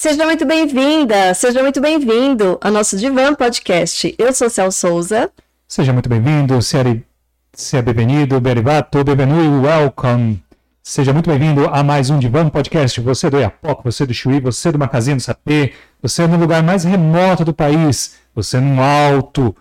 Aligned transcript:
Seja 0.00 0.24
muito 0.24 0.46
bem-vinda, 0.46 1.34
seja 1.34 1.60
muito 1.60 1.80
bem-vindo 1.80 2.56
ao 2.60 2.70
nosso 2.70 2.96
Divan 2.96 3.34
Podcast. 3.34 4.14
Eu 4.16 4.32
sou 4.32 4.48
Cel 4.48 4.70
Souza. 4.70 5.28
Seja 5.66 5.92
muito 5.92 6.08
bem-vindo, 6.08 6.62
seja 6.62 7.82
bem-vindo, 7.82 8.40
berivato, 8.40 9.02
benvenuto, 9.02 9.66
welcome. 9.66 10.40
Seja 10.84 11.12
muito 11.12 11.28
bem-vindo 11.28 11.66
a 11.66 11.82
mais 11.82 12.10
um 12.10 12.18
Divan 12.20 12.48
Podcast. 12.48 13.00
Você 13.00 13.28
do 13.28 13.40
Iapoc, 13.40 13.82
você 13.82 14.06
do 14.06 14.14
Chuí, 14.14 14.38
você 14.38 14.70
do 14.70 14.78
Macazinha 14.78 15.16
do 15.16 15.22
Sapê, 15.22 15.72
você 16.00 16.28
no 16.28 16.36
lugar 16.36 16.62
mais 16.62 16.84
remoto 16.84 17.44
do 17.44 17.52
país, 17.52 18.18
você 18.32 18.60
no 18.60 18.80
alto 18.80 19.52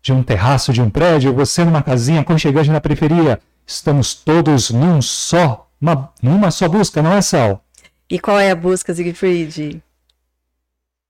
de 0.00 0.12
um 0.12 0.22
terraço 0.22 0.72
de 0.72 0.80
um 0.80 0.88
prédio, 0.88 1.34
você 1.34 1.64
numa 1.64 1.82
casinha 1.82 2.20
aconchegante 2.20 2.70
na 2.70 2.80
periferia. 2.80 3.40
Estamos 3.66 4.14
todos 4.14 4.70
num 4.70 5.02
só, 5.02 5.68
uma, 5.80 6.12
numa 6.22 6.52
só 6.52 6.68
busca, 6.68 7.02
não 7.02 7.14
é, 7.14 7.20
Sal? 7.20 7.64
E 8.10 8.18
qual 8.18 8.40
é 8.40 8.50
a 8.50 8.56
busca, 8.56 8.92
Siegfried? 8.92 9.80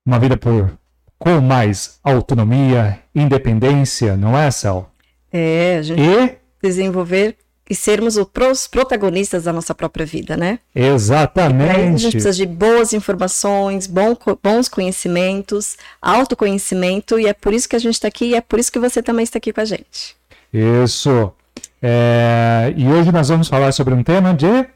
Uma 0.04 0.18
vida 0.18 0.36
por 0.36 0.78
com 1.18 1.40
mais 1.40 1.98
autonomia, 2.02 2.98
independência, 3.14 4.16
não 4.16 4.36
é, 4.36 4.50
Sal? 4.50 4.90
É, 5.32 5.76
a 5.78 5.82
gente 5.82 6.00
e... 6.00 6.36
desenvolver 6.62 7.36
e 7.68 7.74
sermos 7.74 8.16
os 8.16 8.66
protagonistas 8.66 9.44
da 9.44 9.52
nossa 9.52 9.74
própria 9.74 10.04
vida, 10.04 10.36
né? 10.36 10.58
Exatamente. 10.74 11.70
a 11.70 11.96
gente 11.96 12.10
precisa 12.10 12.32
de 12.32 12.44
boas 12.44 12.92
informações, 12.92 13.86
bons 13.86 14.68
conhecimentos, 14.68 15.76
autoconhecimento, 16.02 17.18
e 17.18 17.26
é 17.26 17.32
por 17.32 17.54
isso 17.54 17.68
que 17.68 17.76
a 17.76 17.78
gente 17.78 17.94
está 17.94 18.08
aqui 18.08 18.30
e 18.30 18.34
é 18.34 18.40
por 18.40 18.58
isso 18.58 18.72
que 18.72 18.78
você 18.78 19.02
também 19.02 19.22
está 19.22 19.38
aqui 19.38 19.52
com 19.52 19.60
a 19.60 19.64
gente. 19.64 20.16
Isso. 20.52 21.32
É... 21.80 22.74
E 22.76 22.88
hoje 22.88 23.12
nós 23.12 23.28
vamos 23.28 23.46
falar 23.46 23.70
sobre 23.72 23.94
um 23.94 24.02
tema 24.02 24.34
de. 24.34 24.66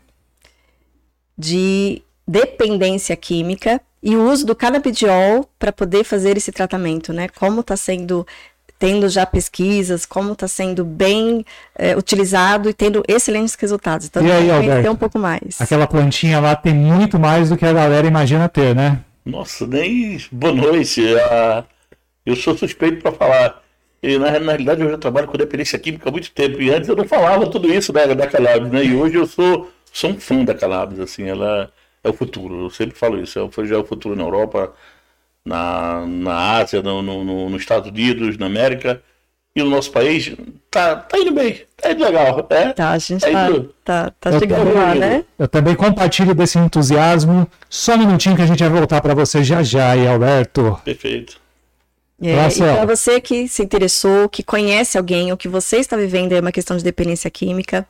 De 1.37 2.01
dependência 2.27 3.15
química 3.17 3.81
e 4.03 4.17
o 4.17 4.31
uso 4.31 4.47
do 4.47 4.55
canabidiol 4.55 5.49
para 5.59 5.73
poder 5.73 6.05
fazer 6.05 6.37
esse 6.37 6.53
tratamento, 6.53 7.13
né? 7.13 7.29
Como 7.29 7.61
está 7.61 7.77
sendo 7.77 8.27
tendo 8.79 9.09
já 9.09 9.25
pesquisas, 9.25 10.05
como 10.05 10.33
está 10.33 10.47
sendo 10.47 10.85
bem 10.85 11.45
é, 11.75 11.97
utilizado 11.97 12.69
e 12.69 12.75
tendo 12.75 13.03
excelentes 13.09 13.55
resultados. 13.55 14.07
Então, 14.07 14.23
e 14.27 14.31
aí, 14.31 14.51
Alberto, 14.51 14.91
um 14.91 14.97
pouco 14.97 15.19
mais. 15.19 15.59
Aquela 15.61 15.87
plantinha 15.87 16.39
lá 16.41 16.55
tem 16.55 16.75
muito 16.75 17.19
mais 17.19 17.49
do 17.49 17.57
que 17.57 17.65
a 17.65 17.73
galera 17.73 18.07
imagina 18.07 18.49
ter, 18.49 18.75
né? 18.75 19.01
Nossa, 19.25 19.67
nem 19.67 20.21
boa 20.31 20.53
noite. 20.53 21.03
Ah, 21.19 21.65
eu 22.27 22.37
sou 22.37 22.57
suspeito 22.59 23.01
para 23.01 23.13
falar. 23.13 23.63
E, 24.03 24.19
na, 24.19 24.39
na, 24.39 24.53
realidade, 24.53 24.83
eu 24.83 24.91
já 24.91 24.99
trabalho 24.99 25.29
com 25.29 25.39
dependência 25.39 25.79
química 25.79 26.11
há 26.11 26.13
muito 26.13 26.31
tempo. 26.33 26.61
E 26.61 26.71
antes 26.71 26.89
eu 26.89 26.97
não 26.97 27.07
falava 27.07 27.47
tudo 27.47 27.73
isso 27.73 27.91
né, 27.91 28.07
da 28.15 28.27
cannabis, 28.27 28.71
né? 28.71 28.85
E 28.85 28.95
hoje 28.95 29.15
eu 29.15 29.27
sou, 29.27 29.71
sou 29.91 30.11
um 30.11 30.21
fã 30.21 30.45
da 30.45 30.55
cannabis, 30.55 31.01
assim, 31.01 31.25
ela 31.25 31.73
é 32.05 32.09
o 32.09 32.13
futuro. 32.13 32.65
Eu 32.65 32.71
sempre 32.71 32.97
falo 32.97 33.21
isso, 33.21 33.39
é, 33.39 33.67
já 33.67 33.75
é 33.77 33.79
o 33.79 33.85
futuro 33.85 34.15
na 34.15 34.23
Europa, 34.23 34.73
na, 35.45 36.07
na 36.07 36.59
Ásia, 36.59 36.83
no, 36.83 37.03
no, 37.03 37.49
nos 37.49 37.63
Estados 37.63 37.89
Unidos, 37.89 38.39
na 38.39 38.47
América. 38.47 39.03
E 39.57 39.63
no 39.63 39.71
nosso 39.71 39.93
país 39.93 40.35
tá, 40.69 40.97
tá 40.97 41.17
indo 41.17 41.33
bem, 41.33 41.61
tá 41.77 41.93
indo 41.93 42.03
legal. 42.03 42.45
É, 42.51 42.73
tá, 42.73 42.91
a 42.91 42.99
gente 42.99 43.21
tá, 43.21 43.31
tá, 43.85 44.11
tá, 44.11 44.33
tá 44.33 44.39
chegando 44.41 44.67
também, 44.67 44.75
lá, 44.75 44.95
né? 44.97 45.25
Eu 45.39 45.47
também 45.47 45.77
compartilho 45.77 46.35
desse 46.35 46.59
entusiasmo. 46.59 47.49
Só 47.71 47.95
um 47.95 47.99
minutinho 47.99 48.35
que 48.35 48.43
a 48.43 48.47
gente 48.47 48.59
vai 48.59 48.69
voltar 48.69 49.01
para 49.01 49.15
você 49.15 49.45
já 49.45 49.63
já, 49.63 49.97
e 49.97 50.09
Alberto. 50.09 50.81
Perfeito. 50.85 51.41
É, 52.21 52.49
e 52.49 52.57
para 52.57 52.87
você 52.87 53.21
que 53.21 53.47
se 53.47 53.63
interessou, 53.63 54.29
que 54.29 54.43
conhece 54.43 54.99
alguém, 54.99 55.31
ou 55.31 55.37
que 55.37 55.47
você 55.47 55.77
está 55.77 55.97
vivendo 55.97 56.33
é 56.33 56.41
uma 56.41 56.53
questão 56.53 56.77
de 56.77 56.83
dependência 56.83 57.31
química, 57.31 57.87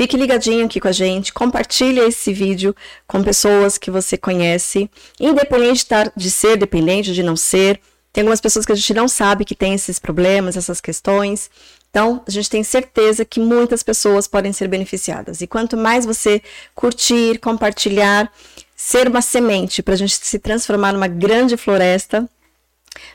Fique 0.00 0.16
ligadinho 0.16 0.64
aqui 0.64 0.80
com 0.80 0.88
a 0.88 0.92
gente, 0.92 1.30
compartilhe 1.30 2.00
esse 2.00 2.32
vídeo 2.32 2.74
com 3.06 3.22
pessoas 3.22 3.76
que 3.76 3.90
você 3.90 4.16
conhece, 4.16 4.90
independente 5.20 5.86
de 6.16 6.30
ser 6.30 6.56
dependente, 6.56 7.12
de 7.12 7.22
não 7.22 7.36
ser. 7.36 7.78
Tem 8.10 8.22
algumas 8.22 8.40
pessoas 8.40 8.64
que 8.64 8.72
a 8.72 8.74
gente 8.74 8.94
não 8.94 9.06
sabe 9.06 9.44
que 9.44 9.54
tem 9.54 9.74
esses 9.74 9.98
problemas, 9.98 10.56
essas 10.56 10.80
questões. 10.80 11.50
Então, 11.90 12.24
a 12.26 12.30
gente 12.30 12.48
tem 12.48 12.64
certeza 12.64 13.26
que 13.26 13.40
muitas 13.40 13.82
pessoas 13.82 14.26
podem 14.26 14.54
ser 14.54 14.68
beneficiadas. 14.68 15.42
E 15.42 15.46
quanto 15.46 15.76
mais 15.76 16.06
você 16.06 16.40
curtir, 16.74 17.38
compartilhar, 17.38 18.32
ser 18.74 19.06
uma 19.06 19.20
semente 19.20 19.82
para 19.82 19.92
a 19.92 19.98
gente 19.98 20.16
se 20.16 20.38
transformar 20.38 20.94
numa 20.94 21.08
grande 21.08 21.58
floresta, 21.58 22.26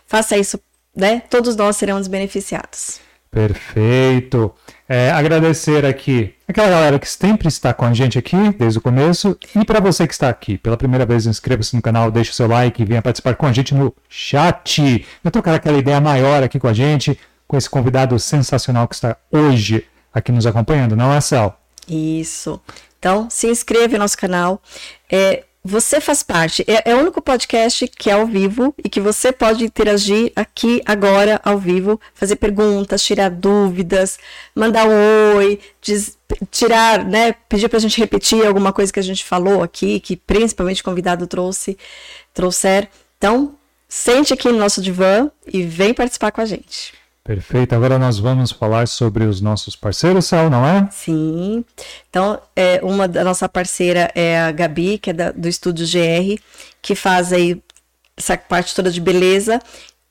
faça 0.06 0.38
isso, 0.38 0.60
né? 0.96 1.24
Todos 1.32 1.56
nós 1.56 1.78
seremos 1.78 2.08
beneficiados. 2.08 3.04
Perfeito. 3.36 4.50
É, 4.88 5.12
agradecer 5.12 5.86
aqui 5.86 6.34
aquela 6.48 6.70
galera 6.70 6.98
que 6.98 7.10
sempre 7.10 7.50
está 7.50 7.74
com 7.74 7.84
a 7.84 7.94
gente 7.94 8.18
aqui 8.18 8.38
desde 8.58 8.80
o 8.80 8.82
começo. 8.82 9.38
E 9.54 9.66
para 9.66 9.82
você 9.82 10.08
que 10.08 10.14
está 10.14 10.30
aqui 10.30 10.58
pela 10.58 10.78
primeira 10.78 11.06
vez, 11.06 11.26
inscreva-se 11.26 11.76
no 11.76 11.82
canal, 11.82 12.10
deixe 12.10 12.32
o 12.32 12.34
seu 12.34 12.48
like 12.48 12.82
e 12.82 12.86
venha 12.86 13.02
participar 13.02 13.36
com 13.36 13.46
a 13.46 13.52
gente 13.52 13.76
no 13.76 13.94
chat. 14.08 15.06
Eu 15.22 15.32
trocar 15.32 15.56
aquela 15.56 15.78
ideia 15.78 16.00
maior 16.00 16.44
aqui 16.44 16.58
com 16.58 16.70
a 16.70 16.74
gente, 16.74 17.20
com 17.46 17.58
esse 17.58 17.70
convidado 17.70 18.18
sensacional 18.18 18.88
que 18.88 18.96
está 18.96 19.18
hoje 19.30 19.86
aqui 20.14 20.32
nos 20.32 20.48
acompanhando, 20.48 20.96
não 20.96 21.12
é, 21.12 21.20
Cel? 21.20 21.60
Isso. 21.90 22.62
Então, 22.98 23.30
se 23.30 23.48
inscreva 23.48 23.96
no 23.96 24.00
nosso 24.00 24.18
canal. 24.18 24.62
É, 25.12 25.44
você 25.68 26.00
faz 26.00 26.22
parte, 26.22 26.64
é, 26.68 26.92
é, 26.92 26.96
o 26.96 27.00
único 27.00 27.20
podcast 27.20 27.88
que 27.88 28.12
é 28.12 28.14
ao 28.14 28.28
vivo 28.28 28.76
e 28.84 28.88
que 28.88 29.02
você 29.02 29.32
pode 29.32 29.66
interagir 29.66 30.32
aqui 30.36 30.80
agora 30.86 31.42
ao 31.44 31.58
vivo, 31.58 32.00
fazer 32.14 32.36
perguntas, 32.36 33.02
tirar 33.02 33.32
dúvidas, 33.32 34.20
mandar 34.54 34.88
um 34.88 35.38
oi, 35.38 35.60
diz, 35.82 36.20
tirar, 36.52 37.04
né, 37.04 37.34
pedir 37.50 37.68
para 37.68 37.78
a 37.78 37.82
gente 37.82 38.00
repetir 38.00 38.46
alguma 38.46 38.72
coisa 38.72 38.94
que 38.94 39.00
a 39.00 39.04
gente 39.04 39.26
falou 39.26 39.64
aqui, 39.64 40.00
que 40.00 40.16
principalmente 40.16 40.82
o 40.82 40.86
convidado 40.86 41.26
trouxe, 41.26 41.76
trouxer. 42.32 42.88
Então, 43.18 43.56
sente 43.90 44.36
aqui 44.36 44.48
no 44.50 44.60
nosso 44.60 44.80
divã 44.84 45.32
e 45.52 45.64
vem 45.64 45.96
participar 45.96 46.32
com 46.32 46.42
a 46.42 46.46
gente. 46.46 46.94
Perfeito. 47.26 47.74
Agora 47.74 47.98
nós 47.98 48.20
vamos 48.20 48.52
falar 48.52 48.88
sobre 48.88 49.24
os 49.24 49.42
nossos 49.42 49.76
parceiros, 49.76 50.26
Sal, 50.26 50.48
não 50.48 50.64
é? 50.64 50.88
Sim. 50.92 51.66
Então, 52.08 52.40
é, 52.56 52.80
uma 52.84 53.08
da 53.08 53.24
nossa 53.24 53.50
parceira 53.50 54.12
é 54.14 54.40
a 54.40 54.52
Gabi, 54.52 55.00
que 55.00 55.10
é 55.10 55.14
da, 55.14 55.32
do 55.32 55.48
Estúdio 55.48 55.88
GR, 55.88 56.40
que 56.84 56.94
faz 56.94 57.34
aí 57.34 57.60
essa 58.16 58.38
parte 58.38 58.76
toda 58.76 58.92
de 58.92 59.02
beleza. 59.02 59.60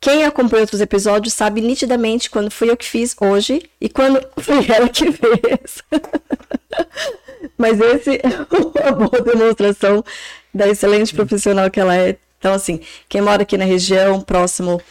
Quem 0.01 0.25
acompanhou 0.25 0.63
outros 0.63 0.81
episódios 0.81 1.35
sabe 1.35 1.61
nitidamente 1.61 2.29
quando 2.29 2.51
fui 2.51 2.69
eu 2.69 2.77
que 2.77 2.85
fiz 2.85 3.15
hoje 3.21 3.63
e 3.81 3.89
quando 3.89 4.21
foi 4.37 4.67
ela 4.69 4.89
que 4.89 5.13
fez. 5.13 5.85
Mas 7.57 7.79
esse 7.79 8.21
é 8.25 8.91
uma 8.91 9.09
boa 9.09 9.23
demonstração 9.23 10.05
da 10.53 10.67
excelente 10.67 11.15
profissional 11.15 11.71
que 11.71 11.79
ela 11.79 11.97
é. 11.97 12.17
Então, 12.41 12.53
assim, 12.53 12.81
quem 13.09 13.21
mora 13.21 13.43
aqui 13.43 13.57
na 13.57 13.65
região, 13.65 14.21
próximo 14.21 14.83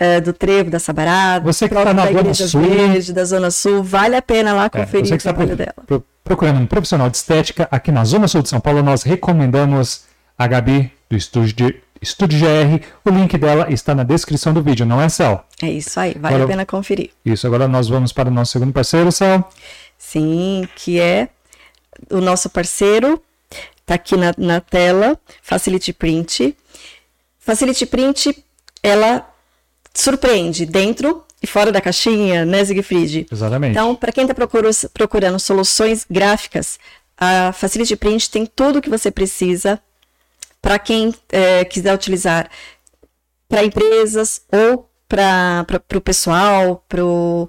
é, 0.00 0.18
do 0.18 0.32
Trevo, 0.32 0.70
da 0.70 0.78
Sabarada, 0.78 1.44
você 1.44 1.68
que 1.68 1.74
está 1.74 1.92
na 1.92 2.06
Zona 2.06 2.32
Sul, 2.32 2.62
Verde, 2.62 3.12
da 3.12 3.24
Zona 3.26 3.50
Sul, 3.50 3.82
vale 3.82 4.16
a 4.16 4.22
pena 4.22 4.54
lá 4.54 4.70
conferir 4.70 5.04
é, 5.04 5.08
você 5.08 5.18
que 5.18 5.20
o 5.20 5.22
trabalho 5.22 5.52
está 5.52 5.64
dela. 5.86 6.02
procurando 6.24 6.58
um 6.58 6.66
profissional 6.66 7.10
de 7.10 7.18
estética 7.18 7.68
aqui 7.70 7.92
na 7.92 8.02
Zona 8.02 8.26
Sul 8.26 8.40
de 8.40 8.48
São 8.48 8.60
Paulo, 8.60 8.82
nós 8.82 9.02
recomendamos 9.02 10.04
a 10.38 10.46
Gabi 10.46 10.90
do 11.10 11.18
Estúdio, 11.18 11.54
de, 11.54 11.82
Estúdio 12.00 12.40
GR. 12.40 12.82
O 13.04 13.10
link 13.10 13.36
dela 13.36 13.70
está 13.70 13.94
na 13.94 14.02
descrição 14.02 14.54
do 14.54 14.62
vídeo, 14.62 14.86
não 14.86 15.02
é, 15.02 15.08
Cel? 15.10 15.44
É 15.62 15.70
isso 15.70 16.00
aí, 16.00 16.14
vale 16.18 16.34
agora, 16.34 16.44
a 16.44 16.48
pena 16.48 16.64
conferir. 16.64 17.10
Isso, 17.22 17.46
agora 17.46 17.68
nós 17.68 17.86
vamos 17.90 18.10
para 18.10 18.30
o 18.30 18.32
nosso 18.32 18.52
segundo 18.52 18.72
parceiro, 18.72 19.12
Cel. 19.12 19.46
Sim, 19.98 20.66
que 20.76 20.98
é 20.98 21.28
o 22.10 22.22
nosso 22.22 22.48
parceiro, 22.48 23.22
está 23.82 23.96
aqui 23.96 24.16
na, 24.16 24.32
na 24.38 24.62
tela, 24.62 25.18
Facility 25.42 25.92
Print. 25.92 26.56
Facility 27.38 27.84
Print, 27.84 28.42
ela 28.82 29.29
surpreende 29.94 30.64
dentro 30.66 31.24
e 31.42 31.46
fora 31.46 31.72
da 31.72 31.80
caixinha, 31.80 32.44
né, 32.44 32.64
Siegfried? 32.64 33.26
Exatamente. 33.30 33.72
Então, 33.72 33.94
para 33.94 34.12
quem 34.12 34.24
está 34.26 34.34
procurando 34.92 35.38
soluções 35.38 36.04
gráficas, 36.08 36.78
a 37.16 37.52
Facility 37.52 37.96
Print 37.96 38.30
tem 38.30 38.46
tudo 38.46 38.78
o 38.78 38.82
que 38.82 38.90
você 38.90 39.10
precisa 39.10 39.80
para 40.60 40.78
quem 40.78 41.14
é, 41.30 41.64
quiser 41.64 41.94
utilizar 41.94 42.50
para 43.48 43.64
empresas 43.64 44.42
ou 44.50 44.88
para 45.08 45.66
o 45.94 46.00
pessoal, 46.00 46.84
para 46.88 47.04
o 47.04 47.48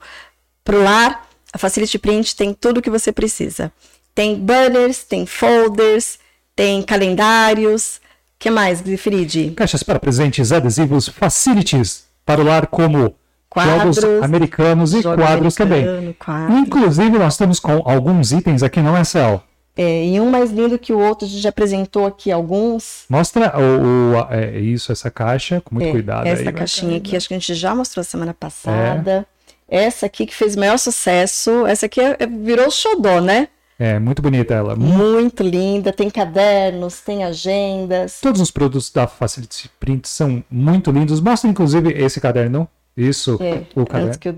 lar. 0.68 1.28
A 1.54 1.58
Facility 1.58 2.00
Print 2.00 2.36
tem 2.36 2.54
tudo 2.54 2.80
o 2.80 2.82
que 2.82 2.90
você 2.90 3.12
precisa. 3.12 3.72
Tem 4.16 4.36
banners, 4.36 5.04
tem 5.04 5.26
folders, 5.26 6.18
tem 6.56 6.82
calendários. 6.82 7.98
O 7.98 8.40
que 8.40 8.50
mais, 8.50 8.80
Siegfried? 8.80 9.52
Caixas 9.52 9.84
para 9.84 10.00
presentes, 10.00 10.52
adesivos, 10.52 11.08
facilities 11.08 12.11
para 12.32 12.42
o 12.42 12.46
lar 12.46 12.68
como 12.68 13.14
quadros, 13.50 13.98
jogos 13.98 14.24
americanos 14.24 14.94
e 14.94 15.04
quadros 15.04 15.56
também. 15.56 16.16
Quadro. 16.18 16.58
Inclusive, 16.58 17.20
nós 17.20 17.34
estamos 17.34 17.60
com 17.60 17.82
alguns 17.84 18.32
itens 18.32 18.64
aqui, 18.64 18.80
não 18.80 18.96
é, 18.96 19.04
Cel? 19.04 19.44
É, 19.76 20.06
e 20.06 20.20
um 20.20 20.30
mais 20.30 20.52
lindo 20.52 20.78
que 20.80 20.94
o 20.94 21.00
outro, 21.00 21.26
a 21.26 21.30
gente 21.30 21.42
já 21.42 21.50
apresentou 21.50 22.06
aqui 22.06 22.32
alguns. 22.32 23.06
Mostra 23.10 23.54
o, 23.58 24.14
o 24.14 24.34
é, 24.34 24.60
isso, 24.60 24.92
essa 24.92 25.10
caixa, 25.12 25.62
com 25.62 25.76
muito 25.76 25.88
é, 25.88 25.92
cuidado. 25.92 26.28
Essa 26.28 26.50
aí, 26.50 26.54
caixinha 26.54 26.98
aqui, 26.98 27.16
acho 27.16 27.28
que 27.28 27.34
a 27.34 27.38
gente 27.38 27.54
já 27.54 27.76
mostrou 27.76 28.04
semana 28.04 28.34
passada. 28.34 29.26
É. 29.70 29.86
Essa 29.86 30.06
aqui 30.06 30.26
que 30.26 30.36
fez 30.36 30.56
maior 30.56 30.78
sucesso. 30.78 31.66
Essa 31.66 31.86
aqui 31.86 32.02
é, 32.02 32.18
é, 32.20 32.28
virou 32.28 32.70
xodó, 32.70 33.20
né? 33.22 33.48
É, 33.82 33.98
muito 33.98 34.22
bonita 34.22 34.54
ela. 34.54 34.76
Muito 34.76 35.42
linda, 35.42 35.92
tem 35.92 36.08
cadernos, 36.08 37.02
tem 37.02 37.24
agendas. 37.24 38.20
Todos 38.22 38.40
os 38.40 38.52
produtos 38.52 38.92
da 38.92 39.08
Facility 39.08 39.72
Print 39.80 40.08
são 40.08 40.44
muito 40.52 40.92
lindos. 40.92 41.20
Mostra 41.20 41.50
inclusive 41.50 41.92
esse 41.92 42.22
caderno. 42.22 42.68
Isso, 42.96 43.40
é, 43.42 43.64
o 43.76 43.84
caderno. 43.84 44.08
Antes 44.10 44.20
que 44.20 44.30
eu 44.30 44.36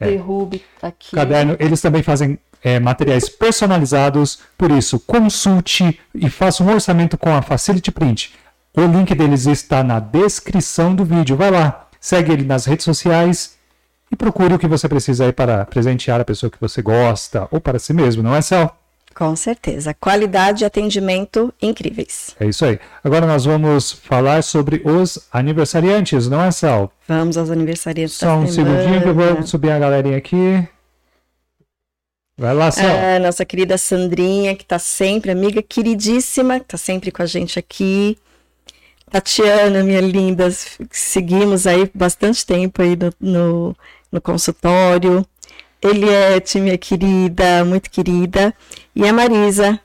é. 0.00 0.06
derrube 0.06 0.64
aqui. 0.80 1.14
Caderno, 1.14 1.54
eles 1.60 1.82
também 1.82 2.02
fazem 2.02 2.38
é, 2.64 2.80
materiais 2.80 3.28
personalizados, 3.28 4.38
por 4.56 4.70
isso, 4.70 4.98
consulte 5.00 6.00
e 6.14 6.30
faça 6.30 6.64
um 6.64 6.72
orçamento 6.72 7.18
com 7.18 7.28
a 7.28 7.42
Facility 7.42 7.92
Print. 7.92 8.32
O 8.74 8.80
link 8.86 9.14
deles 9.14 9.44
está 9.44 9.84
na 9.84 10.00
descrição 10.00 10.94
do 10.94 11.04
vídeo. 11.04 11.36
Vai 11.36 11.50
lá, 11.50 11.88
segue 12.00 12.32
ele 12.32 12.44
nas 12.44 12.64
redes 12.64 12.86
sociais 12.86 13.58
e 14.10 14.16
procure 14.16 14.54
o 14.54 14.58
que 14.58 14.66
você 14.66 14.88
precisa 14.88 15.26
aí 15.26 15.32
para 15.32 15.66
presentear 15.66 16.22
a 16.22 16.24
pessoa 16.24 16.48
que 16.48 16.58
você 16.58 16.80
gosta 16.80 17.46
ou 17.50 17.60
para 17.60 17.78
si 17.78 17.92
mesmo, 17.92 18.22
não 18.22 18.34
é, 18.34 18.40
Cel? 18.40 18.77
Com 19.18 19.34
certeza. 19.34 19.92
Qualidade 19.92 20.62
e 20.62 20.64
atendimento 20.64 21.52
incríveis. 21.60 22.36
É 22.38 22.46
isso 22.46 22.64
aí. 22.64 22.78
Agora 23.02 23.26
nós 23.26 23.44
vamos 23.44 23.90
falar 23.90 24.44
sobre 24.44 24.80
os 24.84 25.26
aniversariantes, 25.32 26.28
não 26.28 26.40
é, 26.40 26.52
Sal? 26.52 26.92
Vamos 27.08 27.36
aos 27.36 27.50
aniversariantes 27.50 28.14
Só 28.14 28.36
um 28.36 28.46
segundinho 28.46 29.02
que 29.02 29.08
eu 29.08 29.14
vou 29.14 29.42
subir 29.42 29.72
a 29.72 29.78
galerinha 29.80 30.16
aqui. 30.16 30.64
Vai 32.38 32.54
lá, 32.54 32.70
Sal. 32.70 32.86
Ah, 32.86 33.18
nossa 33.18 33.44
querida 33.44 33.76
Sandrinha, 33.76 34.54
que 34.54 34.62
está 34.62 34.78
sempre, 34.78 35.32
amiga 35.32 35.60
queridíssima, 35.62 36.60
que 36.60 36.66
está 36.66 36.78
sempre 36.78 37.10
com 37.10 37.20
a 37.20 37.26
gente 37.26 37.58
aqui. 37.58 38.16
Tatiana, 39.10 39.82
minha 39.82 40.00
linda, 40.00 40.48
seguimos 40.92 41.66
aí 41.66 41.90
bastante 41.92 42.46
tempo 42.46 42.80
aí 42.82 42.94
no, 42.94 43.12
no, 43.18 43.76
no 44.12 44.20
consultório. 44.20 45.26
Eliette, 45.82 46.60
minha 46.60 46.78
querida, 46.78 47.64
muito 47.64 47.90
querida. 47.90 48.54
E 48.94 49.06
a 49.06 49.12
Marisa, 49.12 49.78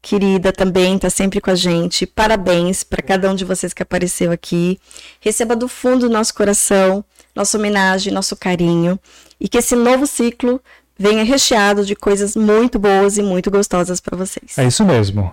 querida 0.00 0.52
também, 0.52 0.96
está 0.96 1.10
sempre 1.10 1.40
com 1.40 1.50
a 1.50 1.54
gente. 1.54 2.06
Parabéns 2.06 2.82
para 2.82 3.02
cada 3.02 3.30
um 3.30 3.34
de 3.34 3.44
vocês 3.44 3.72
que 3.72 3.82
apareceu 3.82 4.32
aqui. 4.32 4.78
Receba 5.20 5.54
do 5.54 5.68
fundo 5.68 6.08
do 6.08 6.12
nosso 6.12 6.34
coração 6.34 7.04
nossa 7.36 7.58
homenagem, 7.58 8.12
nosso 8.12 8.34
carinho. 8.34 8.98
E 9.38 9.48
que 9.48 9.58
esse 9.58 9.76
novo 9.76 10.06
ciclo 10.06 10.60
venha 10.98 11.22
recheado 11.22 11.84
de 11.84 11.94
coisas 11.94 12.34
muito 12.34 12.78
boas 12.78 13.18
e 13.18 13.22
muito 13.22 13.50
gostosas 13.50 14.00
para 14.00 14.16
vocês. 14.16 14.56
É 14.56 14.64
isso 14.64 14.84
mesmo. 14.84 15.32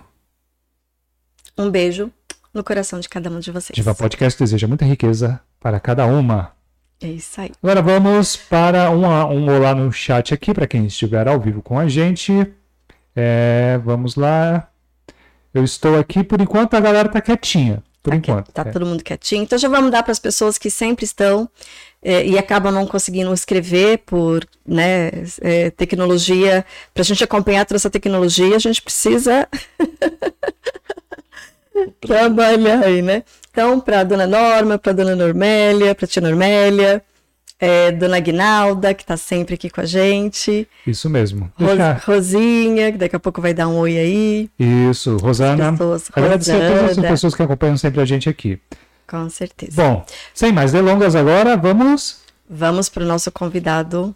Um 1.56 1.70
beijo 1.70 2.12
no 2.52 2.62
coração 2.62 3.00
de 3.00 3.08
cada 3.08 3.30
um 3.30 3.40
de 3.40 3.50
vocês. 3.50 3.74
Diva 3.74 3.94
Podcast 3.94 4.38
deseja 4.38 4.68
muita 4.68 4.84
riqueza 4.84 5.40
para 5.58 5.80
cada 5.80 6.04
uma. 6.04 6.53
É 7.04 7.08
isso 7.08 7.38
aí. 7.38 7.50
Agora 7.62 7.82
vamos 7.82 8.34
para 8.34 8.90
um, 8.90 9.04
um 9.04 9.54
olá 9.54 9.74
no 9.74 9.92
chat 9.92 10.32
aqui, 10.32 10.54
para 10.54 10.66
quem 10.66 10.86
estiver 10.86 11.28
ao 11.28 11.38
vivo 11.38 11.60
com 11.60 11.78
a 11.78 11.86
gente. 11.86 12.32
É, 13.14 13.78
vamos 13.84 14.16
lá. 14.16 14.70
Eu 15.52 15.62
estou 15.62 15.98
aqui, 15.98 16.24
por 16.24 16.40
enquanto 16.40 16.72
a 16.72 16.80
galera 16.80 17.10
tá 17.10 17.20
quietinha. 17.20 17.82
Por 18.02 18.12
tá 18.12 18.16
enquanto. 18.16 18.52
Tá 18.52 18.62
é. 18.62 18.72
todo 18.72 18.86
mundo 18.86 19.04
quietinho. 19.04 19.42
Então 19.42 19.58
já 19.58 19.68
vamos 19.68 19.90
dar 19.90 20.02
para 20.02 20.12
as 20.12 20.18
pessoas 20.18 20.56
que 20.56 20.70
sempre 20.70 21.04
estão 21.04 21.46
é, 22.02 22.26
e 22.26 22.38
acabam 22.38 22.72
não 22.72 22.86
conseguindo 22.86 23.34
escrever 23.34 23.98
por 23.98 24.42
né, 24.66 25.10
é, 25.42 25.68
tecnologia. 25.72 26.64
Para 26.94 27.02
a 27.02 27.04
gente 27.04 27.22
acompanhar 27.22 27.66
toda 27.66 27.76
essa 27.76 27.90
tecnologia, 27.90 28.56
a 28.56 28.58
gente 28.58 28.80
precisa 28.80 29.46
trabalhar 32.00 32.82
aí, 32.82 33.02
né? 33.02 33.24
Então, 33.54 33.78
para 33.78 34.00
a 34.00 34.04
dona 34.04 34.26
Norma, 34.26 34.76
para 34.76 34.90
a 34.90 34.94
dona 34.96 35.14
Normélia, 35.14 35.94
para 35.94 36.06
a 36.06 36.08
tia 36.08 36.20
Normélia, 36.20 37.00
é, 37.60 37.92
dona 37.92 38.18
Guinalda, 38.18 38.92
que 38.92 39.04
está 39.04 39.16
sempre 39.16 39.54
aqui 39.54 39.70
com 39.70 39.80
a 39.80 39.86
gente. 39.86 40.66
Isso 40.84 41.08
mesmo. 41.08 41.52
Deixa... 41.56 41.92
Rosinha, 42.04 42.90
que 42.90 42.98
daqui 42.98 43.14
a 43.14 43.20
pouco 43.20 43.40
vai 43.40 43.54
dar 43.54 43.68
um 43.68 43.76
oi 43.76 43.96
aí. 43.96 44.50
Isso, 44.58 45.16
Rosana. 45.18 45.70
Pessoas, 45.70 46.10
Agradecer 46.12 46.60
a 46.60 46.68
todas 46.68 46.98
as 46.98 47.04
pessoas 47.06 47.34
que 47.36 47.42
acompanham 47.44 47.76
sempre 47.76 48.00
a 48.00 48.04
gente 48.04 48.28
aqui. 48.28 48.58
Com 49.06 49.30
certeza. 49.30 49.80
Bom, 49.80 50.04
sem 50.34 50.50
mais 50.50 50.72
delongas 50.72 51.14
agora, 51.14 51.56
vamos... 51.56 52.24
Vamos 52.50 52.88
para 52.88 53.04
o 53.04 53.06
nosso 53.06 53.30
convidado 53.30 54.14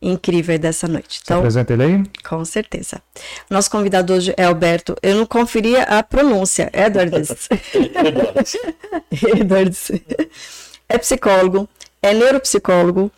incrível 0.00 0.58
dessa 0.58 0.86
noite. 0.86 1.20
Então, 1.22 1.36
Se 1.36 1.40
apresenta 1.40 1.72
ele 1.72 1.82
aí? 1.82 2.02
Com 2.26 2.44
certeza. 2.44 3.02
Nosso 3.50 3.70
convidado 3.70 4.12
hoje 4.14 4.32
é 4.36 4.44
Alberto. 4.44 4.96
Eu 5.02 5.16
não 5.16 5.26
conferia 5.26 5.82
a 5.82 6.02
pronúncia. 6.02 6.70
Edwards. 6.72 7.48
Edwards. 9.40 9.90
É 10.90 10.96
psicólogo, 10.96 11.68
é 12.00 12.14
neuropsicólogo 12.14 13.12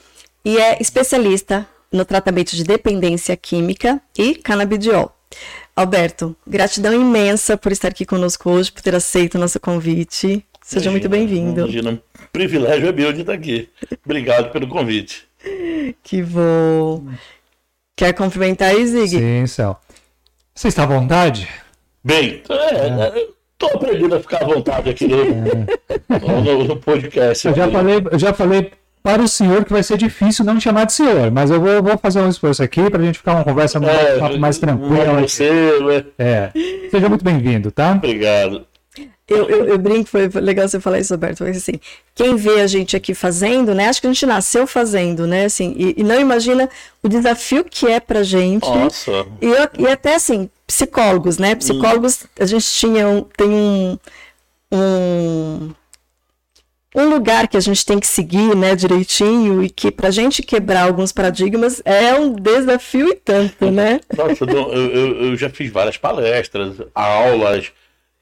e 0.45 0.59
é 0.59 0.79
especialista 0.81 1.65
no 1.93 2.05
tratamento 2.05 2.57
de 2.57 2.65
dependência 2.65 3.37
química 3.37 4.01
e 4.19 4.35
canabidiol. 4.35 5.15
Alberto, 5.77 6.35
gratidão 6.45 6.93
imensa 6.93 7.57
por 7.57 7.71
estar 7.71 7.89
aqui 7.89 8.05
conosco 8.05 8.51
hoje, 8.51 8.73
por 8.73 8.83
ter 8.83 8.95
aceito 8.95 9.37
o 9.37 9.39
nosso 9.39 9.61
convite. 9.61 10.45
Seja 10.63 10.91
imagina, 10.91 10.91
muito 10.91 11.09
bem-vindo. 11.09 11.61
Imagina, 11.61 11.91
um 11.93 11.99
privilégio 12.33 12.89
é 12.89 12.93
meu 12.93 13.13
de 13.13 13.21
estar 13.21 13.35
aqui. 13.35 13.69
Obrigado 14.05 14.51
pelo 14.51 14.67
convite. 14.67 15.30
Que 16.03 16.23
bom. 16.23 17.05
Quer 17.97 18.13
cumprimentar 18.15 18.71
aí, 18.71 18.87
Zig? 18.87 19.19
Sim, 19.19 19.47
Céu. 19.47 19.79
Você 20.55 20.69
está 20.69 20.85
à 20.85 20.87
vontade? 20.87 21.49
Bem, 22.03 22.43
é, 22.49 23.27
tô 23.59 23.67
aprendendo 23.67 24.17
a 24.17 24.21
ficar 24.21 24.43
à 24.43 24.47
vontade 24.47 24.91
aqui 24.91 25.07
no, 25.07 25.21
é. 25.21 26.19
no, 26.43 26.65
no 26.65 26.77
podcast. 26.77 27.47
Eu 27.47 27.55
já, 27.55 27.71
falei, 27.71 28.03
eu 28.11 28.19
já 28.19 28.33
falei 28.33 28.73
para 29.03 29.23
o 29.23 29.29
senhor 29.29 29.65
que 29.65 29.73
vai 29.73 29.83
ser 29.83 29.99
difícil 29.99 30.45
não 30.45 30.55
me 30.55 30.61
chamar 30.61 30.85
de 30.85 30.93
senhor, 30.93 31.31
mas 31.31 31.51
eu 31.51 31.61
vou, 31.61 31.83
vou 31.83 31.99
fazer 31.99 32.21
um 32.21 32.29
esforço 32.29 32.63
aqui 32.63 32.91
para 32.91 33.01
a 33.01 33.05
gente 33.05 33.19
ficar 33.19 33.35
uma 33.35 33.45
conversa 33.45 33.79
é, 33.79 34.39
mais 34.39 34.59
tranquila. 34.59 35.21
Você, 35.21 35.51
né? 35.81 36.05
é. 36.19 36.51
Seja 36.91 37.09
muito 37.09 37.25
bem-vindo, 37.25 37.71
tá? 37.71 37.93
Obrigado. 37.93 38.67
Eu, 39.31 39.49
eu, 39.49 39.65
eu, 39.67 39.79
brinco, 39.79 40.11
foi 40.11 40.27
legal 40.41 40.69
você 40.69 40.81
falar 40.81 40.99
isso, 40.99 41.15
Roberto, 41.15 41.39
porque 41.39 41.57
assim, 41.57 41.79
quem 42.17 42.35
vê 42.35 42.61
a 42.61 42.67
gente 42.67 42.97
aqui 42.97 43.15
fazendo, 43.15 43.73
né? 43.73 43.89
Acho 43.89 44.01
que 44.01 44.09
a 44.09 44.13
gente 44.13 44.27
nasceu 44.27 44.67
fazendo, 44.67 45.25
né? 45.25 45.45
Assim, 45.45 45.73
e, 45.79 46.01
e 46.01 46.03
não 46.03 46.21
imagina 46.21 46.69
o 47.01 47.09
desafio 47.09 47.65
que 47.65 47.87
é 47.87 48.01
pra 48.01 48.25
gente. 48.25 48.69
Nossa. 48.69 49.25
E, 49.41 49.83
e 49.83 49.87
até 49.87 50.17
assim, 50.17 50.51
psicólogos, 50.67 51.39
né? 51.39 51.55
Psicólogos, 51.55 52.27
a 52.41 52.45
gente 52.45 52.67
tinha 52.67 53.07
um, 53.07 53.23
tem 53.23 53.49
um, 53.49 53.99
um, 54.73 55.71
um 56.97 57.09
lugar 57.09 57.47
que 57.47 57.57
a 57.57 57.61
gente 57.61 57.87
tem 57.87 58.01
que 58.01 58.09
seguir, 58.09 58.57
né, 58.57 58.75
direitinho, 58.75 59.63
e 59.63 59.71
que 59.71 59.93
pra 59.93 60.11
gente 60.11 60.43
quebrar 60.43 60.89
alguns 60.89 61.13
paradigmas 61.13 61.81
é 61.85 62.15
um 62.15 62.33
desafio 62.33 63.11
e 63.11 63.15
tanto, 63.15 63.71
né? 63.71 64.01
Nossa, 64.17 64.45
eu, 64.45 64.73
eu, 64.73 65.25
eu 65.27 65.37
já 65.37 65.49
fiz 65.49 65.71
várias 65.71 65.97
palestras, 65.97 66.79
aulas 66.93 67.71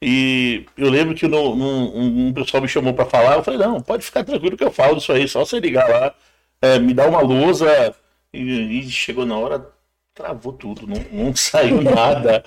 e 0.00 0.64
eu 0.76 0.88
lembro 0.88 1.14
que 1.14 1.26
no, 1.26 1.56
no, 1.56 1.98
um, 1.98 2.32
pessoal 2.32 2.62
me 2.62 2.68
chamou 2.68 2.94
para 2.94 3.04
falar, 3.04 3.36
eu 3.36 3.42
falei, 3.42 3.58
não, 3.58 3.80
pode 3.80 4.04
ficar 4.04 4.22
tranquilo 4.22 4.56
que 4.56 4.62
eu 4.62 4.70
falo 4.70 4.96
disso 4.96 5.12
aí, 5.12 5.26
só 5.26 5.44
você 5.44 5.58
ligar 5.58 5.88
lá, 5.88 6.14
é, 6.62 6.78
me 6.78 6.94
dá 6.94 7.08
uma 7.08 7.20
lousa, 7.20 7.94
e, 8.32 8.78
e, 8.78 8.90
chegou 8.90 9.26
na 9.26 9.36
hora, 9.36 9.66
travou 10.14 10.52
tudo, 10.52 10.86
não, 10.86 11.04
não 11.10 11.34
saiu 11.36 11.82
nada. 11.82 12.44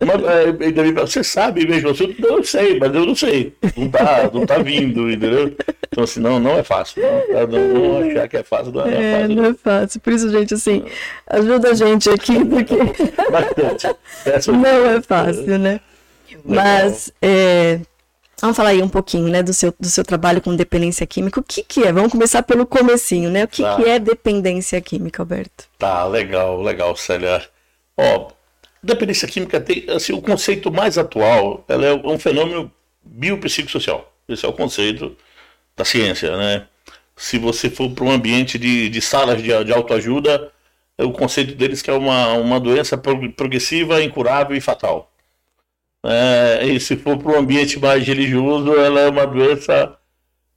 Mas, 0.00 0.22
é, 0.24 0.92
você 0.92 1.24
sabe 1.24 1.66
mesmo, 1.66 1.88
eu 1.88 2.36
não 2.36 2.44
sei, 2.44 2.78
mas 2.78 2.94
eu 2.94 3.06
não 3.06 3.14
sei, 3.16 3.52
não 3.76 3.88
tá, 3.90 4.30
não 4.32 4.46
tá 4.46 4.58
vindo, 4.58 5.10
entendeu? 5.10 5.56
Então 5.88 6.04
assim, 6.04 6.20
não, 6.20 6.38
não 6.38 6.52
é 6.52 6.62
fácil, 6.62 7.02
não, 7.02 7.34
tá, 7.34 7.46
não, 7.48 7.68
não 7.68 8.10
achar 8.10 8.28
que 8.28 8.36
é 8.36 8.42
fácil, 8.44 8.72
não 8.72 8.86
é, 8.86 8.94
é 8.94 9.20
fácil. 9.20 9.36
Não 9.36 9.44
é 9.44 9.54
fácil, 9.54 10.00
por 10.00 10.12
isso, 10.12 10.30
gente, 10.30 10.54
assim, 10.54 10.84
ajuda 11.26 11.70
a 11.70 11.74
gente 11.74 12.08
aqui, 12.10 12.44
porque... 12.44 12.76
Bastante. 13.28 14.52
Não 14.52 14.86
é 14.86 15.02
fácil, 15.02 15.58
né? 15.58 15.80
Mas 16.44 17.12
é, 17.20 17.80
vamos 18.40 18.56
falar 18.56 18.70
aí 18.70 18.82
um 18.82 18.88
pouquinho, 18.88 19.28
né, 19.28 19.42
do 19.42 19.52
seu, 19.52 19.74
do 19.78 19.88
seu 19.88 20.04
trabalho 20.04 20.40
com 20.40 20.54
dependência 20.54 21.06
química. 21.06 21.40
O 21.40 21.42
que, 21.42 21.62
que 21.62 21.84
é? 21.84 21.92
Vamos 21.92 22.12
começar 22.12 22.42
pelo 22.42 22.66
comecinho, 22.66 23.30
né? 23.30 23.44
O 23.44 23.48
que, 23.48 23.62
tá. 23.62 23.76
que 23.76 23.88
é 23.88 23.98
dependência 23.98 24.80
química, 24.80 25.22
Alberto? 25.22 25.64
Tá, 25.78 26.04
legal, 26.06 26.60
legal, 26.60 26.96
Célia. 26.96 27.42
Ó, 27.96 28.30
dependência 28.82 29.28
química 29.28 29.60
tem, 29.60 29.84
assim, 29.88 30.12
o 30.12 30.20
conceito 30.20 30.72
mais 30.72 30.98
atual, 30.98 31.64
ela 31.68 31.86
é 31.86 31.94
um 31.94 32.18
fenômeno 32.18 32.70
biopsicossocial. 33.04 34.12
Esse 34.28 34.44
é 34.44 34.48
o 34.48 34.52
conceito 34.52 35.16
da 35.76 35.84
ciência, 35.84 36.36
né? 36.36 36.66
Se 37.16 37.38
você 37.38 37.70
for 37.70 37.90
para 37.90 38.04
um 38.04 38.10
ambiente 38.10 38.58
de, 38.58 38.88
de 38.88 39.00
salas 39.00 39.42
de, 39.42 39.64
de 39.64 39.72
autoajuda, 39.72 40.50
o 40.98 41.12
conceito 41.12 41.54
deles 41.54 41.82
que 41.82 41.90
é 41.90 41.92
uma, 41.92 42.32
uma 42.34 42.58
doença 42.58 42.96
progressiva, 42.96 44.02
incurável 44.02 44.56
e 44.56 44.60
fatal. 44.60 45.11
É, 46.04 46.66
e 46.66 46.80
se 46.80 46.96
for 46.96 47.16
para 47.16 47.32
um 47.32 47.38
ambiente 47.38 47.78
mais 47.78 48.04
religioso, 48.04 48.74
ela 48.74 49.00
é 49.00 49.08
uma 49.08 49.26
doença 49.26 49.96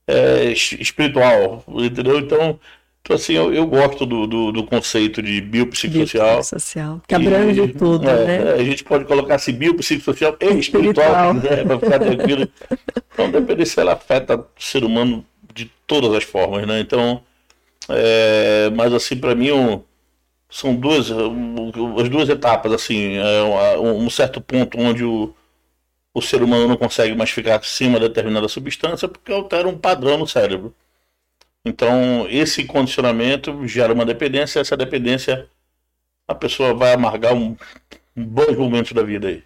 é, 0.06 0.50
espiritual, 0.52 1.62
entendeu? 1.68 2.18
Então, 2.18 2.58
então 3.00 3.14
assim, 3.14 3.34
eu, 3.34 3.54
eu 3.54 3.64
gosto 3.66 4.04
do, 4.04 4.26
do, 4.26 4.50
do, 4.50 4.64
conceito 4.64 5.22
de 5.22 5.40
biopsicossocial. 5.40 6.34
Biopsicossocial, 6.34 7.02
que 7.06 7.14
abrange 7.14 7.62
e, 7.62 7.68
tudo, 7.68 8.08
é, 8.08 8.26
né? 8.26 8.52
A 8.54 8.64
gente 8.64 8.82
pode 8.82 9.04
colocar 9.04 9.36
assim, 9.36 9.52
biopsicossocial 9.52 10.36
e 10.40 10.58
espiritual, 10.58 11.32
né, 11.34 11.64
para 11.64 11.78
ficar 11.78 11.98
tranquilo. 11.98 12.48
Então, 13.16 13.30
dependência, 13.30 13.80
ela 13.80 13.94
afeta 13.94 14.36
o 14.36 14.44
ser 14.58 14.84
humano 14.84 15.24
de 15.54 15.72
todas 15.86 16.12
as 16.12 16.22
formas, 16.22 16.66
né? 16.66 16.80
Então, 16.80 17.22
é, 17.88 18.70
mas 18.76 18.92
assim, 18.92 19.16
para 19.16 19.34
mim, 19.34 19.52
um, 19.52 19.82
são 20.56 20.74
duas, 20.74 21.10
as 21.10 22.08
duas 22.08 22.30
etapas, 22.30 22.72
assim, 22.72 23.18
é 23.18 23.78
um 23.78 24.08
certo 24.08 24.40
ponto 24.40 24.80
onde 24.80 25.04
o, 25.04 25.34
o 26.14 26.22
ser 26.22 26.42
humano 26.42 26.66
não 26.66 26.78
consegue 26.78 27.14
mais 27.14 27.28
ficar 27.28 27.56
acima 27.56 28.00
de 28.00 28.08
determinada 28.08 28.48
substância 28.48 29.06
porque 29.06 29.30
altera 29.30 29.68
um 29.68 29.76
padrão 29.76 30.16
no 30.16 30.26
cérebro. 30.26 30.74
Então, 31.62 32.26
esse 32.30 32.64
condicionamento 32.64 33.68
gera 33.68 33.92
uma 33.92 34.06
dependência, 34.06 34.60
essa 34.60 34.78
dependência 34.78 35.46
a 36.26 36.34
pessoa 36.34 36.72
vai 36.72 36.94
amargar 36.94 37.34
um, 37.34 37.54
um 38.16 38.24
bons 38.24 38.56
momentos 38.56 38.92
da 38.92 39.02
vida 39.02 39.28
aí. 39.28 39.44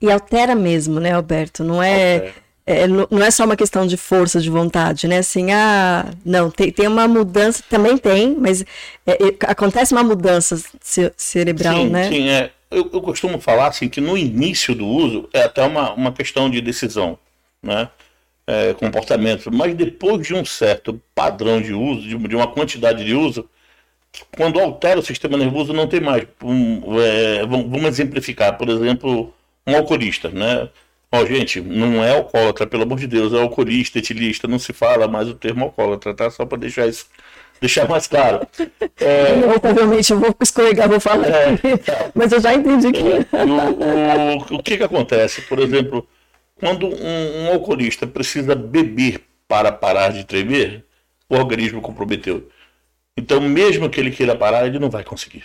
E 0.00 0.12
altera 0.12 0.54
mesmo, 0.54 1.00
né, 1.00 1.10
Alberto? 1.10 1.64
Não 1.64 1.82
é, 1.82 2.32
é, 2.64 2.86
não 2.86 3.22
é 3.22 3.30
só 3.30 3.44
uma 3.44 3.56
questão 3.56 3.86
de 3.86 3.96
força 3.96 4.40
de 4.40 4.48
vontade, 4.48 5.08
né? 5.08 5.18
Assim, 5.18 5.50
ah, 5.50 6.08
não, 6.24 6.50
tem, 6.50 6.70
tem 6.70 6.86
uma 6.86 7.08
mudança, 7.08 7.62
também 7.68 7.98
tem, 7.98 8.36
mas 8.38 8.62
é, 9.04 9.12
é, 9.12 9.36
acontece 9.48 9.92
uma 9.92 10.04
mudança 10.04 10.56
ce 10.80 11.12
cerebral, 11.16 11.76
sim, 11.76 11.88
né? 11.88 12.08
Sim, 12.08 12.28
é. 12.28 12.50
Eu, 12.70 12.88
eu, 12.92 13.02
costumo 13.02 13.38
falar 13.38 13.66
assim 13.66 13.88
que 13.88 14.00
no 14.00 14.16
início 14.16 14.74
do 14.74 14.86
uso 14.86 15.28
é 15.32 15.42
até 15.42 15.62
uma, 15.62 15.92
uma 15.92 16.12
questão 16.12 16.48
de 16.48 16.60
decisão, 16.60 17.18
né? 17.62 17.88
É, 18.46 18.74
comportamento, 18.74 19.52
mas 19.52 19.74
depois 19.74 20.26
de 20.26 20.34
um 20.34 20.44
certo 20.44 21.00
padrão 21.14 21.60
de 21.60 21.72
uso, 21.72 22.02
de, 22.02 22.16
de 22.16 22.36
uma 22.36 22.48
quantidade 22.48 23.04
de 23.04 23.14
uso, 23.14 23.48
quando 24.36 24.60
altera 24.60 24.98
o 25.00 25.02
sistema 25.02 25.36
nervoso 25.36 25.72
não 25.72 25.86
tem 25.86 26.00
mais. 26.00 26.26
Um, 26.42 27.00
é, 27.00 27.46
vamos 27.46 27.84
exemplificar, 27.84 28.56
por 28.56 28.68
exemplo, 28.68 29.32
um 29.66 29.76
alcoolista, 29.76 30.28
né? 30.28 30.68
Ó, 31.14 31.26
gente, 31.26 31.60
não 31.60 32.02
é 32.02 32.16
alcoólatra, 32.16 32.66
pelo 32.66 32.84
amor 32.84 32.98
de 32.98 33.06
Deus, 33.06 33.34
é 33.34 33.40
alcoolista, 33.40 33.98
etilista, 33.98 34.48
não 34.48 34.58
se 34.58 34.72
fala 34.72 35.06
mais 35.06 35.28
o 35.28 35.34
termo 35.34 35.64
alcoólatra, 35.66 36.14
tá? 36.14 36.30
Só 36.30 36.46
para 36.46 36.58
deixar 36.58 36.88
isso 36.88 37.06
deixar 37.60 37.88
mais 37.88 38.08
claro. 38.08 38.46
É... 38.98 39.34
Provavelmente 39.60 40.10
eu 40.10 40.18
vou 40.18 40.34
escorregar, 40.42 40.88
vou 40.88 40.98
falar. 40.98 41.28
É. 41.28 41.58
Mas 42.12 42.32
eu 42.32 42.40
já 42.40 42.52
entendi 42.52 42.90
que. 42.90 43.02
O, 43.32 44.54
o, 44.54 44.58
o 44.58 44.62
que, 44.62 44.76
que 44.76 44.82
acontece? 44.82 45.42
Por 45.42 45.58
exemplo, 45.58 46.06
quando 46.58 46.86
um, 46.86 47.44
um, 47.44 47.52
alcoolista 47.52 48.06
precisa 48.06 48.54
beber 48.54 49.20
para 49.46 49.70
parar 49.70 50.12
de 50.12 50.24
tremer, 50.24 50.84
o 51.28 51.36
organismo 51.36 51.80
comprometeu. 51.80 52.48
Então, 53.16 53.40
mesmo 53.40 53.88
que 53.90 54.00
ele 54.00 54.10
queira 54.10 54.34
parar, 54.34 54.66
ele 54.66 54.78
não 54.78 54.90
vai 54.90 55.04
conseguir. 55.04 55.44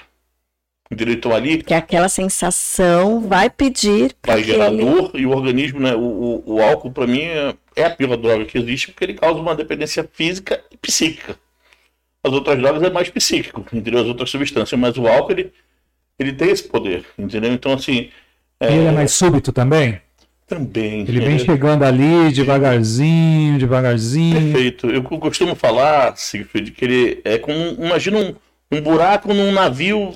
Ali. 1.35 1.63
Que 1.63 1.73
aquela 1.73 2.07
sensação 2.07 3.19
vai 3.21 3.49
pedir. 3.49 4.15
Vai 4.25 4.41
gerar 4.41 4.71
ele... 4.71 4.85
dor 4.85 5.11
e 5.15 5.25
o 5.25 5.31
organismo, 5.31 5.81
né? 5.81 5.93
O, 5.93 5.99
o, 6.45 6.55
o 6.55 6.61
álcool, 6.61 6.91
para 6.91 7.05
mim, 7.05 7.21
é, 7.21 7.53
é 7.75 7.85
a 7.85 7.89
pior 7.89 8.15
droga 8.15 8.45
que 8.45 8.57
existe 8.57 8.91
porque 8.91 9.03
ele 9.03 9.13
causa 9.15 9.39
uma 9.39 9.53
dependência 9.53 10.07
física 10.13 10.63
e 10.71 10.77
psíquica. 10.77 11.35
As 12.23 12.31
outras 12.31 12.57
drogas 12.57 12.81
é 12.83 12.89
mais 12.89 13.09
psíquico, 13.09 13.65
entendeu? 13.73 13.99
As 14.01 14.07
outras 14.07 14.29
substâncias, 14.29 14.79
mas 14.79 14.97
o 14.97 15.07
álcool, 15.07 15.33
ele, 15.33 15.51
ele 16.17 16.33
tem 16.33 16.49
esse 16.49 16.63
poder, 16.63 17.05
entendeu? 17.17 17.51
Então, 17.51 17.73
assim. 17.73 18.09
É... 18.59 18.73
Ele 18.73 18.85
é 18.85 18.91
mais 18.91 19.11
súbito 19.11 19.51
também? 19.51 19.99
Também. 20.47 21.01
Ele 21.01 21.19
vem 21.19 21.37
chegando 21.37 21.83
ali 21.83 22.31
devagarzinho, 22.31 23.59
devagarzinho. 23.59 24.53
Perfeito. 24.53 24.87
Eu 24.89 25.03
costumo 25.03 25.53
falar, 25.53 26.15
Sigfried, 26.15 26.71
que 26.71 26.85
ele 26.85 27.21
é 27.25 27.37
como. 27.37 27.57
Imagina 27.77 28.17
um, 28.17 28.35
um 28.71 28.81
buraco 28.81 29.33
num 29.33 29.51
navio 29.51 30.13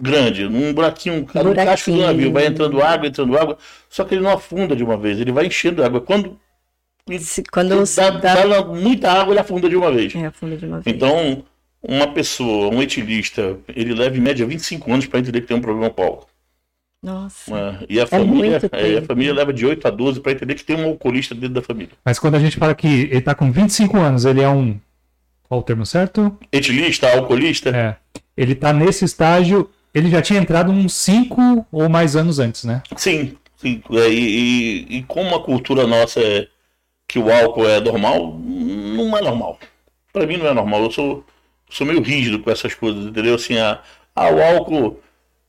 grande, 0.00 0.48
num 0.48 0.72
buraquinho, 0.72 1.24
cada 1.24 1.48
um 1.48 1.54
cacho 1.54 1.92
do 1.92 1.98
navio, 1.98 2.32
vai 2.32 2.46
entrando 2.46 2.82
água, 2.82 3.06
entrando 3.06 3.38
água, 3.38 3.58
só 3.88 4.04
que 4.04 4.14
ele 4.14 4.22
não 4.22 4.32
afunda 4.32 4.74
de 4.74 4.82
uma 4.82 4.96
vez, 4.96 5.20
ele 5.20 5.32
vai 5.32 5.46
enchendo 5.46 5.84
água. 5.84 6.00
Quando, 6.00 6.38
quando 7.52 7.84
dá, 7.94 8.10
dá... 8.10 8.46
dá, 8.46 8.64
muita 8.64 9.12
água, 9.12 9.32
ele 9.32 9.40
afunda 9.40 9.68
de 9.68 9.76
uma 9.76 9.92
vez. 9.92 10.14
É, 10.14 10.26
afunda 10.26 10.56
de 10.56 10.66
uma 10.66 10.80
vez. 10.80 10.94
Então, 10.94 11.44
uma 11.82 12.08
pessoa, 12.08 12.74
um 12.74 12.82
etilista, 12.82 13.56
ele 13.68 13.94
leva 13.94 14.16
em 14.16 14.20
média 14.20 14.46
25 14.46 14.92
anos 14.92 15.06
para 15.06 15.20
entender 15.20 15.40
que 15.42 15.46
tem 15.46 15.56
um 15.56 15.62
problema 15.62 15.86
álcool. 15.86 16.26
Nossa. 17.02 17.84
e 17.86 18.00
a 18.00 18.04
é 18.04 18.06
família, 18.06 18.60
é, 18.72 18.96
a 18.96 19.02
família 19.02 19.34
leva 19.34 19.52
de 19.52 19.66
8 19.66 19.86
a 19.86 19.90
12 19.90 20.20
para 20.20 20.32
entender 20.32 20.54
que 20.54 20.64
tem 20.64 20.74
um 20.74 20.86
alcoolista 20.86 21.34
dentro 21.34 21.56
da 21.56 21.62
família. 21.62 21.92
Mas 22.02 22.18
quando 22.18 22.36
a 22.36 22.38
gente 22.38 22.56
fala 22.56 22.74
que 22.74 22.86
ele 22.86 23.18
está 23.18 23.34
com 23.34 23.52
25 23.52 23.98
anos, 23.98 24.24
ele 24.24 24.40
é 24.40 24.48
um. 24.48 24.80
Qual 25.42 25.60
o 25.60 25.62
termo 25.62 25.84
certo? 25.84 26.34
Etilista, 26.50 27.12
alcoolista? 27.12 27.68
É. 27.76 27.96
Ele 28.34 28.54
está 28.54 28.72
nesse 28.72 29.04
estágio 29.04 29.70
ele 29.94 30.10
já 30.10 30.20
tinha 30.20 30.40
entrado 30.40 30.72
uns 30.72 30.92
5 30.94 31.66
ou 31.70 31.88
mais 31.88 32.16
anos 32.16 32.38
antes, 32.38 32.64
né? 32.64 32.82
Sim, 32.96 33.36
sim. 33.56 33.82
É, 33.92 34.08
e, 34.08 34.18
e, 34.18 34.96
e, 34.98 35.02
como 35.04 35.34
a 35.36 35.42
cultura 35.42 35.86
nossa 35.86 36.20
é 36.20 36.48
que 37.06 37.18
o 37.18 37.32
álcool 37.32 37.68
é 37.68 37.80
normal, 37.80 38.36
não 38.36 39.16
é 39.16 39.22
normal. 39.22 39.58
Para 40.12 40.26
mim 40.26 40.36
não 40.36 40.48
é 40.48 40.54
normal. 40.54 40.82
Eu 40.82 40.90
sou, 40.90 41.24
sou 41.70 41.86
meio 41.86 42.02
rígido 42.02 42.40
com 42.40 42.50
essas 42.50 42.74
coisas, 42.74 43.06
entendeu? 43.06 43.36
Assim, 43.36 43.56
ah, 43.58 43.80
o 44.16 44.42
álcool 44.42 45.00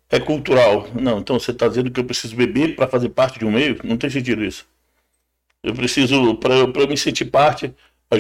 é 0.10 0.20
cultural. 0.20 0.88
Não, 0.94 1.20
então 1.20 1.40
você 1.40 1.52
está 1.52 1.68
dizendo 1.68 1.90
que 1.90 2.00
eu 2.00 2.06
preciso 2.06 2.36
beber 2.36 2.76
para 2.76 2.88
fazer 2.88 3.10
parte 3.10 3.40
de 3.40 3.46
um 3.46 3.52
meio? 3.52 3.80
Não 3.84 3.98
tem 3.98 4.10
sentido 4.10 4.44
isso. 4.44 4.68
Eu 5.64 5.74
preciso, 5.74 6.36
para 6.36 6.54
eu 6.54 6.88
me 6.88 6.96
sentir 6.96 7.26
parte, 7.26 7.74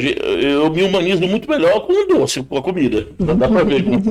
eu 0.03 0.69
me 0.69 0.83
humanizo 0.83 1.27
muito 1.27 1.49
melhor 1.49 1.85
com 1.85 1.93
o 1.93 2.07
doce, 2.07 2.43
com 2.43 2.57
a 2.57 2.61
comida. 2.61 3.07
Não 3.19 3.37
dá 3.37 3.47
para 3.47 3.63
ver 3.63 3.83
como 3.83 4.01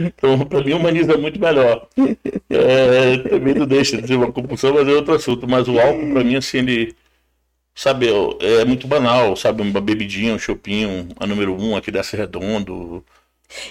Então, 0.00 0.38
para 0.46 0.64
mim, 0.64 0.72
humaniza 0.72 1.16
muito 1.16 1.40
melhor. 1.40 1.86
É, 2.50 3.18
também 3.18 3.54
não 3.54 3.66
deixa 3.66 4.00
de 4.00 4.08
ser 4.08 4.16
uma 4.16 4.32
compulsão, 4.32 4.74
mas 4.74 4.88
é 4.88 4.92
outro 4.92 5.14
assunto. 5.14 5.48
Mas 5.48 5.68
o 5.68 5.78
álcool, 5.78 6.12
para 6.12 6.24
mim, 6.24 6.36
assim, 6.36 6.58
ele. 6.58 6.94
Sabe, 7.74 8.08
é 8.40 8.64
muito 8.64 8.86
banal, 8.86 9.34
sabe? 9.36 9.62
Uma 9.62 9.80
bebidinha, 9.80 10.34
um 10.34 10.38
chopinho, 10.38 11.08
a 11.18 11.26
número 11.26 11.54
um 11.54 11.76
aqui 11.76 11.90
desce 11.90 12.16
redondo. 12.16 13.04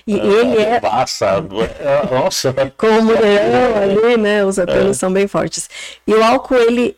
E 0.06 0.20
é, 0.20 0.26
ele 0.26 0.62
é. 0.62 0.80
Passa, 0.80 1.44
é, 1.80 2.14
nossa. 2.14 2.54
Como 2.78 3.12
leão 3.12 3.76
ali, 3.78 4.18
né? 4.18 4.46
Os 4.46 4.58
apelos 4.58 4.98
é. 4.98 5.00
são 5.00 5.12
bem 5.12 5.28
fortes. 5.28 5.70
E 6.08 6.14
o 6.14 6.24
álcool, 6.24 6.56
ele 6.56 6.96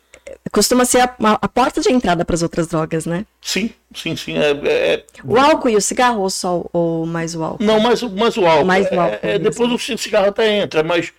costuma 0.52 0.84
ser 0.84 1.00
a, 1.00 1.14
a 1.40 1.48
porta 1.48 1.80
de 1.80 1.90
entrada 1.90 2.24
para 2.24 2.34
as 2.34 2.42
outras 2.42 2.68
drogas, 2.68 3.06
né? 3.06 3.24
Sim, 3.40 3.70
sim, 3.94 4.14
sim. 4.14 4.36
É, 4.36 4.50
é, 4.50 4.94
é... 4.94 5.04
O 5.24 5.38
álcool 5.38 5.70
e 5.70 5.76
o 5.76 5.80
cigarro 5.80 6.20
ou 6.20 6.30
só 6.30 6.64
ou 6.72 7.06
mais 7.06 7.34
o 7.34 7.42
álcool? 7.42 7.64
Não, 7.64 7.80
mais, 7.80 8.02
mais 8.02 8.36
o 8.36 8.46
álcool. 8.46 8.64
Mais 8.66 8.90
o 8.92 9.00
álcool 9.00 9.18
é, 9.22 9.34
é 9.34 9.38
depois 9.38 9.72
o 9.72 9.98
cigarro 9.98 10.28
até 10.28 10.58
entra, 10.58 10.82
mas 10.82 11.12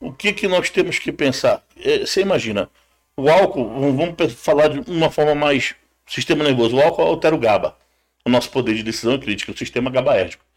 o 0.00 0.10
que, 0.12 0.32
que 0.32 0.48
nós 0.48 0.70
temos 0.70 0.98
que 0.98 1.12
pensar? 1.12 1.62
É, 1.78 2.00
você 2.00 2.22
imagina, 2.22 2.70
o 3.16 3.28
álcool, 3.28 3.68
vamos 3.92 4.32
falar 4.32 4.68
de 4.68 4.90
uma 4.90 5.10
forma 5.10 5.34
mais 5.34 5.74
sistema 6.06 6.42
nervoso, 6.42 6.76
o 6.76 6.80
álcool 6.80 7.02
altera 7.02 7.34
o 7.34 7.38
GABA, 7.38 7.76
o 8.24 8.30
nosso 8.30 8.50
poder 8.50 8.74
de 8.74 8.82
decisão 8.82 9.18
crítica, 9.18 9.52
o 9.52 9.56
sistema 9.56 9.90
GABAérgico. 9.90 10.47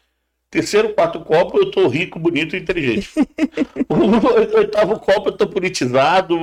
Terceiro, 0.52 0.92
quarto 0.92 1.18
copo, 1.20 1.56
eu 1.56 1.70
tô 1.70 1.88
rico, 1.88 2.18
bonito 2.18 2.54
e 2.54 2.58
inteligente. 2.58 3.08
o 3.88 4.58
oitavo 4.58 5.00
copo, 5.00 5.30
eu 5.30 5.32
tô 5.32 5.46
politizado. 5.46 6.36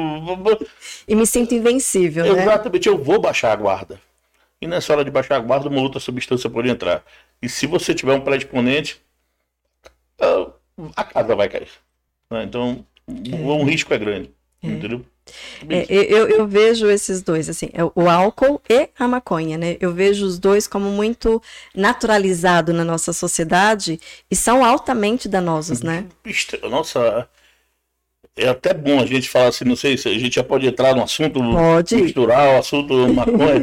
E 1.07 1.13
me 1.13 1.27
sinto 1.27 1.53
invencível, 1.53 2.25
né? 2.25 2.41
Exatamente, 2.41 2.89
eu 2.89 2.97
vou 2.97 3.21
baixar 3.21 3.51
a 3.51 3.55
guarda. 3.55 4.01
E 4.59 4.65
nessa 4.65 4.91
hora 4.93 5.05
de 5.05 5.11
baixar 5.11 5.35
a 5.35 5.39
guarda, 5.39 5.69
uma 5.69 5.79
outra 5.79 5.99
substância 5.99 6.49
pode 6.49 6.67
entrar. 6.67 7.03
E 7.39 7.47
se 7.47 7.67
você 7.67 7.93
tiver 7.93 8.15
um 8.15 8.21
predisponente, 8.21 8.99
a 10.95 11.03
casa 11.03 11.35
vai 11.35 11.47
cair. 11.47 11.69
Né? 12.31 12.45
Então, 12.45 12.83
é. 13.07 13.35
o 13.35 13.63
risco 13.63 13.93
é 13.93 13.97
grande. 13.99 14.31
É. 14.63 14.67
Entendeu? 14.69 15.05
É, 15.69 15.85
eu, 15.89 16.27
eu, 16.29 16.47
vejo 16.47 16.89
esses 16.89 17.21
dois, 17.21 17.49
assim, 17.49 17.69
é 17.73 17.83
o 17.83 18.09
álcool 18.09 18.61
e 18.69 18.89
a 18.97 19.07
maconha, 19.07 19.57
né? 19.57 19.77
Eu 19.79 19.93
vejo 19.93 20.25
os 20.25 20.39
dois 20.39 20.67
como 20.67 20.89
muito 20.89 21.41
naturalizado 21.75 22.73
na 22.73 22.83
nossa 22.83 23.13
sociedade 23.13 23.99
e 24.29 24.35
são 24.35 24.63
altamente 24.63 25.27
danosos, 25.27 25.81
né? 25.81 26.05
Nossa, 26.69 27.27
é 28.35 28.47
até 28.47 28.73
bom 28.73 28.99
a 28.99 29.05
gente 29.05 29.29
falar 29.29 29.47
assim, 29.47 29.65
não 29.65 29.75
sei 29.75 29.97
se 29.97 30.07
a 30.07 30.17
gente 30.17 30.35
já 30.35 30.43
pode 30.43 30.65
entrar 30.65 30.95
no 30.95 31.03
assunto 31.03 31.39
pode. 31.39 31.95
o 32.55 32.57
assunto 32.57 32.93
maconha. 33.13 33.61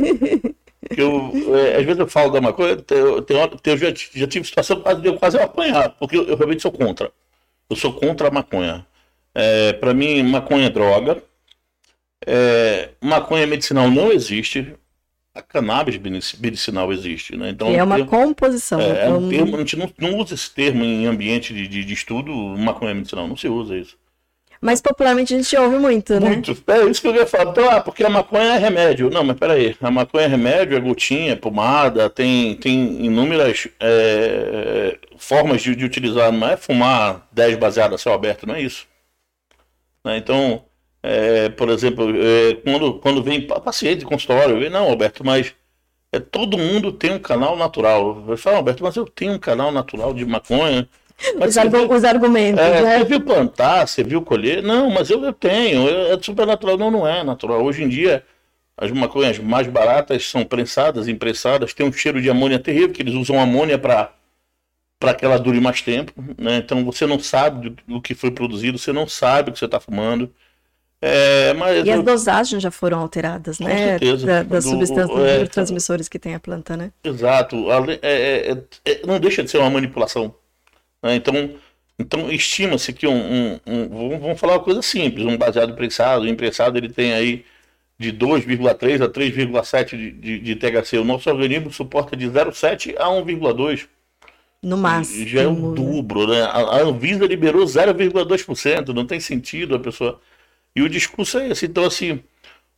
eu, 0.97 1.57
é, 1.57 1.77
às 1.77 1.85
vezes 1.85 1.99
eu 1.99 2.07
falo 2.07 2.31
da 2.31 2.41
maconha, 2.41 2.77
eu, 2.91 3.25
eu, 3.29 3.59
eu 3.65 3.79
já, 3.79 3.87
já, 4.15 4.27
tive 4.27 4.47
situação 4.47 4.81
quase 4.81 5.01
de 5.01 5.09
eu 5.09 5.17
quase 5.17 5.39
apanhar, 5.39 5.91
porque 5.99 6.17
eu, 6.17 6.25
eu 6.25 6.37
realmente 6.37 6.63
sou 6.63 6.73
contra. 6.73 7.11
Eu 7.69 7.77
sou 7.77 7.93
contra 7.93 8.29
a 8.29 8.31
maconha. 8.31 8.87
É, 9.35 9.73
para 9.75 9.93
mim, 9.93 10.23
maconha 10.23 10.67
é 10.67 10.71
droga 10.71 11.23
é, 12.25 12.91
maconha 13.01 13.47
medicinal 13.47 13.91
não 13.91 14.13
existe, 14.13 14.75
a 15.35 15.43
cannabis 15.43 15.99
medicinal 16.39 16.91
existe, 16.93 17.37
né? 17.37 17.51
Então, 17.51 17.69
é 17.69 17.83
uma 17.83 17.97
termo, 17.97 18.11
composição. 18.11 18.81
É, 18.81 19.05
é 19.05 19.09
um 19.11 19.29
termo, 19.29 19.57
a 19.57 19.59
gente 19.59 19.77
não, 19.77 19.91
não, 19.99 20.19
usa 20.19 20.35
esse 20.35 20.51
termo 20.51 20.83
em 20.83 21.07
ambiente 21.07 21.53
de, 21.53 21.69
de, 21.69 21.85
de, 21.85 21.93
estudo, 21.93 22.33
maconha 22.33 22.95
medicinal, 22.95 23.29
não 23.29 23.37
se 23.37 23.47
usa 23.49 23.77
isso. 23.77 23.99
Mas 24.59 24.81
popularmente 24.81 25.35
a 25.35 25.37
gente 25.37 25.55
ouve 25.59 25.77
muito, 25.77 26.19
né? 26.19 26.31
Muito. 26.31 26.57
É 26.67 26.85
isso 26.85 27.03
que 27.03 27.09
eu 27.09 27.15
ia 27.15 27.27
falar. 27.27 27.51
Então, 27.51 27.71
ah, 27.71 27.81
porque 27.81 28.03
a 28.03 28.09
maconha 28.09 28.55
é 28.55 28.59
remédio. 28.59 29.11
Não, 29.11 29.23
mas 29.23 29.37
peraí. 29.37 29.77
A 29.83 29.91
maconha 29.91 30.25
é 30.25 30.29
remédio, 30.29 30.75
é 30.75 30.81
gotinha, 30.81 31.33
é 31.33 31.37
pomada, 31.37 32.09
tem, 32.09 32.57
tem 32.57 33.05
inúmeras 33.05 33.69
é, 33.79 34.99
formas 35.19 35.61
de, 35.61 35.77
de, 35.77 35.85
utilizar. 35.85 36.33
Não 36.33 36.49
é 36.49 36.57
fumar 36.57 37.29
10 37.33 37.59
baseadas 37.59 38.01
a 38.01 38.03
céu 38.03 38.15
aberto, 38.15 38.47
não 38.47 38.55
é 38.55 38.63
isso. 38.63 38.87
Né? 40.03 40.17
Então, 40.17 40.65
é, 41.07 41.49
por 41.51 41.69
exemplo, 41.69 42.05
é, 42.17 42.55
quando, 42.57 42.95
quando 42.95 43.23
vem 43.23 43.47
paciente 43.47 44.01
de 44.01 44.05
consultório, 44.05 44.63
eu, 44.63 44.71
não, 44.71 44.89
Alberto, 44.89 45.25
mas 45.25 45.55
é, 46.13 46.19
todo 46.19 46.59
mundo 46.59 46.93
tem 46.93 47.13
um 47.13 47.19
canal 47.19 47.57
natural. 47.57 48.25
Eu 48.29 48.37
falo, 48.37 48.57
Alberto, 48.57 48.83
mas 48.83 48.97
eu 48.97 49.07
tenho 49.07 49.35
um 49.35 49.39
canal 49.39 49.71
natural 49.71 50.13
de 50.13 50.25
maconha. 50.25 50.89
Os, 51.41 51.55
viu, 51.55 51.91
os, 51.91 52.05
argumentos. 52.05 52.61
É, 52.61 52.83
né? 52.83 52.99
Você 52.99 53.05
viu 53.05 53.21
plantar, 53.23 53.89
você 53.89 54.05
viu 54.05 54.21
colher? 54.21 54.63
Não, 54.63 54.91
mas 54.91 55.09
eu, 55.09 55.25
eu 55.25 55.33
tenho. 55.33 55.89
É 55.89 56.19
super 56.21 56.47
natural. 56.47 56.77
Não, 56.77 56.91
não 56.91 57.09
é 57.09 57.25
natural. 57.25 57.65
Hoje 57.65 57.83
em 57.83 57.89
dia, 57.89 58.23
as 58.77 58.91
maconhas 58.91 59.39
mais 59.39 59.67
baratas 59.67 60.29
são 60.29 60.45
prensadas, 60.45 61.09
impressadas, 61.09 61.73
tem 61.73 61.87
um 61.87 61.93
cheiro 61.93 62.21
de 62.21 62.29
amônia 62.29 62.59
terrível, 62.59 62.93
que 62.93 63.01
eles 63.01 63.15
usam 63.15 63.41
amônia 63.41 63.79
para 63.79 64.13
para 64.99 65.15
que 65.15 65.25
ela 65.25 65.39
dure 65.39 65.61
mais 65.61 65.83
tempo. 65.83 66.13
Né? 66.39 66.57
Então 66.57 66.85
você 66.85 67.07
não 67.07 67.19
sabe 67.19 67.71
do, 67.71 67.83
do, 67.87 68.01
que 68.01 68.15
foi 68.15 68.31
produzido, 68.31 68.79
você 68.79 68.93
não 68.93 69.07
sabe 69.07 69.51
o 69.51 69.53
que 69.53 69.59
você 69.59 69.67
está 69.67 69.79
fumando. 69.81 70.33
É, 71.01 71.53
mas 71.53 71.85
e 71.87 71.91
as 71.91 72.03
dosagens 72.03 72.63
já 72.63 72.71
foram 72.71 72.99
alteradas, 72.99 73.59
Com 73.59 73.65
né? 73.65 73.99
Certeza. 73.99 74.27
Da, 74.27 74.43
das 74.43 74.65
do, 74.65 74.71
substâncias 74.71 75.19
é, 75.21 75.47
transmissores 75.47 76.09
que 76.09 76.19
tem 76.19 76.35
a 76.35 76.41
planta, 76.41 76.77
né? 76.77 76.91
Exato. 77.05 77.71
É, 77.71 77.99
é, 78.03 78.53
é, 78.53 78.63
é, 78.85 79.07
não 79.07 79.21
deixa 79.21 79.43
de 79.43 79.51
ser 79.51 79.59
uma 79.59 79.71
manipulação. 79.71 80.35
Né? 81.03 81.17
Então, 81.17 81.51
então 81.99 82.31
estima-se 82.33 82.93
que 82.93 83.07
um, 83.07 83.15
um, 83.15 83.61
um, 83.67 84.19
vamos 84.19 84.41
falar 84.41 84.55
uma 84.55 84.65
coisa 84.65 84.81
simples, 84.81 85.27
um 85.27 85.37
baseado 85.37 85.75
prensado, 85.75 86.25
o 86.25 86.29
imprensado 86.29 86.79
ele 86.79 86.89
tem 86.89 87.13
aí 87.13 87.45
de 87.99 88.13
2,3 88.13 89.03
a 89.03 89.09
3,7 89.09 89.91
de, 89.91 90.11
de, 90.13 90.39
de 90.39 90.57
THC. 90.57 90.99
O 90.99 91.05
nosso 91.05 91.29
organismo 91.31 91.73
suporta 91.73 92.17
de 92.17 92.27
0,7 92.27 92.95
a 92.99 93.07
1,2. 93.09 93.87
No 94.63 94.77
máximo. 94.77 95.27
Já 95.27 95.43
é 95.43 95.47
o 95.47 95.75
dobro, 95.75 96.27
né? 96.27 96.43
A, 96.43 96.81
Anvisa 96.81 97.27
liberou 97.27 97.65
0,2%, 97.65 98.89
não 98.89 99.07
tem 99.07 99.21
sentido 99.21 99.75
a 99.75 99.79
pessoa. 99.79 100.21
E 100.77 100.83
o 100.83 100.89
discurso 100.89 101.39
é 101.39 101.49
esse. 101.49 101.67
Então, 101.67 101.85
assim, 101.85 102.23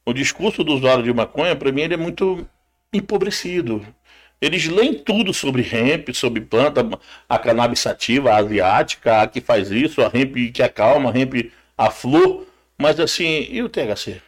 o 0.07 0.13
discurso 0.13 0.63
do 0.63 0.73
usuário 0.75 1.03
de 1.03 1.13
maconha, 1.13 1.57
para 1.57 1.73
mim, 1.73 1.83
ele 1.83 1.95
é 1.95 1.97
muito 1.97 2.47
empobrecido. 2.93 3.85
Eles 4.41 4.67
leem 4.69 4.95
tudo 4.95 5.35
sobre 5.35 5.63
hemp, 5.63 6.11
sobre 6.15 6.41
planta, 6.41 6.89
a 7.29 7.39
cannabis 7.39 7.81
sativa, 7.81 8.31
a 8.31 8.37
asiática, 8.37 9.23
a 9.23 9.27
que 9.27 9.41
faz 9.41 9.71
isso, 9.71 10.01
a 10.01 10.11
hemp 10.15 10.37
que 10.53 10.63
acalma, 10.63 11.11
a 11.11 11.19
hemp 11.19 11.53
a 11.77 11.91
flor, 11.91 12.47
mas 12.79 13.01
assim, 13.01 13.47
e 13.51 13.63
o 13.63 13.69
THC? 13.69 14.23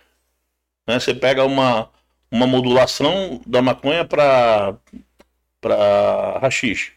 Né? 0.86 0.98
Você 0.98 1.14
pega 1.14 1.44
uma, 1.44 1.88
uma 2.30 2.46
modulação 2.46 3.40
da 3.46 3.62
maconha 3.62 4.04
para 4.04 4.76
rachixe 6.40 6.92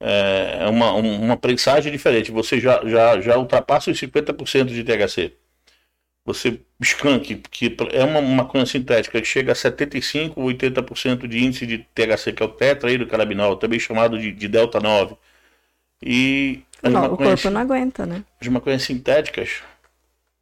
é 0.00 0.66
uma, 0.68 0.92
uma 0.92 1.36
prensagem 1.36 1.92
diferente. 1.92 2.30
Você 2.30 2.58
já, 2.58 2.80
já, 2.88 3.20
já 3.20 3.36
ultrapassa 3.36 3.90
os 3.90 4.00
50% 4.00 4.66
de 4.66 4.82
THC. 4.82 5.34
Você 6.24 6.60
skunk, 6.80 7.42
que 7.50 7.76
é 7.92 8.04
uma 8.04 8.20
maconha 8.20 8.66
sintética 8.66 9.20
que 9.20 9.26
chega 9.26 9.52
a 9.52 9.54
75% 9.54 10.34
80% 10.34 11.26
de 11.26 11.44
índice 11.44 11.66
de 11.66 11.78
THC, 11.78 12.32
que 12.32 12.42
é 12.42 12.46
o 12.46 12.48
tetraidrocannabinol, 12.48 13.56
também 13.56 13.78
chamado 13.78 14.18
de, 14.18 14.30
de 14.30 14.48
delta 14.48 14.80
9. 14.80 15.16
E 16.02 16.62
não, 16.82 16.92
maconhas, 16.92 17.12
o 17.12 17.16
corpo 17.16 17.50
não 17.50 17.60
aguenta, 17.60 18.06
né? 18.06 18.24
As 18.40 18.48
maconhas 18.48 18.82
sintéticas, 18.82 19.62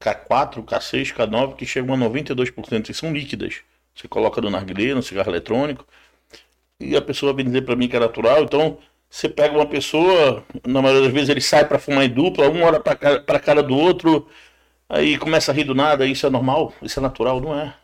K4, 0.01 0.65
K6, 0.65 1.15
K9, 1.15 1.57
que 1.57 1.67
chegam 1.67 1.95
a 1.95 1.99
92% 1.99 2.91
e 2.91 2.95
são 2.95 3.13
líquidas. 3.13 3.61
Você 3.95 4.07
coloca 4.07 4.41
no 4.41 4.51
narguilé, 4.51 4.95
no 4.95 5.03
cigarro 5.03 5.31
eletrônico, 5.31 5.85
e 6.79 6.97
a 6.97 7.03
pessoa 7.03 7.33
vem 7.33 7.47
dizer 7.47 7.63
para 7.63 7.75
mim 7.75 7.89
que 7.89 7.97
é 7.97 8.01
natural, 8.01 8.45
então 8.45 8.79
você 9.11 9.29
pega 9.29 9.57
uma 9.57 9.67
pessoa, 9.67 10.45
na 10.67 10.81
maioria 10.81 11.05
das 11.05 11.13
vezes 11.13 11.29
ele 11.29 11.41
sai 11.41 11.65
para 11.67 11.79
fumar 11.79 12.05
em 12.05 12.11
dupla, 12.11 12.49
um 12.49 12.63
olha 12.63 12.79
para 12.79 13.37
a 13.37 13.41
cara 13.41 13.63
do 13.63 13.77
outro, 13.77 14.29
aí 14.89 15.19
começa 15.19 15.53
a 15.53 15.55
rir 15.55 15.65
do 15.65 15.75
nada, 15.75 16.07
isso 16.07 16.27
é 16.27 16.31
normal, 16.31 16.73
isso 16.83 16.99
é 16.99 17.03
natural, 17.03 17.41
não 17.41 17.59
é. 17.59 17.75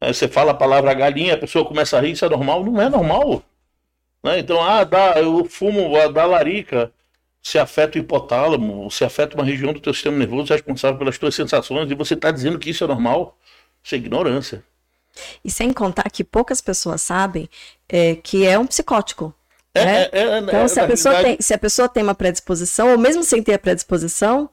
Aí 0.00 0.12
você 0.12 0.28
fala 0.28 0.52
a 0.52 0.54
palavra 0.54 0.92
galinha, 0.94 1.34
a 1.34 1.38
pessoa 1.38 1.64
começa 1.64 1.96
a 1.96 2.00
rir, 2.00 2.12
isso 2.12 2.24
é 2.24 2.28
normal, 2.28 2.64
não 2.64 2.80
é 2.80 2.88
normal. 2.88 3.42
Né? 4.22 4.38
Então, 4.38 4.62
ah, 4.62 4.84
dá, 4.84 5.14
eu 5.16 5.44
fumo 5.44 5.90
da 6.12 6.24
larica, 6.24 6.92
se 7.42 7.58
afeta 7.58 7.98
o 7.98 8.00
hipotálamo, 8.00 8.90
se 8.90 9.04
afeta 9.04 9.36
uma 9.36 9.44
região 9.44 9.72
do 9.72 9.80
teu 9.80 9.92
sistema 9.92 10.16
nervoso 10.16 10.52
responsável 10.52 10.98
pelas 10.98 11.18
tuas 11.18 11.34
sensações, 11.34 11.90
e 11.90 11.94
você 11.94 12.14
está 12.14 12.30
dizendo 12.30 12.58
que 12.58 12.70
isso 12.70 12.84
é 12.84 12.86
normal, 12.86 13.36
isso 13.82 13.94
é 13.94 13.98
ignorância. 13.98 14.64
E 15.44 15.50
sem 15.50 15.72
contar 15.72 16.10
que 16.10 16.24
poucas 16.24 16.60
pessoas 16.60 17.02
sabem 17.02 17.48
é, 17.88 18.16
que 18.16 18.46
é 18.46 18.58
um 18.58 18.66
psicótico. 18.66 19.34
É, 19.74 19.84
né? 19.84 20.08
é, 20.12 20.22
é, 20.22 20.38
então, 20.38 20.68
se 20.68 20.80
a, 20.80 20.86
pessoa 20.86 21.22
tem, 21.22 21.36
se 21.40 21.52
a 21.52 21.58
pessoa 21.58 21.88
tem 21.88 22.02
uma 22.02 22.14
predisposição, 22.14 22.92
ou 22.92 22.98
mesmo 22.98 23.22
sem 23.22 23.42
ter 23.42 23.54
a 23.54 23.58
predisposição, 23.58 24.48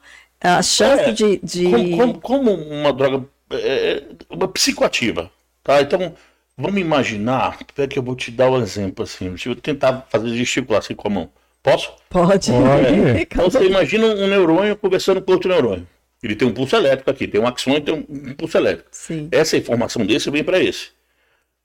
a 0.49 0.61
chance 0.61 1.03
é, 1.03 1.11
de, 1.11 1.39
de... 1.43 1.63
Como, 1.95 2.19
como, 2.19 2.51
uma 2.53 2.91
droga, 2.91 3.25
é, 3.51 4.03
uma 4.29 4.47
psicoativa, 4.47 5.31
tá? 5.63 5.81
Então, 5.81 6.15
vamos 6.57 6.81
imaginar, 6.81 7.59
é 7.77 7.87
que 7.87 7.99
eu 7.99 8.03
vou 8.03 8.15
te 8.15 8.31
dar 8.31 8.49
um 8.49 8.61
exemplo 8.61 9.03
assim, 9.03 9.29
deixa 9.29 9.49
eu 9.49 9.55
tentar 9.55 10.07
fazer 10.09 10.29
gesticular 10.29 10.79
assim 10.79 10.95
com 10.95 11.07
a 11.07 11.11
mão. 11.11 11.29
Posso? 11.61 11.91
Pode. 12.09 12.51
Pode. 12.51 13.21
Então, 13.21 13.49
você 13.49 13.65
imagina 13.65 14.07
um 14.07 14.27
neurônio 14.27 14.75
conversando 14.75 15.21
com 15.21 15.31
outro 15.31 15.49
neurônio. 15.49 15.87
Ele 16.23 16.35
tem 16.35 16.47
um 16.47 16.53
pulso 16.53 16.75
elétrico 16.75 17.09
aqui, 17.09 17.27
tem 17.27 17.41
um 17.41 17.47
axônio 17.47 17.79
e 17.79 17.81
tem 17.81 17.93
um 17.93 18.33
pulso 18.33 18.57
elétrico. 18.57 18.89
Sim. 18.91 19.27
Essa 19.31 19.57
informação 19.57 20.05
desse 20.05 20.29
vem 20.29 20.43
para 20.43 20.59
esse. 20.59 20.89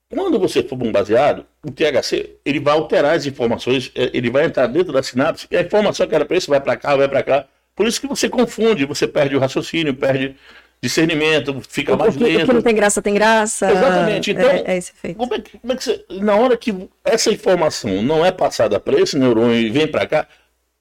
Quando 0.09 0.39
você 0.39 0.63
for 0.63 0.77
baseado, 0.77 1.45
o 1.63 1.69
THC 1.69 2.37
ele 2.45 2.59
vai 2.59 2.73
alterar 2.73 3.15
as 3.15 3.25
informações, 3.25 3.91
é, 3.93 4.09
ele 4.13 4.29
vai 4.29 4.45
entrar 4.45 4.67
dentro 4.67 4.93
da 4.93 5.03
sinapse 5.03 5.47
e 5.51 5.57
a 5.57 5.61
informação 5.61 6.07
que 6.07 6.15
era 6.15 6.25
para 6.25 6.37
isso 6.37 6.49
vai 6.49 6.61
para 6.61 6.77
cá, 6.77 6.95
vai 6.95 7.07
para 7.07 7.23
cá. 7.23 7.45
Por 7.77 7.87
isso 7.87 8.01
que 8.01 8.07
você 8.07 8.27
confunde, 8.27 8.85
você 8.85 9.07
perde 9.07 9.35
o 9.35 9.39
raciocínio, 9.39 9.93
perde 9.93 10.35
discernimento, 10.81 11.61
fica 11.69 11.93
o, 11.93 11.97
mais 11.97 12.17
que, 12.17 12.23
lento. 12.23 12.43
O 12.43 12.47
que 12.47 12.53
não 12.53 12.61
tem 12.63 12.75
graça 12.75 13.01
tem 13.03 13.13
graça. 13.13 13.71
Exatamente. 13.71 14.31
Então, 14.31 14.49
é, 14.49 14.63
é 14.65 14.77
esse 14.77 14.91
efeito. 14.91 15.15
Como 15.15 15.35
é, 15.35 15.39
que, 15.39 15.59
como 15.59 15.73
é 15.73 15.75
que 15.75 15.83
você, 15.83 16.05
na 16.09 16.35
hora 16.35 16.57
que 16.57 16.89
essa 17.05 17.31
informação 17.31 18.01
não 18.01 18.25
é 18.25 18.31
passada 18.31 18.79
para 18.79 18.99
esse 18.99 19.15
neurônio 19.15 19.55
e 19.55 19.69
vem 19.69 19.87
para 19.87 20.07
cá, 20.07 20.27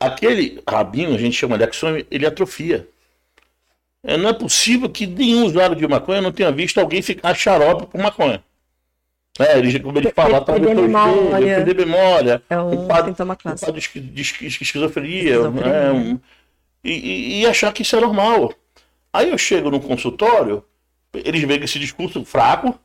aquele 0.01 0.63
rabinho, 0.67 1.15
a 1.15 1.19
gente 1.19 1.37
chama 1.37 1.59
de 1.59 1.65
axônio, 1.65 2.07
ele 2.11 2.25
atrofia. 2.25 2.89
É, 4.03 4.17
não 4.17 4.31
é 4.31 4.33
possível 4.33 4.89
que 4.89 5.07
nenhum 5.07 5.45
usuário 5.45 5.77
de 5.77 5.87
maconha 5.87 6.23
não 6.23 6.33
tenha 6.33 6.51
visto 6.51 6.79
alguém 6.79 7.03
ficar 7.03 7.35
xarope 7.35 7.87
por 7.89 8.01
maconha. 8.01 8.43
É, 9.39 9.59
ele, 9.59 9.79
como 9.81 9.99
ele 9.99 10.11
fala, 10.13 10.41
tá 10.41 10.55
perder 10.55 10.75
memória. 10.75 11.57
perder 11.57 11.77
memória. 11.77 12.43
É 12.49 12.59
um 12.59 12.87
quadro, 12.87 13.11
sintoma 13.11 13.37
clássico. 13.37 13.71
Um 13.71 13.75
de, 13.75 13.81
de, 13.81 14.01
de 14.01 14.21
esquizofrenia. 14.23 15.35
esquizofrenia. 15.35 15.75
É, 15.75 15.93
um, 15.93 16.19
e, 16.83 17.41
e, 17.41 17.47
achar 17.47 17.73
que 17.73 17.83
isso 17.83 17.97
é 17.97 18.01
normal. 18.01 18.53
Aí 19.13 19.31
eu 19.31 19.39
chego 19.39 19.71
no 19.71 19.81
consultório, 19.81 20.65
eles 21.13 21.43
veem 21.43 21.63
esse 21.65 21.79
discurso 21.79 22.25
fraco. 22.25 22.79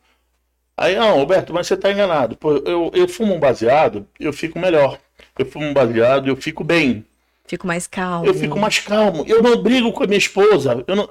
Aí, 0.77 0.95
não, 0.95 1.17
Roberto, 1.17 1.54
mas 1.54 1.67
você 1.67 1.75
está 1.75 1.91
enganado. 1.91 2.36
Pô, 2.36 2.54
eu, 2.58 2.91
eu 2.93 3.08
fumo 3.08 3.36
um 3.36 3.39
baseado, 3.39 4.08
eu 4.19 4.34
fico 4.34 4.58
melhor. 4.58 4.99
Eu 5.38 5.45
fumo 5.45 5.65
um 5.65 5.73
baseado, 5.73 6.27
eu 6.27 6.36
fico 6.36 6.63
bem. 6.63 7.06
Fico 7.45 7.67
mais 7.67 7.86
calmo. 7.86 8.25
Eu 8.25 8.34
fico 8.34 8.58
mais 8.58 8.80
calmo. 8.80 9.23
Eu 9.27 9.43
não 9.43 9.62
brigo 9.62 9.91
com 9.91 10.04
a 10.04 10.08
minha 10.08 10.17
esposa. 10.17 10.84
Eu 10.88 10.95
não... 10.95 11.08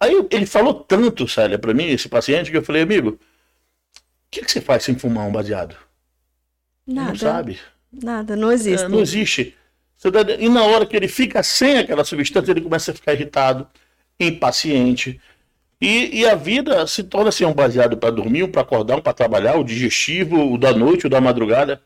Aí 0.00 0.26
ele 0.30 0.46
falou 0.46 0.74
tanto, 0.74 1.28
Célia, 1.28 1.58
para 1.58 1.72
mim, 1.72 1.86
esse 1.86 2.08
paciente, 2.08 2.50
que 2.50 2.56
eu 2.56 2.62
falei, 2.62 2.82
amigo, 2.82 3.18
que, 4.32 4.40
que 4.42 4.50
você 4.50 4.60
faz 4.62 4.82
sem 4.82 4.98
fumar 4.98 5.28
um 5.28 5.32
baseado? 5.32 5.76
Nada. 6.86 7.08
Não 7.10 7.16
sabe. 7.16 7.60
Nada, 7.92 8.34
não 8.34 8.50
existe. 8.50 8.86
É, 8.86 8.88
não 8.88 9.00
existe. 9.00 9.54
E 10.38 10.48
na 10.48 10.64
hora 10.64 10.86
que 10.86 10.96
ele 10.96 11.08
fica 11.08 11.42
sem 11.42 11.78
aquela 11.78 12.04
substância, 12.04 12.50
ele 12.50 12.60
começa 12.60 12.90
a 12.90 12.94
ficar 12.94 13.12
irritado, 13.12 13.66
impaciente. 14.18 15.20
E, 15.80 16.20
e 16.20 16.26
a 16.28 16.34
vida 16.34 16.86
se 16.86 17.02
torna 17.02 17.28
assim, 17.28 17.44
um 17.44 17.52
baseado 17.52 17.96
para 17.96 18.10
dormir, 18.10 18.44
um 18.44 18.50
para 18.50 18.62
acordar, 18.62 18.96
um 18.96 19.00
para 19.00 19.12
trabalhar, 19.12 19.56
o 19.56 19.64
digestivo, 19.64 20.52
o 20.52 20.58
da 20.58 20.72
noite, 20.72 21.06
o 21.06 21.10
da 21.10 21.20
madrugada. 21.20 21.80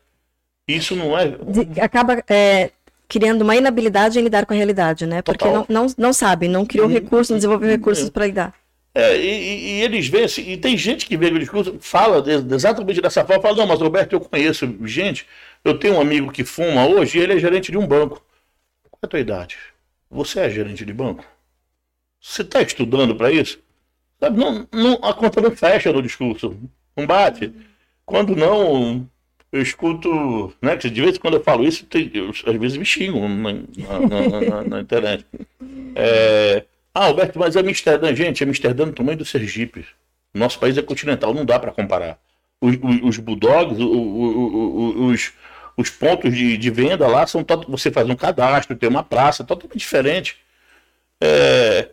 Isso 0.67 0.95
não 0.95 1.17
é. 1.17 1.35
Acaba 1.81 2.23
é, 2.29 2.71
criando 3.07 3.41
uma 3.41 3.55
inabilidade 3.55 4.19
em 4.19 4.23
lidar 4.23 4.45
com 4.45 4.53
a 4.53 4.57
realidade, 4.57 5.05
né? 5.05 5.21
Porque 5.21 5.45
não, 5.45 5.65
não, 5.69 5.87
não 5.97 6.13
sabe, 6.13 6.47
não 6.47 6.65
criou 6.65 6.87
recursos, 6.87 7.29
não 7.29 7.37
desenvolveu 7.37 7.69
recursos 7.69 8.09
para 8.09 8.27
lidar. 8.27 8.53
É, 8.93 9.15
e, 9.15 9.79
e, 9.79 9.81
eles 9.83 10.07
veem 10.07 10.25
assim, 10.25 10.49
e 10.49 10.57
tem 10.57 10.75
gente 10.75 11.05
que 11.05 11.15
vê 11.15 11.27
o 11.27 11.37
discurso, 11.37 11.77
fala 11.79 12.19
de, 12.19 12.31
exatamente 12.55 12.99
dessa 12.99 13.23
forma, 13.23 13.43
fala, 13.43 13.57
não, 13.57 13.67
mas 13.67 13.79
Roberto, 13.79 14.13
eu 14.13 14.19
conheço 14.19 14.75
gente, 14.85 15.25
eu 15.69 15.79
tenho 15.79 15.95
um 15.95 16.01
amigo 16.01 16.31
que 16.31 16.43
fuma 16.43 16.85
hoje 16.85 17.17
e 17.17 17.21
ele 17.21 17.33
é 17.33 17.39
gerente 17.39 17.71
de 17.71 17.77
um 17.77 17.87
banco. 17.87 18.23
Qual 18.89 18.99
é 19.01 19.05
a 19.05 19.09
tua 19.09 19.19
idade? 19.19 19.57
Você 20.09 20.39
é 20.39 20.49
gerente 20.49 20.85
de 20.85 20.93
banco? 20.93 21.25
Você 22.19 22.41
está 22.41 22.61
estudando 22.61 23.15
para 23.15 23.31
isso? 23.31 23.59
Sabe, 24.19 24.39
não, 24.39 24.67
não, 24.71 24.93
a 25.03 25.13
conta 25.13 25.41
não 25.41 25.51
fecha 25.51 25.91
no 25.93 26.01
discurso, 26.01 26.57
não 26.95 27.05
bate. 27.05 27.53
Quando 28.05 28.35
não, 28.35 29.07
eu 29.51 29.61
escuto, 29.61 30.53
né, 30.61 30.75
que 30.75 30.89
de 30.89 31.01
vez 31.01 31.15
em 31.15 31.19
quando 31.19 31.35
eu 31.35 31.43
falo 31.43 31.63
isso, 31.63 31.85
tem, 31.85 32.09
eu, 32.13 32.29
às 32.29 32.55
vezes 32.55 32.77
me 32.77 32.85
xingam 32.85 33.27
na, 33.29 33.53
na, 33.53 34.41
na, 34.41 34.63
na 34.63 34.81
internet. 34.81 35.25
É, 35.95 36.65
ah, 36.93 37.05
Alberto, 37.05 37.37
mas 37.37 37.55
Amsterdã, 37.55 38.13
gente, 38.15 38.43
Amsterdã 38.43 38.85
é 38.85 38.87
o 38.87 38.93
tamanho 38.93 39.19
do 39.19 39.25
Sergipe. 39.25 39.85
Nosso 40.33 40.59
país 40.59 40.77
é 40.77 40.81
continental, 40.81 41.33
não 41.33 41.45
dá 41.45 41.59
para 41.59 41.71
comparar. 41.71 42.19
Os, 42.59 42.75
os, 42.75 43.01
os 43.03 43.17
bulldogs, 43.19 43.77
os, 43.79 44.95
os 44.95 45.33
pontos 45.89 46.35
de, 46.35 46.57
de, 46.57 46.69
venda 46.71 47.07
lá 47.07 47.27
são 47.27 47.45
você 47.67 47.91
faz 47.91 48.09
um 48.09 48.15
cadastro, 48.15 48.75
tem 48.75 48.89
uma 48.89 49.03
praça, 49.03 49.43
totalmente 49.43 49.79
diferente. 49.79 50.37
É, 51.21 51.89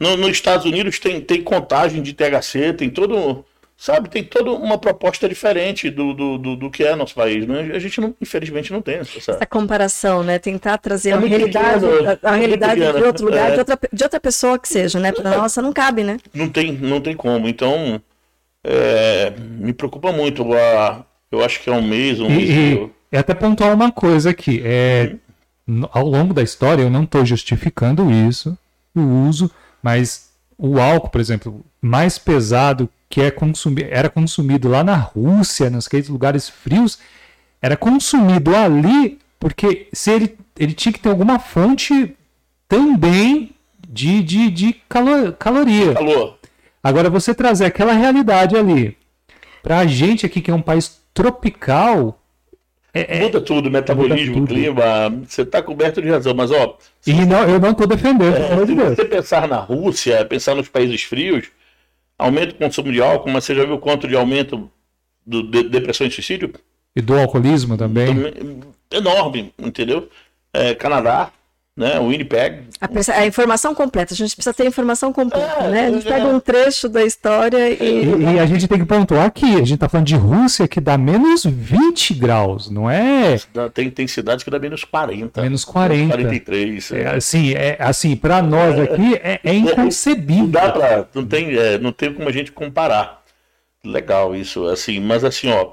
no, 0.00 0.16
nos 0.16 0.30
Estados 0.30 0.66
Unidos 0.66 0.98
tem, 0.98 1.20
tem 1.20 1.42
contagem 1.42 2.02
de 2.02 2.12
THC, 2.12 2.72
tem 2.72 2.90
todo 2.90 3.44
sabe, 3.82 4.08
tem 4.08 4.22
toda 4.22 4.52
uma 4.52 4.78
proposta 4.78 5.28
diferente 5.28 5.90
do, 5.90 6.14
do, 6.14 6.38
do, 6.38 6.56
do, 6.56 6.70
que 6.70 6.84
é 6.84 6.94
nosso 6.94 7.16
país. 7.16 7.44
Né? 7.46 7.72
A 7.74 7.78
gente, 7.80 8.00
não, 8.00 8.14
infelizmente, 8.20 8.72
não 8.72 8.80
tem 8.80 8.98
essa, 8.98 9.18
essa 9.18 9.46
comparação, 9.46 10.22
né? 10.22 10.38
Tentar 10.38 10.78
trazer 10.78 11.10
é 11.10 11.12
a 11.14 11.18
realidade, 11.18 11.84
pequeno, 11.84 12.18
a, 12.22 12.30
a 12.30 12.36
é 12.36 12.38
realidade 12.38 12.80
de 12.80 13.02
outro 13.02 13.24
lugar, 13.24 13.50
é. 13.50 13.52
de, 13.54 13.58
outra, 13.58 13.78
de 13.92 14.04
outra 14.04 14.20
pessoa 14.20 14.56
que 14.56 14.68
seja, 14.68 15.00
né? 15.00 15.10
Para 15.10 15.36
nossa 15.36 15.60
não 15.60 15.72
cabe, 15.72 16.04
né? 16.04 16.18
Não 16.32 16.48
tem, 16.48 16.72
não 16.72 17.00
tem 17.00 17.16
como. 17.16 17.48
Então, 17.48 18.00
é, 18.62 19.32
me 19.36 19.72
preocupa 19.72 20.12
muito. 20.12 20.54
A, 20.54 21.04
eu 21.32 21.44
acho 21.44 21.60
que 21.60 21.68
é 21.68 21.72
um 21.72 21.82
mês, 21.82 22.20
um 22.20 22.28
mês. 22.28 22.50
E, 22.50 22.90
e 23.12 23.16
até 23.16 23.34
pontuar 23.34 23.74
uma 23.74 23.92
coisa 23.92 24.30
aqui. 24.30 24.60
É, 24.64 25.14
uhum. 25.68 25.86
Ao 25.92 26.04
longo 26.04 26.34
da 26.34 26.42
história, 26.42 26.82
eu 26.82 26.90
não 26.90 27.04
estou 27.04 27.24
justificando 27.24 28.10
isso, 28.10 28.56
o 28.94 29.00
uso, 29.28 29.50
mas 29.82 30.30
o 30.58 30.80
álcool, 30.80 31.10
por 31.10 31.20
exemplo, 31.20 31.64
mais 31.80 32.18
pesado 32.18 32.88
que 33.08 33.20
é 33.20 33.30
consumi 33.30 33.86
era 33.90 34.08
consumido 34.08 34.68
lá 34.68 34.82
na 34.82 34.96
Rússia, 34.96 35.68
nos 35.68 35.86
lugares 36.08 36.48
frios, 36.48 36.98
era 37.60 37.76
consumido 37.76 38.56
ali 38.56 39.18
porque 39.42 39.88
se 39.92 40.12
ele, 40.12 40.38
ele 40.56 40.72
tinha 40.72 40.92
que 40.92 41.00
ter 41.00 41.08
alguma 41.08 41.40
fonte 41.40 42.16
também 42.68 43.50
de, 43.88 44.22
de, 44.22 44.50
de 44.50 44.72
calor, 44.88 45.32
caloria. 45.32 45.94
Calor. 45.94 46.38
Agora, 46.80 47.10
você 47.10 47.34
trazer 47.34 47.64
aquela 47.64 47.92
realidade 47.92 48.56
ali 48.56 48.96
para 49.60 49.80
a 49.80 49.86
gente 49.86 50.24
aqui, 50.24 50.40
que 50.40 50.50
é 50.50 50.54
um 50.54 50.62
país 50.62 51.00
tropical. 51.12 52.21
É, 52.94 53.18
é 53.18 53.20
muda 53.20 53.40
tudo, 53.40 53.70
metabolismo, 53.70 54.34
muda 54.34 54.46
tudo. 54.46 54.54
clima. 54.54 54.84
Você 55.26 55.42
está 55.42 55.62
coberto 55.62 56.02
de 56.02 56.10
razão, 56.10 56.34
mas 56.34 56.50
ó. 56.50 56.76
E 57.06 57.12
não, 57.24 57.48
eu 57.48 57.58
não 57.58 57.70
estou 57.70 57.86
defendendo, 57.86 58.36
é, 58.36 58.66
Se 58.66 58.74
você 58.74 59.04
pensar 59.04 59.48
na 59.48 59.58
Rússia, 59.58 60.24
pensar 60.24 60.54
nos 60.54 60.68
países 60.68 61.02
frios, 61.02 61.46
aumenta 62.18 62.52
o 62.52 62.58
consumo 62.58 62.92
de 62.92 63.00
álcool, 63.00 63.30
mas 63.30 63.44
você 63.44 63.54
já 63.54 63.64
viu 63.64 63.78
quanto 63.78 64.06
de 64.06 64.14
aumento 64.14 64.70
do, 65.24 65.42
de 65.42 65.62
depressão 65.64 66.06
e 66.06 66.10
suicídio? 66.10 66.52
E 66.94 67.00
do 67.00 67.18
alcoolismo 67.18 67.78
também? 67.78 68.06
também 68.06 68.60
enorme, 68.92 69.52
entendeu? 69.58 70.08
É, 70.52 70.74
Canadá, 70.74 71.32
né? 71.76 71.98
O 71.98 72.08
Winnipeg. 72.08 72.64
A, 72.80 72.88
a, 73.18 73.26
informação 73.26 73.74
completa, 73.74 74.12
a 74.12 74.16
gente 74.16 74.34
precisa 74.36 74.52
ter 74.52 74.64
a 74.64 74.66
informação 74.66 75.12
completa, 75.12 75.64
é, 75.64 75.70
né? 75.70 75.86
A 75.86 75.90
gente 75.90 76.06
é, 76.06 76.12
pega 76.12 76.26
um 76.26 76.38
trecho 76.38 76.88
da 76.88 77.02
história 77.02 77.70
e... 77.70 78.04
e... 78.04 78.34
e. 78.34 78.38
a 78.38 78.44
gente 78.44 78.68
tem 78.68 78.78
que 78.78 78.84
pontuar 78.84 79.24
aqui, 79.24 79.54
a 79.54 79.58
gente 79.58 79.74
está 79.74 79.88
falando 79.88 80.06
de 80.06 80.14
Rússia 80.14 80.68
que 80.68 80.80
dá 80.80 80.98
menos 80.98 81.44
20 81.44 82.14
graus, 82.14 82.70
não 82.70 82.90
é? 82.90 83.38
Tem, 83.72 83.90
tem 83.90 84.06
cidades 84.06 84.44
que 84.44 84.50
dá 84.50 84.58
menos 84.58 84.84
40. 84.84 85.40
Menos 85.40 85.64
40. 85.64 86.14
43. 86.14 86.92
É, 86.92 87.06
assim, 87.08 87.54
é, 87.54 87.76
assim 87.80 88.16
para 88.16 88.42
nós 88.42 88.78
aqui 88.78 89.14
é, 89.22 89.40
é 89.42 89.54
inconcebível. 89.54 90.44
Não 90.44 90.50
dá 90.50 90.72
pra, 90.72 91.08
não 91.14 91.26
tem, 91.26 91.56
é, 91.56 91.78
não 91.78 91.92
tem 91.92 92.12
como 92.12 92.28
a 92.28 92.32
gente 92.32 92.52
comparar. 92.52 93.22
Legal 93.84 94.36
isso, 94.36 94.66
assim, 94.66 95.00
mas 95.00 95.24
assim, 95.24 95.50
ó, 95.50 95.72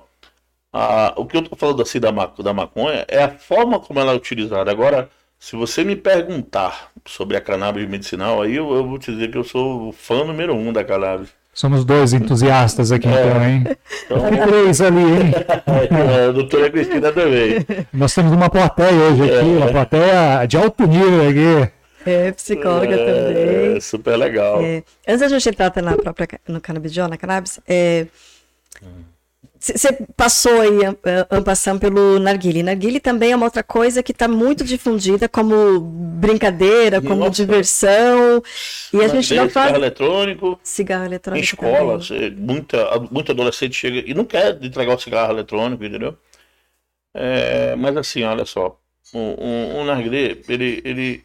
a, 0.74 1.14
o 1.16 1.26
que 1.26 1.38
eu 1.38 1.44
tô 1.44 1.56
falando 1.56 1.82
assim 1.82 2.00
da, 2.00 2.10
da 2.10 2.54
maconha 2.54 3.06
é 3.08 3.24
a 3.24 3.30
forma 3.30 3.80
como 3.80 4.00
ela 4.00 4.14
é 4.14 4.16
utilizada. 4.16 4.72
Agora, 4.72 5.10
se 5.40 5.56
você 5.56 5.84
me 5.86 5.96
perguntar 5.96 6.92
sobre 7.06 7.38
a 7.38 7.42
cannabis 7.42 7.88
medicinal, 7.88 8.42
aí 8.42 8.58
eu, 8.58 8.72
eu 8.74 8.86
vou 8.86 9.00
te 9.00 9.12
dizer 9.12 9.32
que 9.32 9.38
eu 9.38 9.44
sou 9.44 9.88
o 9.88 9.92
fã 9.94 10.26
número 10.26 10.54
um 10.54 10.74
da 10.74 10.84
cannabis. 10.84 11.30
Somos 11.54 11.84
dois 11.84 12.14
entusiastas 12.14 12.92
aqui, 12.92 13.08
é. 13.08 13.12
então, 13.12 13.44
hein? 13.44 13.64
Então, 14.06 14.48
três 14.48 14.82
ali, 14.82 15.02
hein? 15.02 15.34
É, 15.92 16.28
a 16.28 16.32
doutora 16.32 16.70
Cristina 16.70 17.12
também. 17.12 17.66
Nós 17.92 18.14
temos 18.14 18.32
uma 18.32 18.50
plateia 18.50 18.94
hoje 18.94 19.24
aqui, 19.24 19.50
é. 19.50 19.58
uma 19.58 19.72
plateia 19.72 20.46
de 20.46 20.58
alto 20.58 20.86
nível 20.86 21.28
aqui. 21.28 21.72
É, 22.06 22.32
psicóloga 22.32 22.96
é, 22.96 23.06
também. 23.06 23.82
Super 23.82 24.16
legal. 24.18 24.62
É, 24.62 24.84
antes 25.08 25.22
da 25.22 25.28
gente 25.28 25.50
entrar 25.50 25.74
na 25.82 25.98
própria 25.98 26.28
no 26.48 26.62
canabidiol, 26.62 27.08
na 27.08 27.18
cannabis, 27.18 27.60
é, 27.68 28.08
hum. 28.82 29.04
Você 29.60 29.92
passou 30.16 30.62
aí, 30.62 30.80
Ampassam, 31.30 31.78
pelo 31.78 32.18
narguile. 32.18 32.64
Narguile 32.64 32.98
também 32.98 33.34
é 33.34 33.36
uma 33.36 33.46
outra 33.46 33.62
coisa 33.62 34.02
que 34.02 34.14
está 34.14 34.26
muito 34.26 34.64
difundida 34.64 35.28
como 35.28 35.82
brincadeira, 35.82 37.02
como 37.02 37.18
Nossa. 37.18 37.32
diversão. 37.32 38.42
E 38.94 39.02
a 39.02 39.10
gente 39.10 39.36
não 39.36 39.50
faz... 39.50 39.68
Cigarro 39.68 39.84
eletrônico. 39.84 40.60
Cigarro 40.64 41.06
eletrônico. 41.06 41.40
Em 41.40 41.44
escola, 41.44 41.98
você, 41.98 42.30
muita, 42.30 43.00
muito 43.12 43.34
adolescente 43.34 43.76
chega 43.76 44.10
e 44.10 44.14
não 44.14 44.24
quer 44.24 44.58
entregar 44.64 44.96
o 44.96 45.00
cigarro 45.00 45.34
eletrônico, 45.34 45.84
entendeu? 45.84 46.18
É, 47.14 47.76
mas 47.76 47.98
assim, 47.98 48.24
olha 48.24 48.46
só. 48.46 48.80
O, 49.14 49.18
o, 49.20 49.82
o 49.82 49.84
narguilé, 49.84 50.38
ele, 50.48 50.82
ele... 50.86 51.24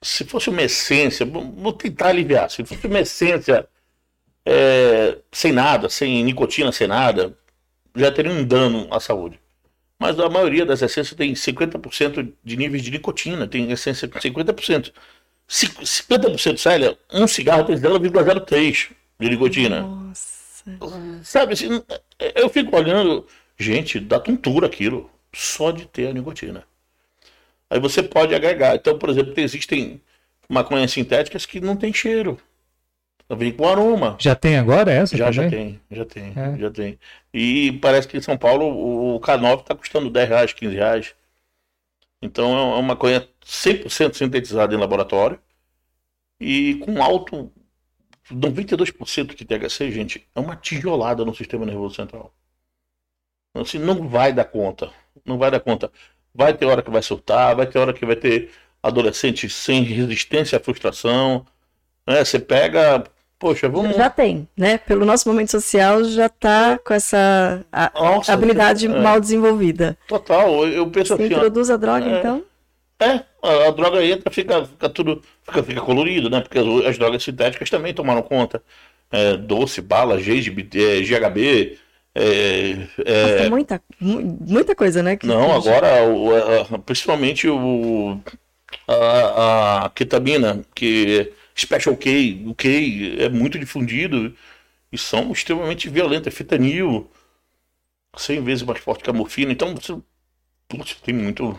Se 0.00 0.22
fosse 0.24 0.50
uma 0.50 0.62
essência, 0.62 1.26
vou 1.26 1.72
tentar 1.72 2.10
aliviar. 2.10 2.48
Se 2.48 2.64
fosse 2.64 2.86
uma 2.86 3.00
essência 3.00 3.66
é, 4.44 5.18
sem 5.32 5.52
nada, 5.52 5.88
sem 5.88 6.22
nicotina, 6.22 6.70
sem 6.72 6.86
nada, 6.86 7.36
já 7.94 8.10
teria 8.10 8.32
um 8.32 8.44
dano 8.44 8.86
à 8.90 9.00
saúde. 9.00 9.40
Mas 9.98 10.18
a 10.18 10.28
maioria 10.28 10.66
das 10.66 10.82
essências 10.82 11.16
tem 11.16 11.32
50% 11.34 12.32
de 12.42 12.56
níveis 12.56 12.82
de 12.82 12.90
nicotina, 12.90 13.46
tem 13.46 13.70
essência 13.70 14.08
com 14.08 14.18
50%. 14.18 14.92
50%, 15.48 16.56
Célia, 16.58 16.98
um 17.12 17.26
cigarro 17.26 17.64
tem 17.64 17.76
0,03 17.76 18.90
de 19.20 19.28
nicotina. 19.28 19.82
Nossa. 19.82 20.34
Sabe, 21.22 21.52
assim, 21.52 21.82
eu 22.34 22.48
fico 22.48 22.74
olhando, 22.76 23.26
gente, 23.56 24.00
dá 24.00 24.18
tontura 24.18 24.66
aquilo, 24.66 25.10
só 25.32 25.70
de 25.70 25.86
ter 25.86 26.08
a 26.08 26.12
nicotina. 26.12 26.64
Aí 27.68 27.78
você 27.78 28.02
pode 28.02 28.34
agregar. 28.34 28.74
Então, 28.74 28.98
por 28.98 29.10
exemplo, 29.10 29.34
existem 29.36 30.00
maconhas 30.48 30.92
sintéticas 30.92 31.44
que 31.44 31.60
não 31.60 31.76
tem 31.76 31.92
cheiro. 31.92 32.38
Vem 33.36 33.52
com 33.52 33.66
aroma. 33.66 34.16
Já 34.18 34.34
tem 34.34 34.56
agora 34.56 34.90
essa? 34.92 35.16
Já, 35.16 35.30
já 35.30 35.48
tem, 35.48 35.80
já 35.90 36.04
tem, 36.04 36.32
é. 36.36 36.58
já 36.58 36.70
tem. 36.70 36.98
E 37.32 37.72
parece 37.80 38.06
que 38.08 38.16
em 38.16 38.22
São 38.22 38.36
Paulo 38.36 38.66
o 39.14 39.20
K9 39.20 39.60
está 39.60 39.74
custando 39.74 40.10
10 40.10 40.28
reais, 40.28 40.52
15 40.52 40.74
reais. 40.74 41.14
Então 42.22 42.56
é 42.56 42.78
uma 42.78 42.96
coisa 42.96 43.28
100% 43.44 44.14
sintetizada 44.14 44.74
em 44.74 44.78
laboratório 44.78 45.38
e 46.40 46.76
com 46.76 47.02
alto 47.02 47.52
92% 48.32 49.34
de 49.34 49.44
THC, 49.44 49.90
gente, 49.90 50.26
é 50.34 50.40
uma 50.40 50.56
tijolada 50.56 51.24
no 51.24 51.34
sistema 51.34 51.66
nervoso 51.66 51.94
central. 51.94 52.34
Então, 53.50 53.62
assim, 53.62 53.78
não 53.78 54.08
vai 54.08 54.32
dar 54.32 54.44
conta. 54.44 54.90
Não 55.24 55.38
vai 55.38 55.50
dar 55.50 55.60
conta. 55.60 55.90
Vai 56.34 56.54
ter 56.54 56.66
hora 56.66 56.82
que 56.82 56.90
vai 56.90 57.02
surtar, 57.02 57.54
vai 57.54 57.66
ter 57.66 57.78
hora 57.78 57.92
que 57.92 58.04
vai 58.04 58.16
ter 58.16 58.50
adolescente 58.82 59.48
sem 59.48 59.82
resistência 59.82 60.58
à 60.58 60.60
frustração. 60.60 61.46
Né? 62.06 62.24
Você 62.24 62.38
pega 62.38 63.04
Poxa, 63.44 63.68
vamos. 63.68 63.94
Já 63.94 64.08
tem, 64.08 64.48
né? 64.56 64.78
Pelo 64.78 65.04
nosso 65.04 65.28
momento 65.28 65.50
social 65.50 66.02
já 66.02 66.24
está 66.24 66.78
com 66.78 66.94
essa 66.94 67.62
a, 67.70 67.92
Nossa, 67.94 68.32
habilidade 68.32 68.86
é. 68.86 68.88
mal 68.88 69.20
desenvolvida. 69.20 69.98
Total, 70.08 70.66
eu 70.66 70.86
penso 70.86 71.14
Você 71.14 71.24
assim. 71.24 71.34
introduz 71.34 71.68
a 71.68 71.76
droga, 71.76 72.06
é, 72.06 72.18
então? 72.18 72.42
É, 72.98 73.20
a, 73.42 73.68
a, 73.68 73.70
droga 73.70 74.02
entra, 74.02 74.30
fica, 74.32 74.64
fica 74.64 74.88
tudo. 74.88 75.20
Fica, 75.42 75.62
fica 75.62 75.80
colorido, 75.82 76.30
né? 76.30 76.40
Porque 76.40 76.58
as, 76.58 76.86
as 76.86 76.96
drogas 76.96 77.22
sintéticas 77.22 77.68
também 77.68 77.92
tomaram 77.92 78.22
conta. 78.22 78.62
É, 79.12 79.36
doce, 79.36 79.82
bala, 79.82 80.16
GHB, 80.16 80.66
é, 80.76 81.02
GHB 81.02 81.78
é. 82.14 82.76
Nossa, 82.96 83.50
muita, 83.50 83.82
muita 84.00 84.74
coisa, 84.74 85.02
né? 85.02 85.16
Que 85.16 85.26
não, 85.26 85.54
agora, 85.54 86.02
o, 86.08 86.78
principalmente 86.78 87.46
o, 87.46 88.18
a, 88.88 89.84
a 89.84 89.90
ketamina, 89.90 90.62
que 90.74 91.30
Special 91.56 91.96
K, 91.96 92.44
o 92.46 92.54
K 92.54 93.16
é 93.18 93.28
muito 93.28 93.58
difundido 93.58 94.34
e 94.90 94.98
são 94.98 95.30
extremamente 95.32 95.88
violentos, 95.88 96.26
é 96.26 96.30
fentanil, 96.30 97.10
100 98.16 98.42
vezes 98.42 98.62
mais 98.64 98.80
forte 98.80 99.04
que 99.04 99.10
a 99.10 99.12
morfina, 99.12 99.52
então 99.52 99.74
você, 99.74 99.96
putz, 100.68 100.94
tem 100.96 101.14
muito... 101.14 101.58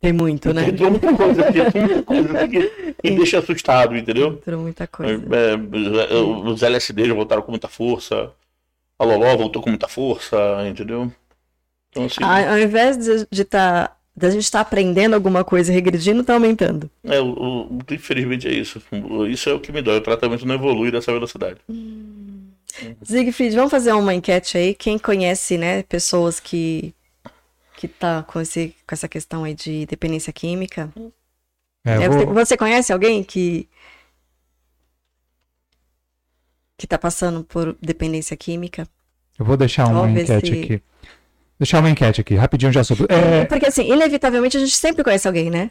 Tem 0.00 0.12
muito, 0.12 0.52
né? 0.52 0.70
Tem 0.70 0.90
muita 0.90 1.14
coisa 1.14 1.48
aqui, 1.48 1.70
tem 1.70 1.82
muita 1.82 2.02
coisa 2.02 2.48
que, 2.48 2.94
que 3.02 3.10
deixa 3.12 3.38
assustado, 3.38 3.96
entendeu? 3.96 4.34
Entrou 4.34 4.60
muita 4.60 4.86
coisa. 4.86 5.12
É, 5.12 6.14
é, 6.14 6.16
os 6.16 6.62
LSD 6.62 7.06
já 7.06 7.14
voltaram 7.14 7.42
com 7.42 7.50
muita 7.50 7.68
força, 7.68 8.30
a 8.98 9.04
Loló 9.04 9.36
voltou 9.36 9.62
com 9.62 9.70
muita 9.70 9.88
força, 9.88 10.36
entendeu? 10.68 11.10
Então, 11.90 12.04
assim... 12.04 12.22
Ao 12.22 12.58
invés 12.58 12.98
de 12.98 13.42
estar 13.42 13.95
da 14.16 14.30
gente 14.30 14.44
estar 14.44 14.64
tá 14.64 14.68
aprendendo 14.68 15.14
alguma 15.14 15.44
coisa 15.44 15.70
e 15.70 15.74
regredindo, 15.74 16.22
está 16.22 16.34
aumentando. 16.34 16.90
É, 17.04 17.20
o, 17.20 17.26
o, 17.26 17.78
infelizmente 17.90 18.48
é 18.48 18.52
isso. 18.52 18.80
Isso 19.28 19.50
é 19.50 19.52
o 19.52 19.60
que 19.60 19.70
me 19.70 19.82
dói. 19.82 19.98
O 19.98 20.00
tratamento 20.00 20.46
não 20.46 20.54
evolui 20.54 20.90
dessa 20.90 21.12
velocidade. 21.12 21.60
Hum. 21.68 22.48
Siegfried, 23.02 23.54
vamos 23.54 23.70
fazer 23.70 23.92
uma 23.92 24.14
enquete 24.14 24.56
aí. 24.56 24.74
Quem 24.74 24.98
conhece, 24.98 25.58
né, 25.58 25.82
pessoas 25.82 26.40
que 26.40 26.94
que 27.76 27.86
tá 27.86 28.22
com, 28.22 28.40
esse, 28.40 28.74
com 28.86 28.94
essa 28.94 29.06
questão 29.06 29.44
aí 29.44 29.54
de 29.54 29.84
dependência 29.84 30.32
química? 30.32 30.90
É, 31.84 32.04
é, 32.04 32.08
vou... 32.08 32.32
você, 32.32 32.56
conhece 32.56 32.90
alguém 32.90 33.22
que 33.22 33.68
que 36.78 36.86
tá 36.86 36.98
passando 36.98 37.44
por 37.44 37.76
dependência 37.80 38.34
química? 38.34 38.88
Eu 39.38 39.44
vou 39.44 39.58
deixar 39.58 39.88
uma 39.88 40.10
enquete 40.10 40.46
se... 40.46 40.62
aqui. 40.62 40.82
Deixar 41.58 41.80
uma 41.80 41.90
enquete 41.90 42.20
aqui, 42.20 42.34
rapidinho 42.34 42.72
já 42.72 42.84
sobre. 42.84 43.06
É... 43.08 43.44
Porque 43.46 43.66
assim, 43.66 43.90
inevitavelmente 43.90 44.56
a 44.56 44.60
gente 44.60 44.76
sempre 44.76 45.02
conhece 45.02 45.26
alguém, 45.26 45.50
né? 45.50 45.70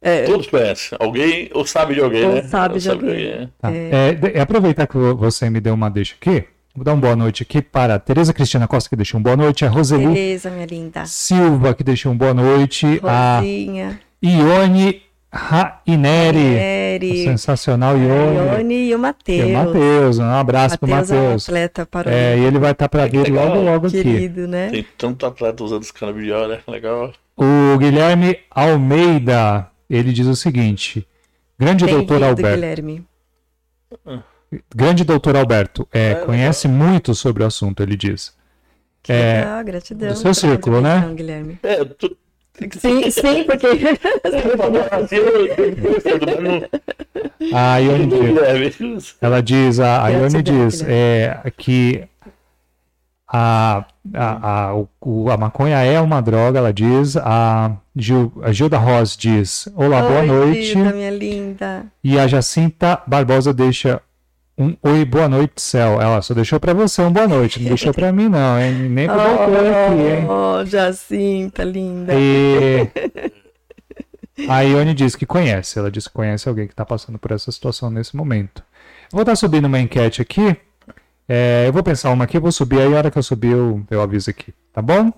É... 0.00 0.24
Todos 0.24 0.46
conhecem. 0.46 0.96
Alguém 1.00 1.50
ou 1.52 1.66
sabe 1.66 1.94
de 1.94 2.00
alguém, 2.00 2.24
ou 2.24 2.34
né? 2.34 2.42
Sabe 2.42 2.74
ou 2.74 2.78
de 2.78 2.84
sabe 2.84 3.08
alguém. 3.08 3.32
alguém. 3.32 3.52
Tá. 3.58 3.72
É... 3.72 4.18
É, 4.34 4.40
aproveitar 4.40 4.86
que 4.86 4.96
você 4.96 5.50
me 5.50 5.60
deu 5.60 5.74
uma 5.74 5.90
deixa 5.90 6.14
aqui. 6.20 6.44
Vou 6.74 6.84
dar 6.84 6.92
uma 6.92 7.00
boa 7.00 7.16
noite 7.16 7.42
aqui 7.42 7.62
para 7.62 7.94
a 7.94 7.98
Tereza 7.98 8.32
Cristina 8.32 8.66
Costa, 8.66 8.90
que 8.90 8.96
deixou 8.96 9.18
uma 9.18 9.24
boa 9.24 9.36
noite. 9.36 9.64
A 9.64 9.68
Roseli 9.68 10.06
Tereza, 10.08 10.50
minha 10.50 10.66
linda. 10.66 11.06
Silva, 11.06 11.72
que 11.72 11.84
deixou 11.84 12.12
uma 12.12 12.18
boa 12.18 12.34
noite. 12.34 12.84
Rosinha. 12.98 14.00
A 14.22 14.26
Ione 14.26 15.02
Raineri. 15.34 16.38
Raineri. 16.38 17.24
Sensacional, 17.24 17.96
Ione. 17.98 18.36
Ione 18.36 18.88
e 18.88 18.94
o 18.94 18.98
Matheus. 18.98 19.48
E 19.48 19.52
o 19.52 19.52
Matheus. 19.52 20.18
Um 20.18 20.30
abraço 20.30 20.78
para 20.78 20.86
o 20.86 20.90
Matheus. 20.90 21.10
É 21.10 21.28
um 21.28 21.34
atleta 21.34 21.86
para 21.86 22.14
é, 22.14 22.38
e 22.38 22.44
ele 22.44 22.58
vai 22.58 22.70
estar 22.70 22.88
para 22.88 23.06
vir 23.06 23.32
logo, 23.32 23.60
logo 23.60 23.86
aqui. 23.88 24.02
Querido, 24.02 24.46
né? 24.46 24.70
Tem 24.70 24.86
tanto 24.96 25.26
atleta 25.26 25.64
usando 25.64 25.82
esse 25.82 25.92
canabidiol, 25.92 26.48
né? 26.48 26.60
Legal. 26.68 27.12
O 27.36 27.76
Guilherme 27.78 28.38
Almeida, 28.48 29.68
ele 29.90 30.12
diz 30.12 30.26
o 30.26 30.36
seguinte. 30.36 31.06
Grande 31.58 31.84
doutor 31.84 32.22
Alberto. 32.22 32.54
Guilherme. 32.54 33.04
Grande 34.74 35.02
doutor 35.02 35.36
Alberto, 35.36 35.88
é, 35.92 36.12
é 36.12 36.14
conhece 36.14 36.68
legal. 36.68 36.88
muito 36.88 37.14
sobre 37.14 37.42
o 37.42 37.46
assunto, 37.46 37.82
ele 37.82 37.96
diz. 37.96 38.32
Que 39.02 39.12
é, 39.12 39.40
legal, 39.40 39.64
gratidão. 39.64 40.08
Do 40.10 40.16
seu 40.16 40.32
círculo, 40.32 40.80
né? 40.80 41.12
Guilherme. 41.14 41.58
É, 41.62 41.84
tu, 41.84 42.16
Sim, 42.78 43.10
sim, 43.10 43.44
porque. 43.44 43.66
a 47.52 47.78
Ione 47.78 48.06
diz, 48.06 49.16
ela 49.20 49.42
diz, 49.42 49.80
a, 49.80 50.04
a 50.04 50.08
Ione 50.10 50.42
diz 50.42 50.82
é, 50.86 51.42
que 51.56 52.04
a, 53.26 53.84
a, 54.14 54.68
a, 54.68 54.74
o, 55.00 55.30
a 55.30 55.36
maconha 55.36 55.82
é 55.82 56.00
uma 56.00 56.20
droga, 56.22 56.58
ela 56.58 56.72
diz. 56.72 57.16
A, 57.16 57.76
Gil, 57.96 58.32
a 58.42 58.52
Gilda 58.52 58.78
Ross 58.78 59.16
diz: 59.16 59.68
Olá, 59.74 60.04
Oi, 60.04 60.08
boa 60.08 60.22
noite. 60.22 60.64
Gilda, 60.66 60.92
minha 60.92 61.10
linda. 61.10 61.86
E 62.02 62.18
a 62.18 62.26
Jacinta 62.26 63.02
Barbosa 63.06 63.52
deixa 63.52 64.00
um 64.56 64.76
oi, 64.82 65.04
boa 65.04 65.28
noite, 65.28 65.60
céu. 65.60 66.00
Ela 66.00 66.22
só 66.22 66.34
deixou 66.34 66.60
para 66.60 66.72
você 66.72 67.02
um 67.02 67.12
boa 67.12 67.26
noite, 67.26 67.60
não 67.60 67.68
deixou 67.68 67.92
para 67.92 68.12
mim, 68.12 68.28
não, 68.28 68.58
hein? 68.60 68.88
Nem 68.88 69.06
pro 69.06 69.16
oh, 69.16 69.22
doutor 69.22 69.66
aqui, 69.66 70.00
hein? 70.00 70.26
Oh, 70.28 70.64
Jacinta, 70.64 71.64
linda. 71.64 72.12
E... 72.14 72.88
A 74.48 74.60
Ione 74.62 74.94
diz 74.94 75.14
que 75.14 75.24
conhece, 75.24 75.78
ela 75.78 75.90
diz 75.90 76.08
que 76.08 76.14
conhece 76.14 76.48
alguém 76.48 76.66
que 76.66 76.72
está 76.72 76.84
passando 76.84 77.18
por 77.18 77.30
essa 77.30 77.52
situação 77.52 77.88
nesse 77.90 78.16
momento. 78.16 78.62
Vou 79.12 79.22
estar 79.22 79.36
subindo 79.36 79.66
uma 79.66 79.78
enquete 79.78 80.20
aqui. 80.20 80.56
É, 81.26 81.64
eu 81.66 81.72
vou 81.72 81.82
pensar 81.82 82.10
uma 82.10 82.24
aqui, 82.24 82.38
vou 82.38 82.52
subir, 82.52 82.80
aí 82.80 82.92
a 82.92 82.96
hora 82.96 83.10
que 83.10 83.16
eu 83.16 83.22
subir 83.22 83.52
eu, 83.52 83.82
eu 83.90 84.02
aviso 84.02 84.28
aqui, 84.28 84.52
tá 84.72 84.82
bom? 84.82 85.10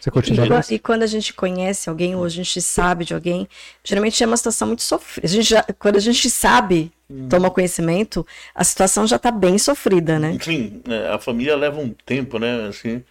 Você 0.00 0.10
continua. 0.10 0.62
E, 0.70 0.74
e, 0.74 0.78
quando 0.78 1.02
a 1.02 1.06
gente 1.06 1.34
conhece 1.34 1.90
alguém 1.90 2.16
ou 2.16 2.24
a 2.24 2.28
gente 2.28 2.60
sabe 2.62 3.04
de 3.04 3.12
alguém, 3.12 3.46
geralmente 3.84 4.22
é 4.22 4.26
uma 4.26 4.36
situação 4.36 4.68
muito 4.68 4.82
sofrida. 4.82 5.26
A 5.26 5.30
gente 5.30 5.44
já, 5.44 5.62
quando 5.78 5.96
a 5.96 6.00
gente 6.00 6.30
sabe, 6.30 6.90
hum. 7.08 7.28
toma 7.28 7.50
conhecimento, 7.50 8.26
a 8.54 8.64
situação 8.64 9.06
já 9.06 9.16
está 9.16 9.30
bem 9.30 9.58
sofrida, 9.58 10.18
né? 10.18 10.38
Sim, 10.40 10.80
é, 10.88 11.08
a 11.08 11.18
família 11.18 11.54
leva 11.54 11.78
um 11.78 11.90
tempo, 11.90 12.38
né? 12.38 12.68
Assim, 12.68 13.04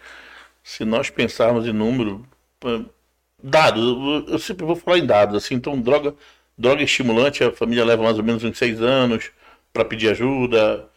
se 0.63 0.83
nós 0.83 1.11
pensarmos 1.11 1.67
em 1.67 1.73
número, 1.73 2.25
dados, 3.43 3.83
eu 4.27 4.39
sempre 4.39 4.65
vou 4.65 4.75
falar 4.75 4.97
em 4.97 5.05
dados, 5.05 5.35
assim, 5.35 5.53
então 5.53 5.79
droga, 5.79 6.15
droga 6.57 6.81
estimulante, 6.81 7.43
a 7.43 7.51
família 7.51 7.85
leva 7.85 8.01
mais 8.01 8.17
ou 8.17 8.23
menos 8.23 8.43
uns 8.43 8.57
seis 8.57 8.81
anos 8.81 9.29
para 9.71 9.85
pedir 9.85 10.09
ajuda 10.09 10.89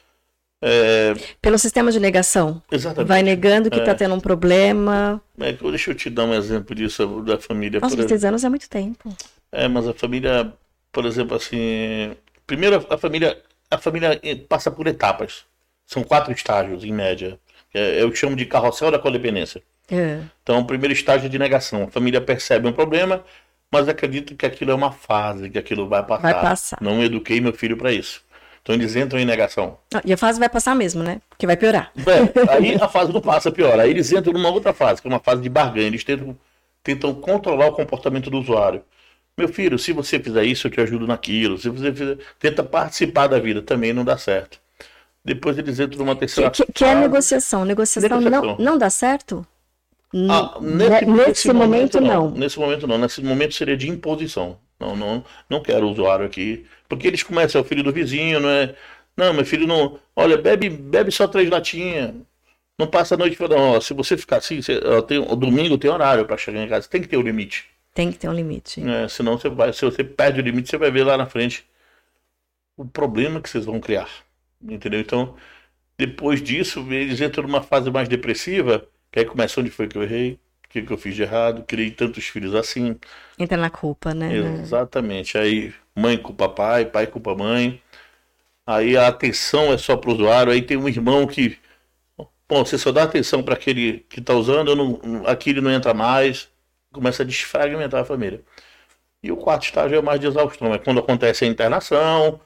é... 0.66 1.14
Pelo 1.42 1.58
sistema 1.58 1.92
de 1.92 2.00
negação. 2.00 2.62
Exatamente. 2.72 3.06
Vai 3.06 3.22
negando 3.22 3.68
que 3.68 3.78
está 3.78 3.90
é. 3.90 3.94
tendo 3.94 4.14
um 4.14 4.20
problema. 4.20 5.20
É, 5.38 5.52
deixa 5.52 5.90
eu 5.90 5.94
te 5.94 6.08
dar 6.08 6.24
um 6.24 6.32
exemplo 6.32 6.74
disso 6.74 7.20
da 7.20 7.38
família. 7.38 7.80
Nossa, 7.80 7.94
por... 7.94 8.08
seis 8.08 8.24
anos 8.24 8.42
é 8.44 8.48
muito 8.48 8.66
tempo. 8.66 9.14
É, 9.52 9.68
mas 9.68 9.86
a 9.86 9.92
família, 9.92 10.50
por 10.90 11.04
exemplo, 11.04 11.36
assim. 11.36 12.16
Primeiro, 12.46 12.86
a 12.88 12.96
família, 12.96 13.38
a 13.70 13.76
família 13.76 14.18
passa 14.48 14.70
por 14.70 14.86
etapas. 14.86 15.44
São 15.86 16.02
quatro 16.02 16.32
estágios, 16.32 16.82
em 16.82 16.92
média. 16.92 17.38
É, 17.74 18.02
eu 18.02 18.14
chamo 18.14 18.34
de 18.34 18.46
carrossel 18.46 18.90
da 18.90 18.98
codependência. 18.98 19.62
É. 19.90 20.20
Então, 20.42 20.60
o 20.60 20.64
primeiro 20.64 20.94
estágio 20.94 21.26
é 21.26 21.28
de 21.28 21.38
negação. 21.38 21.82
A 21.82 21.88
família 21.88 22.22
percebe 22.22 22.66
um 22.66 22.72
problema, 22.72 23.22
mas 23.70 23.86
acredita 23.86 24.34
que 24.34 24.46
aquilo 24.46 24.70
é 24.70 24.74
uma 24.74 24.92
fase, 24.92 25.50
que 25.50 25.58
aquilo 25.58 25.86
vai 25.86 26.02
passar. 26.02 26.22
Vai 26.22 26.40
passar. 26.40 26.78
Não 26.80 27.02
eduquei 27.02 27.38
meu 27.38 27.52
filho 27.52 27.76
para 27.76 27.92
isso. 27.92 28.22
Então 28.64 28.74
eles 28.74 28.96
entram 28.96 29.20
em 29.20 29.26
negação. 29.26 29.76
Ah, 29.94 30.00
e 30.06 30.12
a 30.12 30.16
fase 30.16 30.40
vai 30.40 30.48
passar 30.48 30.74
mesmo, 30.74 31.02
né? 31.02 31.20
Porque 31.28 31.46
vai 31.46 31.54
piorar. 31.54 31.92
É, 31.98 32.48
aí 32.50 32.74
a 32.80 32.88
fase 32.88 33.12
não 33.12 33.20
passa, 33.20 33.52
piora. 33.52 33.82
Aí 33.82 33.90
eles 33.90 34.10
entram 34.10 34.32
numa 34.32 34.48
outra 34.48 34.72
fase, 34.72 35.02
que 35.02 35.06
é 35.06 35.10
uma 35.10 35.20
fase 35.20 35.42
de 35.42 35.50
barganha. 35.50 35.86
Eles 35.86 36.02
tentam, 36.02 36.34
tentam 36.82 37.14
controlar 37.14 37.66
o 37.66 37.72
comportamento 37.72 38.30
do 38.30 38.38
usuário. 38.38 38.82
Meu 39.36 39.48
filho, 39.48 39.78
se 39.78 39.92
você 39.92 40.18
fizer 40.18 40.44
isso, 40.44 40.66
eu 40.66 40.70
te 40.70 40.80
ajudo 40.80 41.06
naquilo. 41.06 41.58
Se 41.58 41.68
você 41.68 41.92
fizer, 41.92 42.16
tenta 42.38 42.62
participar 42.62 43.26
da 43.26 43.38
vida, 43.38 43.60
também 43.60 43.92
não 43.92 44.02
dá 44.02 44.16
certo. 44.16 44.58
Depois 45.22 45.58
eles 45.58 45.78
entram 45.78 45.98
numa 45.98 46.16
terceira 46.16 46.50
que, 46.50 46.64
que, 46.64 46.72
que 46.72 46.84
é 46.84 46.94
negociação. 46.94 47.66
Negociação, 47.66 48.18
negociação. 48.18 48.56
Não, 48.56 48.64
não 48.64 48.78
dá 48.78 48.88
certo? 48.88 49.46
Ah, 50.30 50.58
nesse, 50.60 51.04
nesse, 51.04 51.06
nesse, 51.06 51.52
momento, 51.52 52.00
momento 52.00 52.00
não. 52.00 52.30
não. 52.30 52.30
Nesse 52.30 52.58
momento 52.58 52.86
não. 52.86 52.96
Nesse 52.96 53.22
momento 53.22 53.54
seria 53.54 53.76
de 53.76 53.90
imposição. 53.90 54.58
Não, 54.80 54.96
não, 54.96 55.24
não 55.50 55.62
quero 55.62 55.86
o 55.86 55.90
usuário 55.90 56.24
aqui. 56.24 56.64
Porque 56.88 57.06
eles 57.06 57.22
começam, 57.22 57.60
é 57.60 57.64
o 57.64 57.66
filho 57.66 57.82
do 57.82 57.92
vizinho, 57.92 58.40
não 58.40 58.48
é? 58.48 58.74
Não, 59.16 59.32
meu 59.32 59.44
filho 59.44 59.66
não. 59.66 59.98
Olha, 60.14 60.36
bebe, 60.36 60.68
bebe 60.68 61.10
só 61.10 61.26
três 61.26 61.48
latinhas. 61.48 62.14
Não 62.78 62.86
passa 62.86 63.14
a 63.14 63.18
noite 63.18 63.38
não. 63.40 63.70
Ó, 63.72 63.80
se 63.80 63.94
você 63.94 64.16
ficar 64.16 64.38
assim, 64.38 64.60
você, 64.60 64.80
ó, 64.84 65.00
tem, 65.00 65.18
o 65.18 65.36
domingo 65.36 65.78
tem 65.78 65.90
horário 65.90 66.26
para 66.26 66.36
chegar 66.36 66.62
em 66.62 66.68
casa. 66.68 66.88
Tem 66.88 67.00
que 67.00 67.08
ter 67.08 67.16
o 67.16 67.20
um 67.20 67.22
limite. 67.22 67.66
Tem 67.94 68.10
que 68.10 68.18
ter 68.18 68.28
um 68.28 68.32
limite. 68.32 68.82
É, 68.88 69.06
senão 69.08 69.38
você 69.38 69.48
vai, 69.48 69.72
se 69.72 69.84
você 69.84 70.02
perde 70.02 70.40
o 70.40 70.42
limite, 70.42 70.68
você 70.68 70.76
vai 70.76 70.90
ver 70.90 71.04
lá 71.04 71.16
na 71.16 71.26
frente 71.26 71.64
o 72.76 72.84
problema 72.84 73.40
que 73.40 73.48
vocês 73.48 73.64
vão 73.64 73.78
criar. 73.78 74.08
Entendeu? 74.60 74.98
Então, 74.98 75.36
depois 75.96 76.42
disso, 76.42 76.84
eles 76.90 77.20
entram 77.20 77.44
numa 77.44 77.62
fase 77.62 77.90
mais 77.90 78.08
depressiva, 78.08 78.84
que 79.12 79.20
aí 79.20 79.24
começa 79.24 79.60
onde 79.60 79.70
foi 79.70 79.86
que 79.86 79.96
eu 79.96 80.02
errei, 80.02 80.40
que, 80.68 80.82
que 80.82 80.92
eu 80.92 80.98
fiz 80.98 81.14
de 81.14 81.22
errado, 81.22 81.62
criei 81.62 81.92
tantos 81.92 82.26
filhos 82.26 82.52
assim. 82.56 82.98
Entra 83.38 83.56
na 83.56 83.70
culpa, 83.70 84.12
né? 84.12 84.34
Exatamente. 84.34 85.38
Aí 85.38 85.72
mãe 85.96 86.16
culpa 86.18 86.48
pai, 86.48 86.84
pai 86.86 87.06
culpa 87.06 87.34
mãe. 87.34 87.80
Aí 88.66 88.96
a 88.96 89.08
atenção 89.08 89.72
é 89.72 89.78
só 89.78 89.96
para 89.96 90.10
o 90.10 90.14
usuário. 90.14 90.52
Aí 90.52 90.62
tem 90.62 90.76
um 90.76 90.88
irmão 90.88 91.26
que, 91.26 91.58
bom, 92.48 92.64
você 92.64 92.78
só 92.78 92.92
dá 92.92 93.04
atenção 93.04 93.42
para 93.42 93.54
aquele 93.54 94.00
que 94.08 94.20
está 94.20 94.34
usando, 94.34 94.74
não, 94.76 95.26
aquele 95.26 95.60
não 95.60 95.70
entra 95.70 95.94
mais. 95.94 96.48
Começa 96.92 97.22
a 97.22 97.26
desfragmentar 97.26 98.02
a 98.02 98.04
família. 98.04 98.42
E 99.22 99.32
o 99.32 99.36
quarto 99.36 99.64
estágio 99.64 99.98
é 99.98 100.02
mais 100.02 100.20
de 100.20 100.26
exaustão, 100.26 100.74
é 100.74 100.78
quando 100.78 101.00
acontece 101.00 101.44
a 101.44 101.48
internação 101.48 102.40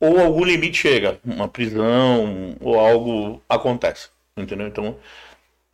ou 0.00 0.20
algum 0.20 0.44
limite 0.44 0.78
chega, 0.78 1.20
uma 1.24 1.48
prisão 1.48 2.56
ou 2.60 2.78
algo 2.78 3.42
acontece, 3.48 4.08
entendeu? 4.36 4.66
Então 4.66 4.98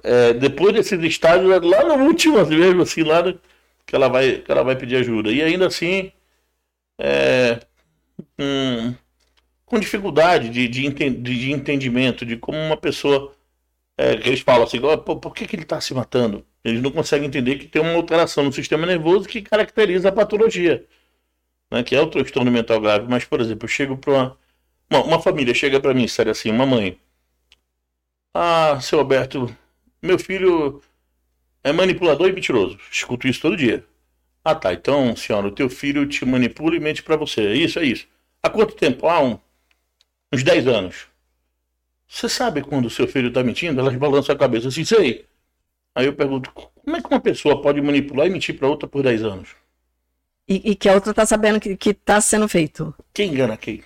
é, 0.02 0.32
depois 0.32 0.74
desses 0.74 1.02
estágios, 1.02 1.50
é 1.50 1.60
lá 1.60 1.84
no 1.84 2.04
último 2.04 2.44
mesmo, 2.46 2.82
assim, 2.82 3.02
lá 3.02 3.22
no, 3.22 3.38
que, 3.86 3.94
ela 3.94 4.08
vai, 4.08 4.38
que 4.38 4.50
ela 4.50 4.62
vai 4.62 4.76
pedir 4.76 4.96
ajuda. 4.96 5.30
E 5.30 5.42
ainda 5.42 5.66
assim, 5.66 6.12
é, 7.00 7.60
um, 8.38 8.94
com 9.64 9.80
dificuldade 9.80 10.50
de, 10.50 10.68
de, 10.68 10.90
de, 10.90 11.52
entendimento 11.52 12.26
de 12.26 12.36
como 12.36 12.58
uma 12.58 12.76
pessoa. 12.76 13.34
É, 13.96 14.12
eles 14.14 14.40
falam 14.40 14.64
assim, 14.64 14.80
por, 14.80 15.16
por 15.16 15.34
que, 15.34 15.46
que 15.46 15.56
ele 15.56 15.62
está 15.62 15.80
se 15.80 15.94
matando? 15.94 16.44
Eles 16.64 16.82
não 16.82 16.90
conseguem 16.90 17.28
entender 17.28 17.56
que 17.56 17.66
tem 17.66 17.80
uma 17.80 17.94
alteração 17.94 18.44
no 18.44 18.52
sistema 18.52 18.86
nervoso 18.86 19.28
que 19.28 19.42
caracteriza 19.42 20.10
a 20.10 20.12
patologia, 20.12 20.86
né, 21.70 21.82
que 21.82 21.96
é 21.96 22.00
o 22.00 22.06
transtorno 22.08 22.50
mental 22.50 22.80
grave. 22.80 23.06
Mas, 23.08 23.24
por 23.24 23.40
exemplo, 23.40 23.64
eu 23.64 23.68
chego 23.68 23.96
para 23.96 24.12
uma, 24.12 24.38
uma, 24.90 25.04
uma, 25.04 25.22
família, 25.22 25.54
chega 25.54 25.80
para 25.80 25.94
mim, 25.94 26.06
sério 26.08 26.32
assim, 26.32 26.50
uma 26.50 26.66
mãe. 26.66 26.98
Ah, 28.34 28.78
seu 28.80 28.98
Alberto, 29.00 29.54
meu 30.02 30.18
filho 30.18 30.82
é 31.64 31.72
manipulador 31.72 32.28
e 32.28 32.32
mentiroso. 32.32 32.78
Escuto 32.90 33.26
isso 33.28 33.40
todo 33.40 33.56
dia. 33.56 33.84
Ah, 34.50 34.54
tá. 34.54 34.72
Então, 34.72 35.14
senhora, 35.14 35.46
o 35.46 35.52
teu 35.52 35.70
filho 35.70 36.06
te 36.06 36.24
manipula 36.24 36.74
e 36.74 36.80
mente 36.80 37.02
para 37.02 37.16
você. 37.16 37.42
É 37.42 37.54
isso, 37.54 37.78
é 37.78 37.84
isso. 37.84 38.06
Há 38.42 38.50
quanto 38.50 38.74
tempo? 38.74 39.06
Há 39.06 39.22
um, 39.22 39.38
uns 40.32 40.42
10 40.42 40.66
anos. 40.66 41.06
Você 42.08 42.28
sabe 42.28 42.62
quando 42.62 42.86
o 42.86 42.90
seu 42.90 43.06
filho 43.06 43.28
está 43.28 43.44
mentindo? 43.44 43.80
Elas 43.80 43.94
balançam 43.94 44.34
a 44.34 44.38
cabeça 44.38 44.68
assim, 44.68 44.84
sei. 44.84 45.24
Aí 45.94 46.06
eu 46.06 46.14
pergunto, 46.14 46.50
como 46.52 46.96
é 46.96 47.00
que 47.00 47.08
uma 47.08 47.20
pessoa 47.20 47.62
pode 47.62 47.80
manipular 47.80 48.26
e 48.26 48.30
mentir 48.30 48.58
para 48.58 48.66
outra 48.66 48.88
por 48.88 49.04
10 49.04 49.22
anos? 49.22 49.50
E, 50.48 50.72
e, 50.72 50.74
que 50.74 50.88
a 50.88 50.94
outra 50.94 51.12
está 51.12 51.24
sabendo 51.24 51.60
que 51.60 51.90
está 51.90 52.20
sendo 52.20 52.48
feito. 52.48 52.92
Quem 53.14 53.30
engana 53.30 53.56
quem? 53.56 53.84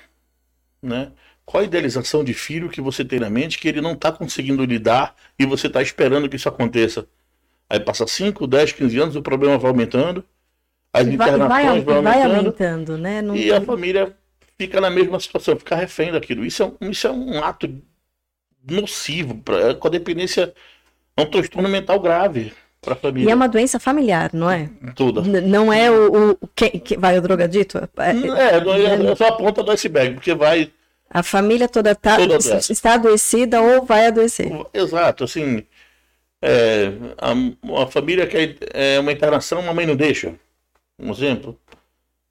Né? 0.82 1.12
Qual 1.44 1.62
a 1.62 1.66
idealização 1.66 2.24
de 2.24 2.32
filho 2.32 2.70
que 2.70 2.80
você 2.80 3.04
tem 3.04 3.20
na 3.20 3.28
mente 3.28 3.58
que 3.58 3.68
ele 3.68 3.82
não 3.82 3.92
está 3.92 4.10
conseguindo 4.10 4.64
lidar 4.64 5.14
e 5.38 5.44
você 5.44 5.66
está 5.66 5.82
esperando 5.82 6.26
que 6.26 6.36
isso 6.36 6.48
aconteça? 6.48 7.06
Aí 7.68 7.78
passa 7.78 8.06
5, 8.06 8.46
10, 8.46 8.72
15 8.72 8.98
anos, 8.98 9.16
o 9.16 9.22
problema 9.22 9.58
vai 9.58 9.70
aumentando, 9.70 10.24
as 10.94 11.04
vai, 11.04 11.14
internações 11.14 11.48
vai, 11.48 11.62
vão 11.64 11.96
aumentando, 11.96 12.02
vai 12.02 12.22
aumentando 12.22 12.98
né? 12.98 13.20
Não... 13.20 13.34
e 13.34 13.52
a 13.52 13.60
família 13.60 14.16
fica 14.56 14.80
na 14.80 14.88
mesma 14.88 15.18
situação, 15.18 15.56
fica 15.56 15.74
refém 15.74 16.12
daquilo. 16.12 16.46
Isso 16.46 16.62
é, 16.62 16.66
um, 16.66 16.90
isso 16.90 17.06
é 17.08 17.10
um 17.10 17.42
ato 17.42 17.68
nocivo, 18.70 19.34
pra, 19.38 19.74
com 19.74 19.88
a 19.88 19.90
dependência, 19.90 20.54
é 21.16 21.22
um 21.22 21.26
transtorno 21.26 21.68
mental 21.68 21.98
grave 21.98 22.52
para 22.80 22.92
a 22.92 22.96
família. 22.96 23.28
E 23.28 23.32
é 23.32 23.34
uma 23.34 23.48
doença 23.48 23.80
familiar, 23.80 24.30
não 24.32 24.48
é? 24.48 24.70
Toda. 24.94 25.22
não 25.22 25.72
é 25.72 25.90
o, 25.90 26.38
o 26.40 26.48
que, 26.54 26.70
que 26.78 26.96
vai 26.96 27.18
o 27.18 27.22
drogadito? 27.22 27.78
É, 27.78 27.82
é, 27.82 28.54
é, 28.54 29.06
é, 29.06 29.10
é 29.10 29.16
só 29.16 29.28
a 29.28 29.36
ponta 29.36 29.64
do 29.64 29.72
iceberg, 29.72 30.14
porque 30.14 30.32
vai 30.32 30.70
A 31.10 31.24
família 31.24 31.68
toda, 31.68 31.92
tá, 31.96 32.16
toda 32.16 32.36
está 32.36 32.94
adoecida 32.94 33.60
ou 33.60 33.84
vai 33.84 34.06
adoecer. 34.06 34.48
Exato, 34.72 35.24
assim. 35.24 35.64
É, 36.40 36.92
a, 37.18 37.82
a, 37.82 37.86
família 37.86 38.26
quer 38.26 38.56
é, 38.74 39.00
uma 39.00 39.10
internação, 39.10 39.68
a 39.68 39.74
mãe 39.74 39.86
não 39.86 39.96
deixa. 39.96 40.34
Um 40.98 41.10
exemplo. 41.10 41.58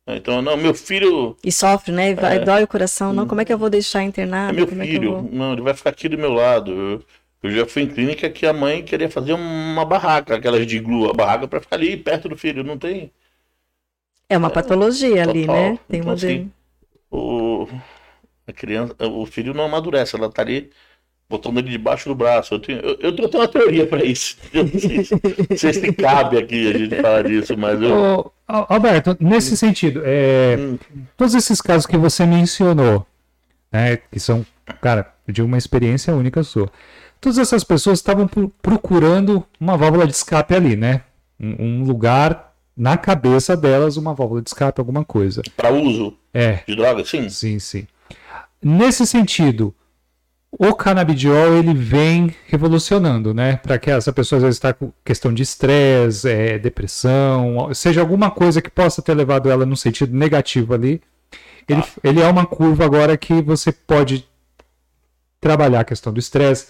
Então, 0.06 0.42
não, 0.42 0.58
meu 0.58 0.74
filho. 0.74 1.38
E 1.44 1.52
sofre, 1.52 1.92
né? 1.92 2.14
Vai, 2.14 2.38
é, 2.38 2.40
dói 2.40 2.64
o 2.64 2.68
coração. 2.68 3.14
Não, 3.14 3.26
como 3.26 3.40
é 3.40 3.46
que 3.46 3.54
eu 3.54 3.58
vou 3.58 3.70
deixar 3.70 4.04
internado? 4.04 4.52
É 4.52 4.56
meu 4.56 4.68
como 4.68 4.82
filho. 4.82 5.10
É 5.10 5.22
vou... 5.22 5.30
Não, 5.32 5.54
ele 5.54 5.62
vai 5.62 5.74
ficar 5.74 5.92
aqui 5.92 6.10
do 6.10 6.18
meu 6.18 6.34
lado. 6.34 6.72
Eu, 6.72 7.04
eu, 7.44 7.52
já 7.52 7.66
fui 7.66 7.84
em 7.84 7.88
clínica 7.88 8.30
que 8.30 8.46
a 8.46 8.52
mãe 8.52 8.84
queria 8.84 9.10
fazer 9.10 9.34
uma 9.34 9.86
barraca, 9.86 10.36
aquelas 10.36 10.68
de 10.68 10.80
glue, 10.80 11.10
a 11.10 11.14
barraca 11.14 11.48
para 11.48 11.62
ficar 11.62 11.78
ali 11.78 11.96
perto 11.96 12.28
do 12.28 12.38
filho. 12.38 12.64
Não 12.64 12.78
tem. 12.78 13.12
É 14.28 14.38
uma 14.38 14.50
patologia 14.50 15.24
ali, 15.24 15.48
né? 15.48 15.80
Tem 15.88 16.00
então, 16.00 16.10
uma. 16.10 16.14
Assim, 16.16 16.52
o, 17.10 17.68
a 18.46 18.52
criança, 18.52 18.96
o 19.00 19.26
filho 19.26 19.54
não 19.54 19.66
amadurece, 19.66 20.16
ela 20.16 20.30
tá 20.30 20.42
ali 20.42 20.70
botando 21.34 21.58
ele 21.58 21.72
debaixo 21.72 22.08
do 22.08 22.16
braço. 22.16 22.54
Eu 22.54 22.60
tenho, 22.60 22.80
eu, 22.80 22.98
eu 23.02 23.16
tenho 23.16 23.30
uma 23.34 23.48
teoria 23.48 23.88
para 23.88 24.06
isso. 24.06 24.38
Eu 24.54 24.66
não 24.66 24.80
sei, 24.80 24.98
não 25.50 25.58
sei, 25.58 25.74
se 25.74 25.94
cabe 25.94 26.38
aqui 26.38 26.70
a 26.70 26.78
gente 26.78 26.96
falar 27.02 27.24
disso, 27.24 27.58
mas 27.58 27.82
eu. 27.82 27.92
Ô, 27.92 28.32
Alberto, 28.48 29.18
nesse 29.20 29.58
sentido, 29.58 30.02
é, 30.06 30.56
hum. 30.60 30.78
todos 31.18 31.34
esses 31.34 31.60
casos 31.60 31.88
que 31.88 31.98
você 31.98 32.26
mencionou, 32.26 33.06
né, 33.72 33.98
que 33.98 34.20
são, 34.20 34.46
cara, 34.80 35.12
de 35.28 35.42
uma 35.42 35.58
experiência 35.58 36.14
única 36.14 36.44
sua. 36.44 36.70
Todas 37.20 37.40
essas 37.40 37.64
pessoas 37.64 38.00
estavam 38.00 38.30
procurando 38.62 39.44
uma 39.60 39.76
válvula 39.76 40.06
de 40.06 40.14
escape 40.14 40.54
ali, 40.54 40.76
né? 40.76 41.02
Um, 41.40 41.66
um 41.66 41.84
lugar 41.84 42.54
na 42.76 42.98
cabeça 42.98 43.58
delas, 43.58 43.98
uma 43.98 44.14
válvula 44.14 44.42
de 44.42 44.50
escape, 44.50 44.80
alguma 44.80 45.04
coisa. 45.04 45.42
Para 45.56 45.72
uso 45.72 46.16
é. 46.34 46.60
de 46.68 46.76
droga, 46.76 47.04
sim? 47.06 47.28
Sim, 47.30 47.58
sim. 47.60 47.88
Nesse 48.62 49.08
sentido, 49.08 49.74
o 50.60 50.74
canabidiol 50.74 51.56
ele 51.56 51.74
vem 51.74 52.34
revolucionando, 52.48 53.34
né? 53.34 53.58
Para 53.58 53.78
que 53.78 53.90
essa 53.90 54.14
pessoa 54.14 54.38
às 54.38 54.44
vezes 54.44 54.58
está 54.58 54.74
com 54.74 54.92
questão 55.04 55.34
de 55.34 55.42
estresse, 55.42 56.30
é, 56.30 56.60
depressão, 56.60 57.74
seja 57.74 58.02
alguma 58.02 58.30
coisa 58.30 58.62
que 58.62 58.70
possa 58.70 59.02
ter 59.02 59.14
levado 59.14 59.50
ela 59.50 59.66
no 59.66 59.76
sentido 59.76 60.16
negativo 60.16 60.74
ali. 60.74 61.02
Ele, 61.68 61.82
ah. 61.82 62.00
ele 62.04 62.22
é 62.22 62.28
uma 62.28 62.46
curva 62.46 62.86
agora 62.86 63.18
que 63.18 63.42
você 63.42 63.72
pode 63.72 64.28
trabalhar 65.42 65.82
a 65.82 65.86
questão 65.86 66.14
do 66.14 66.20
estresse, 66.20 66.68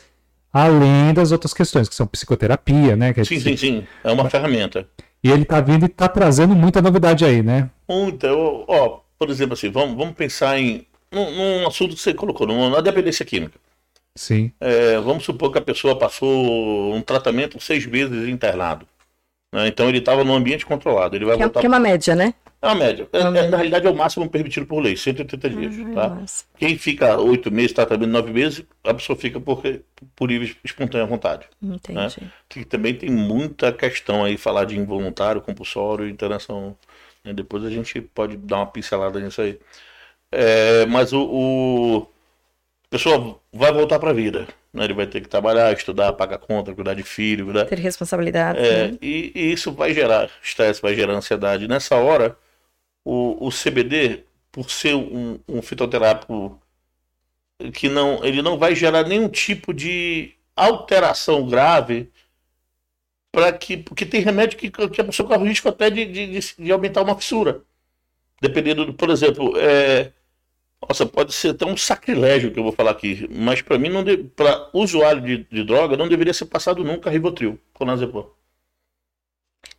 além 0.52 1.14
das 1.14 1.32
outras 1.32 1.54
questões, 1.54 1.90
que 1.90 1.96
são 1.96 2.08
psicoterapia, 2.08 2.96
né? 2.96 3.14
É 3.16 3.24
sim, 3.24 3.40
sim, 3.40 3.58
sim. 3.58 3.88
É 4.04 4.12
uma 4.12 4.30
ferramenta. 4.30 4.88
E 5.24 5.30
ele 5.30 5.44
está 5.44 5.60
vindo 5.60 5.84
e 5.84 5.88
está 5.88 6.08
trazendo 6.08 6.56
muita 6.56 6.82
novidade 6.82 7.26
aí, 7.26 7.42
né? 7.42 7.70
Muita. 7.88 8.32
Ó, 8.34 9.02
por 9.18 9.30
exemplo, 9.30 9.54
assim, 9.54 9.70
vamos, 9.70 9.96
vamos 9.98 10.16
pensar 10.16 10.58
em 10.60 10.86
num, 11.14 11.32
num 11.32 11.68
assunto 11.68 11.96
que 11.96 12.02
você 12.02 12.14
colocou, 12.14 12.48
na 12.48 12.82
dependência 12.82 13.24
química. 13.24 13.60
Sim. 14.16 14.52
É, 14.60 15.00
vamos 15.00 15.24
supor 15.24 15.52
que 15.52 15.58
a 15.58 15.62
pessoa 15.62 15.98
passou 15.98 16.94
um 16.94 17.02
tratamento 17.02 17.60
seis 17.60 17.86
meses 17.86 18.28
internado. 18.30 18.88
Né? 19.54 19.68
Então 19.68 19.90
ele 19.90 20.00
estava 20.00 20.24
num 20.24 20.36
ambiente 20.36 20.66
controlado. 20.66 21.16
Ele 21.16 21.26
vai 21.26 21.36
que, 21.36 21.44
é, 21.44 21.46
voltar... 21.46 21.60
que 21.60 21.66
é 21.66 21.70
uma 21.70 21.80
média, 21.80 22.16
né? 22.16 22.34
É 22.62 22.68
uma 22.68 22.76
média. 22.76 23.08
É, 23.12 23.20
é, 23.20 23.24
na 23.50 23.58
realidade 23.58 23.86
é 23.86 23.90
o 23.90 23.96
máximo 23.96 24.30
permitido 24.30 24.66
por 24.66 24.82
lei, 24.82 24.96
180 24.96 25.50
dias. 25.50 25.76
Uhum, 25.76 25.94
tá? 25.94 26.18
Quem 26.58 26.78
fica 26.78 27.18
oito 27.18 27.52
meses, 27.52 27.74
tratamento 27.74 28.10
nove 28.10 28.32
meses, 28.32 28.64
a 28.84 28.94
pessoa 28.94 29.18
fica 29.18 29.40
por, 29.40 29.62
por 30.16 30.30
livre 30.30 30.56
espontânea 30.64 31.06
vontade. 31.06 31.46
Entendi. 31.62 32.00
Né? 32.00 32.08
Que 32.48 32.64
também 32.64 32.96
tem 32.96 33.10
muita 33.10 33.74
questão 33.74 34.24
aí, 34.24 34.38
falar 34.38 34.66
de 34.66 34.80
involuntário, 34.80 35.42
compulsório, 35.42 36.08
internação. 36.08 36.78
Né? 37.24 37.34
Depois 37.34 37.66
a 37.66 37.70
gente 37.70 38.00
pode 38.00 38.38
dar 38.38 38.58
uma 38.58 38.68
pincelada 38.68 39.20
nisso 39.20 39.42
aí. 39.42 39.60
É, 40.32 40.86
mas 40.86 41.12
o, 41.12 41.22
o 41.22 42.08
pessoa 42.94 43.40
vai 43.52 43.74
voltar 43.74 43.98
para 43.98 44.12
a 44.12 44.14
vida. 44.14 44.48
Né? 44.72 44.84
Ele 44.84 44.94
vai 44.94 45.08
ter 45.08 45.20
que 45.20 45.28
trabalhar, 45.28 45.74
estudar, 45.74 46.14
pagar 46.14 46.38
conta, 46.38 46.76
cuidar 46.76 46.94
de 46.94 47.02
filho. 47.02 47.46
Cuidar... 47.46 47.66
Ter 47.66 47.80
responsabilidade. 47.80 48.60
É, 48.60 48.90
né? 48.90 48.98
e, 49.02 49.32
e, 49.34 49.52
isso 49.52 49.72
vai 49.72 49.94
gerar 49.94 50.30
estresse, 50.44 50.82
vai 50.82 50.94
gerar 50.94 51.14
ansiedade. 51.14 51.68
Nessa 51.68 51.96
hora, 51.96 52.38
o, 53.04 53.48
o 53.48 53.50
CBD, 53.50 54.24
por 54.52 54.70
ser 54.70 54.94
um, 54.94 55.40
um 55.50 55.62
fitoterápico 55.62 56.60
que 57.74 57.90
não, 57.90 58.24
ele 58.24 58.44
não 58.44 58.60
vai 58.60 58.76
gerar 58.76 59.04
nenhum 59.04 59.28
tipo 59.28 59.74
de 59.74 60.32
alteração 60.56 61.48
grave 61.48 62.12
para 63.32 63.52
que 63.52 63.78
porque 63.78 64.06
tem 64.06 64.22
remédio 64.22 64.58
que, 64.58 64.70
que 64.70 65.02
a 65.02 65.04
pessoa 65.04 65.28
corre 65.28 65.42
o 65.42 65.48
risco 65.48 65.68
até 65.68 65.90
de, 65.90 66.06
de, 66.06 66.56
de, 66.60 66.72
aumentar 66.72 67.02
uma 67.02 67.16
fissura 67.16 67.64
dependendo 68.40 68.86
do, 68.86 68.94
por 68.94 69.10
exemplo 69.10 69.58
é, 69.58 70.12
nossa, 70.88 71.06
pode 71.06 71.34
ser 71.34 71.50
até 71.50 71.66
um 71.66 71.78
sacrilégio 71.78 72.52
que 72.52 72.60
eu 72.60 72.64
vou 72.64 72.72
falar 72.72 72.92
aqui, 72.92 73.28
mas 73.32 73.62
para 73.62 73.78
mim, 73.78 73.90
não 73.90 74.04
para 74.36 74.70
usuário 74.74 75.22
de, 75.22 75.48
de, 75.50 75.64
droga, 75.64 75.98
não 75.98 76.08
deveria 76.08 76.34
ser 76.34 76.46
passado 76.46 76.84
nunca 76.84 77.10
Rivotril, 77.10 77.60
clonazepam. 77.74 78.26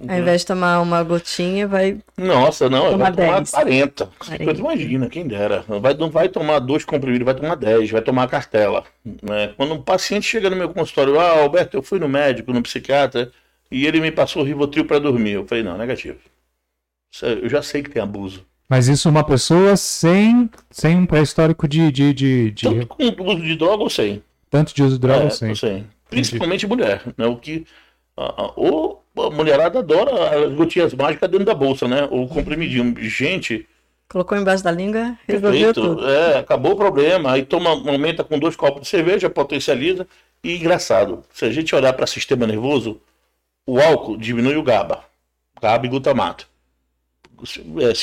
Ao 0.08 0.18
invés 0.18 0.40
de 0.40 0.48
tomar 0.48 0.80
uma 0.80 1.02
gotinha, 1.02 1.68
vai. 1.68 1.98
Nossa, 2.16 2.68
não, 2.68 2.90
tomar 2.90 3.12
vai 3.12 3.26
10. 3.28 3.50
tomar 3.50 3.64
40. 3.64 4.10
40. 4.18 4.52
Imagina, 4.52 5.08
quem 5.08 5.26
dera. 5.26 5.64
Vai, 5.68 5.94
não 5.94 6.10
vai 6.10 6.28
tomar 6.28 6.58
dois 6.58 6.84
comprimidos, 6.84 7.24
vai 7.24 7.34
tomar 7.34 7.54
10, 7.54 7.90
vai 7.90 8.02
tomar 8.02 8.24
a 8.24 8.28
cartela. 8.28 8.84
Né? 9.04 9.54
Quando 9.56 9.74
um 9.74 9.82
paciente 9.82 10.26
chega 10.26 10.50
no 10.50 10.56
meu 10.56 10.68
consultório, 10.70 11.20
ah, 11.20 11.42
Alberto, 11.42 11.76
eu 11.76 11.82
fui 11.82 11.98
no 11.98 12.08
médico, 12.08 12.52
no 12.52 12.62
psiquiatra, 12.62 13.30
e 13.70 13.86
ele 13.86 14.00
me 14.00 14.10
passou 14.10 14.42
Rivotril 14.42 14.84
para 14.84 14.98
dormir. 14.98 15.32
Eu 15.32 15.46
falei, 15.46 15.62
não, 15.62 15.78
negativo. 15.78 16.18
Eu 17.22 17.48
já 17.48 17.62
sei 17.62 17.82
que 17.82 17.90
tem 17.90 18.02
abuso. 18.02 18.44
Mas 18.68 18.88
isso 18.88 19.08
é 19.08 19.10
uma 19.10 19.24
pessoa 19.24 19.76
sem, 19.76 20.50
sem 20.70 20.96
um 20.96 21.06
pré-histórico 21.06 21.68
de, 21.68 21.92
de, 21.92 22.14
de, 22.14 22.50
de, 22.50 22.68
Tanto 22.68 22.86
com 22.86 23.24
uso 23.24 23.42
de 23.42 23.56
droga 23.56 23.82
ou 23.82 23.90
sem. 23.90 24.22
Tanto 24.50 24.74
de 24.74 24.82
uso 24.82 24.94
de 24.94 25.00
droga 25.00 25.22
é, 25.22 25.24
ou 25.24 25.30
sem. 25.30 25.54
sem. 25.54 25.86
Principalmente 26.08 26.64
Entendi. 26.64 26.82
mulher. 26.82 27.02
Né? 27.16 27.26
O 27.26 27.36
que, 27.36 27.66
a, 28.16 28.42
a, 28.42 28.52
ou 28.56 29.04
a 29.18 29.30
mulherada 29.30 29.80
adora 29.80 30.46
as 30.46 30.54
gotinhas 30.54 30.94
mágicas 30.94 31.30
dentro 31.30 31.46
da 31.46 31.54
bolsa, 31.54 31.86
né? 31.86 32.08
Ou 32.10 32.26
comprimidinho. 32.26 32.94
Gente. 33.02 33.66
Colocou 34.08 34.36
embaixo 34.36 34.62
da 34.62 34.70
língua, 34.70 35.18
resolveu 35.26 35.74
tudo. 35.74 36.08
É, 36.08 36.38
acabou 36.38 36.72
o 36.72 36.76
problema. 36.76 37.32
Aí 37.32 37.44
toma, 37.44 37.70
aumenta 37.70 38.24
com 38.24 38.38
dois 38.38 38.56
copos 38.56 38.82
de 38.82 38.88
cerveja, 38.88 39.28
potencializa. 39.28 40.06
E 40.42 40.56
engraçado, 40.56 41.22
se 41.32 41.44
a 41.44 41.50
gente 41.50 41.74
olhar 41.74 41.92
para 41.92 42.06
sistema 42.06 42.46
nervoso, 42.46 43.00
o 43.66 43.80
álcool 43.80 44.16
diminui 44.16 44.56
o 44.56 44.62
GABA. 44.62 45.02
GABA 45.60 45.86
e 45.86 45.88
glutamato. 45.88 46.46
É, 47.80 47.94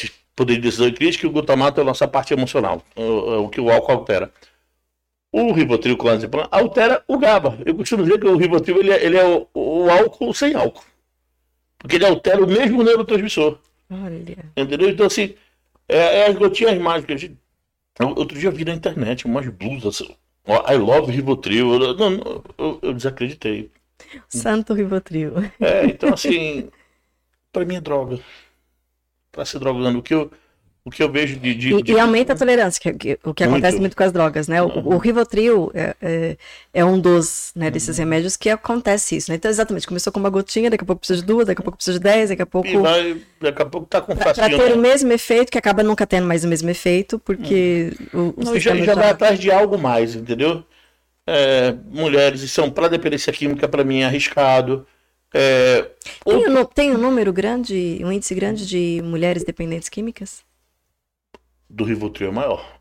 poder 0.42 0.56
de 0.56 0.62
decisão 0.62 0.88
e 0.88 0.92
crítica, 0.92 1.26
e 1.26 1.30
o 1.30 1.32
glutamato 1.32 1.80
é 1.80 1.84
a 1.84 1.86
nossa 1.86 2.08
parte 2.08 2.34
emocional, 2.34 2.84
o, 2.96 3.44
o 3.44 3.50
que 3.50 3.62
o 3.62 3.70
álcool 3.70 3.92
altera. 3.92 4.32
O 5.32 5.54
Rivotril 5.54 5.96
clonazepam 5.96 6.48
altera 6.52 7.04
o 7.08 7.18
GABA. 7.18 7.60
Eu 7.66 7.76
costumo 7.76 8.04
dizer 8.04 8.20
que 8.20 8.28
o 8.28 8.36
Rivotril 8.36 8.80
ele 8.80 8.92
é, 8.92 9.06
ele 9.06 9.18
é 9.18 9.26
o, 9.26 9.48
o, 9.54 9.90
álcool 9.90 10.34
sem 10.34 10.56
álcool. 10.56 10.84
Porque 11.78 11.96
ele 11.96 12.06
altera 12.06 12.44
o 12.44 12.48
mesmo 12.48 12.84
neurotransmissor. 12.84 13.58
Olha. 13.90 14.38
Entendeu? 14.58 14.90
Então, 14.90 15.06
assim, 15.06 15.36
é, 15.88 16.20
é 16.20 16.28
as 16.28 16.36
gotinhas 16.36 16.78
mágicas. 16.78 17.30
Outro 18.00 18.38
dia 18.38 18.50
eu 18.50 18.54
vi 18.54 18.66
na 18.66 18.74
internet 18.74 19.26
umas 19.26 19.48
blusas. 19.48 20.02
I 20.02 20.76
love 20.76 21.12
Rivotril. 21.12 21.82
Eu, 21.82 21.96
não, 21.96 22.44
eu, 22.58 22.80
eu 22.82 22.94
desacreditei. 22.94 23.72
Santo 24.28 24.74
Rivotril. 24.74 25.34
É, 25.62 25.86
então, 25.86 26.14
assim, 26.14 26.70
para 27.54 27.64
mim 27.64 27.76
é 27.76 27.82
droga 27.82 28.20
para 29.32 29.46
se 29.46 29.58
drogando. 29.58 30.00
O 30.00 30.02
que 30.02 30.14
eu, 30.14 30.32
o 30.84 30.90
que 30.90 31.04
eu 31.04 31.12
vejo 31.12 31.38
de. 31.38 31.54
de, 31.54 31.74
e, 31.74 31.84
de... 31.84 31.92
e, 31.92 32.00
aumenta 32.00 32.34
a 32.34 32.36
tolerância, 32.36 32.82
que, 32.82 32.94
que 32.94 33.20
o 33.24 33.34
que 33.34 33.44
muito. 33.44 33.58
acontece 33.58 33.80
muito 33.80 33.96
com 33.96 34.04
as 34.04 34.12
drogas, 34.12 34.48
né? 34.48 34.62
O, 34.64 34.68
uhum. 34.68 34.96
o 34.96 34.98
Rivotril 34.98 35.72
é, 35.76 35.96
é, 36.02 36.38
é, 36.74 36.84
um 36.84 37.00
dos 37.00 37.52
né, 37.56 37.70
desses 37.70 37.98
uhum. 37.98 38.06
remédios 38.06 38.36
que 38.36 38.50
acontece 38.50 39.16
isso, 39.16 39.30
né? 39.30 39.36
Então, 39.36 39.52
exatamente, 39.52 39.86
começou 39.86 40.12
com 40.12 40.20
uma 40.20 40.30
gotinha, 40.30 40.72
daqui 40.72 40.84
a 40.84 40.88
pouco 40.88 41.02
precisa 41.02 41.22
de 41.22 41.26
duas, 41.28 41.46
daqui 41.46 41.62
a 41.62 41.64
pouco 41.64 41.78
precisa 41.78 42.00
de 42.00 42.04
dez, 42.04 42.30
daqui 42.30 42.42
a 42.42 42.48
pouco. 42.48 42.68
E 42.68 42.78
vai, 42.78 43.22
daqui 43.40 43.62
a 43.62 43.66
pouco 43.66 43.88
tá 43.88 44.02
com 44.02 44.16
Para 44.16 44.34
ter 44.34 44.58
né? 44.58 44.74
o 44.74 44.78
mesmo 44.80 45.12
efeito, 45.14 45.52
que 45.52 45.58
acaba 45.58 45.84
nunca 45.84 46.08
tendo 46.08 46.26
mais 46.26 46.44
o 46.44 46.48
mesmo 46.48 46.70
efeito, 46.70 47.20
porque. 47.20 47.94
Uhum. 48.12 48.34
O, 48.38 48.42
o 48.42 48.44
Não, 48.44 48.60
já, 48.60 48.76
já 48.76 48.96
vai 48.96 49.12
atrás 49.12 49.40
de 49.40 49.52
algo 49.52 49.78
mais, 49.78 50.16
entendeu? 50.16 50.64
É, 51.28 51.76
mulheres, 51.92 52.50
são 52.52 52.72
para 52.72 52.88
dependência 52.88 53.32
química, 53.32 53.68
para 53.68 53.84
mim, 53.84 54.00
é 54.00 54.06
arriscado. 54.06 54.88
É, 55.34 55.90
tem, 56.26 56.50
um, 56.50 56.66
tem 56.66 56.92
um 56.92 56.98
número 56.98 57.32
grande, 57.32 58.02
um 58.04 58.12
índice 58.12 58.36
grande 58.36 58.68
de 58.68 59.02
mulheres 59.04 59.44
dependentes 59.44 59.88
químicas? 59.88 60.44
Do 61.70 61.86
Rivotril 61.86 62.30
é 62.30 62.32
maior. 62.32 62.80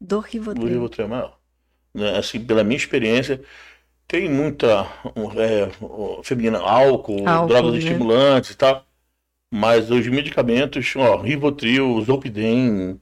Do 0.00 0.18
Rivotril. 0.18 0.66
Do 0.66 0.72
Rivotril 0.72 1.04
é 1.04 1.08
maior. 1.08 1.38
Né, 1.92 2.16
assim, 2.16 2.42
pela 2.42 2.64
minha 2.64 2.76
experiência, 2.76 3.42
tem 4.08 4.30
muita 4.30 4.86
é, 5.36 5.68
feminina, 6.24 6.58
álcool, 6.58 7.28
álcool 7.28 7.48
drogas 7.48 7.72
né? 7.72 7.78
estimulantes 7.78 8.50
e 8.50 8.56
tal. 8.56 8.86
Mas 9.52 9.90
os 9.90 10.06
medicamentos, 10.06 10.94
ó, 10.96 11.16
Rivotril, 11.20 12.00
Zolpidem, 12.02 13.00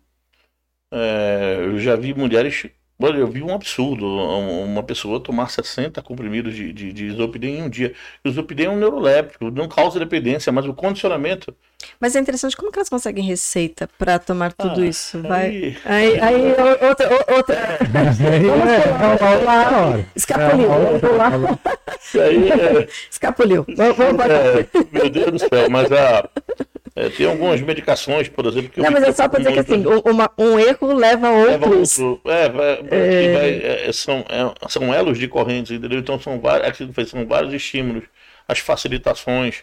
é, 0.90 1.57
eu 1.61 1.78
já 1.78 1.94
vi 1.94 2.14
mulheres 2.14 2.66
Olha, 3.01 3.18
eu 3.18 3.28
vi 3.28 3.44
um 3.44 3.55
absurdo, 3.55 4.05
uma 4.05 4.82
pessoa 4.82 5.20
tomar 5.20 5.51
60 5.51 6.03
comprimidos 6.03 6.53
de, 6.53 6.72
de, 6.72 6.92
de 6.92 7.07
isopidem 7.07 7.59
em 7.59 7.62
um 7.62 7.68
dia. 7.68 7.94
O 8.24 8.28
isopidem 8.28 8.66
é 8.66 8.70
um 8.70 8.76
neuroléptico, 8.76 9.53
não 9.53 9.68
causa 9.68 10.01
dependência, 10.01 10.51
mas 10.51 10.66
o 10.66 10.74
condicionamento... 10.74 11.55
Mas 12.01 12.16
é 12.16 12.18
interessante, 12.18 12.57
como 12.57 12.72
que 12.72 12.78
elas 12.78 12.88
conseguem 12.88 13.22
receita 13.22 13.88
para 13.96 14.18
tomar 14.18 14.53
tudo 14.53 14.80
ah, 14.80 14.86
isso? 14.86 15.22
Vai... 15.22 15.46
Aí, 15.46 15.76
aí, 15.84 16.20
aí 16.20 16.51
outra... 16.88 17.09
outra... 17.36 17.78
Escapuliu, 20.16 20.70
Isso 22.03 22.20
aí 22.20 22.51
é... 22.51 22.88
Escapuliu. 23.09 23.64
Vamos, 23.76 23.96
vamos 23.96 24.24
é, 24.24 24.66
meu 24.90 25.09
Deus 25.09 25.30
do 25.30 25.38
céu, 25.38 25.70
mas 25.70 25.92
a... 25.92 26.28
É, 26.99 27.09
tem 27.11 27.26
algumas 27.26 27.61
medicações, 27.61 28.28
por 28.28 28.44
exemplo. 28.44 28.70
Que 28.70 28.80
não, 28.80 28.90
mas 28.90 29.05
é 29.05 29.12
só 29.12 29.28
para 29.28 29.38
dizer 29.38 29.53
que 29.53 29.61
assim, 29.61 29.84
uma, 30.05 30.28
um 30.36 30.59
erro 30.59 30.92
leva 30.92 31.28
a 31.28 31.30
outros. 31.30 31.96
Leva 31.96 32.09
outro, 32.09 32.20
é, 32.24 32.49
vai, 32.49 32.70
é... 32.90 33.32
Vai, 33.32 33.88
é, 33.88 33.92
são, 33.92 34.24
é, 34.28 34.68
são 34.68 34.92
elos 34.92 35.16
de 35.16 35.28
correntes, 35.28 35.70
entendeu? 35.70 36.01
Então 36.01 36.18
são 36.18 36.40
vários, 36.40 36.76
são 37.09 37.24
vários 37.24 37.55
estímulos, 37.55 38.03
as 38.49 38.59
facilitações. 38.59 39.62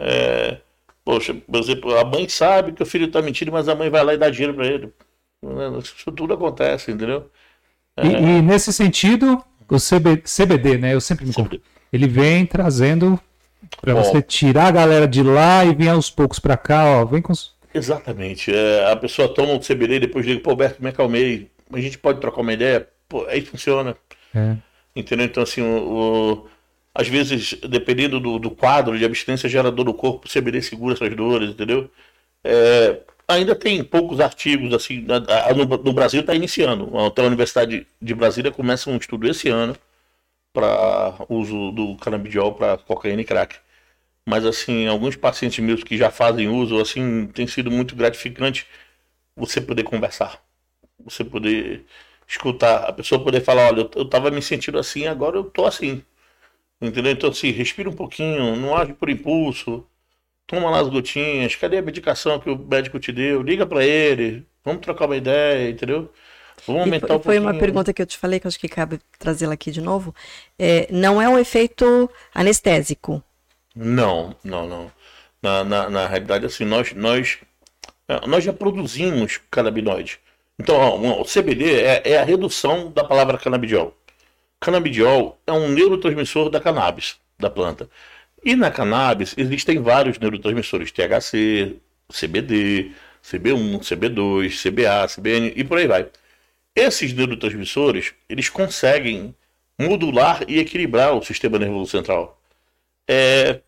É, 0.00 0.56
poxa, 1.04 1.34
por 1.34 1.60
exemplo, 1.60 1.94
a 1.94 2.04
mãe 2.06 2.26
sabe 2.26 2.72
que 2.72 2.82
o 2.82 2.86
filho 2.86 3.04
está 3.04 3.20
mentindo, 3.20 3.52
mas 3.52 3.68
a 3.68 3.74
mãe 3.74 3.90
vai 3.90 4.02
lá 4.02 4.14
e 4.14 4.18
dá 4.18 4.30
dinheiro 4.30 4.54
para 4.54 4.66
ele. 4.66 4.90
Isso 5.82 6.10
tudo 6.10 6.32
acontece, 6.32 6.90
entendeu? 6.90 7.30
E, 8.02 8.06
e, 8.06 8.42
nesse 8.42 8.72
sentido, 8.72 9.44
o 9.68 9.76
CB, 9.76 10.22
CBD, 10.22 10.78
né? 10.78 10.94
Eu 10.94 11.02
sempre 11.02 11.26
me 11.26 11.34
confundo. 11.34 11.60
Ele 11.92 12.08
vem 12.08 12.46
trazendo 12.46 13.20
para 13.80 13.94
você 13.94 14.22
tirar 14.22 14.66
a 14.66 14.70
galera 14.70 15.08
de 15.08 15.22
lá 15.22 15.64
e 15.64 15.74
vir 15.74 15.88
aos 15.88 16.10
poucos 16.10 16.38
para 16.38 16.56
cá, 16.56 16.84
ó. 16.84 17.04
Vem 17.04 17.22
com. 17.22 17.32
Exatamente. 17.72 18.54
É, 18.54 18.90
a 18.90 18.96
pessoa 18.96 19.32
toma 19.32 19.52
um 19.52 19.60
CBD 19.60 19.96
e 19.96 20.00
depois 20.00 20.24
liga, 20.24 20.40
pô, 20.40 20.50
Alberto, 20.50 20.82
me 20.82 20.88
acalmei. 20.88 21.50
A 21.72 21.80
gente 21.80 21.98
pode 21.98 22.20
trocar 22.20 22.40
uma 22.40 22.52
ideia? 22.52 22.88
Pô, 23.08 23.26
aí 23.26 23.42
funciona. 23.42 23.96
É. 24.34 24.56
Entendeu? 24.94 25.26
Então, 25.26 25.42
assim, 25.42 25.60
o, 25.60 26.44
o, 26.44 26.48
às 26.94 27.08
vezes, 27.08 27.54
dependendo 27.68 28.18
do, 28.18 28.38
do, 28.38 28.50
quadro 28.50 28.98
de 28.98 29.04
abstinência 29.04 29.48
gera 29.48 29.70
dor 29.70 29.84
no 29.84 29.94
corpo, 29.94 30.26
o 30.26 30.30
CBD 30.30 30.62
segura 30.62 30.94
essas 30.94 31.14
dores, 31.14 31.50
entendeu? 31.50 31.90
É, 32.42 33.00
ainda 33.28 33.54
tem 33.54 33.82
poucos 33.84 34.20
artigos, 34.20 34.72
assim, 34.72 35.04
no, 35.56 35.66
no 35.84 35.92
Brasil 35.92 36.20
está 36.20 36.34
iniciando. 36.34 36.90
Então, 37.06 37.24
a 37.24 37.28
Universidade 37.28 37.86
de 38.00 38.14
Brasília 38.14 38.50
começa 38.50 38.88
um 38.88 38.96
estudo 38.96 39.28
esse 39.28 39.48
ano 39.48 39.76
para 40.56 41.26
uso 41.28 41.70
do 41.72 41.96
canabidiol 41.98 42.54
para 42.54 42.78
cocaína 42.78 43.20
e 43.20 43.24
crack. 43.26 43.56
Mas 44.28 44.46
assim, 44.46 44.86
alguns 44.88 45.16
pacientes 45.16 45.60
meus 45.64 45.84
que 45.84 45.98
já 45.98 46.10
fazem 46.10 46.48
uso, 46.48 46.80
assim, 46.80 47.28
tem 47.28 47.46
sido 47.46 47.70
muito 47.70 47.96
gratificante 47.96 48.66
você 49.36 49.60
poder 49.60 49.84
conversar, 49.84 50.42
você 51.04 51.24
poder 51.24 51.86
escutar, 52.28 52.84
a 52.88 52.92
pessoa 52.92 53.22
poder 53.24 53.42
falar, 53.42 53.68
olha, 53.68 53.90
eu, 53.96 54.02
estava 54.04 54.30
me 54.30 54.42
sentindo 54.42 54.78
assim, 54.78 55.06
agora 55.06 55.36
eu 55.38 55.44
tô 55.44 55.66
assim. 55.66 56.02
Entendeu? 56.80 57.12
Então 57.12 57.30
assim, 57.30 57.50
respira 57.52 57.88
um 57.90 57.94
pouquinho, 57.96 58.56
não 58.56 58.76
age 58.76 58.94
por 58.94 59.10
impulso, 59.10 59.86
toma 60.46 60.70
lá 60.70 60.80
as 60.80 60.88
gotinhas, 60.88 61.56
cadê 61.56 61.78
a 61.78 61.82
medicação 61.82 62.40
que 62.40 62.50
o 62.50 62.58
médico 62.58 63.00
te 63.00 63.12
deu? 63.12 63.42
Liga 63.42 63.66
para 63.66 63.84
ele, 63.84 64.46
vamos 64.64 64.82
trocar 64.82 65.06
uma 65.06 65.16
ideia, 65.16 65.70
entendeu? 65.70 66.12
Vamos 66.66 66.82
aumentar 66.82 67.06
foi, 67.08 67.16
um 67.16 67.22
foi 67.22 67.38
uma 67.38 67.54
pergunta 67.54 67.92
que 67.92 68.00
eu 68.00 68.06
te 68.06 68.16
falei, 68.16 68.40
que 68.40 68.46
acho 68.46 68.58
que 68.58 68.68
cabe 68.68 69.00
trazê-la 69.18 69.54
aqui 69.54 69.70
de 69.70 69.80
novo. 69.80 70.14
É, 70.58 70.88
não 70.90 71.20
é 71.20 71.28
um 71.28 71.38
efeito 71.38 72.10
anestésico? 72.34 73.22
Não, 73.74 74.34
não, 74.42 74.66
não. 74.66 74.92
Na, 75.42 75.64
na, 75.64 75.90
na 75.90 76.06
realidade, 76.06 76.46
assim, 76.46 76.64
nós, 76.64 76.92
nós, 76.94 77.38
é, 78.08 78.26
nós 78.26 78.42
já 78.42 78.52
produzimos 78.52 79.40
canabinoide. 79.50 80.18
Então, 80.58 80.76
ó, 80.76 81.20
o 81.20 81.24
CBD 81.24 81.82
é, 81.82 82.02
é, 82.04 82.18
a 82.18 82.24
redução 82.24 82.90
da 82.90 83.04
palavra 83.04 83.36
canabidiol. 83.36 83.94
Canabidiol 84.58 85.38
é 85.46 85.52
um 85.52 85.68
neurotransmissor 85.68 86.48
da 86.48 86.60
cannabis, 86.60 87.16
da 87.38 87.50
planta. 87.50 87.88
E 88.42 88.56
na 88.56 88.70
cannabis 88.70 89.34
existem 89.36 89.80
vários 89.80 90.18
neurotransmissores, 90.18 90.90
THC, 90.92 91.76
CBD, 92.08 92.92
CB1, 93.22 93.80
CB2, 93.80 94.62
CBA, 94.62 95.08
CBN 95.08 95.52
e 95.54 95.64
por 95.64 95.78
aí 95.78 95.86
vai. 95.86 96.08
Esses 96.76 97.14
neurotransmissores, 97.14 98.12
eles 98.28 98.50
conseguem 98.50 99.34
modular 99.78 100.42
e 100.46 100.58
equilibrar 100.58 101.14
o 101.14 101.24
sistema 101.24 101.58
nervoso 101.58 101.90
central. 101.90 102.38
É, 103.08 103.60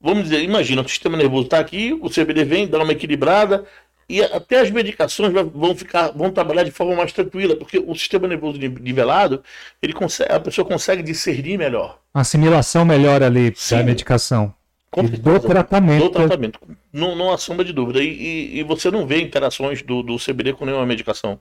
vamos 0.00 0.24
dizer, 0.24 0.42
imagina, 0.42 0.82
o 0.82 0.88
sistema 0.88 1.16
nervoso 1.16 1.44
está 1.44 1.60
aqui, 1.60 1.92
o 1.92 2.10
CBD 2.10 2.44
vem, 2.44 2.66
dá 2.66 2.82
uma 2.82 2.92
equilibrada, 2.92 3.64
e 4.08 4.20
até 4.20 4.58
as 4.58 4.70
medicações 4.70 5.32
vão 5.32 5.76
ficar, 5.76 6.08
vão 6.08 6.32
trabalhar 6.32 6.64
de 6.64 6.72
forma 6.72 6.96
mais 6.96 7.12
tranquila, 7.12 7.54
porque 7.54 7.78
o 7.78 7.94
sistema 7.94 8.26
nervoso 8.26 8.58
nivelado, 8.58 9.44
ele 9.80 9.92
consegue, 9.92 10.32
a 10.32 10.40
pessoa 10.40 10.66
consegue 10.66 11.00
discernir 11.04 11.56
melhor. 11.56 12.00
Assimilação 12.12 12.84
melhor 12.84 13.22
ali 13.22 13.52
Sim. 13.54 13.76
da 13.76 13.84
medicação. 13.84 14.52
Com 14.90 15.04
do 15.04 15.38
tratamento. 15.38 16.02
Do 16.02 16.10
tratamento. 16.10 16.58
Não, 16.92 17.14
não 17.14 17.32
há 17.32 17.38
sombra 17.38 17.64
de 17.64 17.72
dúvida. 17.72 18.02
E, 18.02 18.08
e, 18.08 18.58
e, 18.58 18.62
você 18.64 18.90
não 18.90 19.06
vê 19.06 19.20
interações 19.20 19.82
do, 19.82 20.02
do 20.02 20.16
CBD 20.16 20.54
com 20.54 20.66
nenhuma 20.66 20.84
medicação. 20.84 21.38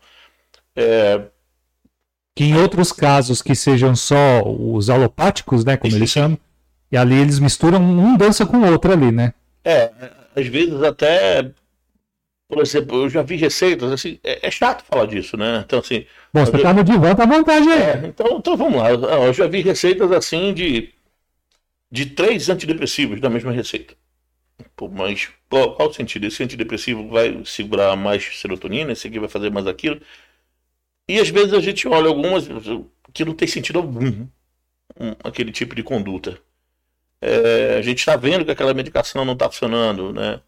É... 0.76 1.22
Que 2.36 2.46
em 2.46 2.56
outros 2.56 2.92
casos 2.92 3.42
que 3.42 3.54
sejam 3.54 3.96
só 3.96 4.44
os 4.44 4.90
alopáticos, 4.90 5.66
né, 5.66 5.76
como 5.76 5.94
eles 5.96 6.10
chamam, 6.10 6.38
e 6.92 6.96
ali 6.96 7.16
eles 7.16 7.38
misturam 7.40 7.82
um 7.82 8.16
dança 8.16 8.46
com 8.46 8.58
o 8.58 8.72
outro 8.72 8.94
ali, 8.94 9.12
né? 9.12 9.34
É, 9.64 9.92
às 10.36 10.48
vezes 10.48 10.82
até, 10.82 11.52
por 12.48 12.62
exemplo, 12.62 13.04
eu 13.04 13.10
já 13.10 13.22
vi 13.22 13.36
receitas, 13.36 13.92
assim, 13.92 14.20
é, 14.24 14.48
é 14.48 14.52
chato 14.52 14.86
falar 14.86 15.06
disso, 15.06 15.36
né? 15.36 15.64
Então, 15.66 15.80
assim... 15.80 16.06
Bom, 16.34 16.46
você 16.46 16.58
tá 16.60 16.74
no 16.74 16.84
divã, 16.84 17.14
tá 17.14 17.24
à 17.24 17.28
vontade 17.28 17.68
aí. 17.68 17.82
É, 17.82 18.08
então, 18.08 18.38
então 18.38 18.56
vamos 18.56 18.78
lá, 18.78 18.90
eu 18.92 19.34
já 19.34 19.46
vi 19.46 19.62
receitas 19.62 20.10
assim 20.12 20.54
de, 20.54 20.94
de 21.92 22.06
três 22.06 22.48
antidepressivos 22.48 23.20
da 23.20 23.30
mesma 23.30 23.52
receita. 23.52 23.96
Pô, 24.76 24.88
mas 24.88 25.30
qual, 25.50 25.76
qual 25.76 25.90
o 25.90 25.94
sentido? 25.94 26.26
Esse 26.26 26.42
antidepressivo 26.42 27.10
vai 27.10 27.42
segurar 27.44 27.96
mais 27.98 28.40
serotonina, 28.40 28.94
esse 28.94 29.08
aqui 29.08 29.20
vai 29.20 29.28
fazer 29.30 29.52
mais 29.52 29.68
aquilo. 29.68 30.00
E 31.10 31.20
às 31.20 31.28
vezes 31.30 31.54
a 31.54 31.60
gente 31.60 31.88
olha 31.88 32.08
algumas 32.08 32.48
que 33.12 33.26
não 33.26 33.34
tem 33.34 33.48
sentido 33.48 33.80
algum 33.80 34.28
um, 35.00 35.16
aquele 35.24 35.52
tipo 35.52 35.74
de 35.74 35.82
conduta. 35.82 36.40
É, 37.20 37.78
a 37.80 37.82
gente 37.82 37.98
está 37.98 38.16
vendo 38.16 38.46
que 38.46 38.52
aquela 38.52 38.76
medicação 38.76 39.26
não 39.26 39.34
está 39.34 39.50
funcionando, 39.50 40.14
né? 40.14 40.40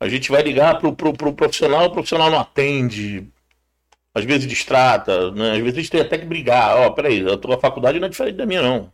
A 0.00 0.08
gente 0.08 0.28
vai 0.28 0.42
ligar 0.42 0.76
pro, 0.80 0.92
pro, 0.92 1.12
pro 1.12 1.32
profissional, 1.32 1.86
o 1.86 1.90
profissional 1.92 2.32
não 2.32 2.40
atende, 2.40 3.28
às 4.12 4.24
vezes 4.24 4.48
distrata, 4.48 5.30
né? 5.30 5.52
Às 5.52 5.58
vezes 5.58 5.74
a 5.74 5.80
gente 5.82 5.90
tem 5.90 6.00
até 6.00 6.18
que 6.18 6.26
brigar. 6.26 6.76
Ó, 6.78 6.86
oh, 6.88 6.92
peraí, 6.94 7.24
a 7.24 7.36
tua 7.36 7.56
faculdade 7.56 8.00
não 8.00 8.06
é 8.06 8.10
diferente 8.10 8.36
da 8.36 8.46
minha, 8.46 8.60
não. 8.60 8.92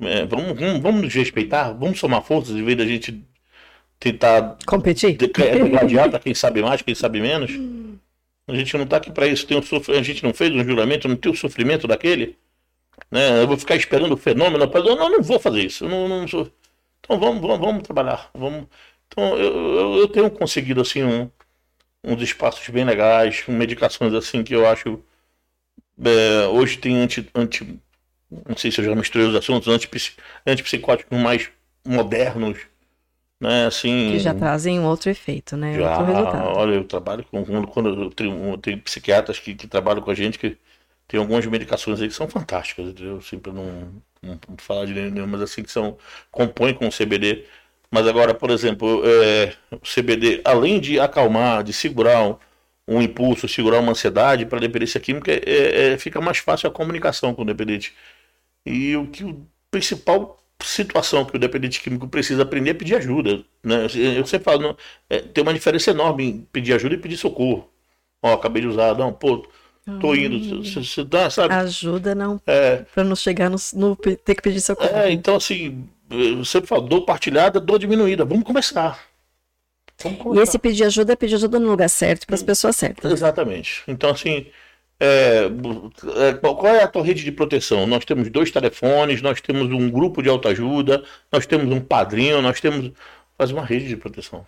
É, 0.00 0.24
vamos, 0.24 0.58
vamos, 0.58 0.80
vamos 0.80 1.02
nos 1.02 1.14
respeitar, 1.14 1.72
vamos 1.72 2.00
somar 2.00 2.22
forças 2.22 2.56
em 2.56 2.64
vez 2.64 2.78
da 2.78 2.86
gente 2.86 3.22
tentar 4.00 4.56
competir, 4.64 5.18
gladiar 5.70 6.08
para 6.08 6.18
quem 6.18 6.34
sabe 6.34 6.62
mais, 6.62 6.80
quem 6.80 6.94
sabe 6.94 7.20
menos. 7.20 7.52
A 8.46 8.54
gente 8.54 8.76
não 8.76 8.84
está 8.84 8.98
aqui 8.98 9.10
para 9.10 9.26
isso. 9.26 9.46
Tem 9.46 9.56
um 9.56 9.62
sof... 9.62 9.90
A 9.90 10.02
gente 10.02 10.22
não 10.22 10.34
fez 10.34 10.52
um 10.52 10.64
juramento, 10.64 11.08
não 11.08 11.16
tem 11.16 11.32
o 11.32 11.36
sofrimento 11.36 11.86
daquele. 11.86 12.38
Né? 13.10 13.42
Eu 13.42 13.48
vou 13.48 13.56
ficar 13.56 13.76
esperando 13.76 14.12
o 14.12 14.16
fenômeno. 14.16 14.68
Pra... 14.68 14.82
Não, 14.82 14.96
não 14.96 15.22
vou 15.22 15.40
fazer 15.40 15.64
isso. 15.64 15.88
Não, 15.88 16.08
não 16.08 16.28
sou... 16.28 16.50
Então 17.00 17.18
vamos, 17.18 17.40
vamos, 17.40 17.60
vamos 17.60 17.82
trabalhar. 17.82 18.30
Vamos... 18.34 18.66
Então 19.08 19.36
eu, 19.36 19.54
eu, 19.54 19.96
eu, 19.98 20.08
tenho 20.08 20.30
conseguido 20.30 20.80
assim 20.80 21.02
um, 21.02 21.30
uns 22.02 22.22
espaços 22.22 22.68
bem 22.68 22.84
legais, 22.84 23.44
medicações 23.46 24.12
assim 24.14 24.42
que 24.42 24.54
eu 24.54 24.66
acho. 24.66 25.00
É, 26.04 26.46
hoje 26.48 26.78
tem 26.78 26.96
anti, 27.00 27.28
anti. 27.34 27.78
Não 28.30 28.56
sei 28.56 28.70
se 28.70 28.80
eu 28.80 28.84
já 28.84 28.94
misturei 28.94 29.28
os 29.28 29.34
assuntos, 29.34 29.68
antipsicóticos 30.46 31.18
mais 31.18 31.50
modernos 31.86 32.58
né, 33.44 33.66
assim, 33.66 34.12
que 34.12 34.18
já 34.18 34.34
trazem 34.34 34.80
um 34.80 34.86
outro 34.86 35.10
efeito, 35.10 35.56
né? 35.56 35.74
Já, 35.74 35.98
outro 35.98 36.12
resultado. 36.12 36.58
Olha, 36.58 36.74
eu 36.74 36.84
trabalho 36.84 37.24
com. 37.30 37.44
Quando 37.66 38.04
eu 38.04 38.10
tenho, 38.10 38.56
tenho 38.58 38.78
psiquiatras 38.80 39.38
que, 39.38 39.54
que 39.54 39.66
trabalham 39.66 40.02
com 40.02 40.10
a 40.10 40.14
gente 40.14 40.38
que 40.38 40.56
tem 41.06 41.20
algumas 41.20 41.46
medicações 41.46 42.00
aí 42.00 42.08
que 42.08 42.14
são 42.14 42.28
fantásticas, 42.28 42.88
entendeu? 42.88 43.18
Assim, 43.18 43.38
para 43.38 43.52
não, 43.52 43.64
não, 44.22 44.40
não, 44.48 44.56
falar 44.58 44.86
de 44.86 44.94
nenhuma, 44.94 45.26
mas 45.26 45.42
assim 45.42 45.62
que 45.62 45.70
são. 45.70 45.96
compõem 46.30 46.74
com 46.74 46.88
o 46.88 46.90
CBD. 46.90 47.44
Mas 47.90 48.06
agora, 48.08 48.34
por 48.34 48.50
exemplo, 48.50 49.02
é, 49.04 49.54
o 49.70 49.78
CBD, 49.78 50.40
além 50.44 50.80
de 50.80 50.98
acalmar, 50.98 51.62
de 51.62 51.72
segurar 51.72 52.22
um, 52.26 52.36
um 52.88 53.02
impulso, 53.02 53.46
segurar 53.48 53.78
uma 53.80 53.92
ansiedade 53.92 54.46
para 54.46 54.58
dependência 54.58 54.98
química, 54.98 55.30
é, 55.32 55.92
é, 55.92 55.98
fica 55.98 56.20
mais 56.20 56.38
fácil 56.38 56.68
a 56.68 56.72
comunicação 56.72 57.34
com 57.34 57.42
o 57.42 57.44
dependente. 57.44 57.94
E 58.66 58.96
o 58.96 59.06
que 59.06 59.24
o 59.24 59.46
principal 59.70 60.43
situação 60.66 61.24
que 61.24 61.36
o 61.36 61.38
dependente 61.38 61.80
químico 61.80 62.08
precisa 62.08 62.42
aprender 62.42 62.70
é 62.70 62.74
pedir 62.74 62.96
ajuda. 62.96 63.44
Né? 63.62 63.84
Eu 64.16 64.26
sempre 64.26 64.44
falo, 64.44 64.62
não, 64.62 64.76
é, 65.08 65.18
tem 65.20 65.42
uma 65.42 65.54
diferença 65.54 65.90
enorme 65.90 66.24
em 66.24 66.40
pedir 66.52 66.72
ajuda 66.74 66.94
e 66.94 66.98
pedir 66.98 67.16
socorro. 67.16 67.68
Ó, 68.22 68.32
acabei 68.32 68.62
de 68.62 68.68
usar, 68.68 68.96
não, 68.96 69.12
pô, 69.12 69.46
tô 70.00 70.08
hum. 70.08 70.14
indo, 70.14 70.64
você 70.64 71.04
dá, 71.04 71.28
sabe? 71.28 71.52
Ajuda 71.54 72.14
não, 72.14 72.40
é, 72.46 72.84
para 72.94 73.04
não 73.04 73.14
chegar 73.14 73.50
no, 73.50 73.56
no, 73.74 73.96
ter 73.96 74.34
que 74.34 74.42
pedir 74.42 74.60
socorro. 74.60 74.96
É, 74.96 75.10
então 75.12 75.36
assim, 75.36 75.86
eu 76.10 76.44
sempre 76.44 76.68
falo, 76.68 76.82
dor 76.82 77.02
partilhada, 77.02 77.60
dor 77.60 77.78
diminuída, 77.78 78.24
vamos 78.24 78.44
começar. 78.44 78.98
Vamos 80.02 80.18
começar. 80.18 80.40
E 80.40 80.42
esse 80.42 80.58
pedir 80.58 80.84
ajuda 80.84 81.12
é 81.12 81.16
pedir 81.16 81.34
ajuda 81.34 81.60
no 81.60 81.68
lugar 81.68 81.88
certo, 81.88 82.26
para 82.26 82.34
as 82.34 82.42
pessoas 82.42 82.76
certas. 82.76 83.12
Exatamente. 83.12 83.82
Então 83.86 84.10
assim, 84.10 84.46
é, 85.00 85.50
é 86.28 86.34
qual 86.34 86.66
é 86.66 86.82
a 86.82 86.88
tua 86.88 87.04
rede 87.04 87.24
de 87.24 87.32
proteção? 87.32 87.86
Nós 87.86 88.04
temos 88.04 88.30
dois 88.30 88.50
telefones, 88.50 89.20
nós 89.22 89.40
temos 89.40 89.70
um 89.70 89.90
grupo 89.90 90.22
de 90.22 90.28
autoajuda, 90.28 91.04
nós 91.30 91.46
temos 91.46 91.72
um 91.72 91.80
padrinho, 91.80 92.40
nós 92.40 92.60
temos. 92.60 92.92
Faz 93.36 93.50
uma 93.50 93.64
rede 93.64 93.88
de 93.88 93.96
proteção. 93.96 94.46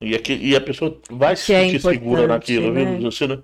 E, 0.00 0.14
aqui, 0.14 0.34
e 0.34 0.54
a 0.54 0.60
pessoa 0.60 1.00
vai 1.10 1.36
se 1.36 1.52
é 1.52 1.64
sentir 1.64 1.80
segura 1.80 2.26
naquilo, 2.26 2.72
né? 2.72 2.84
viu? 2.84 3.10
Você 3.10 3.26
não, 3.26 3.42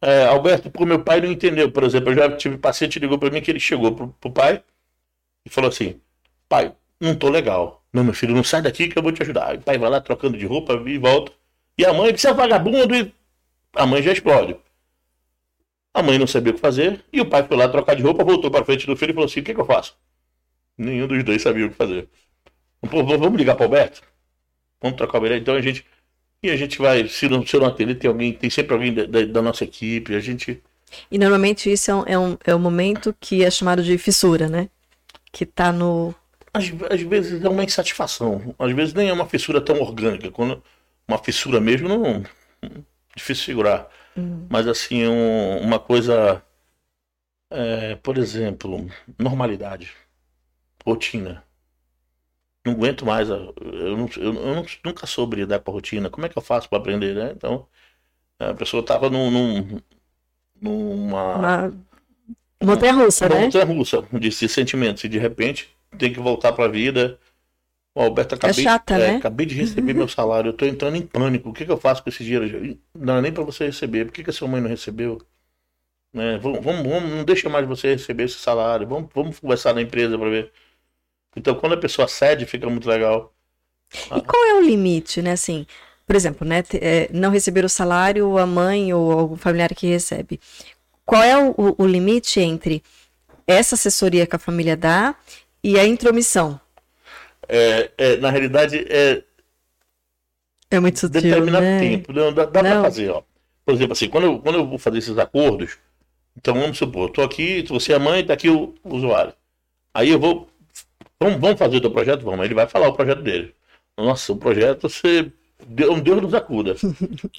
é, 0.00 0.26
Alberto, 0.26 0.70
porque 0.70 0.86
meu 0.86 1.02
pai 1.02 1.20
não 1.20 1.30
entendeu. 1.30 1.70
Por 1.70 1.84
exemplo, 1.84 2.10
eu 2.10 2.14
já 2.14 2.36
tive 2.36 2.56
paciente 2.56 2.94
que 2.94 3.00
ligou 3.00 3.18
para 3.18 3.30
mim 3.30 3.40
que 3.40 3.50
ele 3.50 3.60
chegou 3.60 3.92
pro, 3.92 4.08
pro 4.20 4.30
pai 4.30 4.62
e 5.44 5.50
falou 5.50 5.68
assim: 5.68 6.00
pai, 6.48 6.72
não 7.00 7.14
tô 7.14 7.28
legal. 7.28 7.82
Não, 7.92 8.04
meu 8.04 8.14
filho, 8.14 8.34
não 8.34 8.44
sai 8.44 8.62
daqui 8.62 8.88
que 8.88 8.98
eu 8.98 9.02
vou 9.02 9.12
te 9.12 9.22
ajudar. 9.22 9.56
O 9.56 9.60
pai 9.60 9.78
vai 9.78 9.90
lá 9.90 10.00
trocando 10.00 10.36
de 10.36 10.46
roupa 10.46 10.74
e 10.86 10.98
volta. 10.98 11.32
E 11.76 11.84
a 11.84 11.92
mãe, 11.92 12.16
você 12.16 12.28
é 12.28 12.34
vagabundo, 12.34 12.94
e 12.94 13.12
a 13.74 13.86
mãe 13.86 14.02
já 14.02 14.12
explode. 14.12 14.56
A 15.98 16.02
mãe 16.02 16.16
não 16.16 16.28
sabia 16.28 16.52
o 16.52 16.54
que 16.54 16.60
fazer, 16.60 17.04
e 17.12 17.20
o 17.20 17.26
pai 17.26 17.42
foi 17.42 17.56
lá 17.56 17.68
trocar 17.68 17.96
de 17.96 18.04
roupa, 18.04 18.22
voltou 18.22 18.52
para 18.52 18.64
frente 18.64 18.86
do 18.86 18.96
filho 18.96 19.10
e 19.10 19.14
falou 19.14 19.26
assim: 19.26 19.40
o 19.40 19.42
que, 19.42 19.52
que 19.52 19.60
eu 19.60 19.64
faço? 19.64 19.96
Nenhum 20.78 21.08
dos 21.08 21.24
dois 21.24 21.42
sabia 21.42 21.66
o 21.66 21.70
que 21.70 21.74
fazer. 21.74 22.08
Pô, 22.88 23.02
vamos 23.02 23.36
ligar 23.36 23.56
para 23.56 23.62
o 23.62 23.64
Alberto? 23.64 24.00
Vamos 24.80 24.96
trocar 24.96 25.14
o 25.14 25.16
Alberto? 25.16 25.42
Então 25.42 25.56
a 25.56 25.60
gente. 25.60 25.84
E 26.40 26.50
a 26.50 26.56
gente 26.56 26.78
vai, 26.78 27.08
se 27.08 27.28
não, 27.28 27.44
se 27.44 27.58
não 27.58 27.66
atender, 27.66 27.96
tem 27.96 28.08
alguém, 28.08 28.32
tem 28.32 28.48
sempre 28.48 28.74
alguém 28.74 28.94
da, 28.94 29.06
da, 29.06 29.24
da 29.24 29.42
nossa 29.42 29.64
equipe, 29.64 30.14
a 30.14 30.20
gente. 30.20 30.62
E 31.10 31.18
normalmente 31.18 31.68
isso 31.68 31.90
é 31.90 31.94
um, 31.96 32.04
é 32.06 32.16
um, 32.16 32.38
é 32.44 32.54
um 32.54 32.60
momento 32.60 33.12
que 33.18 33.42
é 33.42 33.50
chamado 33.50 33.82
de 33.82 33.98
fissura, 33.98 34.48
né? 34.48 34.68
Que 35.32 35.44
tá 35.44 35.72
no. 35.72 36.14
Às, 36.54 36.72
às 36.88 37.00
vezes 37.02 37.44
é 37.44 37.48
uma 37.48 37.64
insatisfação. 37.64 38.54
Às 38.56 38.70
vezes 38.70 38.94
nem 38.94 39.08
é 39.08 39.12
uma 39.12 39.26
fissura 39.26 39.60
tão 39.60 39.80
orgânica. 39.80 40.30
Quando 40.30 40.62
uma 41.08 41.18
fissura 41.18 41.60
mesmo, 41.60 41.88
não. 41.88 42.22
Difícil 43.16 43.46
segurar. 43.46 43.90
Uhum. 44.16 44.46
Mas 44.50 44.66
assim, 44.66 45.06
um, 45.06 45.58
uma 45.60 45.78
coisa. 45.78 46.42
É, 47.50 47.96
por 47.96 48.18
exemplo, 48.18 48.88
normalidade. 49.18 49.92
Rotina. 50.84 51.44
Não 52.64 52.74
aguento 52.74 53.06
mais. 53.06 53.28
Eu, 53.28 53.54
não, 53.96 54.08
eu, 54.16 54.34
eu 54.34 54.66
nunca 54.84 55.06
soube 55.06 55.36
lidar 55.36 55.60
com 55.60 55.70
a 55.70 55.74
rotina. 55.74 56.10
Como 56.10 56.26
é 56.26 56.28
que 56.28 56.36
eu 56.36 56.42
faço 56.42 56.68
para 56.68 56.78
aprender, 56.78 57.14
né? 57.14 57.32
Então, 57.34 57.66
a 58.38 58.54
pessoa 58.54 58.80
estava 58.80 59.08
num, 59.10 59.30
num, 59.30 59.80
numa. 60.60 61.36
Uma 62.60 62.74
montanha 62.74 62.92
russa, 62.92 63.28
né? 63.28 63.40
Montanha 63.40 63.64
russa 63.64 64.02
de 64.12 64.30
sentimentos. 64.30 65.04
E 65.04 65.08
de 65.08 65.18
repente 65.18 65.74
tem 65.96 66.12
que 66.12 66.20
voltar 66.20 66.52
para 66.52 66.64
a 66.64 66.68
vida 66.68 67.18
Ó, 67.98 68.04
Alberto, 68.04 68.36
acabei, 68.36 68.60
é 68.60 68.62
chata, 68.62 68.94
é, 68.94 68.98
né? 68.98 69.16
acabei 69.16 69.44
de 69.44 69.56
receber 69.56 69.92
meu 69.92 70.06
salário, 70.06 70.50
eu 70.50 70.52
tô 70.52 70.64
entrando 70.64 70.94
em 70.94 71.02
pânico. 71.02 71.48
O 71.48 71.52
que, 71.52 71.64
que 71.64 71.72
eu 71.72 71.76
faço 71.76 72.00
com 72.00 72.08
esse 72.08 72.22
dinheiro? 72.22 72.78
Não 72.94 73.16
é 73.16 73.20
nem 73.20 73.32
para 73.32 73.42
você 73.42 73.66
receber. 73.66 74.04
Por 74.04 74.12
que, 74.12 74.22
que 74.22 74.30
a 74.30 74.32
sua 74.32 74.46
mãe 74.46 74.60
não 74.60 74.68
recebeu? 74.68 75.20
Né? 76.12 76.38
Vamos, 76.38 76.62
vamos, 76.62 76.88
vamos, 76.88 77.10
não 77.10 77.24
deixa 77.24 77.48
mais 77.48 77.66
você 77.66 77.94
receber 77.94 78.22
esse 78.22 78.38
salário. 78.38 78.86
Vamos, 78.86 79.10
vamos 79.12 79.40
conversar 79.40 79.74
na 79.74 79.82
empresa 79.82 80.16
para 80.16 80.30
ver. 80.30 80.52
Então, 81.34 81.56
quando 81.56 81.72
a 81.72 81.76
pessoa 81.76 82.06
cede, 82.06 82.46
fica 82.46 82.70
muito 82.70 82.88
legal. 82.88 83.34
E 83.92 84.20
qual 84.20 84.44
é 84.44 84.54
o 84.54 84.60
limite, 84.60 85.20
né? 85.20 85.32
Assim, 85.32 85.66
por 86.06 86.14
exemplo, 86.14 86.46
né, 86.46 86.62
é, 86.74 87.10
não 87.12 87.32
receber 87.32 87.64
o 87.64 87.68
salário, 87.68 88.38
a 88.38 88.46
mãe 88.46 88.94
ou 88.94 89.10
algum 89.10 89.36
familiar 89.36 89.74
que 89.74 89.88
recebe. 89.88 90.38
Qual 91.04 91.22
é 91.24 91.36
o, 91.36 91.74
o 91.76 91.84
limite 91.84 92.38
entre 92.38 92.80
essa 93.44 93.74
assessoria 93.74 94.24
que 94.24 94.36
a 94.36 94.38
família 94.38 94.76
dá 94.76 95.16
e 95.64 95.76
a 95.76 95.84
intromissão? 95.84 96.60
É, 97.48 97.90
é, 97.96 98.16
na 98.18 98.30
realidade, 98.30 98.86
é. 98.88 99.22
É 100.70 100.78
muito 100.78 100.98
sutil, 100.98 101.22
Determinado 101.22 101.64
né? 101.64 101.80
tempo. 101.80 102.12
Não, 102.12 102.32
dá 102.32 102.44
dá 102.44 102.60
para 102.60 102.82
fazer, 102.82 103.08
ó. 103.08 103.22
Por 103.64 103.74
exemplo, 103.74 103.92
assim, 103.92 104.08
quando 104.08 104.24
eu, 104.24 104.38
quando 104.38 104.56
eu 104.56 104.66
vou 104.66 104.78
fazer 104.78 104.98
esses 104.98 105.16
acordos, 105.16 105.78
então 106.36 106.54
vamos 106.54 106.76
supor, 106.76 107.08
estou 107.08 107.24
aqui, 107.24 107.62
você 107.68 107.92
é 107.92 107.98
mãe, 107.98 108.20
está 108.20 108.34
aqui 108.34 108.50
o, 108.50 108.74
o, 108.84 108.96
usuário. 108.96 109.32
Aí 109.94 110.10
eu 110.10 110.20
vou. 110.20 110.48
Vamos, 111.20 111.40
vamos 111.40 111.58
fazer 111.58 111.78
o 111.78 111.80
teu 111.80 111.90
projeto? 111.90 112.22
Vamos. 112.22 112.44
Ele 112.44 112.54
vai 112.54 112.68
falar 112.68 112.88
o 112.88 112.92
projeto 112.92 113.22
dele. 113.22 113.54
Nossa, 113.96 114.32
o 114.32 114.36
projeto 114.36 114.88
você. 114.88 115.32
Um 115.90 115.98
Deus 116.00 116.22
nos 116.22 116.34
acuda. 116.34 116.76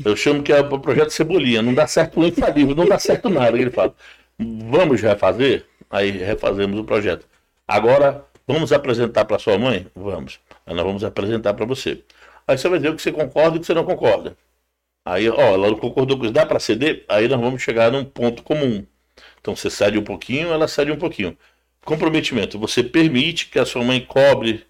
Eu 0.03 0.15
chamo 0.15 0.43
que 0.43 0.51
é 0.51 0.59
o 0.59 0.79
projeto 0.79 1.11
cebolinha. 1.11 1.61
Não 1.61 1.73
dá 1.73 1.87
certo 1.87 2.19
o 2.19 2.25
infalível, 2.25 2.75
não 2.75 2.85
dá 2.85 2.99
certo 2.99 3.29
nada. 3.29 3.57
Ele 3.57 3.71
fala: 3.71 3.95
Vamos 4.37 5.01
refazer? 5.01 5.65
Aí 5.89 6.11
refazemos 6.11 6.77
o 6.79 6.83
projeto. 6.83 7.25
Agora 7.67 8.25
Vamos 8.49 8.73
apresentar 8.73 9.25
para 9.25 9.37
sua 9.37 9.59
mãe? 9.59 9.85
Vamos. 9.93 10.39
Aí 10.65 10.73
nós 10.73 10.83
vamos 10.83 11.03
apresentar 11.03 11.53
para 11.53 11.67
você. 11.67 12.03
Aí 12.47 12.57
você 12.57 12.67
vai 12.67 12.79
dizer 12.79 12.89
o 12.89 12.95
que 12.95 13.01
você 13.03 13.11
concorda 13.11 13.55
e 13.55 13.57
o 13.57 13.61
que 13.61 13.67
você 13.67 13.75
não 13.75 13.85
concorda. 13.85 14.35
Aí, 15.05 15.29
ó, 15.29 15.53
ela 15.53 15.75
concordou 15.75 16.17
com 16.17 16.23
isso, 16.23 16.33
dá 16.33 16.47
para 16.47 16.59
ceder? 16.59 17.05
Aí 17.07 17.27
nós 17.27 17.39
vamos 17.39 17.61
chegar 17.61 17.91
num 17.91 18.03
ponto 18.03 18.41
comum. 18.41 18.83
Então 19.39 19.55
você 19.55 19.69
cede 19.69 19.99
um 19.99 20.03
pouquinho, 20.03 20.51
ela 20.51 20.67
cede 20.67 20.91
um 20.91 20.97
pouquinho. 20.97 21.37
Comprometimento. 21.85 22.57
Você 22.57 22.83
permite 22.83 23.49
que 23.49 23.59
a 23.59 23.65
sua 23.67 23.83
mãe 23.83 24.03
cobre 24.03 24.65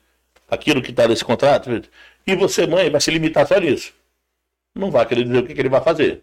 aquilo 0.49 0.81
que 0.81 0.91
está 0.91 1.07
nesse 1.07 1.23
contrato? 1.23 1.69
E 2.27 2.35
você, 2.35 2.67
mãe, 2.67 2.89
vai 2.89 2.99
se 2.99 3.09
limitar 3.11 3.47
só 3.47 3.57
nisso. 3.61 3.93
Não 4.75 4.91
vai 4.91 5.05
querer 5.05 5.23
dizer 5.23 5.37
o 5.39 5.47
que, 5.47 5.53
que 5.53 5.61
ele 5.61 5.69
vai 5.69 5.81
fazer. 5.81 6.21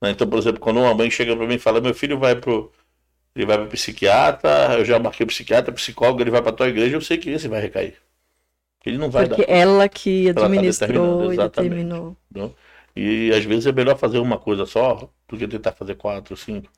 Né? 0.00 0.10
Então, 0.10 0.28
por 0.28 0.36
exemplo, 0.36 0.58
quando 0.58 0.80
uma 0.80 0.92
mãe 0.92 1.08
chega 1.12 1.36
para 1.36 1.46
mim 1.46 1.54
e 1.54 1.58
fala: 1.60 1.80
meu 1.80 1.94
filho 1.94 2.18
vai 2.18 2.34
pro 2.34 2.72
ele 3.34 3.46
vai 3.46 3.58
para 3.58 3.66
psiquiatra, 3.66 4.74
eu 4.78 4.84
já 4.84 4.98
marquei 4.98 5.24
o 5.24 5.26
psiquiatra, 5.26 5.72
psicólogo, 5.72 6.20
ele 6.22 6.30
vai 6.30 6.42
para 6.42 6.52
tua 6.52 6.68
igreja, 6.68 6.96
eu 6.96 7.00
sei 7.00 7.18
que 7.18 7.30
esse 7.30 7.48
vai 7.48 7.60
recair. 7.60 7.96
Ele 8.84 8.98
não 8.98 9.10
vai 9.10 9.28
Porque 9.28 9.46
dar. 9.46 9.52
ela 9.52 9.88
que 9.88 10.32
tá 10.34 10.46
administrou 10.46 11.22
ela 11.22 11.34
e 11.34 11.36
determinou. 11.36 12.16
E 12.94 13.32
às 13.32 13.44
vezes 13.44 13.66
é 13.66 13.72
melhor 13.72 13.96
fazer 13.96 14.18
uma 14.18 14.38
coisa 14.38 14.66
só 14.66 15.08
do 15.28 15.38
que 15.38 15.48
tentar 15.48 15.72
fazer 15.72 15.94
quatro, 15.94 16.36
cinco. 16.36 16.70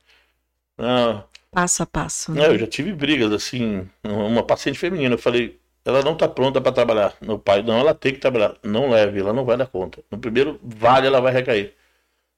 Não, 0.78 1.24
passo 1.50 1.82
a 1.82 1.86
passo. 1.86 2.32
Né? 2.32 2.40
Não, 2.42 2.52
eu 2.52 2.58
já 2.58 2.66
tive 2.66 2.92
brigas 2.92 3.32
assim. 3.32 3.88
Uma 4.04 4.42
paciente 4.44 4.78
feminina, 4.78 5.14
eu 5.14 5.18
falei, 5.18 5.58
ela 5.84 6.02
não 6.02 6.12
está 6.12 6.28
pronta 6.28 6.60
para 6.60 6.72
trabalhar. 6.72 7.16
Meu 7.20 7.38
pai, 7.38 7.62
não, 7.62 7.78
ela 7.78 7.94
tem 7.94 8.12
que 8.12 8.18
trabalhar. 8.20 8.56
Não 8.62 8.90
leve, 8.90 9.20
ela 9.20 9.32
não 9.32 9.44
vai 9.44 9.56
dar 9.56 9.66
conta. 9.66 10.02
No 10.10 10.18
primeiro 10.18 10.58
vale, 10.62 11.06
ela 11.06 11.20
vai 11.20 11.32
recair. 11.32 11.74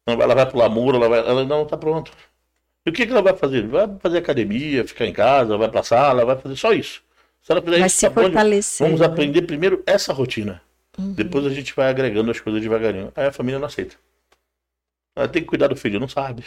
Ela 0.07 0.35
vai 0.35 0.51
pular 0.51 0.69
muro, 0.69 0.97
ela 0.99 1.09
vai. 1.09 1.19
Ela 1.21 1.45
não 1.45 1.63
está 1.65 1.77
pronta. 1.77 2.11
E 2.87 2.91
o 2.91 2.93
que, 2.93 3.05
que 3.05 3.11
ela 3.13 3.21
vai 3.21 3.37
fazer? 3.37 3.67
Vai 3.67 3.89
fazer 3.99 4.19
academia, 4.19 4.87
ficar 4.87 5.07
em 5.07 5.13
casa, 5.13 5.59
vai 5.59 5.69
pra 5.69 5.83
sala, 5.83 6.25
vai 6.25 6.37
fazer 6.39 6.55
só 6.55 6.73
isso. 6.73 7.03
Se 7.43 7.51
ela 7.51 7.61
fizer 7.61 7.79
vai 7.79 7.87
isso, 7.89 7.99
se 7.99 8.09
fortalecer, 8.11 8.87
vamos 8.87 9.01
né? 9.01 9.07
aprender 9.07 9.43
primeiro 9.43 9.83
essa 9.85 10.13
rotina. 10.13 10.63
Uhum. 10.97 11.13
Depois 11.13 11.45
a 11.45 11.51
gente 11.51 11.75
vai 11.75 11.89
agregando 11.89 12.31
as 12.31 12.39
coisas 12.39 12.63
devagarinho. 12.63 13.13
Aí 13.17 13.27
a 13.27 13.33
família 13.33 13.59
não 13.59 13.67
aceita. 13.67 13.97
Ela 15.17 15.27
tem 15.27 15.43
que 15.43 15.49
cuidar 15.49 15.67
do 15.67 15.77
filho, 15.77 15.99
não 15.99 16.09
sabe. 16.09 16.45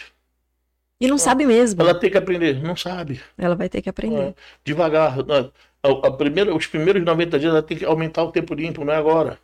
E 0.99 1.07
não 1.07 1.15
ela, 1.15 1.19
sabe 1.19 1.45
mesmo. 1.45 1.81
Ela 1.81 1.93
tem 1.93 2.09
que 2.09 2.17
aprender, 2.17 2.61
não 2.61 2.75
sabe. 2.75 3.21
Ela 3.37 3.55
vai 3.55 3.67
ter 3.67 3.81
que 3.81 3.89
aprender. 3.89 4.29
É, 4.29 4.33
devagar. 4.63 5.17
A, 5.19 6.07
a 6.07 6.11
primeira, 6.11 6.55
os 6.55 6.67
primeiros 6.67 7.03
90 7.03 7.37
dias 7.37 7.51
ela 7.51 7.63
tem 7.63 7.77
que 7.77 7.85
aumentar 7.85 8.23
o 8.23 8.31
tempo 8.31 8.53
limpo, 8.53 8.85
não 8.85 8.93
é 8.93 8.97
agora. 8.97 9.39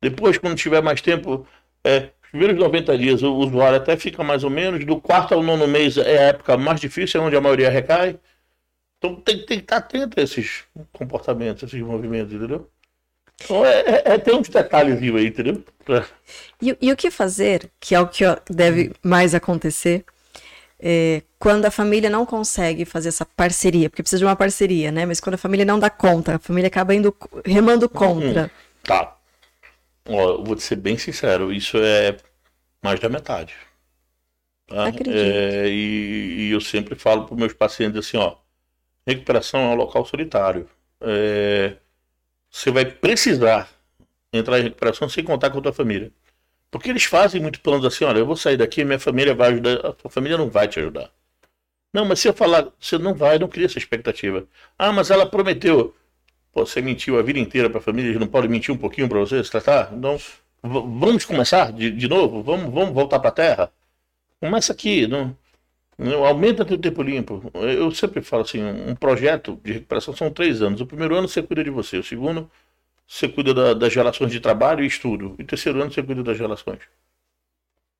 Depois, 0.00 0.36
quando 0.36 0.56
tiver 0.56 0.82
mais 0.82 1.00
tempo, 1.00 1.46
é, 1.84 2.10
primeiros 2.30 2.58
90 2.58 2.98
dias 2.98 3.22
o 3.22 3.34
usuário 3.34 3.78
até 3.78 3.96
fica 3.96 4.22
mais 4.22 4.44
ou 4.44 4.50
menos, 4.50 4.84
do 4.84 5.00
quarto 5.00 5.34
ao 5.34 5.42
nono 5.42 5.66
mês 5.66 5.96
é 5.96 6.18
a 6.18 6.22
época 6.28 6.56
mais 6.56 6.80
difícil, 6.80 7.20
é 7.20 7.24
onde 7.24 7.36
a 7.36 7.40
maioria 7.40 7.70
recai. 7.70 8.18
Então 8.98 9.14
tem, 9.16 9.38
tem 9.38 9.58
que 9.58 9.64
estar 9.64 9.76
atento 9.76 10.18
a 10.18 10.22
esses 10.22 10.64
comportamentos, 10.92 11.62
esses 11.62 11.80
movimentos, 11.80 12.32
entendeu? 12.32 12.70
Então 13.42 13.64
é, 13.64 13.80
é, 13.80 14.02
é 14.14 14.18
ter 14.18 14.34
uns 14.34 14.48
detalhes 14.48 15.00
aí, 15.00 15.26
entendeu? 15.26 15.62
E, 16.60 16.76
e, 16.80 16.92
o 16.92 16.96
que 16.96 17.10
fazer, 17.10 17.70
que 17.78 17.94
é 17.94 18.00
o 18.00 18.08
que 18.08 18.24
deve 18.50 18.92
mais 19.02 19.34
acontecer, 19.34 20.04
é, 20.80 21.22
quando 21.38 21.66
a 21.66 21.70
família 21.70 22.10
não 22.10 22.26
consegue 22.26 22.84
fazer 22.84 23.08
essa 23.08 23.24
parceria, 23.24 23.88
porque 23.88 24.02
precisa 24.02 24.18
de 24.18 24.24
uma 24.24 24.36
parceria, 24.36 24.90
né? 24.90 25.06
Mas 25.06 25.20
quando 25.20 25.34
a 25.34 25.38
família 25.38 25.64
não 25.64 25.78
dá 25.78 25.90
conta, 25.90 26.36
a 26.36 26.38
família 26.38 26.68
acaba 26.68 26.94
indo 26.94 27.14
remando 27.44 27.88
contra. 27.88 28.44
Hum, 28.44 28.50
tá. 28.82 29.15
Ó, 30.08 30.42
vou 30.42 30.58
ser 30.58 30.76
bem 30.76 30.96
sincero, 30.96 31.52
isso 31.52 31.76
é 31.78 32.16
mais 32.82 33.00
da 33.00 33.08
metade. 33.08 33.54
Tá? 34.66 34.88
É, 34.88 35.68
e, 35.68 36.48
e, 36.48 36.50
eu 36.50 36.60
sempre 36.60 36.94
falo 36.96 37.26
para 37.26 37.36
meus 37.36 37.52
pacientes 37.52 37.98
assim, 37.98 38.16
ó, 38.16 38.36
recuperação 39.06 39.60
é 39.60 39.68
um 39.68 39.74
local 39.74 40.04
solitário. 40.04 40.68
É, 41.00 41.76
você 42.50 42.70
vai 42.70 42.84
precisar 42.84 43.70
entrar 44.32 44.58
em 44.58 44.64
recuperação 44.64 45.08
sem 45.08 45.24
contar 45.24 45.50
com 45.50 45.58
a 45.58 45.62
tua 45.62 45.72
família. 45.72 46.12
Porque 46.70 46.90
eles 46.90 47.04
fazem 47.04 47.40
muito 47.40 47.60
planos 47.60 47.84
assim, 47.84 48.04
olha, 48.04 48.18
eu 48.18 48.26
vou 48.26 48.36
sair 48.36 48.56
daqui, 48.56 48.84
minha 48.84 48.98
família 48.98 49.34
vai 49.34 49.52
ajudar, 49.52 49.86
a 49.86 49.92
tua 49.92 50.10
família 50.10 50.36
não 50.36 50.50
vai 50.50 50.66
te 50.68 50.80
ajudar. 50.80 51.10
Não, 51.92 52.04
mas 52.04 52.20
se 52.20 52.28
eu 52.28 52.34
falar, 52.34 52.68
você 52.78 52.98
não 52.98 53.14
vai, 53.14 53.38
não 53.38 53.48
cria 53.48 53.66
essa 53.66 53.78
expectativa. 53.78 54.46
Ah, 54.78 54.92
mas 54.92 55.10
ela 55.10 55.26
prometeu. 55.26 55.94
Pô, 56.56 56.64
você 56.64 56.80
mentiu 56.80 57.18
a 57.18 57.22
vida 57.22 57.38
inteira 57.38 57.68
para 57.68 57.80
a 57.80 57.82
família, 57.82 58.08
eles 58.08 58.18
não 58.18 58.26
podem 58.26 58.48
mentir 58.48 58.72
um 58.74 58.78
pouquinho 58.78 59.06
para 59.06 59.18
você, 59.18 59.44
se 59.44 59.50
tratar? 59.50 59.92
Então, 59.92 60.18
vamos 60.62 61.26
começar 61.26 61.70
de, 61.70 61.90
de 61.90 62.08
novo? 62.08 62.42
Vamos, 62.42 62.72
vamos 62.72 62.94
voltar 62.94 63.18
para 63.18 63.28
a 63.28 63.32
Terra? 63.32 63.72
Começa 64.40 64.72
aqui, 64.72 65.06
não, 65.06 65.36
não 65.98 66.24
aumenta 66.24 66.64
teu 66.64 66.78
tempo 66.78 67.02
limpo. 67.02 67.42
Eu 67.52 67.90
sempre 67.90 68.22
falo 68.22 68.42
assim, 68.42 68.64
um 68.64 68.94
projeto 68.94 69.60
de 69.62 69.74
recuperação 69.74 70.16
são 70.16 70.30
três 70.30 70.62
anos. 70.62 70.80
O 70.80 70.86
primeiro 70.86 71.14
ano 71.14 71.28
você 71.28 71.42
cuida 71.42 71.62
de 71.62 71.68
você, 71.68 71.98
o 71.98 72.02
segundo 72.02 72.50
você 73.06 73.28
cuida 73.28 73.52
da, 73.52 73.74
das 73.74 73.94
relações 73.94 74.32
de 74.32 74.40
trabalho 74.40 74.82
e 74.82 74.86
estudo, 74.86 75.36
e 75.38 75.42
o 75.42 75.46
terceiro 75.46 75.78
ano 75.82 75.92
você 75.92 76.02
cuida 76.02 76.22
das 76.22 76.38
relações. 76.38 76.80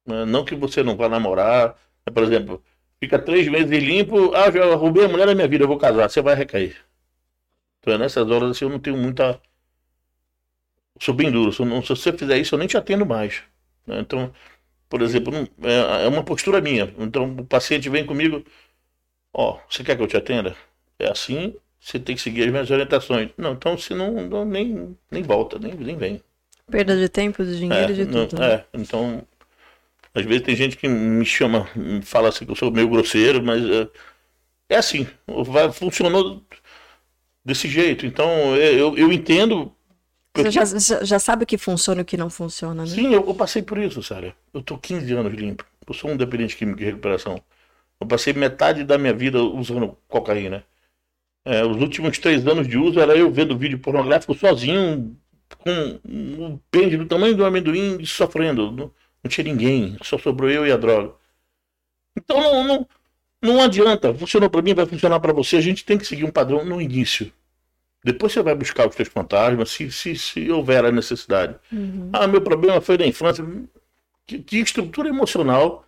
Né? 0.07 0.25
Não 0.25 0.47
que 0.47 0.55
você 0.55 0.83
não 0.83 0.97
vá 0.97 1.11
namorar, 1.11 1.77
por 2.07 2.23
exemplo, 2.23 2.63
fica 2.99 3.19
três 3.19 3.49
meses 3.49 3.85
limpo, 3.85 4.35
ah, 4.35 4.51
já 4.51 4.75
roubei 4.77 5.05
a 5.05 5.09
mulher 5.09 5.27
da 5.27 5.35
minha 5.35 5.47
vida, 5.47 5.65
eu 5.65 5.69
vou 5.69 5.77
casar, 5.77 6.09
você 6.09 6.23
vai 6.23 6.35
recair. 6.35 6.86
Nessas 7.87 8.29
horas 8.31 8.51
assim, 8.51 8.65
eu 8.65 8.71
não 8.71 8.79
tenho 8.81 8.97
muita. 8.97 9.41
sou 11.01 11.15
bem 11.15 11.31
duro. 11.31 11.53
Se, 11.53 11.65
não, 11.65 11.83
se 11.83 11.89
você 11.89 12.13
fizer 12.13 12.39
isso, 12.39 12.55
eu 12.55 12.59
nem 12.59 12.69
te 12.69 12.77
atendo 12.77 13.07
mais. 13.07 13.43
Né? 13.87 14.01
Então, 14.01 14.33
por 14.89 15.03
exemplo, 15.03 15.33
não, 15.33 15.49
é, 15.69 16.05
é, 16.05 16.09
uma 16.09 16.25
postura 16.25 16.61
minha. 16.61 16.93
Então, 16.99 17.31
o 17.39 17.45
paciente 17.47 17.89
vem 17.89 18.05
comigo, 18.05 18.45
ó, 19.33 19.55
oh, 19.55 19.61
você 19.71 19.85
quer 19.85 19.97
que 19.97 20.03
eu 20.03 20.07
te 20.07 20.17
atenda? 20.17 20.57
É 20.99 21.11
assim, 21.11 21.55
você 21.81 21.99
tem 21.99 22.17
que 22.17 22.23
seguir 22.23 22.45
as 22.45 22.51
minhas 22.51 22.71
orientações. 22.71 23.31
Não, 23.37 23.53
então 23.53 23.79
se 23.79 23.95
não, 23.95 24.29
não 24.29 24.45
nem, 24.45 24.97
nem 25.11 25.23
volta, 25.23 25.59
nem, 25.59 25.75
nem 25.75 25.97
vem. 25.97 26.23
Perda 26.69 26.97
de 26.97 27.09
tempo, 27.09 27.45
de 27.45 27.59
dinheiro, 27.59 27.93
é, 27.93 27.95
de 27.95 28.05
não, 28.05 28.27
tudo. 28.27 28.41
Né? 28.41 28.55
É, 28.55 28.65
então, 28.75 29.23
às 30.15 30.25
vezes 30.25 30.43
tem 30.43 30.57
gente 30.57 30.77
que 30.77 30.89
me 30.89 31.25
chama, 31.25 31.69
me 31.77 32.03
fala 32.03 32.29
assim 32.29 32.45
que 32.45 32.51
eu 32.51 32.57
sou 32.57 32.71
meio 32.73 32.89
grosseiro, 32.89 33.43
mas 33.43 33.63
é, 33.65 33.89
é 34.71 34.77
assim, 34.77 35.07
vai, 35.27 35.71
funcionou 35.71 36.43
desse 37.47 37.69
jeito. 37.69 38.05
Então, 38.05 38.57
eu, 38.57 38.99
eu 38.99 39.13
entendo. 39.13 39.73
Você 40.37 40.51
já, 40.51 40.65
já, 41.03 41.19
sabe 41.19 41.45
o 41.45 41.47
que 41.47 41.57
funciona 41.57 42.01
e 42.01 42.03
o 42.03 42.05
que 42.05 42.17
não 42.17 42.29
funciona, 42.29 42.83
né? 42.83 42.91
Sim, 42.91 43.15
eu, 43.15 43.27
eu 43.27 43.35
passei 43.35 43.63
por 43.63 43.79
isso, 43.79 44.03
sério. 44.03 44.35
Eu 44.53 44.61
tô 44.61 44.77
15 44.77 45.11
anos 45.15 45.33
limpo. 45.33 45.65
Eu 45.87 45.95
sou 45.95 46.11
um 46.11 46.17
dependente 46.17 46.57
químico 46.57 46.79
de 46.79 46.85
recuperação. 46.85 47.41
Eu 47.99 48.07
passei 48.07 48.35
metade 48.35 48.85
da 48.85 48.99
minha 48.99 49.15
vida 49.15 49.41
usando 49.43 49.97
cocaína. 50.09 50.63
É, 51.43 51.65
os 51.65 51.81
últimos 51.81 52.19
três 52.19 52.47
anos 52.47 52.67
de 52.69 52.77
uso 52.77 53.01
era 53.01 53.17
eu 53.17 53.31
vendo 53.31 53.57
vídeo 53.57 53.79
pornográfico 53.79 54.35
sozinho, 54.35 55.17
com 55.59 56.01
um 56.05 56.59
pêndulo 56.71 57.05
do 57.05 57.09
tamanho 57.09 57.37
do 57.37 57.45
amendoim, 57.45 58.05
sofrendo. 58.05 58.73
Não, 58.73 58.93
não, 59.23 59.31
tinha 59.31 59.45
ninguém, 59.45 59.97
só 60.03 60.19
sobrou 60.19 60.51
eu 60.51 60.67
e 60.67 60.73
a 60.73 60.77
droga. 60.77 61.15
Então 62.19 62.41
não, 62.41 62.65
não, 62.65 62.89
não 63.47 63.63
adianta. 63.63 64.13
Funcionou 64.13 64.51
para 64.51 64.63
mim, 64.63 64.75
vai 64.75 64.85
funcionar 64.85 65.21
para 65.21 65.33
você. 65.33 65.57
A 65.57 65.61
gente 65.61 65.85
tem 65.85 65.97
que 65.97 66.07
seguir 66.07 66.25
um 66.25 66.31
padrão 66.31 66.65
no 66.65 66.81
início. 66.81 67.33
Depois 68.05 68.33
você 68.33 68.43
vai 68.43 68.55
buscar 68.55 68.89
os 68.89 68.95
seus 68.95 69.09
fantasmas, 69.09 69.71
se, 69.71 69.91
se, 69.91 70.15
se 70.17 70.51
houver 70.51 70.85
a 70.85 70.93
necessidade. 70.93 71.57
Uhum. 71.73 72.11
Ah, 72.13 72.27
meu 72.27 72.41
problema 72.41 72.81
foi 72.81 72.97
na 72.97 73.07
infância. 73.07 73.45
Que, 74.27 74.39
que, 74.39 74.59
estrutura 74.59 75.09
emocional. 75.09 75.85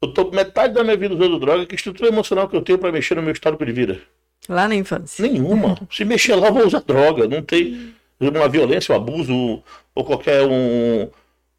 Eu 0.00 0.12
tô 0.12 0.30
metade 0.30 0.74
da 0.74 0.84
minha 0.84 0.96
vida 0.96 1.14
usando 1.14 1.38
droga. 1.38 1.66
Que 1.66 1.74
estrutura 1.74 2.08
emocional 2.08 2.48
que 2.48 2.56
eu 2.56 2.62
tenho 2.62 2.78
para 2.78 2.92
mexer 2.92 3.14
no 3.14 3.22
meu 3.22 3.32
histórico 3.32 3.64
de 3.64 3.72
vida? 3.72 4.00
Lá 4.48 4.68
na 4.68 4.74
infância. 4.74 5.26
Nenhuma. 5.26 5.76
se 5.90 6.04
mexer 6.04 6.34
lá, 6.34 6.48
eu 6.48 6.54
vou 6.54 6.66
usar 6.66 6.80
droga. 6.80 7.26
Não 7.26 7.42
tem 7.42 7.92
uma 8.20 8.48
violência, 8.48 8.92
um 8.92 8.96
abuso, 8.96 9.62
ou 9.94 10.04
qualquer 10.04 10.46
um, 10.46 11.10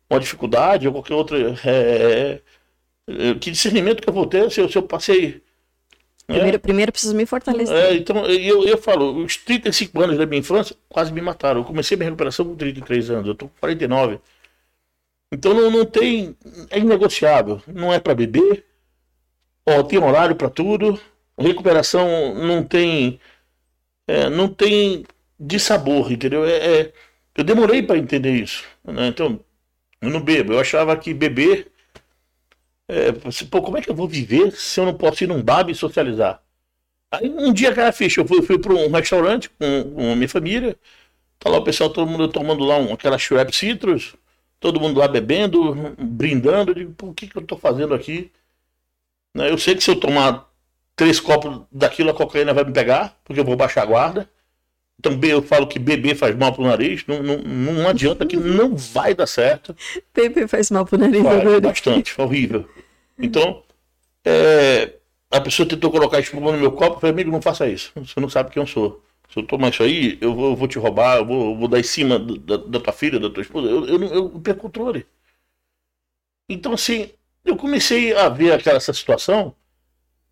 uma 0.09 0.19
dificuldade, 0.19 0.87
ou 0.87 0.93
qualquer 0.93 1.13
outra. 1.13 1.37
É, 1.65 1.69
é, 1.69 2.41
que 3.39 3.51
discernimento 3.51 4.01
que 4.01 4.09
eu 4.09 4.13
vou 4.13 4.25
ter 4.25 4.49
se 4.51 4.61
eu, 4.61 4.69
se 4.69 4.77
eu 4.77 4.83
passei 4.83 5.41
Primeiro, 6.25 6.55
é. 6.55 6.59
primeiro 6.59 6.91
preciso 6.91 7.15
me 7.15 7.25
fortalecer. 7.25 7.75
É, 7.75 7.95
então, 7.95 8.25
eu, 8.25 8.65
eu 8.65 8.77
falo, 8.77 9.23
os 9.23 9.35
35 9.37 10.01
anos 10.01 10.17
da 10.17 10.25
minha 10.25 10.39
infância 10.39 10.75
quase 10.87 11.11
me 11.11 11.21
mataram. 11.21 11.61
Eu 11.61 11.65
comecei 11.65 11.97
minha 11.97 12.09
recuperação 12.09 12.45
com 12.45 12.55
33 12.55 13.09
anos, 13.09 13.27
eu 13.27 13.35
tô 13.35 13.47
com 13.47 13.59
49. 13.59 14.19
Então 15.31 15.53
não, 15.53 15.69
não 15.69 15.85
tem. 15.85 16.35
É 16.69 16.79
inegociável. 16.79 17.61
Não 17.67 17.91
é 17.91 17.99
para 17.99 18.15
beber. 18.15 18.65
Ó, 19.65 19.83
tem 19.83 19.99
horário 19.99 20.35
para 20.35 20.49
tudo. 20.49 20.99
Recuperação 21.37 22.35
não 22.35 22.63
tem. 22.63 23.19
É, 24.07 24.29
não 24.29 24.47
tem 24.47 25.05
de 25.39 25.59
sabor, 25.59 26.11
entendeu? 26.11 26.45
É, 26.45 26.81
é 26.81 26.93
eu 27.35 27.43
demorei 27.43 27.81
para 27.83 27.97
entender 27.97 28.31
isso. 28.31 28.63
Né? 28.83 29.07
Então, 29.07 29.39
eu 29.99 30.09
não 30.09 30.21
bebo. 30.21 30.53
Eu 30.53 30.59
achava 30.59 30.95
que 30.95 31.13
beber 31.13 31.72
é, 32.87 33.11
pô, 33.49 33.61
como 33.61 33.77
é 33.77 33.81
que 33.81 33.89
eu 33.89 33.95
vou 33.95 34.07
viver 34.07 34.51
se 34.53 34.79
eu 34.79 34.85
não 34.85 34.93
posso 34.95 35.23
ir 35.23 35.27
num 35.27 35.41
bar 35.41 35.69
e 35.69 35.75
socializar? 35.75 36.41
Aí 37.11 37.29
um 37.29 37.53
dia, 37.53 37.73
cara, 37.73 37.91
ficha, 37.93 38.21
eu 38.21 38.27
fui, 38.27 38.41
fui 38.43 38.59
para 38.59 38.73
um 38.73 38.91
restaurante 38.91 39.49
com, 39.51 39.93
com 39.95 40.13
a 40.13 40.15
minha 40.15 40.29
família, 40.29 40.77
tá 41.39 41.49
lá 41.49 41.59
o 41.59 41.63
pessoal, 41.63 41.89
todo 41.91 42.09
mundo 42.09 42.27
tomando 42.29 42.63
lá 42.65 42.77
um, 42.77 42.93
aquela 42.93 43.17
Schweppes 43.17 43.57
Citrus, 43.57 44.15
todo 44.59 44.79
mundo 44.81 44.99
lá 44.99 45.07
bebendo, 45.07 45.75
brindando, 45.99 46.71
eu 46.71 46.75
digo, 46.75 46.95
o 47.03 47.13
que, 47.13 47.27
que 47.27 47.37
eu 47.37 47.45
tô 47.45 47.57
fazendo 47.57 47.93
aqui? 47.95 48.31
Né, 49.35 49.49
eu 49.49 49.57
sei 49.57 49.75
que 49.75 49.83
se 49.83 49.91
eu 49.91 49.99
tomar 49.99 50.49
três 50.95 51.19
copos 51.19 51.65
daquilo, 51.71 52.11
a 52.11 52.13
cocaína 52.13 52.53
vai 52.53 52.63
me 52.63 52.73
pegar, 52.73 53.17
porque 53.23 53.39
eu 53.39 53.45
vou 53.45 53.55
baixar 53.55 53.83
a 53.83 53.85
guarda. 53.85 54.29
Também 55.03 55.31
eu 55.31 55.41
falo 55.43 55.67
que 55.67 55.77
beber 55.77 56.15
faz 56.15 56.33
mal 56.33 56.53
pro 56.53 56.63
nariz, 56.63 57.03
não, 57.05 57.21
não, 57.21 57.37
não 57.39 57.89
adianta 57.89 58.25
que 58.25 58.37
não 58.37 58.73
vai 58.73 59.13
dar 59.13 59.27
certo. 59.27 59.75
Beber 60.13 60.47
faz 60.47 60.71
mal 60.71 60.85
pro 60.85 60.97
nariz, 60.97 61.21
vai, 61.21 61.59
Bastante, 61.59 62.19
horrível. 62.19 62.65
Então, 63.19 63.61
é, 64.23 64.93
a 65.29 65.41
pessoa 65.41 65.67
tentou 65.67 65.91
colocar 65.91 66.21
espuma 66.21 66.53
no 66.53 66.57
meu 66.57 66.71
copo, 66.71 66.95
eu 66.95 66.99
falei, 67.01 67.11
amigo, 67.11 67.29
não 67.29 67.41
faça 67.41 67.67
isso. 67.67 67.91
Você 67.97 68.17
não 68.17 68.29
sabe 68.29 68.49
quem 68.49 68.63
eu 68.63 68.65
sou. 68.65 69.03
Se 69.29 69.39
eu 69.39 69.43
tomar 69.43 69.71
isso 69.71 69.83
aí, 69.83 70.17
eu 70.21 70.33
vou, 70.33 70.51
eu 70.51 70.55
vou 70.55 70.69
te 70.69 70.79
roubar, 70.79 71.17
eu 71.17 71.25
vou, 71.25 71.51
eu 71.51 71.57
vou 71.57 71.67
dar 71.67 71.81
em 71.81 71.83
cima 71.83 72.17
da, 72.17 72.55
da, 72.55 72.79
tua 72.79 72.93
filha, 72.93 73.19
da 73.19 73.29
tua 73.29 73.41
esposa. 73.41 73.67
Eu, 73.67 73.85
eu, 73.85 74.03
eu, 74.03 74.13
eu 74.13 74.39
perco 74.39 74.61
controle. 74.61 75.05
Então, 76.47 76.71
assim, 76.71 77.09
eu 77.43 77.57
comecei 77.57 78.15
a 78.15 78.29
ver 78.29 78.53
aquela 78.53 78.77
essa 78.77 78.93
situação. 78.93 79.53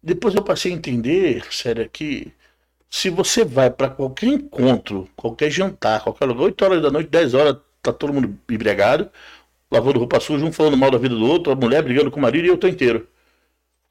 Depois 0.02 0.34
eu 0.34 0.42
passei 0.42 0.72
a 0.72 0.76
entender, 0.76 1.46
sério, 1.52 1.90
que 1.90 2.32
se 2.92 3.10
você 3.10 3.46
vai 3.46 3.72
para 3.72 3.88
qualquer 3.88 4.28
encontro, 4.28 5.08
qualquer 5.16 5.50
jantar, 5.50 6.04
qualquer 6.04 6.26
lugar, 6.26 6.44
8 6.44 6.66
horas 6.66 6.82
da 6.82 6.92
noite, 6.92 7.10
10 7.10 7.34
horas, 7.34 7.56
tá 7.82 7.94
todo 7.94 8.12
mundo 8.12 8.38
embriagado, 8.50 9.10
lavando 9.72 9.98
roupa 9.98 10.20
suja, 10.20 10.44
um 10.44 10.52
falando 10.52 10.76
mal 10.76 10.92
da 10.92 10.98
vida 10.98 11.16
do 11.16 11.26
outro, 11.26 11.54
a 11.54 11.56
mulher 11.56 11.82
brigando 11.82 12.12
com 12.12 12.20
o 12.20 12.22
marido 12.22 12.46
e 12.46 12.50
eu 12.50 12.58
tô 12.58 12.68
inteiro. 12.68 13.08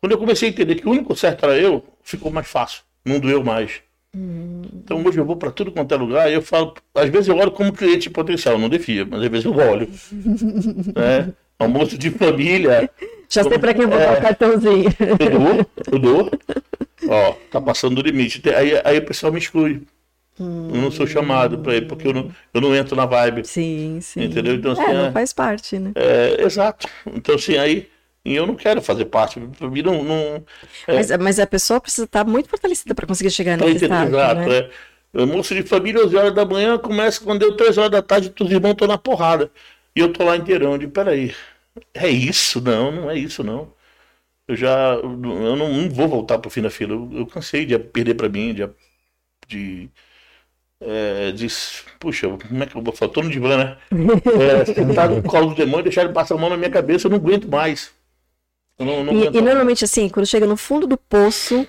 Quando 0.01 0.13
eu 0.13 0.19
comecei 0.19 0.51
a 0.51 0.53
entender 0.53 0.75
que 0.75 0.87
o 0.87 0.91
único 0.91 1.17
certo 1.17 1.47
era 1.47 1.59
eu, 1.59 1.83
ficou 2.03 2.31
mais 2.31 2.47
fácil, 2.47 2.83
não 3.03 3.19
doeu 3.19 3.43
mais. 3.43 3.81
Hum. 4.15 4.63
Então 4.75 5.03
hoje 5.03 5.19
eu 5.19 5.25
vou 5.25 5.37
para 5.37 5.51
tudo 5.51 5.73
quanto 5.73 5.95
é 5.95 5.97
lugar 5.97 6.31
e 6.31 6.35
eu 6.35 6.43
falo, 6.43 6.75
às 6.95 7.09
vezes 7.09 7.29
eu 7.29 7.37
olho 7.39 7.53
como 7.53 7.73
cliente 7.73 8.11
potencial, 8.11 8.59
não 8.59 8.69
defia, 8.69 9.07
mas 9.07 9.23
às 9.23 9.29
vezes 9.29 9.47
eu 9.47 9.57
olho. 9.57 9.89
né? 10.95 11.33
Almoço 11.59 11.97
de 11.97 12.11
família. 12.11 12.91
Já 13.31 13.45
sei 13.45 13.59
para 13.59 13.73
quem 13.73 13.87
vou 13.87 13.99
é, 13.99 14.07
dar 14.07 14.19
o 14.19 14.21
cartãozinho. 14.21 14.91
Eu 15.19 15.39
dou, 15.39 15.67
eu 15.93 15.99
dou. 15.99 16.31
Ó, 17.09 17.33
tá 17.51 17.61
passando 17.61 17.97
do 17.97 18.03
limite. 18.03 18.43
Aí, 18.51 18.81
aí 18.85 18.99
o 18.99 19.05
pessoal 19.05 19.33
me 19.33 19.39
exclui. 19.39 19.83
Hum. 20.39 20.71
Eu 20.73 20.81
não 20.81 20.91
sou 20.91 21.07
chamado 21.07 21.59
para 21.59 21.77
ir, 21.77 21.87
porque 21.87 22.09
eu 22.09 22.15
não, 22.15 22.31
eu 22.55 22.61
não 22.61 22.75
entro 22.75 22.97
na 22.97 23.05
vibe. 23.05 23.47
Sim, 23.47 23.99
sim. 24.01 24.25
Entendeu? 24.25 24.55
Então, 24.55 24.73
assim, 24.73 24.83
é, 24.83 24.95
não 24.95 25.07
é, 25.07 25.13
faz 25.13 25.33
parte, 25.33 25.79
né? 25.79 25.93
É, 25.95 26.43
exato. 26.43 26.89
Então, 27.07 27.35
assim, 27.35 27.59
aí 27.59 27.89
eu 28.25 28.47
não 28.47 28.55
quero 28.55 28.81
fazer 28.81 29.05
parte. 29.07 29.39
Para 29.59 29.69
mim, 29.69 29.83
não. 29.83 30.03
não 30.03 30.45
é... 30.87 30.95
mas, 30.95 31.11
mas 31.19 31.39
a 31.39 31.47
pessoa 31.47 31.81
precisa 31.81 32.05
estar 32.05 32.25
muito 32.25 32.49
fortalecida 32.49 32.95
para 32.95 33.07
conseguir 33.07 33.31
chegar 33.31 33.59
nesse 33.59 33.85
estado. 33.85 34.09
Exato, 34.09 34.41
né? 34.41 34.59
é. 34.59 34.71
Almoço 35.13 35.55
de 35.55 35.63
família, 35.65 36.05
11 36.05 36.17
horas 36.17 36.35
da 36.35 36.45
manhã, 36.45 36.79
começa 36.79 37.21
quando 37.21 37.41
deu 37.41 37.57
3 37.57 37.77
horas 37.79 37.91
da 37.91 38.01
tarde, 38.01 38.31
todos 38.31 38.51
os 38.51 38.57
irmãos 38.57 38.73
estão 38.73 38.87
na 38.87 38.97
porrada. 38.97 39.51
E 39.95 40.01
eu 40.01 40.13
tô 40.13 40.25
lá 40.25 40.37
inteirão. 40.37 40.79
Digo, 40.79 40.93
peraí, 40.93 41.35
é 41.93 42.09
isso? 42.09 42.61
Não, 42.61 42.93
não 42.93 43.11
é 43.11 43.19
isso, 43.19 43.43
não. 43.43 43.73
Eu 44.51 44.57
já. 44.57 44.95
Eu 44.95 45.09
não, 45.17 45.57
não 45.57 45.89
vou 45.89 46.09
voltar 46.09 46.39
pro 46.39 46.51
fim 46.51 46.61
da 46.61 46.71
fila. 46.71 46.93
Eu, 46.93 47.09
eu 47.13 47.27
cansei 47.27 47.65
de 47.65 47.79
perder 47.79 48.15
para 48.15 48.29
mim, 48.29 48.53
de. 48.53 48.69
de 49.47 49.89
é, 50.81 51.31
diz, 51.31 51.85
puxa, 52.01 52.27
como 52.29 52.63
é 52.63 52.67
que 52.67 52.75
eu 52.75 52.83
vou 52.83 52.93
falar? 52.93 53.13
Tô 53.13 53.23
no 53.23 53.31
divã, 53.31 53.57
né? 53.57 53.77
É, 54.41 54.65
sentado 54.65 55.15
no 55.15 55.23
colo 55.23 55.51
do 55.51 55.55
demônio, 55.55 55.85
deixar 55.85 56.03
ele 56.03 56.13
passar 56.13 56.35
a 56.35 56.39
mão 56.39 56.51
na 56.51 56.57
minha 56.57 56.71
cabeça, 56.71 57.07
eu 57.07 57.11
não 57.11 57.19
aguento 57.19 57.49
mais. 57.49 57.93
Não, 58.77 59.05
não 59.05 59.13
e, 59.13 59.27
e, 59.27 59.41
normalmente, 59.41 59.85
assim, 59.85 60.09
quando 60.09 60.27
chega 60.27 60.47
no 60.47 60.57
fundo 60.57 60.87
do 60.87 60.97
poço, 60.97 61.65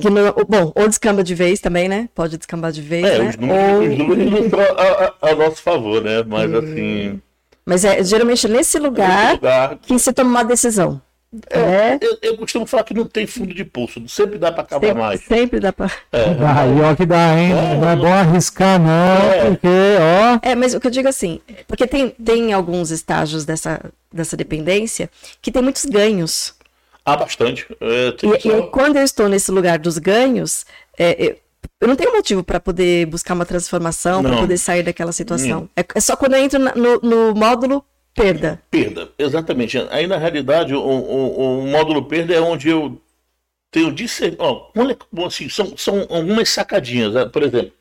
que 0.00 0.08
no, 0.08 0.32
bom, 0.46 0.72
ou 0.76 0.86
descamba 0.86 1.24
de 1.24 1.34
vez 1.34 1.58
também, 1.58 1.88
né? 1.88 2.08
Pode 2.14 2.38
descambar 2.38 2.70
de 2.70 2.82
vez. 2.82 3.04
É, 3.04 3.18
né? 3.18 3.28
os 3.30 3.36
números, 3.36 3.72
ou... 3.72 3.80
os 3.80 3.98
números 3.98 4.30
não 4.30 4.38
estão 4.44 4.60
a, 4.60 5.16
a, 5.26 5.30
a, 5.30 5.34
nosso 5.34 5.62
favor, 5.62 6.04
né? 6.04 6.22
Mas 6.22 6.48
hum. 6.52 6.58
assim. 6.58 7.22
Mas 7.66 7.84
é 7.84 8.04
geralmente 8.04 8.46
nesse 8.46 8.78
lugar, 8.78 9.32
lugar 9.32 9.78
que 9.78 9.98
se 9.98 10.12
toma 10.12 10.30
uma 10.30 10.44
decisão. 10.44 11.02
É, 11.50 11.58
é. 11.58 11.98
Eu, 12.00 12.18
eu, 12.22 12.36
costumo 12.38 12.64
falar 12.64 12.84
que 12.84 12.94
não 12.94 13.04
tem 13.04 13.26
fundo 13.26 13.52
de 13.52 13.62
pulso, 13.62 14.02
sempre 14.08 14.38
dá 14.38 14.50
para 14.50 14.62
acabar 14.62 14.86
sempre, 14.86 15.02
mais. 15.02 15.20
Sempre 15.20 15.60
dá 15.60 15.72
para. 15.72 15.92
É. 16.10 16.24
Aí, 16.24 16.80
ó, 16.80 16.94
que 16.94 17.04
dá, 17.04 17.38
hein? 17.38 17.52
É, 17.52 17.76
não 17.76 17.88
é 17.90 17.96
bom 17.96 18.12
arriscar, 18.12 18.80
não, 18.80 19.30
é. 19.30 19.44
porque, 19.44 19.68
ó. 19.68 20.38
É, 20.42 20.54
mas 20.54 20.72
o 20.72 20.80
que 20.80 20.86
eu 20.86 20.90
digo 20.90 21.06
assim, 21.06 21.40
porque 21.66 21.86
tem, 21.86 22.08
tem 22.10 22.54
alguns 22.54 22.90
estágios 22.90 23.44
dessa, 23.44 23.92
dessa 24.10 24.38
dependência 24.38 25.10
que 25.42 25.52
tem 25.52 25.60
muitos 25.62 25.84
ganhos. 25.84 26.54
Ah, 27.04 27.16
bastante. 27.16 27.66
É, 27.78 28.14
e, 28.22 28.40
só... 28.40 28.58
e, 28.58 28.62
quando 28.70 28.96
eu 28.96 29.02
estou 29.02 29.28
nesse 29.28 29.50
lugar 29.50 29.78
dos 29.78 29.98
ganhos, 29.98 30.64
é, 30.98 31.14
eu, 31.22 31.36
eu 31.82 31.88
não 31.88 31.94
tenho 31.94 32.12
motivo 32.12 32.42
para 32.42 32.58
poder 32.58 33.04
buscar 33.04 33.34
uma 33.34 33.44
transformação, 33.44 34.22
para 34.22 34.38
poder 34.38 34.56
sair 34.56 34.82
daquela 34.82 35.12
situação. 35.12 35.68
É, 35.76 35.84
é, 35.94 36.00
só 36.00 36.16
quando 36.16 36.34
eu 36.34 36.42
entro 36.42 36.58
no, 36.58 37.00
no 37.00 37.34
módulo 37.34 37.84
Perda. 38.18 38.62
Perda, 38.70 39.08
exatamente. 39.18 39.78
Aí, 39.90 40.06
na 40.06 40.16
realidade, 40.16 40.74
o, 40.74 40.80
o, 40.80 41.60
o 41.60 41.66
módulo 41.66 42.04
perda 42.04 42.34
é 42.34 42.40
onde 42.40 42.68
eu 42.68 43.00
tenho 43.70 43.92
discernimento. 43.92 44.72
Assim, 45.26 45.48
são, 45.48 45.76
são 45.76 46.06
algumas 46.10 46.48
sacadinhas. 46.48 47.14
Né? 47.14 47.26
Por 47.26 47.42
exemplo, 47.42 47.72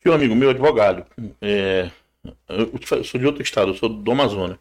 tinha 0.00 0.12
um 0.12 0.14
amigo 0.14 0.34
meu, 0.34 0.50
advogado. 0.50 1.06
É, 1.40 1.90
eu 2.48 3.04
sou 3.04 3.20
de 3.20 3.26
outro 3.26 3.42
estado, 3.42 3.70
eu 3.70 3.76
sou 3.76 3.88
do 3.88 4.10
Amazonas. 4.10 4.58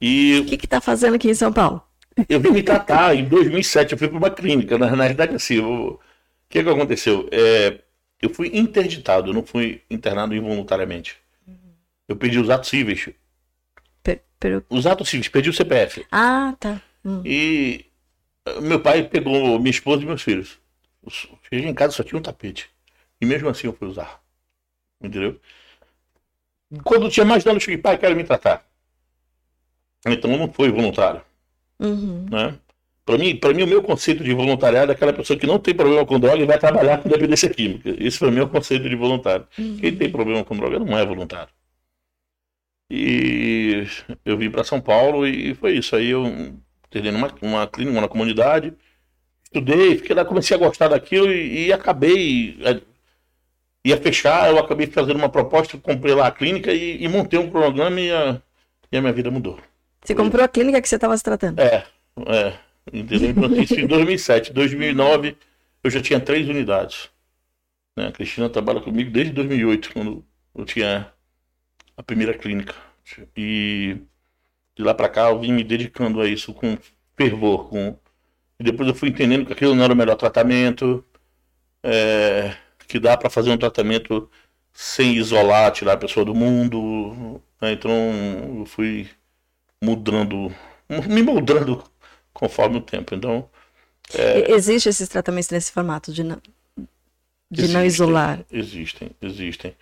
E... 0.00 0.40
O 0.40 0.46
que 0.46 0.54
está 0.54 0.80
fazendo 0.80 1.16
aqui 1.16 1.28
em 1.28 1.34
São 1.34 1.52
Paulo? 1.52 1.82
Eu 2.28 2.40
vim 2.40 2.50
me 2.50 2.62
tratar 2.62 3.14
em 3.14 3.24
2007, 3.24 3.92
eu 3.92 3.98
fui 3.98 4.08
para 4.08 4.18
uma 4.18 4.30
clínica. 4.30 4.76
Na, 4.76 4.94
na 4.94 5.06
verdade, 5.06 5.34
assim, 5.34 5.58
o 5.58 5.98
que, 6.48 6.62
que 6.62 6.68
aconteceu? 6.68 7.28
É, 7.30 7.78
eu 8.20 8.30
fui 8.30 8.50
interditado, 8.52 9.30
eu 9.30 9.34
não 9.34 9.44
fui 9.44 9.82
internado 9.90 10.34
involuntariamente. 10.34 11.16
Eu 12.08 12.16
perdi 12.16 12.38
os 12.38 12.50
atos 12.50 12.70
cíveis. 12.70 13.08
Per. 14.38 14.62
Os 14.68 14.86
atos 14.86 15.08
cíveis, 15.08 15.28
perdi 15.28 15.50
o 15.50 15.52
CPF. 15.52 16.06
Ah, 16.10 16.54
tá. 16.58 16.80
Hum. 17.04 17.22
E 17.24 17.86
meu 18.62 18.80
pai 18.80 19.02
pegou 19.04 19.58
minha 19.58 19.70
esposa 19.70 20.02
e 20.02 20.06
meus 20.06 20.22
filhos. 20.22 20.58
Cheguei 21.08 21.68
em 21.68 21.74
casa 21.74 21.92
só 21.92 22.02
tinha 22.02 22.18
um 22.18 22.22
tapete. 22.22 22.70
E 23.20 23.26
mesmo 23.26 23.48
assim 23.48 23.66
eu 23.66 23.72
fui 23.72 23.88
usar. 23.88 24.20
Entendeu? 25.00 25.40
Quando 26.84 27.08
tinha 27.08 27.24
mais 27.24 27.44
dano, 27.44 27.56
eu 27.56 27.60
cheguei, 27.60 27.78
pai, 27.78 27.96
quero 27.98 28.14
me 28.14 28.24
tratar. 28.24 28.64
Então 30.06 30.36
não 30.36 30.52
foi 30.52 30.70
voluntário. 30.70 31.22
Uhum. 31.78 32.26
Né? 32.30 32.54
Para 33.04 33.16
mim, 33.16 33.36
para 33.36 33.54
mim, 33.54 33.62
o 33.62 33.66
meu 33.66 33.82
conceito 33.82 34.22
de 34.22 34.34
voluntariado 34.34 34.92
é 34.92 34.94
aquela 34.94 35.14
pessoa 35.14 35.38
que 35.38 35.46
não 35.46 35.58
tem 35.58 35.74
problema 35.74 36.04
com 36.04 36.20
droga 36.20 36.42
e 36.42 36.46
vai 36.46 36.58
trabalhar 36.58 36.98
com 36.98 37.08
dependência 37.08 37.48
química. 37.48 37.94
Esse 37.98 38.18
foi 38.18 38.28
o 38.28 38.32
meu 38.32 38.48
conceito 38.48 38.86
de 38.86 38.94
voluntário. 38.94 39.46
Uhum. 39.58 39.78
Quem 39.78 39.96
tem 39.96 40.10
problema 40.10 40.44
com 40.44 40.54
droga 40.54 40.78
não 40.78 40.98
é 40.98 41.06
voluntário. 41.06 41.48
E 42.90 43.86
eu 44.24 44.36
vim 44.36 44.50
para 44.50 44.64
São 44.64 44.80
Paulo 44.80 45.26
e 45.26 45.54
foi 45.54 45.76
isso. 45.76 45.94
Aí 45.94 46.08
eu 46.08 46.26
entrei 46.86 47.12
numa 47.12 47.30
uma 47.42 47.66
clínica, 47.66 47.98
uma 47.98 48.08
comunidade, 48.08 48.72
estudei, 49.44 49.96
fiquei 49.96 50.16
lá, 50.16 50.24
comecei 50.24 50.56
a 50.56 50.60
gostar 50.60 50.88
daquilo 50.88 51.30
e, 51.30 51.66
e 51.66 51.72
acabei. 51.72 52.58
É, 52.62 52.80
ia 53.84 53.96
fechar, 53.96 54.50
eu 54.50 54.58
acabei 54.58 54.86
fazendo 54.86 55.16
uma 55.16 55.28
proposta, 55.28 55.78
comprei 55.78 56.14
lá 56.14 56.26
a 56.26 56.32
clínica 56.32 56.72
e, 56.72 57.02
e 57.02 57.08
montei 57.08 57.38
um 57.38 57.50
programa 57.50 58.00
e 58.00 58.10
a, 58.10 58.40
e 58.90 58.96
a 58.96 59.00
minha 59.00 59.12
vida 59.12 59.30
mudou. 59.30 59.58
Você 60.02 60.14
comprou 60.14 60.44
a 60.44 60.48
clínica 60.48 60.80
que 60.80 60.88
você 60.88 60.94
estava 60.94 61.16
se 61.16 61.22
tratando? 61.22 61.60
É, 61.60 61.84
é. 62.26 62.58
Entendeu? 62.92 63.30
Então, 63.30 63.52
isso 63.60 63.78
em 63.78 63.86
2007. 63.86 64.52
2009 64.52 65.36
eu 65.84 65.90
já 65.90 66.00
tinha 66.00 66.20
três 66.20 66.48
unidades. 66.48 67.10
Né? 67.96 68.08
A 68.08 68.12
Cristina 68.12 68.48
trabalha 68.48 68.80
comigo 68.80 69.10
desde 69.10 69.32
2008, 69.32 69.92
quando 69.92 70.24
eu 70.54 70.64
tinha 70.64 71.12
a 71.98 72.02
primeira 72.02 72.32
clínica. 72.32 72.74
E 73.36 73.96
de 74.76 74.84
lá 74.84 74.94
para 74.94 75.08
cá 75.08 75.30
eu 75.30 75.40
vim 75.40 75.52
me 75.52 75.64
dedicando 75.64 76.20
a 76.20 76.28
isso 76.28 76.54
com 76.54 76.78
fervor. 77.16 77.68
Com... 77.68 77.98
E 78.58 78.64
depois 78.64 78.88
eu 78.88 78.94
fui 78.94 79.08
entendendo 79.08 79.44
que 79.44 79.52
aquilo 79.52 79.74
não 79.74 79.82
era 79.82 79.92
o 79.92 79.96
melhor 79.96 80.14
tratamento, 80.14 81.04
é... 81.82 82.56
que 82.86 83.00
dá 83.00 83.16
para 83.16 83.28
fazer 83.28 83.50
um 83.50 83.58
tratamento 83.58 84.30
sem 84.72 85.14
isolar, 85.16 85.72
tirar 85.72 85.94
a 85.94 85.98
pessoa 85.98 86.24
do 86.24 86.34
mundo. 86.34 87.42
Né? 87.60 87.72
Então 87.72 87.90
eu 88.60 88.64
fui 88.64 89.10
mudando, 89.82 90.54
me 91.08 91.22
moldando 91.22 91.82
conforme 92.32 92.78
o 92.78 92.82
tempo. 92.82 93.12
Então. 93.12 93.50
É... 94.14 94.52
Existe 94.52 94.88
esses 94.88 95.08
tratamentos 95.08 95.50
nesse 95.50 95.72
formato 95.72 96.12
de 96.12 96.22
não, 96.22 96.40
de 97.50 97.62
existem, 97.62 97.74
não 97.74 97.84
isolar? 97.84 98.44
Existem, 98.52 99.10
existem. 99.20 99.74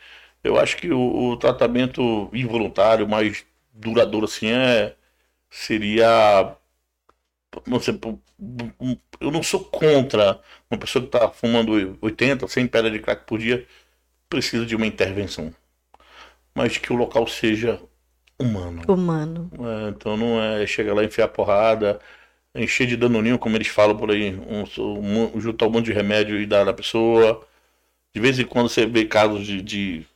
Eu 0.47 0.59
acho 0.59 0.77
que 0.77 0.91
o, 0.93 1.31
o, 1.31 1.37
tratamento 1.37 2.31
involuntário 2.33 3.09
mais 3.09 3.45
duradouro 3.73 4.27
assim 4.27 4.49
é 4.51 4.95
seria 5.51 6.57
não 7.67 7.81
sei, 7.81 7.99
eu 9.21 9.31
não 9.31 9.43
sou 9.43 9.65
contra 9.65 10.41
uma 10.71 10.79
pessoa 10.79 11.03
que 11.03 11.09
está 11.09 11.29
fumando 11.29 11.99
80, 12.01 12.47
100 12.47 12.67
pedras 12.67 12.93
de 12.93 12.99
crack 12.99 13.25
por 13.27 13.39
dia 13.39 13.67
precisa 14.29 14.67
de 14.67 14.77
uma 14.77 14.87
intervenção, 14.87 15.55
mas 16.55 16.77
que 16.79 16.93
o 16.93 16.97
local 16.97 17.27
seja 17.27 17.81
humano. 18.39 18.83
Humano. 18.89 19.51
É, 19.59 19.89
então 19.91 20.17
não 20.17 20.43
é 20.43 20.67
chegar 20.67 20.95
lá 20.95 21.03
e 21.03 21.07
enfiar 21.07 21.29
porrada, 21.29 22.01
encher 22.55 22.87
de 22.87 22.97
danoninho, 22.97 23.39
como 23.39 23.57
eles 23.57 23.69
falam 23.69 23.97
por 23.97 24.11
aí, 24.11 24.35
um, 24.35 24.65
um, 24.79 25.41
juntar 25.41 25.67
um 25.67 25.71
monte 25.71 25.87
de 25.87 25.93
remédio 25.93 26.41
e 26.41 26.47
dar 26.47 26.65
na 26.65 26.73
pessoa. 26.73 27.47
De 28.15 28.21
vez 28.21 28.39
em 28.39 28.45
quando 28.45 28.69
você 28.69 28.87
vê 28.87 29.05
casos 29.05 29.47
de, 29.47 29.63
de 29.63 30.07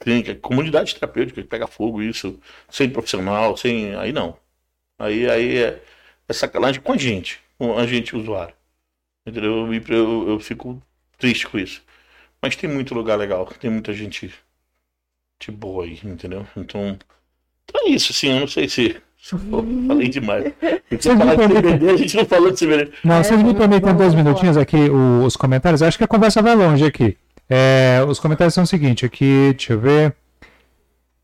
clínica, 0.00 0.34
comunidade 0.34 0.94
terapêutica 0.94 1.42
que 1.42 1.48
pega 1.48 1.66
fogo, 1.66 2.02
isso, 2.02 2.38
sem 2.68 2.90
profissional, 2.90 3.56
sem. 3.56 3.94
Aí 3.96 4.12
não. 4.12 4.36
Aí, 4.98 5.28
aí 5.28 5.56
é, 5.58 5.82
é 6.28 6.32
sacanagem 6.32 6.80
com 6.80 6.92
a 6.92 6.96
gente, 6.96 7.40
com 7.58 7.78
a 7.78 7.86
gente 7.86 8.16
usuário. 8.16 8.54
Entendeu? 9.26 9.66
Eu, 9.66 9.82
eu, 9.88 10.28
eu 10.30 10.40
fico 10.40 10.80
triste 11.18 11.46
com 11.46 11.58
isso. 11.58 11.82
Mas 12.42 12.56
tem 12.56 12.68
muito 12.70 12.94
lugar 12.94 13.16
legal, 13.16 13.46
tem 13.60 13.70
muita 13.70 13.92
gente 13.92 14.32
de 15.38 15.50
boa 15.50 15.84
aí, 15.84 15.98
entendeu? 16.02 16.46
Então, 16.56 16.98
então 17.64 17.86
é 17.86 17.90
isso, 17.90 18.12
assim, 18.12 18.28
eu 18.28 18.40
não 18.40 18.48
sei 18.48 18.68
se. 18.68 18.96
Falei 19.86 20.08
demais. 20.08 20.50
Vocês 20.90 21.14
me 21.14 21.36
permitem... 21.36 21.90
a 21.90 21.96
gente 21.96 22.16
não 22.16 22.24
falou 22.24 22.50
de 22.50 22.56
CBD. 22.64 22.92
Não, 23.04 23.22
vocês 23.22 23.42
me 23.42 23.54
permitem 23.54 23.94
dois 23.94 24.14
minutinhos 24.14 24.56
aqui 24.56 24.78
os 24.78 25.36
comentários. 25.36 25.82
Acho 25.82 25.98
que 25.98 26.04
a 26.04 26.08
conversa 26.08 26.40
vai 26.40 26.54
longe 26.54 26.86
aqui. 26.86 27.18
É, 27.50 28.04
os 28.06 28.20
comentários 28.20 28.54
são 28.54 28.62
o 28.62 28.66
seguinte, 28.66 29.04
aqui, 29.04 29.50
deixa 29.50 29.72
eu 29.72 29.80
ver. 29.80 30.14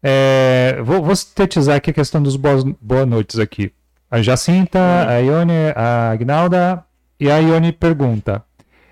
É, 0.02 0.80
vou, 0.82 1.02
vou 1.02 1.14
sintetizar 1.14 1.76
aqui 1.76 1.90
a 1.90 1.94
questão 1.94 2.20
dos 2.20 2.34
boas, 2.34 2.64
boas 2.64 3.06
noites 3.06 3.38
aqui. 3.38 3.72
A 4.10 4.20
Jacinta, 4.20 4.78
hum. 4.78 5.08
a 5.08 5.16
Ione, 5.18 5.72
a 5.74 6.10
Agnalda 6.10 6.84
e 7.18 7.30
a 7.30 7.38
Ione 7.38 7.72
pergunta 7.72 8.44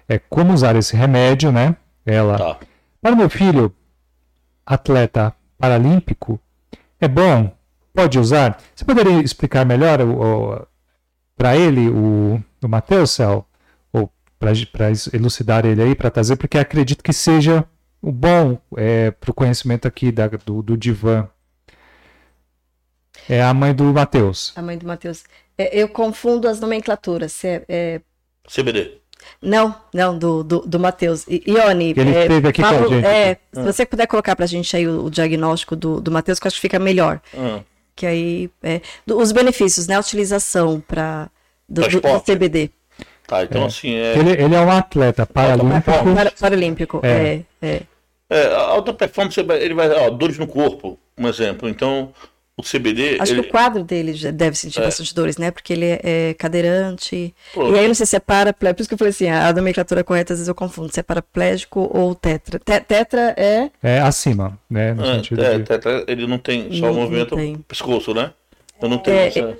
é, 0.09 0.19
como 0.19 0.53
usar 0.53 0.77
esse 0.77 0.97
remédio, 0.97 1.51
né? 1.51 1.77
Ela. 2.05 2.39
Tá. 2.39 2.59
Para 3.01 3.17
meu 3.17 3.29
filho, 3.29 3.75
atleta 4.65 5.35
paralímpico, 5.59 6.41
é 7.01 7.09
bom, 7.09 7.53
pode 7.93 8.19
usar. 8.19 8.59
Você 8.75 8.85
poderia 8.85 9.21
explicar 9.21 9.65
melhor 9.65 9.99
para 11.37 11.57
ele, 11.57 11.89
o, 11.89 12.43
o 12.63 12.69
Matheus 12.69 13.11
Cel, 13.11 13.47
para 14.73 14.91
elucidar 15.13 15.65
ele 15.65 15.83
aí, 15.83 15.95
para 15.95 16.11
trazer, 16.11 16.37
porque 16.37 16.59
acredito 16.59 17.03
que 17.03 17.13
seja 17.13 17.65
o 18.01 18.13
bom 18.13 18.59
é, 18.77 19.11
para 19.11 19.31
o 19.31 19.35
conhecimento 19.35 19.89
aqui 19.89 20.13
da, 20.13 20.27
do, 20.29 20.63
do 20.63 20.77
Divan. 20.77 21.29
É 23.29 23.43
a 23.43 23.55
mãe 23.55 23.75
do 23.75 23.85
Matheus. 23.85 24.53
A 24.57 24.63
mãe 24.63 24.77
do 24.77 24.87
Matheus. 24.87 25.25
É, 25.57 25.77
eu 25.81 25.89
confundo 25.89 26.47
as 26.47 26.61
nomenclaturas. 26.61 27.43
É, 27.45 27.65
é... 27.69 28.01
CBD. 28.47 28.99
Não, 29.41 29.75
não, 29.93 30.19
do, 30.19 30.45
do, 30.45 30.61
do 30.61 30.79
Matheus. 30.79 31.25
Ione, 31.27 31.95
ele 31.97 32.15
é, 32.15 32.23
esteve 32.23 32.49
aqui 32.49 32.61
Paulo, 32.61 32.79
com 32.79 32.85
a 32.85 32.97
gente. 32.97 33.07
É, 33.07 33.33
ah. 33.33 33.61
Se 33.61 33.63
você 33.63 33.87
puder 33.87 34.07
colocar 34.07 34.37
pra 34.37 34.45
gente 34.45 34.77
aí 34.77 34.87
o, 34.87 35.05
o 35.07 35.11
diagnóstico 35.11 35.75
do, 35.75 36.01
do 36.01 36.11
Matheus, 36.11 36.39
que 36.39 36.47
eu 36.47 36.49
acho 36.49 36.57
que 36.57 36.63
fica 36.63 36.79
melhor. 36.79 37.21
Ah. 37.35 37.61
Que 37.97 38.07
aí, 38.07 38.51
é, 38.63 38.83
do, 39.07 39.19
os 39.19 39.33
benefícios, 39.33 39.87
né? 39.87 39.95
A 39.95 40.01
utilização 40.01 40.83
pra, 40.87 41.31
do, 41.69 41.83
do, 41.89 42.01
do 42.01 42.21
CBD. 42.21 42.71
Tá, 43.27 43.43
então 43.43 43.63
é. 43.63 43.67
assim. 43.67 43.95
É... 43.95 44.19
Ele, 44.19 44.31
ele 44.31 44.55
é 44.55 44.61
um 44.61 44.71
atleta 44.71 45.27
paralímpico. 45.27 46.15
Para, 46.15 46.31
paralímpico, 46.33 47.01
é. 47.03 47.45
é. 47.61 47.67
é. 47.67 47.83
é 48.31 48.55
alta 48.55 48.93
performance, 48.93 49.41
ele 49.41 49.75
vai. 49.75 49.91
Ó, 49.91 50.11
dores 50.11 50.39
no 50.39 50.47
corpo, 50.47 50.99
um 51.17 51.27
exemplo. 51.27 51.69
Então, 51.69 52.13
o 52.57 52.63
CBD. 52.63 53.19
Acho 53.21 53.33
ele... 53.33 53.43
que 53.43 53.49
o 53.49 53.51
quadro 53.51 53.83
dele 53.83 54.13
já 54.13 54.31
deve 54.31 54.57
sentir 54.57 54.81
é. 54.81 54.85
bastante 54.85 55.15
dores, 55.15 55.37
né? 55.39 55.51
Porque 55.51 55.73
ele 55.73 55.87
é, 55.87 56.01
é 56.03 56.35
cadeirante. 56.35 57.35
Pô. 57.53 57.75
E 57.75 57.79
aí 57.79 57.87
não 57.87 57.95
sei 57.95 58.07
se 58.07 58.15
é 58.15 58.21
paraplégico. 58.21 58.77
Por 58.77 58.83
isso 58.83 58.89
que 58.89 58.95
eu 58.95 58.99
falei 58.99 59.11
assim, 59.11 59.29
a 59.29 59.53
nomenclatura 59.53 60.05
correta 60.05 60.35
às 60.35 60.39
vezes 60.39 60.49
eu 60.49 60.55
confundo. 60.55 60.93
Se 60.93 61.01
é 61.01 61.03
paraplégico 61.03 61.91
ou 61.93 62.15
tetra. 62.15 62.59
Te 62.59 62.81
tetra 62.81 63.35
é. 63.37 63.71
É 63.83 64.01
acima, 64.01 64.59
né? 64.71 64.95
No 64.95 65.05
é, 65.05 65.15
sentido 65.17 65.43
é, 65.43 65.59
de... 65.59 65.65
tetra, 65.65 66.05
ele 66.07 66.27
não 66.27 66.39
tem 66.39 66.71
só 66.73 66.93
o 66.93 66.95
movimento 66.95 67.37
pescoço, 67.67 68.15
né? 68.15 68.33
Eu 68.81 68.89
não 68.89 68.99
tenho. 68.99 69.17
É, 69.17 69.27
essa... 69.29 69.41
é, 69.41 69.57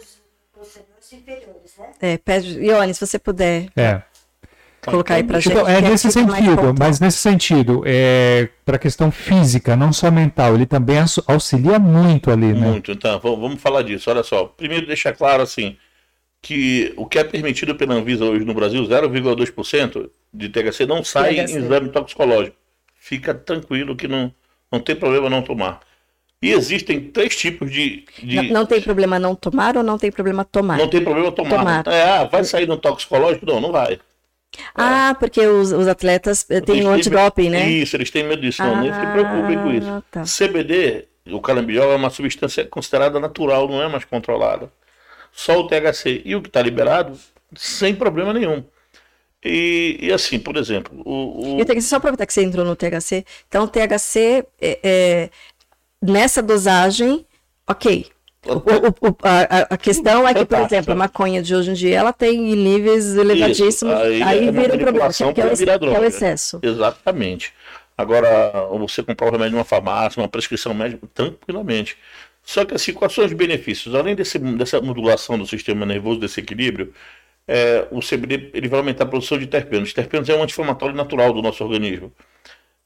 é 2.01 2.19
pede. 2.19 2.59
Ione, 2.65 2.95
se 2.95 3.07
você 3.07 3.19
puder. 3.19 3.69
É 3.77 4.03
colocar 4.85 5.15
aí 5.15 5.25
para 5.25 5.41
tipo, 5.41 5.57
gente. 5.57 5.71
É 5.71 5.81
nesse 5.81 6.13
sentido, 6.13 6.75
mas 6.79 7.01
nesse 7.01 7.19
sentido, 7.19 7.83
é, 7.87 8.49
para 8.65 8.77
a 8.77 8.79
questão 8.79 9.11
física, 9.11 9.77
não 9.77 9.93
só 9.93 10.11
mental, 10.11 10.55
ele 10.55 10.67
também 10.67 10.97
auxilia 11.27 11.79
muito 11.79 12.31
ali, 12.31 12.53
né? 12.53 12.69
Muito, 12.69 12.93
então, 12.93 13.19
vamos 13.19 13.61
falar 13.61 13.83
disso. 13.83 14.11
Olha 14.11 14.23
só, 14.23 14.45
primeiro 14.45 14.87
deixar 14.87 15.13
claro 15.13 15.43
assim, 15.43 15.77
que 16.41 16.93
o 16.97 17.07
que 17.07 17.19
é 17.19 17.25
permitido 17.25 17.75
pela 17.75 17.95
Anvisa 17.95 18.25
hoje 18.25 18.45
no 18.45 18.55
Brasil, 18.55 18.83
0,2% 18.83 20.11
de 20.33 20.49
THC, 20.49 20.87
não 20.87 21.03
sai 21.03 21.35
THC. 21.35 21.55
em 21.55 21.57
exame 21.57 21.89
toxicológico. 21.89 22.57
Fica 22.97 23.35
tranquilo 23.35 23.97
que 23.97 24.09
não, 24.09 24.33
não 24.71 24.81
tem 24.81 24.97
problema 24.97 25.29
não 25.29 25.43
tomar. 25.43 25.81
E 26.45 26.53
existem 26.53 27.01
três 27.01 27.35
tipos 27.35 27.71
de. 27.71 28.05
de... 28.23 28.37
Não, 28.37 28.45
não, 28.45 28.67
tem 28.67 28.81
problema 28.81 29.19
não 29.19 29.35
tomar 29.35 29.77
ou 29.77 29.83
não 29.83 29.97
tem 29.97 30.13
problema 30.13 30.45
tomar? 30.45 30.77
Não 30.77 30.89
tem 30.89 31.03
problema 31.03 31.33
tomar. 31.33 31.83
tomar. 31.83 31.87
É, 31.87 32.03
ah, 32.03 32.25
vai 32.25 32.45
sair 32.45 32.69
no 32.69 32.77
toxicológico? 32.77 33.47
Não, 33.47 33.61
não 33.61 33.73
vai. 33.73 33.99
Ah, 34.75 35.17
porque 35.19 35.41
os, 35.41 35.73
os 35.73 35.89
atletas 35.89 36.47
eh, 36.51 36.61
têm 36.61 36.85
o 36.85 36.89
um 36.89 36.93
antidoping, 36.93 37.51
né? 37.51 37.69
Isso, 37.69 37.97
eles 37.97 38.11
têm 38.11 38.25
medo 38.25 38.43
disso. 38.43 38.63
Não, 38.63 38.75
ah, 38.75 38.81
nem 38.81 38.93
se 38.93 39.01
preocupem 39.01 39.59
com 39.59 39.73
isso. 39.73 40.05
Tá. 40.11 40.23
CBD, 40.23 41.09
o 41.31 41.41
canabidiol, 41.41 41.93
é 41.93 41.97
uma 41.97 42.11
substância 42.11 42.65
considerada 42.67 43.19
natural, 43.19 43.67
não 43.67 43.83
é 43.83 43.89
mais 43.89 44.05
controlada. 44.05 44.71
Só 45.33 45.59
o 45.59 45.67
THC 45.67 46.23
e 46.25 46.37
o 46.37 46.43
que 46.43 46.49
está 46.49 46.63
liberado, 46.63 47.19
sem 47.57 47.95
problema 47.95 48.33
nenhum. 48.33 48.63
E, 49.45 49.99
e, 50.01 50.13
assim, 50.13 50.39
por 50.39 50.57
exemplo, 50.57 51.03
o, 51.05 51.57
o... 51.57 51.61
Eu 51.61 51.67
tenho 51.67 51.79
que 51.79 51.83
só 51.83 51.97
aproveitar 51.97 52.25
que 52.25 52.33
você 52.33 52.43
entrou 52.43 52.65
no 52.65 52.75
THC. 52.75 53.27
Então, 53.47 53.65
o 53.65 53.69
THC, 53.69 54.47
é, 54.59 54.79
é, 54.83 55.31
nessa 56.05 56.43
dosagem, 56.43 57.27
ok. 57.69 58.07
O, 58.47 58.57
o, 58.57 59.17
a, 59.23 59.75
a, 59.75 59.79
questão 59.79 60.29
é 60.29 60.35
que, 60.35 60.45
por 60.45 60.59
exemplo, 60.59 60.93
a 60.93 60.97
maconha 60.97 61.43
de 61.43 61.55
hoje 61.55 61.71
em 61.71 61.75
dia 61.75 61.99
ela 61.99 62.13
tem 62.13 62.39
níveis 62.39 63.17
elevadíssimos. 63.17 63.95
Aí, 63.95 64.23
aí 64.23 64.49
é 64.49 64.53
vira 64.53 64.75
um 64.75 64.79
problema, 64.79 65.11
que 65.11 65.23
é, 65.23 65.27
o, 65.27 65.33
que 65.33 65.41
é 65.41 65.99
o 65.99 66.05
excesso. 66.05 66.61
Exatamente. 66.63 67.55
Agora, 67.97 68.69
você 68.79 69.03
comprar 69.03 69.29
o 69.29 69.31
remédio 69.31 69.53
numa 69.53 69.65
farmácia, 69.65 70.21
uma 70.21 70.29
prescrição 70.29 70.75
médica, 70.75 71.07
tranquilamente. 71.15 71.97
Só 72.43 72.65
que 72.65 72.75
assim, 72.75 72.93
quais 72.93 73.15
são 73.15 73.25
os 73.25 73.33
benefícios? 73.33 73.95
Além 73.95 74.15
desse, 74.15 74.39
dessa 74.39 74.81
modulação 74.81 75.39
do 75.39 75.47
sistema 75.47 75.87
nervoso, 75.87 76.21
desse 76.21 76.41
equilíbrio, 76.41 76.93
é, 77.49 77.87
o 77.91 78.01
CBD 78.01 78.51
ele 78.53 78.69
vai 78.69 78.81
aumentar 78.81 79.05
a 79.05 79.07
produção 79.07 79.39
de 79.39 79.47
terpenos. 79.47 79.95
Terpenos 79.95 80.29
é 80.29 80.35
um 80.35 80.43
anti-inflamatório 80.43 80.95
natural 80.95 81.33
do 81.33 81.41
nosso 81.41 81.65
organismo. 81.65 82.13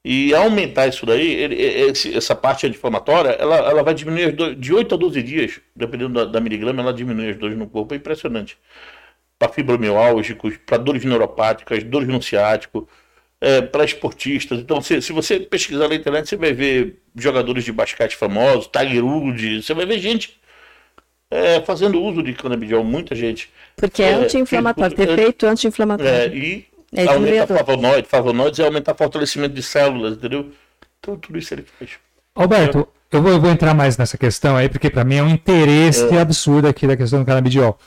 E 0.05 0.35
aumentar 0.35 0.87
isso 0.87 1.05
daí, 1.05 1.35
ele, 1.35 1.55
esse, 1.57 2.17
essa 2.17 2.35
parte 2.35 2.67
anti-inflamatória, 2.67 3.31
ela, 3.31 3.57
ela 3.57 3.83
vai 3.83 3.95
diminuir 3.95 4.35
de 4.57 4.73
8 4.73 4.95
a 4.95 4.99
12 4.99 5.23
dias, 5.23 5.61
dependendo 5.75 6.15
da, 6.15 6.25
da 6.25 6.41
miligrama, 6.41 6.83
ela 6.83 6.95
diminui 6.95 7.31
as 7.31 7.37
dores 7.37 7.59
no 7.59 7.67
corpo. 7.67 7.95
É 7.95 7.97
impressionante. 7.97 8.57
Para 9.39 9.53
fibromialgicos, 9.53 10.57
para 10.59 10.79
dores 10.79 11.05
neuropáticas, 11.05 11.83
dores 11.83 12.09
no 12.09 12.23
ciático, 12.23 12.89
é, 13.41 13.61
para 13.61 13.85
esportistas. 13.85 14.59
Então, 14.59 14.81
se, 14.81 15.03
se 15.03 15.13
você 15.13 15.41
pesquisar 15.41 15.89
na 15.89 15.95
internet, 15.95 16.29
você 16.29 16.37
vai 16.37 16.53
ver 16.53 17.01
jogadores 17.15 17.65
de 17.65 17.73
basquete 17.73 18.17
famosos, 18.17 18.69
Tiger 18.69 19.05
Woods, 19.05 19.67
você 19.67 19.75
vai 19.75 19.85
ver 19.85 19.99
gente 19.99 20.39
é, 21.31 21.61
fazendo 21.61 22.03
uso 22.03 22.23
de 22.23 22.33
canabidiol, 22.33 22.85
muita 22.85 23.15
gente. 23.15 23.51
Porque 23.77 24.03
é, 24.03 24.11
é 24.11 24.15
anti-inflamatório, 24.15 24.97
ter 24.97 25.15
feito 25.15 25.47
anti-inflamatório. 25.47 26.13
É, 26.13 26.37
e 26.37 26.67
é 26.93 27.07
aumenta 27.07 27.47
flavonoides, 27.47 28.11
flavonoides 28.11 28.59
e 28.59 28.63
aumenta 28.63 28.95
fortalecimento 28.95 29.55
de 29.55 29.63
células, 29.63 30.15
entendeu? 30.15 30.51
Então 30.99 31.17
tudo 31.17 31.39
isso 31.39 31.55
ele 31.55 31.65
faz. 31.79 31.93
Alberto, 32.35 32.89
eu 33.11 33.23
vou, 33.23 33.33
eu 33.33 33.41
vou 33.41 33.51
entrar 33.51 33.75
mais 33.75 33.97
nessa 33.97 34.17
questão 34.17 34.57
aí, 34.57 34.69
porque 34.69 34.91
para 34.91 35.05
mim 35.05 35.17
é 35.17 35.23
um 35.23 35.29
interesse 35.29 36.05
é. 36.15 36.21
absurdo 36.21 36.69
aqui 36.69 36.87
da 36.87 36.97
questão 36.97 37.21
do 37.21 37.27
canabidiol. 37.27 37.79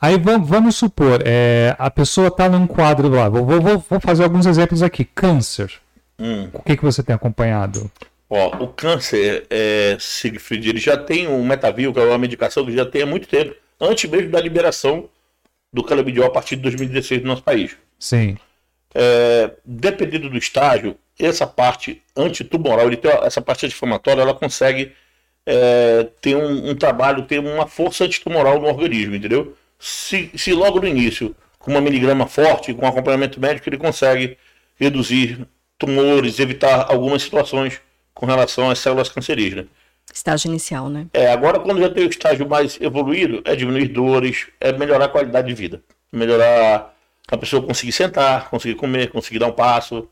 Aí 0.00 0.16
vamos, 0.18 0.48
vamos 0.48 0.76
supor, 0.76 1.22
é, 1.24 1.74
a 1.78 1.90
pessoa 1.90 2.28
está 2.28 2.48
num 2.48 2.66
quadro 2.66 3.08
lá, 3.08 3.28
vou, 3.28 3.44
vou, 3.44 3.78
vou, 3.78 4.00
fazer 4.00 4.22
alguns 4.22 4.46
exemplos 4.46 4.82
aqui. 4.82 5.04
Câncer. 5.04 5.72
Hum. 6.18 6.48
O 6.52 6.62
que, 6.62 6.76
que 6.76 6.84
você 6.84 7.02
tem 7.02 7.14
acompanhado? 7.14 7.90
Ó, 8.30 8.64
o 8.64 8.68
câncer, 8.68 9.46
é, 9.48 9.96
Siegfried, 9.98 10.68
ele 10.68 10.78
já 10.78 10.96
tem 10.96 11.26
um 11.26 11.44
Metavil, 11.44 11.92
que 11.92 11.98
é 11.98 12.04
uma 12.04 12.18
medicação 12.18 12.64
que 12.64 12.72
já 12.72 12.84
tem 12.84 13.02
há 13.02 13.06
muito 13.06 13.26
tempo, 13.26 13.54
antes 13.80 14.08
mesmo 14.08 14.30
da 14.30 14.40
liberação 14.40 15.08
do 15.72 15.82
canabidiol 15.82 16.26
a 16.26 16.30
partir 16.30 16.56
de 16.56 16.62
2016 16.62 17.22
no 17.22 17.28
nosso 17.28 17.42
país. 17.42 17.76
Sim. 17.98 18.36
É, 18.94 19.50
dependendo 19.64 20.30
do 20.30 20.38
estágio, 20.38 20.96
essa 21.18 21.46
parte 21.46 22.02
antitumoral, 22.16 22.88
tem 22.96 23.10
essa 23.22 23.40
parte 23.40 23.66
anti-inflamatória, 23.66 24.22
ela 24.22 24.34
consegue 24.34 24.92
é, 25.44 26.06
ter 26.20 26.36
um, 26.36 26.70
um, 26.70 26.74
trabalho, 26.74 27.24
ter 27.24 27.38
uma 27.38 27.66
força 27.66 28.04
antitumoral 28.04 28.60
no 28.60 28.68
organismo, 28.68 29.14
entendeu? 29.14 29.56
Se, 29.78 30.30
se 30.36 30.52
logo 30.52 30.80
no 30.80 30.86
início, 30.86 31.34
com 31.58 31.70
uma 31.70 31.80
miligrama 31.80 32.26
forte, 32.26 32.74
com 32.74 32.86
acompanhamento 32.86 33.40
médico, 33.40 33.68
ele 33.68 33.78
consegue 33.78 34.36
reduzir 34.78 35.46
tumores, 35.78 36.38
evitar 36.38 36.86
algumas 36.90 37.22
situações 37.22 37.80
com 38.14 38.26
relação 38.26 38.70
às 38.70 38.78
células 38.78 39.08
cancerígenas. 39.08 39.66
Estágio 40.12 40.48
inicial, 40.48 40.88
né? 40.88 41.06
É, 41.12 41.30
agora 41.30 41.60
quando 41.60 41.80
já 41.80 41.90
tem 41.90 42.04
o 42.04 42.10
estágio 42.10 42.48
mais 42.48 42.80
evoluído, 42.80 43.42
é 43.44 43.54
diminuir 43.54 43.88
dores, 43.88 44.48
é 44.60 44.72
melhorar 44.72 45.06
a 45.06 45.08
qualidade 45.08 45.48
de 45.48 45.54
vida. 45.54 45.82
Melhorar 46.12 46.94
a 47.30 47.36
pessoa 47.36 47.62
conseguir 47.62 47.92
sentar, 47.92 48.48
conseguir 48.50 48.74
comer, 48.74 49.10
conseguir 49.10 49.38
dar 49.38 49.48
um 49.48 49.52
passo, 49.52 50.08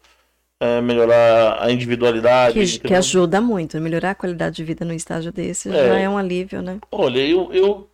é, 0.60 0.80
melhorar 0.80 1.62
a 1.62 1.70
individualidade. 1.70 2.54
Que, 2.54 2.78
que, 2.80 2.94
ajuda 2.94 3.40
muito, 3.40 3.80
melhorar 3.80 4.12
a 4.12 4.14
qualidade 4.14 4.56
de 4.56 4.64
vida 4.64 4.84
no 4.84 4.92
estágio 4.92 5.32
desse 5.32 5.68
é, 5.68 5.72
já 5.72 5.98
é 5.98 6.08
um 6.08 6.18
alívio, 6.18 6.62
né? 6.62 6.78
Olha, 6.90 7.20
eu, 7.20 7.52
eu, 7.52 7.90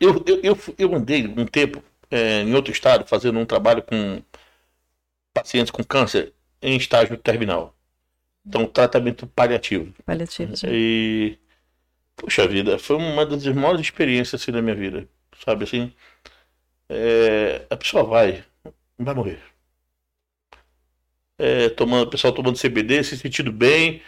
eu, 0.00 0.24
eu, 0.26 0.40
eu, 0.42 0.58
eu 0.78 0.94
andei 0.94 1.26
um 1.26 1.46
tempo 1.46 1.82
é, 2.10 2.42
em 2.42 2.54
outro 2.54 2.72
estado 2.72 3.06
fazendo 3.06 3.38
um 3.38 3.46
trabalho 3.46 3.82
com 3.82 4.22
pacientes 5.32 5.70
com 5.70 5.84
câncer 5.84 6.32
em 6.60 6.76
estágio 6.76 7.16
terminal. 7.16 7.74
Então, 8.46 8.66
tratamento 8.66 9.26
paliativo. 9.26 9.92
Paliativo, 10.06 10.56
sim. 10.56 10.66
E, 10.70 11.38
puxa 12.16 12.46
vida, 12.48 12.78
foi 12.78 12.96
uma 12.96 13.26
das 13.26 13.44
maiores 13.46 13.82
experiências 13.82 14.40
assim, 14.40 14.52
da 14.52 14.62
minha 14.62 14.74
vida. 14.74 15.06
Sabe 15.44 15.64
assim? 15.64 15.92
É, 16.88 17.66
a 17.68 17.76
pessoa 17.76 18.04
vai, 18.04 18.42
vai 18.98 19.14
morrer. 19.14 19.40
É, 21.38 21.68
tomando, 21.68 22.08
o 22.08 22.10
pessoal 22.10 22.32
tomando 22.32 22.58
CBD, 22.58 23.04
se 23.04 23.16
sentindo 23.16 23.52
bem. 23.52 24.02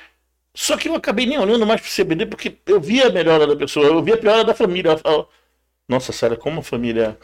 Só 0.55 0.76
que 0.76 0.88
eu 0.88 0.95
acabei 0.95 1.26
nem 1.26 1.38
olhando 1.38 1.64
mais 1.66 1.80
pro 1.80 2.05
CBD 2.05 2.26
porque 2.26 2.59
eu 2.66 2.80
via 2.80 3.07
a 3.07 3.12
melhora 3.12 3.47
da 3.47 3.57
pessoa, 3.57 3.86
eu 3.86 4.03
via 4.03 4.14
a 4.14 4.18
piora 4.18 4.45
da 4.45 4.55
família. 4.55 5.01
Nossa, 5.88 6.12
sério, 6.12 6.36
como 6.36 6.61
a 6.61 6.62
família 6.62 7.16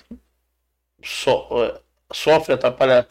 so, 1.03 1.47
é, 1.63 1.81
sofre, 2.13 2.55
atrapalha 2.55 3.09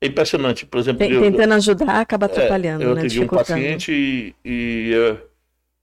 é 0.00 0.06
impressionante. 0.06 0.66
Por 0.66 0.78
exemplo, 0.78 1.06
tentando 1.06 1.52
eu, 1.52 1.56
ajudar, 1.56 2.00
acaba 2.00 2.26
é, 2.26 2.30
atrapalhando. 2.30 2.82
É, 2.82 2.86
eu 2.86 2.94
né, 2.94 3.00
atendi 3.00 3.20
um 3.20 3.26
paciente 3.26 3.92
e, 3.92 4.34
e, 4.44 4.92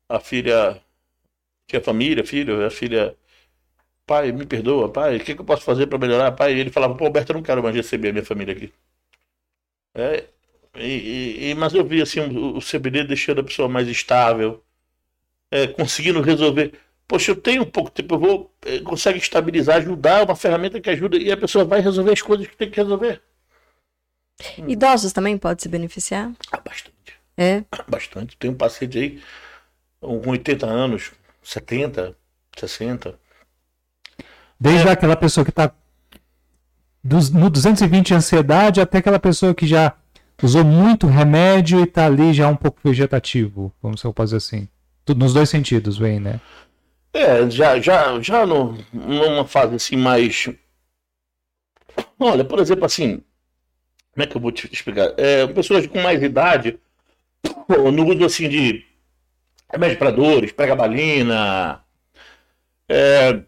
a 0.07 0.19
filha 0.19 0.81
tinha 1.67 1.81
família, 1.81 2.25
filho, 2.25 2.65
a 2.65 2.69
filha, 2.69 3.15
pai, 4.09 4.31
me 4.31 4.43
perdoa, 4.43 4.89
pai, 4.91 5.17
o 5.17 5.19
que, 5.19 5.35
que 5.35 5.41
eu 5.41 5.45
posso 5.45 5.61
fazer 5.61 5.85
para 5.85 5.99
melhorar? 5.99 6.31
Pai, 6.31 6.55
e 6.55 6.59
ele 6.59 6.71
falava, 6.71 6.95
pô, 6.95 7.05
Alberto, 7.05 7.31
eu 7.31 7.35
não 7.35 7.43
quero 7.43 7.61
mais 7.61 7.75
receber 7.75 8.09
a 8.09 8.11
minha 8.11 8.25
família 8.25 8.55
aqui. 8.55 8.73
É, 9.93 10.25
e, 10.75 11.51
e, 11.51 11.55
mas 11.55 11.75
eu 11.75 11.85
vi 11.85 12.01
assim 12.01 12.21
o, 12.21 12.57
o 12.57 12.59
CBD 12.59 13.03
deixando 13.03 13.41
a 13.41 13.43
pessoa 13.43 13.69
mais 13.69 13.87
estável, 13.87 14.63
é, 15.51 15.67
conseguindo 15.67 16.21
resolver. 16.21 16.73
Poxa, 17.07 17.31
eu 17.31 17.35
tenho 17.35 17.61
um 17.61 17.69
pouco 17.69 17.91
tempo, 17.91 18.15
eu 18.15 18.19
vou, 18.19 18.53
é, 18.65 18.79
consegue 18.79 19.19
estabilizar, 19.19 19.77
ajudar, 19.77 20.23
uma 20.23 20.35
ferramenta 20.35 20.81
que 20.81 20.89
ajuda 20.89 21.15
e 21.15 21.31
a 21.31 21.37
pessoa 21.37 21.63
vai 21.63 21.79
resolver 21.79 22.13
as 22.13 22.21
coisas 22.23 22.47
que 22.47 22.57
tem 22.57 22.69
que 22.71 22.81
resolver. 22.81 23.21
Hum. 24.57 24.69
Idosos 24.69 25.13
também 25.13 25.37
podem 25.37 25.61
se 25.61 25.69
beneficiar? 25.69 26.31
Ah, 26.51 26.59
bastante. 26.59 27.13
É? 27.37 27.63
Bastante. 27.87 28.35
Tem 28.37 28.49
um 28.49 28.55
paciente 28.55 28.97
aí 28.97 29.21
com 30.01 30.29
80 30.31 30.65
anos, 30.65 31.11
70, 31.43 32.15
60. 32.57 33.28
Desde 34.59 34.87
é. 34.87 34.91
aquela 34.91 35.15
pessoa 35.15 35.43
que 35.43 35.51
está 35.51 35.71
no 37.03 37.49
220 37.49 38.13
ansiedade 38.13 38.81
até 38.81 38.97
aquela 38.97 39.19
pessoa 39.19 39.55
que 39.55 39.65
já 39.65 39.93
usou 40.43 40.63
muito 40.63 41.07
remédio 41.07 41.79
e 41.79 41.83
está 41.83 42.05
ali 42.05 42.33
já 42.33 42.47
um 42.47 42.55
pouco 42.55 42.79
vegetativo, 42.83 43.73
vamos 43.81 44.01
fazer 44.15 44.37
assim. 44.37 44.67
Tudo 45.05 45.19
nos 45.19 45.33
dois 45.33 45.49
sentidos, 45.49 45.97
vem, 45.97 46.19
né? 46.19 46.39
É, 47.13 47.49
já, 47.49 47.79
já, 47.79 48.21
já 48.21 48.45
no, 48.45 48.77
numa 48.93 49.45
fase 49.45 49.75
assim 49.75 49.95
mais. 49.95 50.47
Olha, 52.19 52.45
por 52.45 52.59
exemplo, 52.59 52.85
assim, 52.85 53.23
como 54.13 54.23
é 54.23 54.27
que 54.27 54.37
eu 54.37 54.41
vou 54.41 54.51
te 54.51 54.69
explicar? 54.71 55.13
É, 55.17 55.47
pessoas 55.47 55.87
com 55.87 56.01
mais 56.01 56.21
idade, 56.21 56.77
no 57.67 58.07
uso 58.07 58.25
assim 58.25 58.47
de 58.47 58.85
remédio 59.71 59.97
para 59.97 60.11
dores, 60.11 60.51
pregabalina, 60.51 61.83
é, 62.87 63.41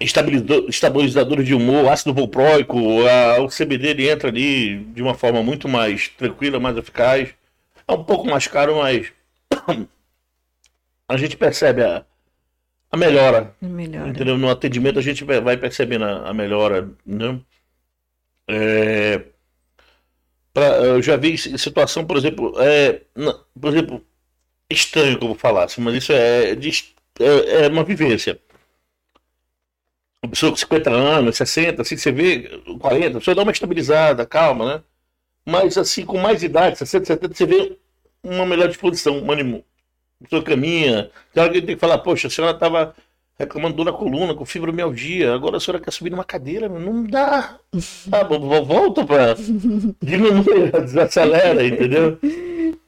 estabilizadores 0.00 1.46
de 1.46 1.54
humor, 1.54 1.88
ácido 1.88 2.14
valproico, 2.14 2.78
a, 3.06 3.40
o 3.40 3.48
CBD 3.48 3.88
ele 3.88 4.10
entra 4.10 4.28
ali 4.28 4.78
de 4.84 5.02
uma 5.02 5.14
forma 5.14 5.42
muito 5.42 5.68
mais 5.68 6.08
tranquila, 6.08 6.58
mais 6.58 6.76
eficaz. 6.76 7.34
É 7.86 7.92
um 7.92 8.02
pouco 8.02 8.26
mais 8.26 8.46
caro, 8.46 8.76
mas 8.76 9.12
a 11.08 11.16
gente 11.16 11.36
percebe 11.36 11.82
a, 11.82 12.04
a 12.90 12.96
melhora. 12.96 13.54
melhora. 13.60 14.08
Entendeu? 14.08 14.38
No 14.38 14.48
atendimento 14.50 14.98
a 14.98 15.02
gente 15.02 15.24
vai 15.24 15.56
percebendo 15.56 16.04
a, 16.04 16.30
a 16.30 16.34
melhora. 16.34 16.90
Né? 17.04 17.38
É, 18.48 19.20
Pra, 20.52 20.66
eu 20.78 21.00
já 21.02 21.16
vi 21.16 21.38
situação, 21.38 22.04
por 22.04 22.16
exemplo, 22.16 22.54
é, 22.60 23.02
por 23.58 23.68
exemplo, 23.70 24.04
estranho 24.68 25.18
como 25.18 25.34
falasse, 25.34 25.80
mas 25.80 25.94
isso 25.94 26.12
é, 26.12 26.52
é, 26.52 27.64
é 27.64 27.68
uma 27.68 27.84
vivência. 27.84 28.40
Uma 30.22 30.30
pessoa 30.30 30.52
com 30.52 30.56
50 30.56 30.90
anos, 30.90 31.36
60, 31.36 31.82
assim, 31.82 31.96
você 31.96 32.12
vê 32.12 32.60
40, 32.78 33.16
a 33.16 33.20
pessoa 33.20 33.34
dá 33.34 33.42
uma 33.42 33.52
estabilizada, 33.52 34.26
calma, 34.26 34.74
né? 34.74 34.82
Mas 35.46 35.78
assim, 35.78 36.04
com 36.04 36.18
mais 36.18 36.42
idade, 36.42 36.78
60, 36.78 37.06
70, 37.06 37.34
você 37.34 37.46
vê 37.46 37.78
uma 38.22 38.44
melhor 38.44 38.68
disposição, 38.68 39.18
um 39.18 39.32
ânimo. 39.32 39.64
A 40.20 40.24
pessoa 40.24 40.42
caminha. 40.42 41.10
Tem 41.32 41.42
hora 41.42 41.52
que 41.52 41.62
tem 41.62 41.74
que 41.74 41.80
falar, 41.80 41.98
poxa, 41.98 42.28
a 42.28 42.30
senhora 42.30 42.54
estava 42.54 42.94
reclamando 43.38 43.76
dor 43.76 43.86
na 43.86 43.92
coluna, 43.92 44.34
com 44.34 44.44
fibromialgia. 44.44 45.32
Agora 45.32 45.56
a 45.56 45.60
senhora 45.60 45.82
quer 45.82 45.90
subir 45.90 46.10
numa 46.10 46.24
cadeira, 46.24 46.68
não 46.68 47.04
dá. 47.04 47.58
Ah, 48.12 48.24
volta 48.24 49.04
para 49.04 49.34
diminui, 50.02 50.70
desacelera, 50.72 51.64
entendeu? 51.64 52.18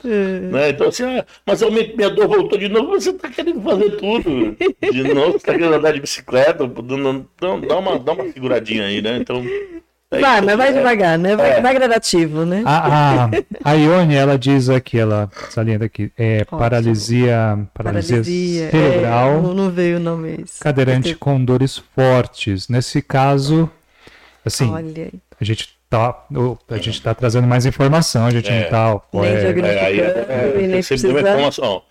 É. 0.04 0.40
Né? 0.40 0.70
Então 0.70 0.88
assim, 0.88 1.04
ah, 1.04 1.24
mas 1.46 1.62
aumento 1.62 1.96
minha 1.96 2.10
dor 2.10 2.28
voltou 2.28 2.58
de 2.58 2.68
novo, 2.68 2.90
você 2.90 3.10
está 3.10 3.28
querendo 3.28 3.62
fazer 3.62 3.90
tudo. 3.92 4.56
De 4.92 5.02
novo, 5.14 5.32
você 5.32 5.36
está 5.36 5.52
querendo 5.52 5.74
andar 5.74 5.92
de 5.92 6.00
bicicleta, 6.00 6.66
não, 6.66 7.26
não, 7.40 7.60
dá, 7.60 7.78
uma, 7.78 7.98
dá 7.98 8.12
uma 8.12 8.24
figuradinha 8.24 8.84
aí, 8.84 9.00
né? 9.00 9.18
Então. 9.18 9.42
Vai, 10.20 10.42
mas 10.42 10.56
vai 10.58 10.72
devagar, 10.74 11.18
né? 11.18 11.34
Vai, 11.34 11.50
é. 11.52 11.60
vai 11.62 11.74
gradativo, 11.74 12.44
né? 12.44 12.62
A, 12.66 13.24
a, 13.24 13.30
a 13.64 13.72
Ione, 13.72 14.14
ela 14.14 14.38
diz 14.38 14.68
aqui, 14.68 14.98
ela 14.98 15.30
salienta 15.48 15.86
aqui, 15.86 16.12
é 16.18 16.44
paralisia, 16.44 17.66
paralisia, 17.72 18.16
paralisia, 18.18 18.70
cerebral. 18.70 19.38
É, 19.38 19.54
não 19.54 19.70
veio 19.70 19.96
o 19.96 20.00
nome 20.00 20.42
esse. 20.42 20.60
Cadeirante 20.60 21.14
com 21.14 21.42
dores 21.42 21.78
fortes. 21.94 22.68
Nesse 22.68 23.00
caso, 23.00 23.70
assim, 24.44 24.70
Olha. 24.70 25.10
a 25.40 25.44
gente 25.44 25.70
tá, 25.98 26.26
a 26.68 26.78
gente 26.78 27.02
tá 27.02 27.14
trazendo 27.14 27.46
mais 27.46 27.66
informação, 27.66 28.26
a 28.26 28.30
gente 28.30 28.50
é. 28.50 28.62
não 28.62 28.70
tá... 28.70 29.00
Nem 29.12 29.24
é, 29.24 29.36
é, 29.36 30.52
é, 30.54 30.66
nem 30.66 30.70
precisa... 30.70 31.08
uma 31.08 31.20
informação. 31.20 31.82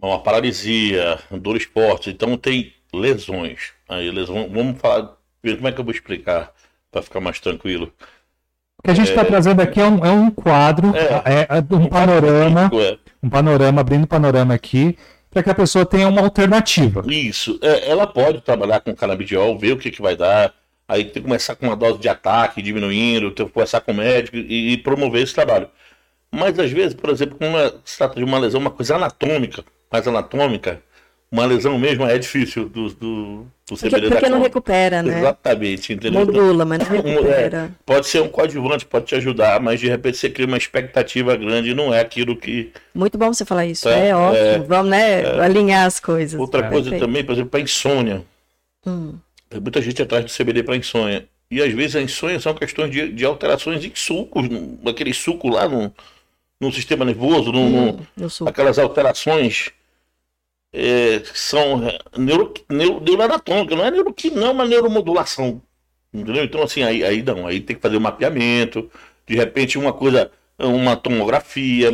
Uma 0.00 0.22
paralisia, 0.22 1.18
dores 1.30 1.64
fortes, 1.64 2.12
então 2.12 2.36
tem 2.36 2.72
lesões. 2.92 3.72
Aí, 3.88 4.10
lesões, 4.10 4.50
vamos 4.52 4.78
falar, 4.78 5.16
como 5.42 5.68
é 5.68 5.72
que 5.72 5.80
eu 5.80 5.84
vou 5.84 5.92
explicar? 5.92 6.52
para 6.96 7.02
ficar 7.02 7.20
mais 7.20 7.38
tranquilo. 7.40 7.92
O 8.78 8.82
que 8.82 8.90
a 8.90 8.94
gente 8.94 9.08
está 9.08 9.22
é... 9.22 9.24
trazendo 9.24 9.60
aqui 9.60 9.80
é 9.80 9.84
um, 9.84 10.04
é 10.04 10.10
um 10.10 10.30
quadro, 10.30 10.94
é, 10.96 11.42
é, 11.42 11.46
é 11.50 11.74
um, 11.74 11.82
um 11.82 11.86
panorama, 11.88 12.70
é. 12.74 12.98
um 13.22 13.28
panorama, 13.28 13.80
abrindo 13.80 14.04
um 14.04 14.06
panorama 14.06 14.54
aqui, 14.54 14.96
para 15.30 15.42
que 15.42 15.50
a 15.50 15.54
pessoa 15.54 15.84
tenha 15.84 16.08
uma 16.08 16.22
alternativa. 16.22 17.02
Isso, 17.06 17.58
é, 17.62 17.90
ela 17.90 18.06
pode 18.06 18.40
trabalhar 18.40 18.80
com 18.80 18.94
canabidiol, 18.94 19.58
ver 19.58 19.72
o 19.72 19.78
que, 19.78 19.90
que 19.90 20.00
vai 20.00 20.16
dar, 20.16 20.54
aí 20.88 21.04
tem 21.04 21.14
que 21.14 21.20
começar 21.22 21.56
com 21.56 21.66
uma 21.66 21.76
dose 21.76 21.98
de 21.98 22.08
ataque, 22.08 22.62
diminuindo, 22.62 23.30
tem 23.30 23.46
que 23.46 23.52
conversar 23.52 23.80
com 23.80 23.92
o 23.92 23.94
médico 23.94 24.36
e, 24.36 24.72
e 24.72 24.78
promover 24.78 25.22
esse 25.22 25.34
trabalho. 25.34 25.68
Mas 26.30 26.58
às 26.58 26.70
vezes, 26.70 26.94
por 26.94 27.10
exemplo, 27.10 27.36
quando 27.38 27.80
se 27.84 27.96
trata 27.96 28.16
de 28.16 28.24
uma 28.24 28.38
lesão, 28.38 28.60
uma 28.60 28.70
coisa 28.70 28.96
anatômica, 28.96 29.64
mais 29.90 30.06
anatômica, 30.06 30.82
uma 31.30 31.44
lesão 31.44 31.78
mesmo 31.78 32.04
é 32.04 32.16
difícil 32.18 32.68
do, 32.68 32.88
do, 32.90 33.46
do 33.68 33.76
CBD 33.76 33.90
porque, 33.90 34.08
porque 34.10 34.28
não 34.28 34.40
recupera, 34.40 35.02
né? 35.02 35.18
Exatamente, 35.18 35.92
entendeu? 35.92 36.24
Modula, 36.24 36.64
mas 36.64 36.78
não 36.78 36.86
recupera. 36.86 37.56
É, 37.64 37.68
pode 37.84 38.06
ser 38.06 38.22
um 38.22 38.28
coadjuvante, 38.28 38.86
pode 38.86 39.06
te 39.06 39.14
ajudar, 39.16 39.60
mas 39.60 39.80
de 39.80 39.88
repente 39.88 40.18
você 40.18 40.30
cria 40.30 40.46
uma 40.46 40.56
expectativa 40.56 41.36
grande 41.36 41.70
e 41.70 41.74
não 41.74 41.92
é 41.92 42.00
aquilo 42.00 42.36
que. 42.36 42.72
Muito 42.94 43.18
bom 43.18 43.32
você 43.32 43.44
falar 43.44 43.66
isso, 43.66 43.88
é, 43.88 44.08
é 44.08 44.16
ótimo. 44.16 44.44
É, 44.44 44.58
Vamos, 44.60 44.90
né, 44.90 45.22
é. 45.22 45.40
alinhar 45.40 45.84
as 45.86 45.98
coisas. 45.98 46.38
Outra 46.38 46.62
coisa 46.68 46.90
Perfeito. 46.90 47.04
também, 47.04 47.24
por 47.24 47.32
exemplo, 47.32 47.50
para 47.50 47.60
insônia. 47.60 48.22
Hum. 48.86 49.14
Tem 49.48 49.60
muita 49.60 49.80
gente 49.80 50.02
atrás 50.02 50.24
do 50.24 50.30
CBD 50.30 50.62
para 50.62 50.76
insônia. 50.76 51.28
E 51.50 51.62
às 51.62 51.72
vezes 51.72 51.96
a 51.96 52.02
insônia 52.02 52.40
são 52.40 52.54
questões 52.54 52.90
de, 52.90 53.12
de 53.12 53.24
alterações 53.24 53.84
em 53.84 53.92
sucos, 53.94 54.48
aquele 54.86 55.14
suco 55.14 55.48
lá 55.48 55.68
no, 55.68 55.94
no 56.60 56.72
sistema 56.72 57.04
nervoso, 57.04 57.52
no, 57.52 57.60
hum, 57.60 57.98
no 58.16 58.48
aquelas 58.48 58.78
alterações 58.78 59.70
é, 60.72 61.22
são 61.32 61.80
neuro, 62.16 62.52
neuro, 62.68 63.00
neuroanatômicas, 63.00 63.78
não 63.78 63.84
é 63.84 63.90
neuroquímica, 63.90 64.40
não 64.40 64.48
é 64.48 64.50
uma 64.50 64.66
neuromodulação. 64.66 65.62
Entendeu? 66.12 66.44
Então, 66.44 66.62
assim, 66.62 66.82
aí, 66.82 67.04
aí 67.04 67.22
não, 67.22 67.46
aí 67.46 67.60
tem 67.60 67.76
que 67.76 67.82
fazer 67.82 67.96
um 67.96 68.00
mapeamento, 68.00 68.90
de 69.26 69.36
repente 69.36 69.78
uma 69.78 69.92
coisa, 69.92 70.30
uma 70.58 70.96
tomografia. 70.96 71.90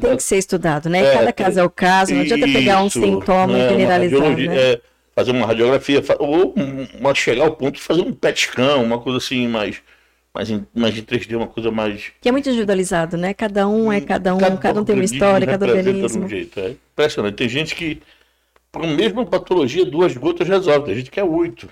Tem 0.00 0.16
que 0.16 0.22
ser 0.22 0.38
estudado, 0.38 0.88
né? 0.88 1.00
É, 1.00 1.12
Cada 1.18 1.32
caso 1.32 1.60
é 1.60 1.64
o 1.64 1.70
caso, 1.70 2.14
não 2.14 2.22
adianta 2.22 2.46
pegar 2.46 2.82
um 2.82 2.90
sintoma 2.90 3.52
né, 3.52 3.66
e 3.66 3.68
generalizar. 3.68 4.36
Né? 4.36 4.56
É, 4.56 4.80
fazer 5.14 5.30
uma 5.30 5.46
radiografia, 5.46 6.02
ou 6.18 6.54
uma, 6.98 7.14
chegar 7.14 7.44
ao 7.44 7.56
ponto 7.56 7.76
de 7.76 7.82
fazer 7.82 8.00
um 8.00 8.12
PET 8.12 8.48
scan, 8.48 8.76
uma 8.76 8.98
coisa 8.98 9.18
assim 9.18 9.46
mais 9.48 9.82
mas 10.34 10.50
em, 10.50 10.66
mas 10.74 10.96
em 10.96 11.02
3D 11.02 11.36
uma 11.36 11.46
coisa 11.46 11.70
mais. 11.70 12.10
Que 12.20 12.28
é 12.28 12.32
muito 12.32 12.48
individualizado, 12.48 13.16
né? 13.18 13.34
Cada 13.34 13.68
um 13.68 13.92
é 13.92 14.00
cada 14.00 14.34
um, 14.34 14.38
cada, 14.38 14.56
cada 14.56 14.80
um 14.80 14.84
tem 14.84 14.94
uma 14.94 15.04
história, 15.04 15.46
cada 15.46 15.66
organismo. 15.66 16.24
Um 16.24 16.28
jeito, 16.28 16.58
é 16.58 16.70
impressionante. 16.70 17.34
Tem 17.34 17.48
gente 17.48 17.74
que, 17.74 18.00
para 18.70 18.84
a 18.84 18.86
mesma 18.86 19.26
patologia, 19.26 19.84
duas 19.84 20.16
gotas 20.16 20.48
resolve. 20.48 20.86
Tem 20.86 20.94
gente 20.94 21.10
que 21.10 21.20
é 21.20 21.24
oito. 21.24 21.68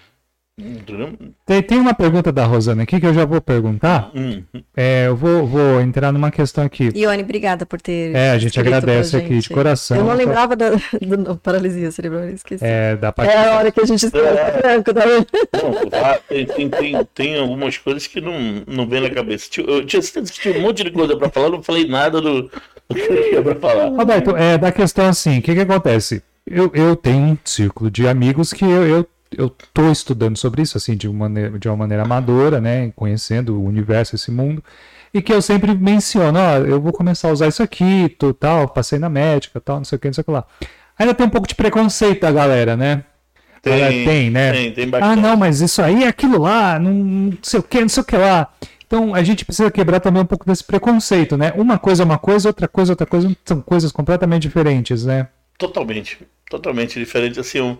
Tem, 1.46 1.62
tem 1.62 1.78
uma 1.78 1.94
pergunta 1.94 2.30
da 2.30 2.44
Rosana 2.44 2.82
aqui 2.82 3.00
que 3.00 3.06
eu 3.06 3.14
já 3.14 3.24
vou 3.24 3.40
perguntar. 3.40 4.10
Hum. 4.14 4.42
É, 4.76 5.06
eu 5.06 5.16
vou, 5.16 5.46
vou 5.46 5.80
entrar 5.80 6.12
numa 6.12 6.30
questão 6.30 6.64
aqui. 6.64 6.90
Ione, 6.94 7.22
obrigada 7.22 7.64
por 7.64 7.80
ter. 7.80 8.14
É, 8.14 8.30
a 8.30 8.38
gente 8.38 8.58
agradece 8.58 9.16
aqui 9.16 9.38
de 9.38 9.48
coração. 9.48 9.96
Eu 9.96 10.04
não 10.04 10.14
lembrava 10.14 10.54
da, 10.56 10.70
da 10.70 11.34
paralisia 11.42 11.90
cerebral, 11.90 12.28
esqueci. 12.28 12.64
É, 12.64 12.96
da 12.96 13.12
parte... 13.12 13.32
é 13.32 13.48
a 13.48 13.56
hora 13.56 13.70
que 13.70 13.80
a 13.80 13.84
gente 13.84 14.06
está 14.06 14.18
é. 14.18 14.60
branco, 14.60 14.94
tá 14.94 15.04
vendo? 15.04 15.26
Não, 15.52 16.18
tem, 16.28 16.68
tem, 16.68 17.04
tem, 17.14 17.38
algumas 17.38 17.78
coisas 17.78 18.06
que 18.06 18.20
não, 18.20 18.62
não 18.66 18.86
vem 18.86 19.00
na 19.00 19.10
cabeça. 19.10 19.48
Eu 19.58 19.84
tinha, 19.84 20.02
tinha 20.02 20.58
um 20.58 20.62
monte 20.62 20.84
de 20.84 20.90
coisa 20.90 21.16
para 21.16 21.30
falar, 21.30 21.50
não 21.50 21.62
falei 21.62 21.86
nada 21.86 22.20
do, 22.20 22.42
do 22.42 22.94
que 22.94 23.00
eu 23.00 23.28
tinha 23.28 23.42
para 23.42 23.54
falar. 23.56 23.88
Roberto, 23.88 24.36
é 24.36 24.58
da 24.58 24.72
questão 24.72 25.06
assim: 25.06 25.38
o 25.38 25.42
que, 25.42 25.54
que 25.54 25.60
acontece? 25.60 26.22
Eu, 26.46 26.70
eu 26.74 26.96
tenho 26.96 27.18
um 27.18 27.38
círculo 27.44 27.90
de 27.90 28.08
amigos 28.08 28.52
que 28.52 28.64
eu, 28.64 28.86
eu 28.86 29.06
eu 29.36 29.46
estou 29.46 29.90
estudando 29.90 30.36
sobre 30.36 30.62
isso, 30.62 30.76
assim, 30.76 30.96
de 30.96 31.08
uma, 31.08 31.28
maneira, 31.28 31.58
de 31.58 31.68
uma 31.68 31.76
maneira 31.76 32.02
amadora, 32.02 32.60
né, 32.60 32.92
conhecendo 32.96 33.58
o 33.58 33.64
universo, 33.64 34.14
esse 34.14 34.30
mundo, 34.30 34.62
e 35.12 35.22
que 35.22 35.32
eu 35.32 35.42
sempre 35.42 35.74
menciono, 35.74 36.38
ó, 36.38 36.58
eu 36.58 36.80
vou 36.80 36.92
começar 36.92 37.28
a 37.28 37.32
usar 37.32 37.48
isso 37.48 37.62
aqui, 37.62 38.08
tô, 38.18 38.32
tal, 38.32 38.68
passei 38.68 38.98
na 38.98 39.08
médica, 39.08 39.60
tal, 39.60 39.78
não 39.78 39.84
sei 39.84 39.96
o 39.96 39.98
que, 39.98 40.08
não 40.08 40.14
sei 40.14 40.22
o 40.22 40.24
que 40.24 40.30
lá. 40.30 40.44
Ainda 40.98 41.14
tem 41.14 41.26
um 41.26 41.30
pouco 41.30 41.48
de 41.48 41.54
preconceito 41.54 42.20
da 42.20 42.30
galera, 42.30 42.76
né? 42.76 43.04
Tem, 43.62 44.04
tem 44.04 44.30
né? 44.30 44.52
Tem, 44.52 44.72
tem 44.72 44.90
ah, 45.00 45.14
não, 45.14 45.36
mas 45.36 45.60
isso 45.60 45.82
aí 45.82 46.04
é 46.04 46.08
aquilo 46.08 46.40
lá, 46.40 46.78
não, 46.78 46.92
não 46.92 47.38
sei 47.42 47.60
o 47.60 47.62
que, 47.62 47.80
não 47.80 47.88
sei 47.88 48.02
o 48.02 48.06
que 48.06 48.16
lá. 48.16 48.52
Então 48.86 49.14
a 49.14 49.22
gente 49.22 49.44
precisa 49.44 49.70
quebrar 49.70 50.00
também 50.00 50.22
um 50.22 50.26
pouco 50.26 50.46
desse 50.46 50.64
preconceito, 50.64 51.36
né? 51.36 51.52
Uma 51.54 51.78
coisa 51.78 52.02
é 52.02 52.04
uma 52.04 52.18
coisa, 52.18 52.48
outra 52.48 52.66
coisa, 52.66 52.92
outra 52.92 53.06
coisa, 53.06 53.36
são 53.44 53.60
coisas 53.60 53.92
completamente 53.92 54.42
diferentes, 54.42 55.04
né? 55.04 55.28
Totalmente, 55.56 56.18
totalmente 56.48 56.98
diferente. 56.98 57.38
Assim, 57.38 57.60
um, 57.60 57.76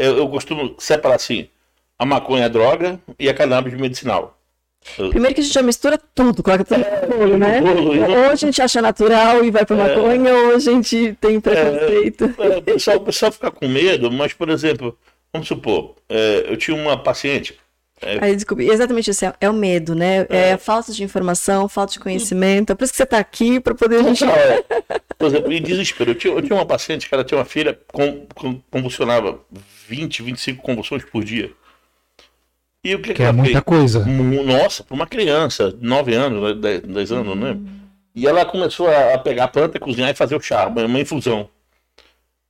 eu, 0.00 0.18
eu 0.18 0.28
costumo 0.28 0.74
separar 0.78 1.16
assim: 1.16 1.48
a 1.98 2.04
maconha 2.04 2.44
é 2.44 2.48
droga 2.48 3.00
e 3.18 3.28
a 3.28 3.34
cannabis 3.34 3.74
medicinal. 3.74 4.36
Primeiro 4.96 5.34
que 5.34 5.42
a 5.42 5.44
gente 5.44 5.52
já 5.52 5.62
mistura 5.62 6.00
tudo, 6.14 6.42
coloca 6.42 6.64
tudo 6.64 6.78
no 6.78 7.18
bolo, 7.18 7.36
né? 7.36 7.60
Ou 8.08 8.30
a 8.30 8.34
gente 8.34 8.62
acha 8.62 8.80
natural 8.80 9.44
e 9.44 9.50
vai 9.50 9.66
para 9.66 9.76
é. 9.76 9.88
maconha, 9.94 10.30
é, 10.30 10.32
ou 10.32 10.54
a 10.54 10.58
gente 10.58 11.14
tem 11.20 11.38
preconceito. 11.38 12.34
É, 12.38 12.46
é, 12.46 12.56
o, 12.56 12.62
pessoal, 12.62 12.96
o 12.96 13.00
pessoal 13.00 13.30
fica 13.30 13.50
com 13.50 13.68
medo, 13.68 14.10
mas, 14.10 14.32
por 14.32 14.48
exemplo, 14.48 14.96
vamos 15.30 15.46
supor, 15.46 15.96
é, 16.08 16.46
eu 16.48 16.56
tinha 16.56 16.74
uma 16.74 16.96
paciente. 16.96 17.58
É, 18.02 18.24
Aí, 18.24 18.34
desculpe, 18.34 18.64
exatamente 18.64 19.10
isso, 19.10 19.24
é, 19.38 19.50
o 19.50 19.52
medo, 19.52 19.94
né? 19.94 20.26
É, 20.30 20.52
a 20.54 20.58
falta 20.58 20.90
de 20.90 21.04
informação, 21.04 21.68
falta 21.68 21.92
de 21.92 22.00
conhecimento. 22.00 22.72
É 22.72 22.74
por 22.74 22.84
isso 22.84 22.92
que 22.92 22.96
você 22.96 23.02
está 23.02 23.18
aqui, 23.18 23.60
para 23.60 23.74
poder 23.74 24.00
a 24.00 24.02
gente. 24.02 24.24
Não, 24.24 24.32
por 25.18 25.26
exemplo, 25.26 25.52
em 25.52 25.60
desespero. 25.60 26.12
Eu 26.12 26.14
tinha, 26.14 26.32
eu 26.32 26.40
tinha 26.40 26.56
uma 26.56 26.64
paciente 26.64 27.06
que 27.06 27.14
ela 27.14 27.22
tinha 27.22 27.36
uma 27.36 27.44
filha 27.44 27.78
com, 27.92 28.26
com, 28.34 28.58
convulsionava 28.70 29.40
20, 29.86 30.22
25 30.22 30.62
convulsões 30.62 31.04
por 31.04 31.22
dia. 31.22 31.52
E 32.82 32.94
o 32.94 33.02
que, 33.02 33.08
que, 33.08 33.14
que 33.16 33.22
é 33.22 33.32
muita 33.32 33.52
fez? 33.52 33.64
coisa. 33.64 34.06
Nossa, 34.06 34.82
para 34.82 34.94
uma 34.94 35.06
criança, 35.06 35.76
9 35.78 36.14
anos, 36.14 36.58
10, 36.58 36.80
10 36.80 37.12
anos, 37.12 37.36
né? 37.36 37.58
E 38.14 38.26
ela 38.26 38.46
começou 38.46 38.88
a 38.88 39.18
pegar 39.18 39.44
a 39.44 39.48
planta, 39.48 39.78
cozinhar 39.78 40.10
e 40.10 40.14
fazer 40.14 40.34
o 40.34 40.40
chá, 40.40 40.66
uma 40.66 40.98
infusão. 40.98 41.50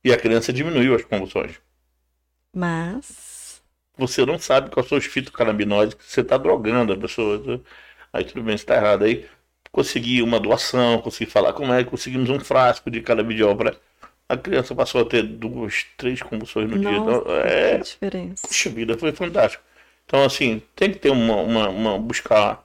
E 0.03 0.11
a 0.13 0.17
criança 0.17 0.53
diminuiu 0.53 0.95
as 0.95 1.03
convulsões. 1.03 1.55
Mas. 2.55 3.30
Você 4.01 4.25
não 4.25 4.39
sabe 4.39 4.69
quais 4.69 4.89
são 4.89 4.97
os 4.97 5.05
fitocannabinoides 5.05 5.93
que 5.93 6.03
você 6.03 6.21
está 6.21 6.37
drogando 6.37 6.93
a 6.93 6.97
pessoa. 6.97 7.61
Aí 8.11 8.23
tudo 8.23 8.43
bem, 8.43 8.55
está 8.55 8.75
errado. 8.75 9.03
Aí 9.03 9.25
consegui 9.71 10.21
uma 10.21 10.39
doação, 10.39 10.99
consegui 11.01 11.29
falar 11.29 11.53
com 11.53 11.65
ela, 11.73 11.83
conseguimos 11.83 12.29
um 12.29 12.39
frasco 12.39 12.89
de 12.91 13.01
canabidiol 13.01 13.55
para 13.55 13.75
a 14.27 14.37
criança 14.37 14.73
passou 14.73 15.01
a 15.01 15.05
ter 15.05 15.23
duas, 15.23 15.85
três 15.97 16.21
convulsões 16.21 16.69
no 16.69 16.77
Nossa, 16.77 16.89
dia. 16.89 16.97
Então, 16.97 17.35
é, 17.35 17.77
diferença. 17.79 18.47
Puxa 18.47 18.69
vida, 18.69 18.97
foi 18.97 19.11
fantástico. 19.11 19.61
Então, 20.05 20.23
assim, 20.23 20.61
tem 20.73 20.91
que 20.91 20.99
ter 20.99 21.09
uma, 21.09 21.35
uma, 21.35 21.69
uma 21.69 21.99
buscar 21.99 22.63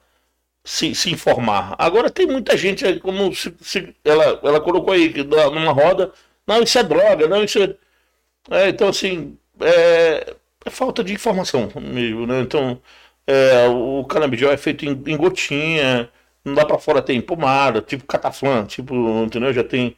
se, 0.65 0.95
se 0.95 1.11
informar. 1.11 1.75
Agora 1.77 2.09
tem 2.09 2.27
muita 2.27 2.57
gente, 2.57 3.01
como 3.01 3.35
se, 3.35 3.53
se 3.61 3.95
ela, 4.05 4.41
ela 4.45 4.61
colocou 4.61 4.95
aí 4.95 5.13
numa 5.53 5.73
roda, 5.73 6.13
não, 6.47 6.63
isso 6.63 6.79
é 6.79 6.85
droga, 6.85 7.27
não, 7.27 7.43
isso 7.43 7.59
é. 7.61 7.75
é 8.51 8.69
então, 8.69 8.89
assim, 8.89 9.37
é, 9.61 10.35
é, 10.67 10.71
falta 10.71 11.05
de 11.05 11.13
informação 11.13 11.71
mesmo, 11.81 12.27
né? 12.27 12.41
Então, 12.41 12.81
é, 13.27 13.69
o 13.69 14.05
canabidiol 14.05 14.53
é 14.53 14.57
feito 14.57 14.85
em, 14.85 14.91
em 15.07 15.17
gotinha, 15.17 16.11
não 16.45 16.55
dá 16.55 16.65
para 16.67 16.79
fora 16.79 17.03
tem 17.03 17.21
pomada, 17.21 17.81
tipo 17.83 18.05
cataflã, 18.07 18.65
tipo, 18.67 18.95
entendeu? 19.25 19.53
Já 19.53 19.65
tem 19.65 19.97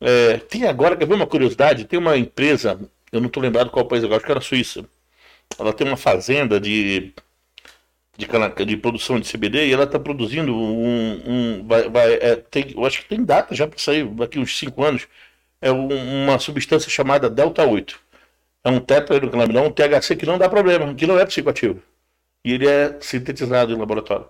é, 0.00 0.38
tem 0.38 0.66
agora, 0.66 0.96
quer 0.96 1.06
ver 1.06 1.14
uma 1.14 1.26
curiosidade? 1.26 1.84
Tem 1.84 1.98
uma 1.98 2.16
empresa, 2.16 2.78
eu 3.12 3.20
não 3.20 3.28
estou 3.28 3.42
lembrado 3.42 3.70
qual 3.70 3.86
país 3.86 4.02
agora, 4.04 4.16
acho 4.16 4.26
que 4.26 4.32
era 4.32 4.40
a 4.40 4.42
Suíça. 4.42 4.84
Ela 5.58 5.72
tem 5.72 5.86
uma 5.86 5.96
fazenda 5.96 6.60
de, 6.60 7.14
de, 8.18 8.26
de 8.66 8.76
produção 8.76 9.20
de 9.20 9.30
CBD 9.30 9.68
e 9.68 9.72
ela 9.72 9.84
está 9.84 9.98
produzindo 10.00 10.54
um. 10.54 11.60
um 11.60 11.66
vai, 11.66 11.88
vai, 11.88 12.14
é, 12.14 12.36
tem, 12.36 12.72
eu 12.76 12.84
acho 12.86 13.02
que 13.02 13.08
tem 13.08 13.24
data 13.24 13.54
já 13.54 13.66
para 13.66 13.78
sair, 13.78 14.06
daqui 14.14 14.38
uns 14.38 14.58
5 14.58 14.82
anos. 14.84 15.08
É 15.60 15.70
um, 15.72 16.24
uma 16.24 16.38
substância 16.38 16.90
chamada 16.90 17.30
Delta 17.30 17.64
8. 17.66 18.00
É 18.64 18.70
um 18.70 18.78
tetraidrocannabinol, 18.78 19.66
um 19.66 19.72
THC 19.72 20.16
que 20.16 20.26
não 20.26 20.38
dá 20.38 20.48
problema, 20.48 20.94
que 20.94 21.06
não 21.06 21.18
é 21.18 21.26
psicoativo. 21.26 21.80
E 22.44 22.52
ele 22.52 22.68
é 22.68 22.96
sintetizado 23.00 23.72
em 23.72 23.76
laboratório. 23.76 24.26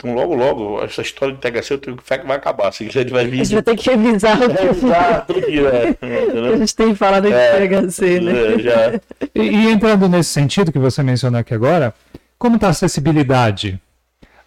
Então, 0.00 0.14
logo, 0.14 0.34
logo, 0.34 0.84
essa 0.84 1.02
história 1.02 1.34
de 1.34 1.40
THC 1.40 1.74
eu 1.74 1.78
tenho 1.78 1.96
fé 2.00 2.18
que 2.18 2.26
vai 2.26 2.36
acabar. 2.36 2.68
Assim, 2.68 2.86
a 2.86 2.90
gente 2.90 3.10
vai 3.10 3.26
vir. 3.26 3.40
A 3.40 3.44
gente 3.44 3.54
vai 3.54 3.62
ter 3.62 3.76
que 3.76 3.90
revisar 3.90 4.38
o 4.40 4.48
que 4.48 4.62
revisar 4.62 5.26
tudo 5.26 5.42
que 5.42 5.58
é. 5.58 6.52
A 6.54 6.56
gente 6.56 6.76
tem 6.76 6.94
falado 6.94 7.26
de 7.26 7.32
é, 7.32 7.66
THC, 7.66 8.20
né? 8.20 8.54
É, 8.54 8.58
já. 8.60 9.00
E, 9.34 9.40
e, 9.40 9.70
entrando 9.70 10.08
nesse 10.08 10.30
sentido 10.30 10.70
que 10.70 10.78
você 10.78 11.02
mencionou 11.02 11.40
aqui 11.40 11.52
agora, 11.52 11.92
como 12.38 12.54
está 12.54 12.68
a 12.68 12.70
acessibilidade? 12.70 13.80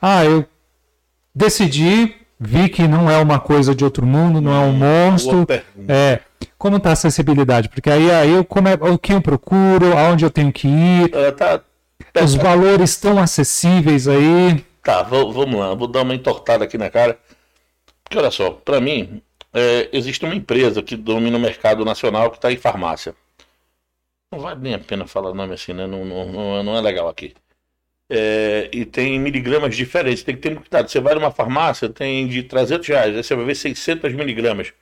Ah, 0.02 0.24
eu 0.24 0.46
decidi, 1.36 2.16
vi 2.40 2.70
que 2.70 2.88
não 2.88 3.12
é 3.12 3.18
uma 3.18 3.40
coisa 3.40 3.76
de 3.76 3.84
outro 3.84 4.06
mundo, 4.06 4.40
não 4.40 4.54
é 4.54 4.66
um 4.66 4.72
monstro. 4.72 5.46
É, 5.86 6.22
como 6.58 6.78
está 6.78 6.90
a 6.90 6.94
acessibilidade? 6.94 7.70
Porque 7.70 7.90
aí, 7.90 8.12
aí 8.12 8.32
eu, 8.32 8.46
como 8.46 8.68
é, 8.68 8.74
o 8.74 8.98
que 8.98 9.14
eu 9.14 9.22
procuro, 9.22 9.98
aonde 9.98 10.26
eu 10.26 10.30
tenho 10.30 10.52
que 10.52 10.68
ir, 10.68 11.06
uh, 11.06 11.32
tá, 11.36 11.62
tá, 12.14 12.24
os 12.24 12.36
tá. 12.36 12.44
valores 12.44 12.92
estão 12.92 13.20
acessíveis 13.20 14.08
aí. 14.08 14.64
Tá, 14.84 15.04
vamos 15.04 15.54
lá, 15.54 15.74
vou 15.74 15.88
dar 15.88 16.02
uma 16.02 16.16
entortada 16.16 16.64
aqui 16.64 16.78
na 16.78 16.90
cara. 16.90 17.20
Porque 18.04 18.18
olha 18.18 18.32
só, 18.32 18.52
para 18.52 18.82
mim, 18.82 19.22
é, 19.54 19.90
existe 19.94 20.26
uma 20.26 20.36
empresa 20.36 20.82
que 20.82 20.96
domina 20.96 21.38
o 21.38 21.40
mercado 21.40 21.86
nacional 21.86 22.30
que 22.32 22.38
está 22.38 22.52
em 22.52 22.58
farmácia. 22.58 23.16
Não 24.32 24.40
vale 24.40 24.62
nem 24.62 24.74
a 24.74 24.80
pena 24.80 25.06
falar 25.06 25.34
nome 25.34 25.54
assim, 25.54 25.74
né? 25.74 25.86
Não, 25.86 26.06
não, 26.06 26.64
não 26.64 26.78
é 26.78 26.82
legal 26.82 27.10
aqui. 27.10 27.34
É, 28.10 28.70
e 28.74 28.86
tem 28.86 29.18
miligramas 29.20 29.76
diferentes, 29.76 30.24
tem 30.24 30.36
que 30.36 30.42
ter 30.42 30.56
cuidado. 30.56 30.90
Você 30.90 31.00
vai 31.00 31.16
numa 31.16 31.32
farmácia, 31.32 31.88
tem 31.90 32.28
de 32.28 32.44
300 32.44 32.88
reais, 32.88 33.16
aí 33.16 33.24
você 33.24 33.36
vai 33.36 33.46
ver 33.46 33.56
600 33.56 34.14
miligramas. 34.14 34.74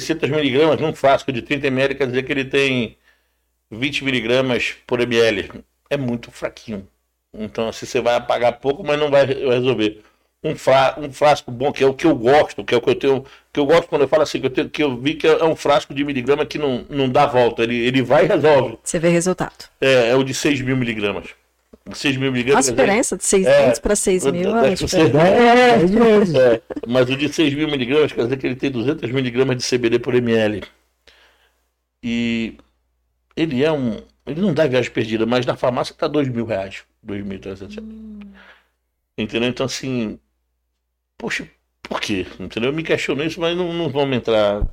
600 0.00 0.28
miligramas 0.30 0.80
num 0.80 0.92
frasco 0.92 1.30
de 1.30 1.40
30 1.40 1.68
ml 1.68 1.94
quer 1.94 2.06
dizer 2.06 2.24
que 2.24 2.32
ele 2.32 2.44
tem 2.44 2.96
20 3.70 4.04
miligramas 4.04 4.74
por 4.86 5.00
ml. 5.00 5.64
É 5.88 5.96
muito 5.96 6.30
fraquinho. 6.30 6.86
Então, 7.32 7.68
assim, 7.68 7.86
você 7.86 8.00
vai 8.00 8.16
apagar 8.16 8.58
pouco, 8.58 8.84
mas 8.84 8.98
não 8.98 9.10
vai 9.10 9.24
resolver. 9.26 10.02
Um, 10.42 10.54
fra 10.56 10.96
um 10.98 11.10
frasco 11.10 11.50
bom, 11.50 11.72
que 11.72 11.82
é 11.82 11.86
o 11.86 11.94
que 11.94 12.06
eu 12.06 12.14
gosto, 12.14 12.64
que 12.64 12.74
é 12.74 12.76
o 12.76 12.80
que 12.80 12.90
eu 12.90 12.94
tenho. 12.94 13.24
Que 13.52 13.60
eu 13.60 13.66
gosto 13.66 13.88
quando 13.88 14.02
eu 14.02 14.08
falo 14.08 14.22
assim, 14.22 14.40
que 14.40 14.46
eu, 14.46 14.50
tenho, 14.50 14.68
que 14.68 14.82
eu 14.82 14.96
vi 14.96 15.14
que 15.14 15.26
é 15.26 15.44
um 15.44 15.56
frasco 15.56 15.94
de 15.94 16.04
miligrama 16.04 16.44
que 16.44 16.58
não, 16.58 16.84
não 16.90 17.08
dá 17.08 17.26
volta. 17.26 17.62
Ele, 17.62 17.76
ele 17.76 18.02
vai 18.02 18.24
e 18.24 18.28
resolve. 18.28 18.78
Você 18.82 18.98
vê 18.98 19.08
resultado. 19.08 19.70
É, 19.80 20.10
é 20.10 20.16
o 20.16 20.24
de 20.24 20.34
6 20.34 20.60
mil 20.60 20.76
miligramas. 20.76 21.28
6 21.92 22.16
mil 22.16 22.32
miligramas. 22.32 22.68
A 22.68 22.70
diferença 22.70 23.16
de 23.16 23.24
600 23.24 23.78
é, 23.78 23.80
para 23.80 23.94
6 23.94 24.24
mil 24.26 24.56
é, 24.56 24.68
é, 24.68 24.72
é, 26.54 26.62
Mas 26.86 27.10
o 27.10 27.16
de 27.16 27.30
6 27.30 27.54
mil 27.54 27.68
miligramas 27.68 28.12
quer 28.12 28.22
dizer 28.22 28.36
que 28.38 28.46
ele 28.46 28.56
tem 28.56 28.70
200 28.70 29.10
miligramas 29.10 29.58
de 29.58 29.68
CBD 29.68 29.98
por 29.98 30.14
ml. 30.14 30.62
E 32.02 32.56
ele 33.36 33.62
é 33.62 33.70
um. 33.70 33.98
Ele 34.26 34.40
não 34.40 34.54
dá 34.54 34.66
viagem 34.66 34.90
perdida, 34.90 35.26
mas 35.26 35.44
na 35.44 35.56
farmácia 35.56 35.92
está 35.92 36.08
2 36.08 36.28
mil 36.28 36.46
reais. 36.46 36.84
2.300 37.06 37.82
hum. 37.82 38.20
Entendeu? 39.18 39.50
Então, 39.50 39.66
assim. 39.66 40.18
Poxa, 41.18 41.46
por 41.82 42.00
quê? 42.00 42.26
Entendeu? 42.40 42.70
Eu 42.70 42.74
me 42.74 42.82
questiono 42.82 43.22
isso, 43.22 43.40
mas 43.40 43.54
não, 43.56 43.72
não 43.74 43.90
vamos 43.90 44.16
entrar. 44.16 44.66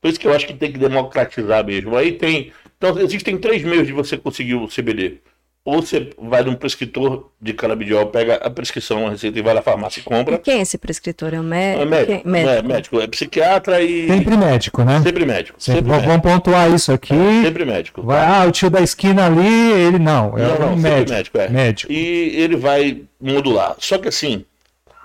Por 0.00 0.08
isso 0.08 0.18
que 0.18 0.26
eu 0.26 0.32
acho 0.32 0.46
que 0.46 0.54
tem 0.54 0.72
que 0.72 0.78
democratizar 0.78 1.64
mesmo. 1.64 1.94
Aí 1.94 2.12
tem. 2.12 2.52
Então, 2.78 2.98
existem 2.98 3.36
três 3.36 3.62
meios 3.62 3.86
de 3.86 3.92
você 3.92 4.16
conseguir 4.16 4.54
o 4.54 4.68
CBD 4.68 5.20
ou 5.64 5.82
você 5.82 6.10
vai 6.18 6.42
num 6.42 6.54
prescritor 6.54 7.30
de 7.40 7.52
canabidiol, 7.52 8.06
pega 8.06 8.36
a 8.36 8.48
prescrição, 8.48 9.06
a 9.06 9.10
receita 9.10 9.38
e 9.38 9.42
vai 9.42 9.52
na 9.52 9.60
farmácia 9.60 10.00
e 10.00 10.02
compra. 10.02 10.36
E 10.36 10.38
quem 10.38 10.58
é 10.58 10.62
esse 10.62 10.78
prescritor? 10.78 11.34
É 11.34 11.40
o 11.40 11.42
médico? 11.42 11.82
É 11.82 11.84
médico, 11.84 12.22
quem? 12.22 12.32
médico. 12.32 12.50
É, 12.50 12.62
médico. 12.62 13.00
É 13.00 13.06
psiquiatra 13.06 13.82
e. 13.82 14.08
Sempre 14.08 14.36
médico, 14.36 14.82
né? 14.82 15.02
Sempre 15.02 15.26
médico. 15.26 15.62
Sempre, 15.62 15.92
sempre 15.92 16.06
Vamos 16.06 16.22
pontuar 16.22 16.72
isso 16.74 16.90
aqui. 16.90 17.12
É, 17.12 17.42
sempre 17.42 17.64
médico. 17.66 18.02
Vai, 18.02 18.24
ah, 18.24 18.46
o 18.46 18.50
tio 18.50 18.70
da 18.70 18.80
esquina 18.80 19.26
ali, 19.26 19.72
ele 19.72 19.98
não. 19.98 20.38
É 20.38 20.42
não, 20.42 20.58
não, 20.58 20.76
médico. 20.76 21.12
médico, 21.12 21.38
é. 21.38 21.48
médico. 21.48 21.92
E 21.92 22.40
ele 22.40 22.56
vai 22.56 23.02
modular. 23.20 23.76
Só 23.78 23.98
que 23.98 24.08
assim, 24.08 24.46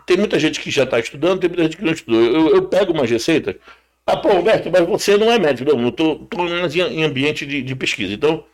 tem 0.05 0.15
muita 0.15 0.39
gente 0.39 0.61
que 0.61 0.71
já 0.71 0.83
está 0.83 0.97
estudando, 0.97 1.41
tem 1.41 1.49
muita 1.49 1.63
gente 1.63 1.75
que 1.75 1.83
não 1.83 1.91
estudou. 1.91 2.21
Eu, 2.21 2.55
eu 2.55 2.61
pego 2.63 2.93
umas 2.93 3.09
receitas. 3.09 3.55
Ah, 4.05 4.15
pô, 4.15 4.29
Roberto, 4.29 4.69
mas 4.71 4.85
você 4.87 5.17
não 5.17 5.29
é 5.29 5.37
médico. 5.37 5.69
Não, 5.69 5.81
eu 5.81 5.89
estou 5.89 6.27
em 6.89 7.03
ambiente 7.03 7.45
de, 7.45 7.61
de 7.61 7.75
pesquisa. 7.75 8.13
Então 8.13 8.45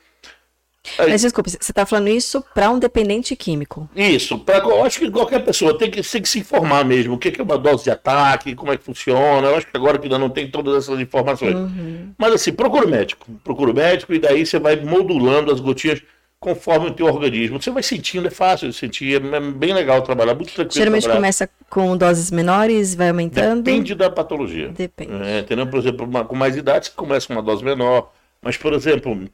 mas 0.98 1.22
desculpe, 1.22 1.50
você 1.50 1.58
está 1.58 1.86
falando 1.86 2.08
isso 2.08 2.44
para 2.54 2.70
um 2.72 2.80
dependente 2.80 3.36
químico? 3.36 3.90
Isso, 3.96 4.40
pra, 4.40 4.58
eu 4.60 4.84
acho 4.84 5.00
que 5.00 5.12
qualquer 5.12 5.44
pessoa 5.44 5.78
tem 5.78 5.92
que, 5.92 6.02
tem 6.02 6.22
que 6.22 6.30
se 6.30 6.40
informar 6.40 6.86
mesmo. 6.86 7.16
O 7.16 7.18
que 7.18 7.40
é 7.40 7.44
uma 7.44 7.58
dose 7.58 7.84
de 7.84 7.92
ataque, 7.92 8.56
como 8.56 8.72
é 8.72 8.78
que 8.78 8.84
funciona. 8.84 9.48
Eu 9.48 9.56
acho 9.56 9.68
que 9.68 9.76
agora 9.76 9.98
que 9.98 10.06
ainda 10.06 10.18
não 10.18 10.30
tem 10.30 10.50
todas 10.50 10.84
essas 10.84 11.00
informações. 11.00 11.56
Uhum. 11.56 12.14
Mas 12.18 12.34
assim, 12.34 12.54
procura 12.54 12.86
o 12.86 12.90
médico. 12.90 13.28
Procura 13.44 13.72
o 13.72 13.76
médico 13.76 14.14
e 14.14 14.20
daí 14.20 14.46
você 14.46 14.60
vai 14.60 14.78
modulando 14.78 15.52
as 15.52 15.60
gotinhas 15.60 16.02
conforme 16.40 16.88
o 16.88 16.94
teu 16.94 17.06
organismo. 17.06 17.62
Você 17.62 17.70
vai 17.70 17.84
sentindo, 17.84 18.28
é 18.28 18.32
fácil 18.32 18.70
de 18.70 18.76
sentir, 18.76 19.22
é 19.22 19.40
bem 19.40 19.74
legal 19.74 20.02
trabalhar, 20.02 20.34
muito 20.34 20.54
tranquilo. 20.54 20.74
Geralmente 20.74 21.04
trabalhar. 21.04 21.20
começa 21.20 21.50
com 21.70 21.98
doses 21.98 22.32
menores, 22.32 22.96
vai 22.96 23.10
aumentando? 23.10 23.62
Depende 23.64 23.94
da 23.94 24.10
patologia. 24.10 24.70
Depende. 24.70 25.12
É, 25.24 25.40
entendeu? 25.40 25.68
Por 25.68 25.80
exemplo, 25.80 26.08
com 26.26 26.36
mais 26.36 26.56
idade 26.56 26.88
você 26.88 26.94
começa 26.96 27.28
com 27.28 27.34
uma 27.34 27.44
dose 27.44 27.64
menor. 27.64 28.12
Mas, 28.42 28.56
por 28.56 28.72
exemplo, 28.72 29.30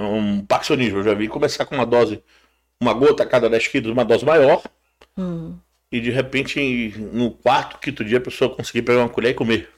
um 0.00 0.44
parkinsonismo. 0.44 0.98
Eu 0.98 1.04
já 1.04 1.14
vi 1.14 1.28
começar 1.28 1.64
com 1.64 1.74
uma 1.74 1.86
dose, 1.86 2.22
uma 2.80 2.92
gota 2.92 3.22
a 3.22 3.26
cada 3.26 3.48
10 3.48 3.68
quilos, 3.68 3.92
uma 3.92 4.04
dose 4.04 4.24
maior. 4.24 4.62
Hum. 5.16 5.56
E 5.90 6.00
de 6.00 6.10
repente, 6.10 6.92
no 7.12 7.30
quarto, 7.30 7.78
quinto 7.78 8.04
dia, 8.04 8.18
a 8.18 8.20
pessoa 8.20 8.54
conseguir 8.54 8.82
pegar 8.82 9.00
uma 9.00 9.08
colher 9.08 9.30
e 9.30 9.34
comer. 9.34 9.70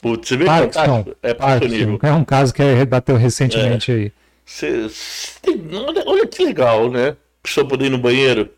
Putz, 0.00 0.28
você 0.28 0.36
vê 0.36 0.44
Parkinson, 0.44 1.14
é 1.22 1.34
Parkinson. 1.34 1.98
É 2.02 2.12
um 2.12 2.24
caso 2.24 2.54
que 2.54 2.62
rebateu 2.62 3.16
recentemente 3.16 3.90
é. 3.90 3.94
aí. 3.94 4.12
Cê, 4.44 4.88
cê, 4.88 5.40
olha, 5.72 6.04
olha 6.06 6.26
que 6.26 6.44
legal, 6.44 6.88
né? 6.88 7.08
A 7.08 7.16
pessoa 7.42 7.66
poder 7.66 7.86
ir 7.86 7.90
no 7.90 7.98
banheiro. 7.98 8.48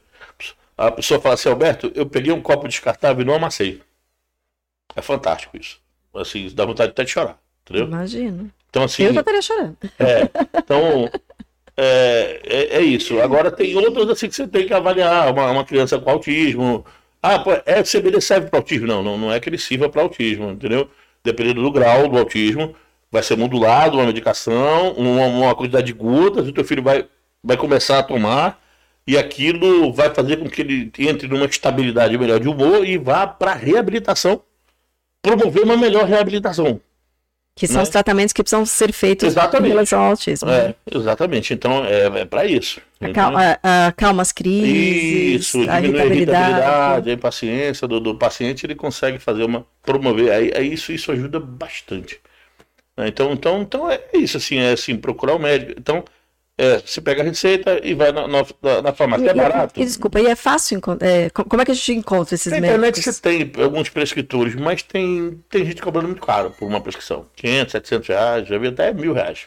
A 0.76 0.90
pessoa 0.90 1.20
fala 1.20 1.34
assim, 1.34 1.48
Alberto, 1.48 1.90
eu 1.94 2.04
peguei 2.06 2.32
um 2.32 2.42
copo 2.42 2.68
descartável 2.68 3.22
e 3.22 3.24
não 3.24 3.34
amassei. 3.34 3.80
É 4.94 5.00
fantástico 5.00 5.56
isso. 5.56 5.80
Assim, 6.14 6.50
dá 6.54 6.64
vontade 6.64 6.90
até 6.90 7.04
de 7.04 7.10
chorar, 7.10 7.38
entendeu? 7.62 7.86
Imagino. 7.86 8.50
Então, 8.70 8.84
assim, 8.84 9.04
eu 9.04 9.14
já 9.14 9.20
estaria 9.20 9.42
chorando. 9.42 9.76
É, 9.98 10.28
então, 10.58 11.10
é, 11.76 12.40
é, 12.44 12.76
é, 12.78 12.82
isso. 12.82 13.20
Agora 13.20 13.50
tem 13.50 13.76
outras 13.76 14.08
assim 14.10 14.28
que 14.28 14.34
você 14.34 14.46
tem 14.48 14.66
que 14.66 14.74
avaliar. 14.74 15.32
Uma, 15.32 15.50
uma 15.50 15.64
criança 15.64 15.98
com 15.98 16.10
autismo. 16.10 16.84
Ah, 17.22 17.42
é, 17.66 17.82
CBD 17.82 18.20
serve 18.20 18.48
para 18.48 18.58
autismo? 18.58 18.86
Não, 18.86 19.02
não, 19.02 19.16
não 19.16 19.32
é 19.32 19.40
que 19.40 19.48
ele 19.48 19.58
sirva 19.58 19.88
para 19.88 20.02
autismo, 20.02 20.50
entendeu? 20.50 20.88
Dependendo 21.24 21.62
do 21.62 21.70
grau 21.70 22.08
do 22.08 22.18
autismo, 22.18 22.74
vai 23.10 23.22
ser 23.22 23.36
modulado 23.36 23.96
uma 23.96 24.06
medicação, 24.06 24.92
uma, 24.92 25.26
uma 25.26 25.54
quantidade 25.54 25.86
de 25.86 25.92
gotas, 25.92 26.46
o 26.46 26.52
teu 26.52 26.64
filho 26.64 26.82
vai, 26.82 27.06
vai 27.42 27.56
começar 27.56 27.98
a 27.98 28.02
tomar 28.02 28.60
e 29.06 29.16
aquilo 29.16 29.92
vai 29.92 30.12
fazer 30.14 30.36
com 30.36 30.48
que 30.48 30.60
ele 30.60 30.92
entre 30.98 31.26
numa 31.26 31.46
estabilidade 31.46 32.16
melhor 32.18 32.38
de 32.38 32.48
humor 32.48 32.86
e 32.86 32.98
vá 32.98 33.26
para 33.26 33.54
reabilitação, 33.54 34.42
promover 35.22 35.64
uma 35.64 35.76
melhor 35.76 36.04
reabilitação. 36.04 36.80
Que 37.58 37.66
são 37.66 37.78
né? 37.78 37.82
os 37.82 37.88
tratamentos 37.88 38.32
que 38.32 38.42
precisam 38.42 38.64
ser 38.64 38.92
feitos 38.92 39.26
exatamente. 39.26 39.66
em 39.66 39.70
relação 39.70 40.00
ao 40.00 40.10
autismo. 40.10 40.48
É, 40.48 40.74
exatamente. 40.94 41.52
Então, 41.52 41.84
é, 41.84 42.20
é 42.20 42.24
para 42.24 42.44
isso. 42.44 42.80
Acalma, 43.00 43.58
acalma 43.88 44.22
as 44.22 44.30
crises. 44.30 45.46
Isso, 45.46 45.58
a 45.68 45.80
diminui 45.80 46.00
a 46.00 46.06
irritabilidade, 46.06 47.10
a 47.10 47.12
impaciência 47.12 47.88
do, 47.88 47.98
do 47.98 48.14
paciente, 48.14 48.64
ele 48.64 48.76
consegue 48.76 49.18
fazer 49.18 49.42
uma. 49.42 49.66
promover. 49.82 50.30
Aí, 50.30 50.52
aí 50.54 50.72
isso, 50.72 50.92
isso 50.92 51.10
ajuda 51.10 51.40
bastante. 51.40 52.20
Então, 53.06 53.32
então, 53.32 53.62
então 53.62 53.90
é 53.90 54.00
isso, 54.14 54.36
assim, 54.36 54.58
é 54.58 54.72
assim, 54.72 54.96
procurar 54.96 55.34
o 55.34 55.38
médico. 55.38 55.74
Então, 55.78 56.04
é, 56.60 56.78
você 56.78 57.00
pega 57.00 57.22
a 57.22 57.24
receita 57.24 57.80
e 57.86 57.94
vai 57.94 58.10
na, 58.10 58.26
na, 58.26 58.42
na 58.82 58.92
farmácia. 58.92 59.26
E, 59.26 59.28
é 59.28 59.34
barato. 59.34 59.80
E, 59.80 59.84
desculpa, 59.84 60.20
e 60.20 60.26
é 60.26 60.34
fácil 60.34 60.80
é, 61.00 61.30
Como 61.30 61.62
é 61.62 61.64
que 61.64 61.70
a 61.70 61.74
gente 61.74 61.92
encontra 61.92 62.34
esses 62.34 62.52
na 62.52 62.60
médicos? 62.60 62.80
Na 62.80 62.88
internet 62.88 63.12
você 63.12 63.22
tem 63.22 63.62
alguns 63.62 63.88
prescritores, 63.88 64.56
mas 64.56 64.82
tem, 64.82 65.40
tem 65.48 65.64
gente 65.64 65.80
cobrando 65.80 66.08
muito 66.08 66.20
caro 66.20 66.50
por 66.50 66.66
uma 66.66 66.80
prescrição. 66.80 67.26
500, 67.36 67.72
700 67.72 68.08
reais, 68.08 68.48
já 68.48 68.58
vi 68.58 68.66
até 68.66 68.92
mil 68.92 69.12
reais. 69.12 69.46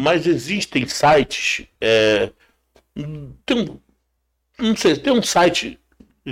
Mas 0.00 0.26
existem 0.26 0.88
sites. 0.88 1.66
É, 1.80 2.30
tem 3.46 3.56
um, 3.56 3.78
não 4.58 4.76
sei, 4.76 4.96
tem 4.96 5.12
um 5.12 5.22
site 5.22 5.78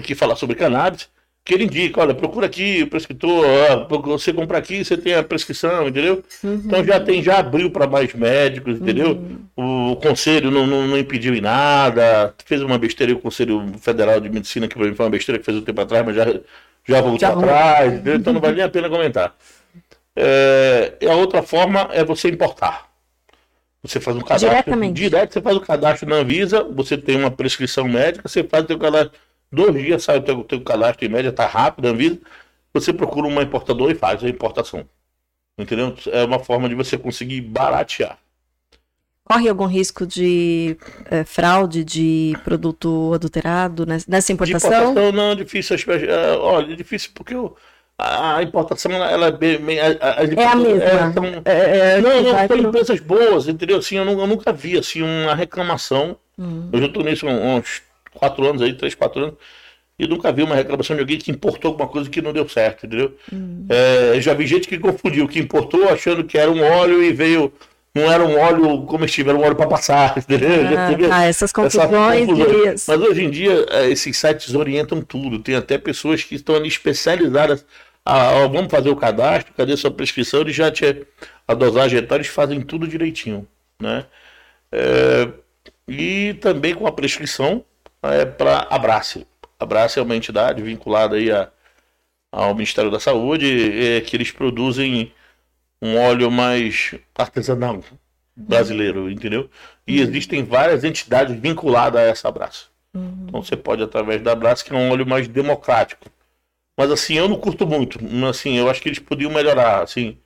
que 0.03 0.17
fala 0.17 0.35
sobre 0.35 0.57
cannabis 0.57 1.09
que 1.49 1.55
ele 1.55 1.65
indica, 1.65 2.03
olha, 2.03 2.13
procura 2.15 2.45
aqui 2.45 2.83
o 2.83 2.89
prescritor, 2.89 3.89
você 4.05 4.35
compra 4.35 4.59
aqui, 4.59 4.85
você 4.85 4.99
tem 4.99 5.15
a 5.15 5.23
prescrição, 5.23 5.89
entendeu? 5.89 6.23
Uhum. 6.45 6.63
Então 6.63 6.85
já 6.85 7.01
tem, 7.01 7.23
já 7.23 7.39
abriu 7.39 7.71
para 7.71 7.87
mais 7.87 8.13
médicos, 8.13 8.79
entendeu? 8.79 9.13
Uhum. 9.57 9.93
O, 9.93 9.97
conselho 9.97 10.51
não, 10.51 10.67
não, 10.67 10.87
não, 10.87 10.99
impediu 10.99 11.35
em 11.35 11.41
nada, 11.41 12.35
fez 12.45 12.61
uma 12.61 12.77
besteira 12.77 13.15
o 13.15 13.19
Conselho 13.19 13.67
Federal 13.81 14.21
de 14.21 14.29
Medicina, 14.29 14.69
que 14.69 14.75
para 14.75 14.87
mim 14.87 14.95
foi 14.95 15.07
uma 15.07 15.11
besteira 15.11 15.39
que 15.39 15.45
fez 15.47 15.57
um 15.57 15.63
tempo 15.63 15.81
atrás, 15.81 16.05
mas 16.05 16.17
já, 16.17 16.27
já 16.87 17.01
voltou 17.01 17.19
já 17.19 17.33
atrás, 17.33 17.95
entendeu? 17.95 18.17
então 18.17 18.35
não 18.35 18.43
vale 18.43 18.57
nem 18.57 18.65
a 18.65 18.69
pena 18.69 18.91
comentar. 18.91 19.35
É, 20.15 20.99
a 21.09 21.15
outra 21.15 21.43
forma 21.43 21.89
é 21.93 22.05
você 22.05 22.29
importar. 22.29 22.91
Você 23.83 24.01
faz 24.01 24.19
um 24.19 24.21
cadastro 24.21 24.93
direto, 24.93 25.33
você 25.33 25.41
faz 25.41 25.57
o 25.57 25.61
cadastro 25.63 26.07
na 26.11 26.17
Anvisa, 26.17 26.63
você 26.63 26.99
tem 26.99 27.17
uma 27.17 27.31
prescrição 27.31 27.89
médica, 27.89 28.29
você 28.29 28.45
faz 28.45 28.65
o 28.65 28.67
seu 28.67 28.79
cadastro 28.79 29.19
Dois 29.51 29.75
dias 29.75 30.03
sai 30.03 30.19
o 30.19 30.23
teu, 30.23 30.45
teu 30.45 30.61
cadastro 30.61 31.07
em 31.07 31.09
média, 31.09 31.33
tá 31.33 31.47
rápido, 31.47 31.87
Anvisa. 31.87 32.19
Você 32.73 32.93
procura 32.93 33.27
uma 33.27 33.43
importadora 33.43 33.93
e 33.93 33.95
faz 33.95 34.23
a 34.23 34.29
importação. 34.29 34.85
Entendeu? 35.59 35.95
É 36.13 36.23
uma 36.25 36.39
forma 36.39 36.69
de 36.69 36.75
você 36.75 36.97
conseguir 36.97 37.41
baratear. 37.41 38.19
Corre 39.25 39.49
algum 39.49 39.67
risco 39.67 40.07
de 40.07 40.77
é, 41.11 41.25
fraude 41.25 41.85
de 41.85 42.35
produto 42.45 43.13
adulterado 43.15 43.85
nessa 43.85 44.33
importação? 44.33 44.71
De 44.71 44.77
importação 44.77 45.13
não, 45.13 45.33
é 45.33 45.35
difícil. 45.35 45.77
É, 45.77 46.37
olha, 46.37 46.73
é 46.73 46.77
difícil 46.77 47.11
porque 47.15 47.35
eu, 47.35 47.55
a 47.99 48.43
importação 48.43 48.93
ela 48.93 49.27
é 49.27 49.33
bem. 49.33 49.59
bem 49.59 49.81
a, 49.81 49.87
a, 49.87 50.25
é 50.25 50.45
a 50.47 50.57
mesma. 50.57 51.43
É, 51.45 51.53
é, 51.53 51.79
é, 51.97 52.01
não, 52.01 52.23
não, 52.23 52.49
são 52.49 52.57
empresas 52.57 53.01
boas, 53.01 53.49
entendeu? 53.49 53.79
Assim, 53.79 53.97
eu, 53.97 54.05
eu, 54.05 54.27
nunca 54.27 54.53
vi 54.53 54.79
assim, 54.79 55.03
uma 55.03 55.35
reclamação 55.35 56.17
Uhum. 56.39 56.69
Eu 56.73 56.81
já 56.81 56.87
estou 56.87 57.03
nisso 57.03 57.29
há 57.29 57.33
uns 57.33 57.83
quatro 58.19 58.47
anos 58.47 58.63
aí, 58.63 58.75
três, 58.75 58.95
quatro 58.95 59.23
anos, 59.23 59.35
e 59.99 60.07
nunca 60.07 60.31
vi 60.31 60.43
uma 60.43 60.55
reclamação 60.55 60.95
de 60.95 61.01
alguém 61.01 61.19
que 61.19 61.31
importou 61.31 61.71
alguma 61.71 61.89
coisa 61.89 62.09
que 62.09 62.23
não 62.23 62.33
deu 62.33 62.49
certo, 62.49 62.87
entendeu? 62.87 63.17
Uhum. 63.33 63.67
É, 63.69 64.21
já 64.21 64.33
vi 64.33 64.47
gente 64.47 64.69
que 64.69 64.79
confundiu, 64.79 65.27
que 65.27 65.39
importou 65.39 65.89
achando 65.89 66.25
que 66.25 66.39
era 66.39 66.51
um 66.51 66.63
óleo 66.63 67.03
e 67.03 67.13
veio 67.13 67.53
não 67.95 68.13
era 68.13 68.25
um 68.25 68.39
óleo 68.39 68.83
comestível, 68.83 69.31
era 69.31 69.41
um 69.41 69.45
óleo 69.45 69.57
para 69.57 69.67
passar. 69.67 70.17
Entendeu? 70.19 70.51
Ah, 71.11 71.19
ah, 71.19 71.25
essas 71.25 71.53
confusões. 71.53 72.29
Essa 72.67 72.97
Mas 72.97 73.09
hoje 73.09 73.25
em 73.25 73.31
dia, 73.31 73.67
é, 73.71 73.91
esses 73.91 74.17
sites 74.17 74.55
orientam 74.55 75.01
tudo. 75.03 75.39
Tem 75.39 75.57
até 75.57 75.79
pessoas 75.79 76.23
que 76.23 76.35
estão 76.37 76.55
ali 76.55 76.69
especializadas. 76.69 77.65
Ah, 78.05 78.47
vamos 78.47 78.71
fazer 78.71 78.89
o 78.89 78.97
cadastro, 78.97 79.53
cadê 79.55 79.77
sua 79.77 79.91
prescrição? 79.91 80.41
Eles 80.41 80.55
já 80.55 80.71
te, 80.71 81.07
a 81.47 81.55
dosagem 81.55 81.99
etária, 81.99 82.23
eles 82.23 82.33
fazem 82.33 82.61
tudo 82.61 82.87
direitinho. 82.87 83.47
Né? 83.81 84.07
É, 84.73 85.29
e 85.87 86.35
também 86.35 86.75
com 86.75 86.87
a 86.87 86.93
prescrição 86.93 87.65
é, 88.03 88.25
para 88.25 88.67
a 88.71 88.79
Brace. 88.79 89.27
A 89.59 89.67
Brace 89.67 89.99
é 89.99 90.03
uma 90.03 90.17
entidade 90.17 90.63
vinculada 90.63 91.17
aí 91.17 91.31
a, 91.31 91.51
ao 92.31 92.55
Ministério 92.55 92.91
da 92.91 93.01
Saúde, 93.01 93.97
é, 93.97 94.01
que 94.01 94.17
eles 94.17 94.31
produzem 94.31 95.13
um 95.81 95.97
óleo 95.97 96.31
mais 96.31 96.95
artesanal 97.17 97.83
brasileiro, 98.37 99.11
entendeu? 99.11 99.51
E 99.87 99.99
uhum. 99.99 100.05
existem 100.05 100.45
várias 100.45 100.85
entidades 100.85 101.39
vinculadas 101.39 102.01
a 102.01 102.05
essa 102.05 102.29
Abraça. 102.29 102.67
Uhum. 102.95 103.27
Então 103.29 103.43
você 103.43 103.57
pode 103.57 103.83
através 103.83 104.23
da 104.23 104.33
Abraça, 104.33 104.65
que 104.65 104.73
é 104.73 104.77
um 104.77 104.91
óleo 104.91 105.07
mais 105.07 105.27
democrático. 105.27 106.07
Mas 106.77 106.91
assim, 106.91 107.15
eu 107.15 107.29
não 107.29 107.39
curto 107.39 107.67
muito. 107.67 107.99
Assim, 108.29 108.57
eu 108.57 108.71
acho 108.71 108.81
que 108.81 108.89
eles 108.89 109.01
podiam 109.01 109.33
melhorar, 109.33 109.83
assim. 109.83 110.17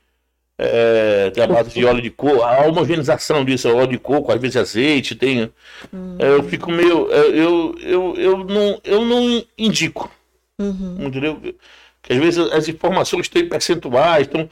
É, 0.58 1.30
tem 1.30 1.42
a 1.42 1.46
base 1.46 1.70
de 1.70 1.84
óleo 1.84 2.02
de 2.02 2.10
coco, 2.10 2.42
a 2.42 2.66
homogeneização 2.66 3.44
disso, 3.44 3.74
óleo 3.74 3.92
de 3.92 3.98
coco, 3.98 4.30
às 4.30 4.40
vezes 4.40 4.56
azeite, 4.56 5.14
tem. 5.14 5.50
Uhum. 5.92 6.16
É, 6.18 6.28
eu 6.28 6.42
fico 6.44 6.70
meio. 6.70 7.10
É, 7.10 7.28
eu, 7.28 7.74
eu, 7.80 8.14
eu, 8.16 8.38
não, 8.44 8.80
eu 8.84 9.04
não 9.04 9.44
indico. 9.58 10.10
Uhum. 10.60 10.96
Entendeu? 11.00 11.40
Que 12.02 12.12
às 12.12 12.18
vezes 12.18 12.38
as 12.52 12.68
informações 12.68 13.28
têm 13.28 13.48
percentuais, 13.48 14.26
então 14.26 14.48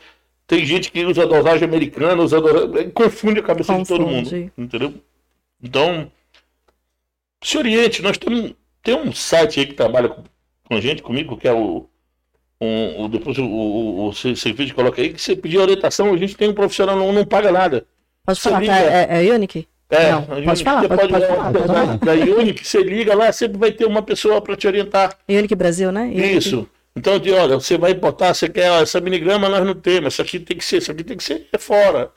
tem 0.47 0.65
gente 0.65 0.91
que 0.91 1.05
usa 1.05 1.27
dosagem 1.27 1.65
americana, 1.65 2.23
usa 2.23 2.41
dosagem... 2.41 2.91
confunde 2.91 3.41
a 3.41 3.43
cabeça 3.43 3.73
confunde. 3.73 3.93
de 3.93 3.99
todo 3.99 4.11
mundo. 4.11 4.53
Entendeu? 4.57 4.95
Então, 5.63 6.11
se 7.43 7.59
oriente. 7.59 8.03
Nós 8.03 8.17
temos 8.19 8.55
tem 8.83 8.95
um 8.95 9.13
site 9.13 9.61
aí 9.61 9.67
que 9.67 9.75
trabalha 9.75 10.09
com, 10.09 10.25
com 10.65 10.75
a 10.75 10.81
gente, 10.81 11.03
comigo, 11.03 11.37
que 11.37 11.49
é 11.49 11.53
o. 11.53 11.89
Um, 12.61 13.05
o 13.05 13.09
depois 13.09 13.39
o, 13.39 13.45
o, 13.45 14.09
o 14.09 14.13
serviço 14.13 14.75
coloca 14.75 15.01
aí, 15.01 15.13
que 15.13 15.21
você 15.21 15.35
pedir 15.35 15.59
orientação, 15.59 16.13
a 16.13 16.17
gente 16.17 16.37
tem 16.37 16.51
um 16.51 16.55
profissional, 16.55 16.95
não, 16.95 17.11
não 17.11 17.25
paga 17.25 17.51
nada. 17.51 17.87
Pode 18.25 18.41
falar, 18.41 18.61
liga, 18.61 18.75
é, 18.75 19.07
é, 19.11 19.27
é 19.27 19.35
Unique? 19.35 19.67
É, 19.89 20.13
não, 20.13 20.23
pode, 20.23 20.47
Unique, 20.47 20.65
falar, 20.65 20.89
pode, 20.89 21.13
pode, 21.13 21.27
falar, 21.27 21.53
pode 21.53 21.67
falar. 21.67 21.97
Da 21.99 22.13
Unique, 22.13 22.67
você 22.67 22.83
liga 22.83 23.15
lá, 23.15 23.33
sempre 23.33 23.59
vai 23.59 23.73
ter 23.73 23.87
uma 23.87 24.03
pessoa 24.03 24.43
para 24.43 24.57
te 24.57 24.67
orientar. 24.67 25.17
Unique 25.27 25.55
Brasil, 25.55 25.91
né? 25.91 26.03
Unique. 26.03 26.37
Isso. 26.37 26.69
Então, 26.95 27.19
de, 27.19 27.33
olha, 27.33 27.55
você 27.55 27.79
vai 27.79 27.93
importar, 27.93 28.35
você 28.35 28.49
quer, 28.49 28.71
ó, 28.71 28.83
essa 28.83 29.01
miligrama 29.01 29.49
nós 29.49 29.65
não 29.65 29.75
temos, 29.75 30.13
isso 30.13 30.23
aqui 30.23 30.39
tem 30.39 30.57
que 30.57 30.65
ser, 30.65 30.79
isso 30.79 30.91
aqui 30.93 31.03
tem 31.03 31.17
que 31.17 31.25
ser 31.25 31.49
fora. 31.59 32.11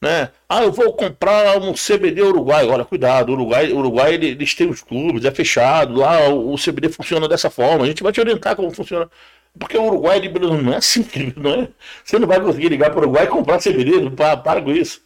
Né? 0.00 0.30
Ah, 0.48 0.62
eu 0.62 0.70
vou 0.72 0.92
comprar 0.92 1.60
um 1.60 1.72
CBD 1.72 2.22
Uruguai. 2.22 2.66
Olha, 2.68 2.84
cuidado, 2.84 3.32
Uruguai, 3.32 3.72
Uruguai 3.72 4.14
eles 4.14 4.54
têm 4.54 4.68
os 4.68 4.80
clubes, 4.80 5.24
é 5.24 5.30
fechado, 5.30 5.94
lá 5.94 6.28
o, 6.28 6.54
o 6.54 6.56
CBD 6.56 6.88
funciona 6.88 7.28
dessa 7.28 7.50
forma. 7.50 7.84
A 7.84 7.88
gente 7.88 8.02
vai 8.02 8.12
te 8.12 8.20
orientar 8.20 8.54
como 8.54 8.70
funciona. 8.70 9.10
Porque 9.58 9.76
o 9.76 9.84
Uruguai 9.84 10.20
não 10.28 10.72
é 10.72 10.76
assim, 10.76 11.06
não 11.36 11.52
é? 11.52 11.68
Você 12.04 12.18
não 12.18 12.28
vai 12.28 12.40
conseguir 12.40 12.68
ligar 12.68 12.90
para 12.90 13.00
o 13.00 13.02
Uruguai 13.02 13.24
e 13.24 13.28
comprar 13.28 13.58
CBD, 13.58 14.10
para, 14.10 14.36
para 14.36 14.62
com 14.62 14.70
isso. 14.70 15.00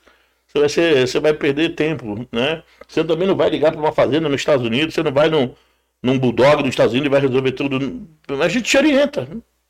Você 0.47 0.59
vai, 0.59 0.69
ser, 0.69 1.09
você 1.09 1.21
vai 1.21 1.33
perder 1.33 1.75
tempo, 1.75 2.27
né? 2.31 2.63
Você 2.87 3.03
também 3.03 3.27
não 3.27 3.35
vai 3.35 3.49
ligar 3.49 3.73
para 3.73 3.81
uma 3.81 3.93
fazenda 3.93 4.29
nos 4.29 4.41
Estados 4.41 4.67
Unidos, 4.67 4.95
você 4.95 5.03
não 5.03 5.13
vai 5.13 5.31
num, 5.31 5.55
num 6.03 6.19
bulldog 6.19 6.63
nos 6.63 6.71
Estados 6.71 6.93
Unidos 6.93 7.07
e 7.07 7.11
vai 7.11 7.21
resolver 7.21 7.53
tudo. 7.53 8.07
A 8.29 8.49
gente 8.49 8.65
te 8.65 8.77
orienta. 8.77 9.27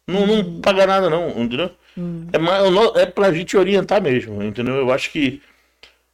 Não, 0.09 0.27
não 0.27 0.41
hum. 0.41 0.61
paga 0.61 0.87
nada, 0.87 1.09
não, 1.09 1.29
entendeu? 1.31 1.71
Hum. 1.97 2.27
É, 2.33 2.39
mais, 2.39 2.65
é 2.97 3.07
pra 3.07 3.33
gente 3.33 3.57
orientar 3.57 4.03
mesmo, 4.03 4.43
entendeu? 4.43 4.75
Eu 4.75 4.93
acho 4.93 5.11
que 5.13 5.41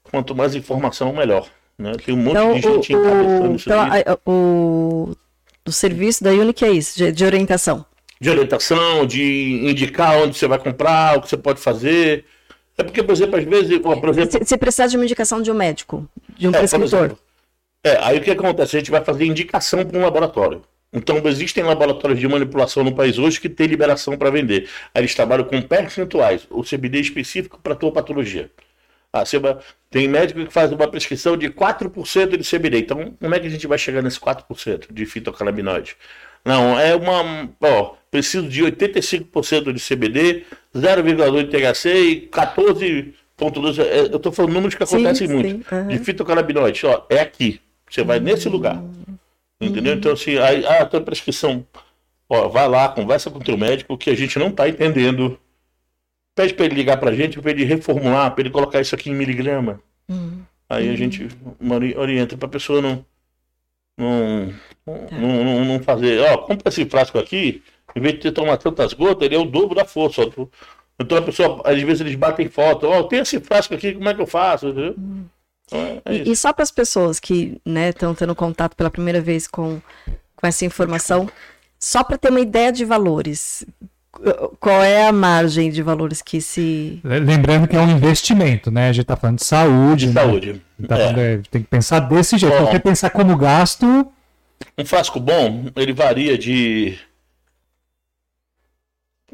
quanto 0.03 0.35
mais 0.35 0.55
informação, 0.55 1.13
melhor. 1.13 1.49
Né? 1.79 1.93
Tem 2.05 2.15
um 2.15 2.19
monte 2.19 2.31
então, 2.33 2.55
de 2.55 2.61
gente 2.61 2.95
o, 2.95 3.01
encabeçando 3.01 3.57
isso 3.57 3.69
então, 3.69 3.81
a, 3.81 4.31
o, 4.31 5.17
o 5.65 5.73
serviço 5.73 6.25
da 6.25 6.31
Unique 6.31 6.65
é 6.65 6.71
isso, 6.71 6.99
de, 6.99 7.13
de, 7.13 7.25
orientação. 7.25 7.85
De 8.21 8.31
orientação, 8.31 9.07
de 9.07 9.69
indicar 9.69 10.17
onde 10.19 10.37
você 10.37 10.47
vai 10.49 10.59
comprar, 10.59 11.19
o 11.19 11.23
que 11.23 11.29
você 11.29 11.37
pode 11.37 11.61
fazer. 11.61 12.25
É 12.77 12.83
porque, 12.83 13.03
por 13.03 13.13
exemplo, 13.13 13.39
às 13.39 13.45
vezes. 13.45 13.79
Por 13.79 14.09
exemplo, 14.09 14.41
se 14.45 14.57
precisar 14.57 14.87
de 14.87 14.97
uma 14.97 15.05
indicação 15.05 15.43
de 15.43 15.51
um 15.51 15.55
médico, 15.55 16.09
de 16.37 16.49
um 16.49 16.51
é, 16.51 16.59
prescritor. 16.59 17.17
É, 17.85 17.97
aí 18.03 18.19
o 18.19 18.21
que 18.21 18.31
acontece? 18.31 18.77
A 18.77 18.81
gente 18.81 18.91
vai 18.91 19.05
fazer 19.05 19.25
indicação 19.25 19.85
para 19.85 19.99
um 19.99 20.03
laboratório. 20.03 20.63
Então, 20.93 21.21
existem 21.27 21.63
laboratórios 21.63 22.19
de 22.19 22.27
manipulação 22.27 22.83
no 22.83 22.95
país 22.95 23.19
hoje 23.19 23.41
que 23.41 23.49
têm 23.49 23.67
liberação 23.67 24.17
para 24.17 24.31
vender. 24.31 24.69
Aí 24.95 25.03
eles 25.03 25.15
trabalham 25.15 25.45
com 25.45 25.61
percentuais, 25.61 26.47
o 26.51 26.63
CBD 26.63 27.01
específico 27.01 27.59
para 27.63 27.75
a 27.75 27.77
tua 27.77 27.93
patologia. 27.93 28.51
Ah, 29.13 29.25
tem 29.91 30.07
médico 30.07 30.45
que 30.45 30.53
faz 30.53 30.71
uma 30.71 30.87
prescrição 30.87 31.37
de 31.37 31.49
4% 31.49 32.37
de 32.37 32.49
CBD. 32.49 32.81
Então, 32.81 33.17
como 33.19 33.35
é 33.35 33.41
que 33.41 33.47
a 33.47 33.51
gente 33.51 33.67
vai 33.67 33.79
chegar 33.79 34.03
nesse 34.03 34.21
4% 34.21 34.93
de 34.93 35.07
fitocannabinoide? 35.07 35.97
Não, 36.49 36.81
é 36.81 36.97
uma. 36.97 37.47
Ó, 37.61 37.95
preciso 38.11 38.49
de 38.49 38.63
85% 38.63 39.71
de 39.71 39.87
CBD, 39.87 40.45
0,2 40.75 41.45
de 41.45 41.51
THC 41.51 42.01
e 42.01 42.29
14,2. 42.29 43.79
É, 43.79 44.01
eu 44.01 44.17
estou 44.17 44.33
falando 44.33 44.55
números 44.55 44.75
que 44.75 44.83
acontecem 44.83 45.29
sim, 45.29 45.35
muito. 45.35 45.69
Sim, 45.69 45.77
uhum. 45.77 45.89
De 45.89 45.99
fitocannabinoide. 45.99 46.87
Ó, 46.87 47.03
é 47.11 47.21
aqui. 47.21 47.61
Você 47.91 48.03
vai 48.03 48.19
nesse 48.19 48.49
lugar. 48.49 48.83
Entendeu? 49.61 49.93
Então, 49.93 50.13
assim, 50.13 50.39
aí, 50.39 50.65
ah, 50.65 50.83
a 50.83 50.87
tua 50.87 51.03
prescrição, 51.03 51.67
ó, 52.27 52.49
vai 52.49 52.67
lá, 52.67 52.89
conversa 52.89 53.31
com 53.31 53.39
o 53.39 53.45
teu 53.45 53.59
médico 53.59 53.99
que 53.99 54.09
a 54.09 54.17
gente 54.17 54.39
não 54.39 54.49
está 54.49 54.67
entendendo. 54.67 55.39
Pede 56.35 56.55
para 56.55 56.65
ele 56.65 56.77
ligar 56.77 56.97
para 56.97 57.11
a 57.11 57.15
gente, 57.15 57.39
para 57.43 57.51
ele 57.51 57.65
reformular, 57.65 58.31
para 58.31 58.41
ele 58.41 58.51
colocar 58.51 58.81
isso 58.81 58.95
aqui 58.95 59.11
em 59.11 59.15
miligrama. 59.15 59.83
Uhum. 60.09 60.41
Aí 60.67 60.89
a 60.89 60.97
gente 60.97 61.29
orienta 61.95 62.39
para 62.39 62.47
a 62.47 62.51
pessoa 62.51 62.81
não 62.81 63.05
não, 63.99 64.55
tá. 65.09 65.17
não, 65.17 65.45
não, 65.45 65.65
não, 65.65 65.81
fazer. 65.81 66.21
Ó, 66.21 66.39
compra 66.39 66.69
esse 66.69 66.85
frasco 66.87 67.19
aqui, 67.19 67.63
em 67.95 68.01
vez 68.01 68.19
de 68.19 68.31
tomar 68.31 68.57
tantas 68.57 68.93
gotas, 68.93 69.27
ele 69.27 69.35
é 69.35 69.39
o 69.39 69.45
dobro 69.45 69.75
da 69.75 69.85
força. 69.85 70.23
Então 71.01 71.19
a 71.19 71.23
pessoa, 71.23 71.63
às 71.65 71.81
vezes 71.81 72.01
eles 72.01 72.15
batem 72.15 72.49
foto, 72.49 72.87
ó, 72.87 73.03
tem 73.05 73.21
esse 73.21 73.39
frasco 73.41 73.75
aqui, 73.75 73.93
como 73.93 74.09
é 74.09 74.15
que 74.15 74.21
eu 74.21 74.27
faço? 74.27 74.69
Entendeu? 74.69 74.95
Uhum. 74.99 75.25
É, 75.71 76.03
é 76.05 76.15
e, 76.15 76.33
e, 76.33 76.37
só 76.37 76.53
para 76.53 76.63
as 76.63 76.71
pessoas 76.71 77.21
que 77.21 77.61
estão 77.65 78.11
né, 78.11 78.17
tendo 78.19 78.35
contato 78.35 78.75
pela 78.75 78.91
primeira 78.91 79.21
vez 79.21 79.47
com, 79.47 79.81
com 80.35 80.47
essa 80.47 80.65
informação, 80.65 81.29
só 81.79 82.03
para 82.03 82.19
ter 82.19 82.31
uma 82.31 82.41
ideia 82.41 82.73
de 82.73 82.85
valores, 82.85 83.65
qual 84.59 84.83
é 84.83 85.07
a 85.07 85.13
margem 85.13 85.71
de 85.71 85.83
valores 85.83 86.23
que 86.23 86.41
se. 86.41 87.01
Lembrando 87.05 87.69
que 87.69 87.77
é 87.77 87.81
um 87.81 87.91
investimento, 87.91 88.71
né? 88.71 88.89
A 88.89 88.93
gente 88.93 89.03
está 89.03 89.17
falando 89.17 89.39
de 89.39 89.45
saúde. 89.45 90.07
De 90.07 90.15
né? 90.15 90.21
saúde. 90.21 90.63
Tá 90.89 90.97
falando, 90.97 91.19
é, 91.19 91.41
tem 91.51 91.63
que 91.63 91.69
pensar 91.69 92.01
desse 92.01 92.37
jeito. 92.37 92.57
Bom, 92.57 92.65
Porque 92.65 92.81
pensar 92.81 93.11
como 93.11 93.37
gasto. 93.37 94.07
Um 94.77 94.85
frasco 94.85 95.21
bom, 95.21 95.67
ele 95.77 95.93
varia 95.93 96.37
de. 96.39 96.99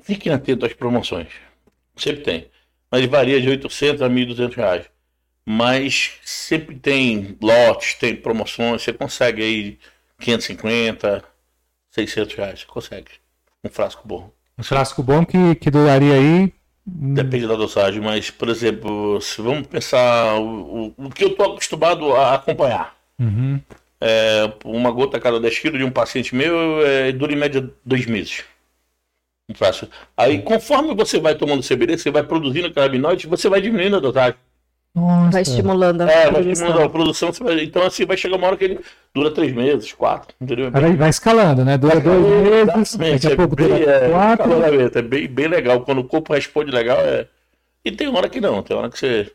Fiquem 0.02 0.32
atentos 0.32 0.68
às 0.68 0.74
promoções. 0.74 1.28
Sempre 1.96 2.22
tem. 2.22 2.50
Mas 2.90 3.00
ele 3.00 3.08
varia 3.08 3.40
de 3.40 3.48
800 3.48 4.02
a 4.02 4.08
1.200 4.08 4.54
reais 4.54 4.94
mas 5.44 6.12
sempre 6.24 6.74
tem 6.76 7.36
lotes, 7.40 7.94
tem 7.94 8.16
promoções, 8.16 8.82
você 8.82 8.92
consegue 8.92 9.42
aí 9.42 9.78
550, 10.18 11.22
600 11.90 12.34
reais, 12.34 12.60
você 12.60 12.66
consegue. 12.66 13.10
Um 13.62 13.68
frasco 13.68 14.06
bom. 14.06 14.30
Um 14.58 14.62
frasco 14.62 15.02
bom 15.02 15.24
que, 15.24 15.54
que 15.56 15.70
duraria 15.70 16.14
aí? 16.14 16.52
Depende 16.86 17.46
da 17.46 17.56
dosagem, 17.56 18.00
mas, 18.00 18.30
por 18.30 18.48
exemplo, 18.48 19.20
se 19.20 19.40
vamos 19.40 19.66
pensar 19.66 20.34
o, 20.38 20.94
o, 20.98 21.06
o 21.06 21.10
que 21.10 21.24
eu 21.24 21.28
estou 21.28 21.52
acostumado 21.52 22.14
a 22.14 22.34
acompanhar. 22.34 22.94
Uhum. 23.18 23.60
É, 24.06 24.52
uma 24.66 24.90
gota 24.90 25.16
a 25.16 25.20
cada 25.20 25.40
10 25.40 25.58
quilos 25.58 25.78
de 25.78 25.84
um 25.84 25.90
paciente 25.90 26.34
meu 26.34 26.86
é, 26.86 27.10
dura 27.10 27.32
em 27.32 27.36
média 27.36 27.70
dois 27.82 28.04
meses. 28.04 28.44
Um. 29.48 29.54
Aí, 30.14 30.42
conforme 30.42 30.94
você 30.94 31.18
vai 31.18 31.34
tomando 31.34 31.66
CBD, 31.66 31.96
você 31.96 32.10
vai 32.10 32.22
produzindo 32.22 32.72
canabinoides, 32.72 33.24
você 33.24 33.48
vai 33.48 33.62
diminuindo 33.62 33.96
a 33.96 34.00
dosagem. 34.00 34.38
Nossa. 34.94 35.30
Vai 35.30 35.42
estimulando 35.42 36.02
a 36.02 36.10
é, 36.10 36.30
vai 36.30 36.42
estimulando 36.42 36.82
a 36.82 36.88
produção. 36.90 37.30
Então, 37.62 37.82
assim, 37.82 38.04
vai 38.04 38.16
chegar 38.16 38.36
uma 38.36 38.46
hora 38.46 38.56
que 38.58 38.64
ele 38.64 38.80
dura 39.14 39.30
três 39.30 39.52
meses, 39.52 39.92
quatro, 39.92 40.34
entendeu? 40.40 40.70
Vai, 40.70 40.96
vai 40.96 41.08
escalando, 41.10 41.64
né? 41.64 41.78
Dura 41.78 41.98
dois 41.98 42.96
meses, 42.96 43.22
daqui 43.22 43.26
a 43.26 43.30
é 43.30 43.36
pouco 43.36 43.56
bem, 43.56 43.68
dura 43.68 43.90
é, 43.90 44.10
quatro. 44.10 44.98
É 44.98 45.02
bem, 45.02 45.28
bem 45.28 45.48
legal. 45.48 45.80
Quando 45.80 45.98
o 45.98 46.04
corpo 46.04 46.32
responde 46.34 46.70
legal, 46.70 46.98
é... 47.00 47.26
E 47.84 47.90
tem 47.90 48.08
hora 48.08 48.28
que 48.28 48.40
não, 48.40 48.62
tem 48.62 48.76
hora 48.76 48.88
que 48.88 48.98
você... 48.98 49.32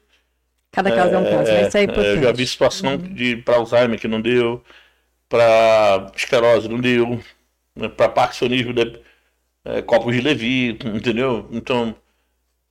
Cada 0.72 0.92
caso 0.92 1.12
é, 1.12 1.14
é 1.14 1.18
um 1.18 1.24
caso, 1.24 1.52
é, 1.52 1.68
isso 1.68 1.78
é 1.78 1.84
importante. 1.84 2.18
Eu 2.18 2.24
já 2.24 2.32
vi 2.32 2.48
situação 2.48 2.92
uhum. 2.92 3.14
de 3.14 3.38
para 3.38 3.58
Alzheimer 3.58 4.00
que 4.00 4.08
não 4.08 4.22
deu, 4.22 4.64
para 5.28 6.12
esclerose 6.16 6.68
não 6.68 6.80
deu, 6.80 7.20
né? 7.76 7.90
para 7.90 8.10
parkinsonismo, 8.10 8.74
de, 8.74 9.00
é, 9.66 9.82
copos 9.82 10.14
de 10.16 10.22
Levi, 10.22 10.78
entendeu? 10.86 11.48
Então... 11.52 11.96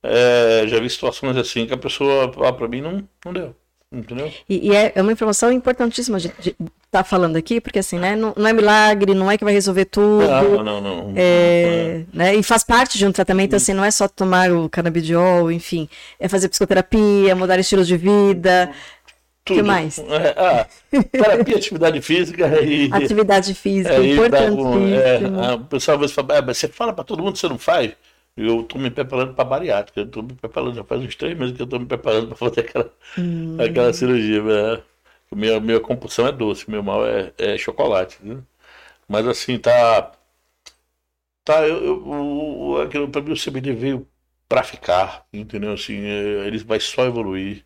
É, 0.01 0.65
já 0.67 0.79
vi 0.79 0.89
situações 0.89 1.35
assim 1.35 1.65
que 1.65 1.73
a 1.73 1.77
pessoa, 1.77 2.31
ah, 2.47 2.53
pra 2.53 2.69
mim 2.69 2.79
não, 2.79 3.07
não 3.25 3.33
deu. 3.33 3.55
Entendeu? 3.91 4.31
E, 4.47 4.69
e 4.69 4.75
é, 4.75 4.93
é, 4.95 5.01
uma 5.01 5.11
informação 5.11 5.51
importantíssima 5.51 6.19
de 6.19 6.27
estar 6.27 6.53
tá 6.91 7.03
falando 7.03 7.35
aqui, 7.35 7.61
porque 7.61 7.79
assim, 7.79 7.99
né? 7.99 8.15
Não, 8.15 8.33
não, 8.35 8.47
é 8.47 8.53
milagre, 8.53 9.13
não 9.13 9.29
é 9.29 9.37
que 9.37 9.43
vai 9.43 9.53
resolver 9.53 9.85
tudo. 9.85 10.27
Não, 10.27 10.63
não, 10.63 10.81
não. 10.81 11.13
É, 11.15 12.03
Né, 12.11 12.35
e 12.35 12.43
faz 12.43 12.63
parte 12.63 12.97
de 12.97 13.05
um 13.05 13.11
tratamento, 13.11 13.55
assim, 13.55 13.73
não 13.73 13.85
é 13.85 13.91
só 13.91 14.07
tomar 14.07 14.51
o 14.51 14.67
canabidiol, 14.69 15.51
enfim. 15.51 15.87
É 16.19 16.27
fazer 16.27 16.49
psicoterapia, 16.49 17.35
mudar 17.35 17.59
estilo 17.59 17.83
de 17.83 17.97
vida. 17.97 18.71
O 19.41 19.53
que 19.53 19.63
mais? 19.63 19.97
É, 19.99 20.35
ah, 20.37 20.67
terapia, 21.11 21.55
atividade 21.55 22.01
física 22.01 22.47
e. 22.61 22.89
Atividade 22.91 23.53
física, 23.53 23.95
é, 23.95 24.13
importantíssimo. 24.13 25.41
É, 25.41 25.53
o 25.53 25.59
pessoal 25.61 25.95
às 25.95 26.01
vezes 26.01 26.15
fala, 26.15 26.37
é, 26.37 26.41
você 26.41 26.67
fala 26.67 26.93
para 26.93 27.03
todo 27.03 27.23
mundo, 27.23 27.37
você 27.37 27.47
não 27.47 27.57
faz. 27.57 27.91
Eu 28.37 28.61
estou 28.61 28.79
me 28.79 28.89
preparando 28.89 29.33
para 29.33 29.43
bariátrica. 29.43 29.99
Eu 29.99 30.05
estou 30.05 30.23
me 30.23 30.33
preparando, 30.33 30.75
já 30.75 30.83
faz 30.83 31.01
uns 31.01 31.15
três 31.15 31.37
meses 31.37 31.55
que 31.55 31.61
eu 31.61 31.65
estou 31.65 31.79
me 31.79 31.85
preparando 31.85 32.27
para 32.27 32.37
fazer 32.37 32.61
aquela, 32.61 32.89
hum. 33.17 33.57
aquela 33.59 33.91
cirurgia. 33.91 34.41
Né? 34.41 34.81
Minha, 35.35 35.59
minha 35.59 35.79
compulsão 35.79 36.27
é 36.27 36.31
doce, 36.31 36.69
meu 36.69 36.83
mal 36.83 37.05
é, 37.07 37.33
é 37.37 37.57
chocolate. 37.57 38.19
Mas 39.07 39.27
assim, 39.27 39.59
tá. 39.59 40.13
Tá, 41.43 41.67
eu, 41.67 41.83
eu, 41.83 42.81
aquilo, 42.81 43.09
para 43.09 43.21
mim 43.21 43.31
o 43.31 43.37
CBD 43.37 43.73
veio 43.73 44.07
para 44.47 44.63
ficar, 44.63 45.25
entendeu? 45.33 45.73
Assim, 45.73 45.95
é, 46.05 46.47
ele 46.47 46.59
vai 46.59 46.79
só 46.79 47.05
evoluir. 47.05 47.65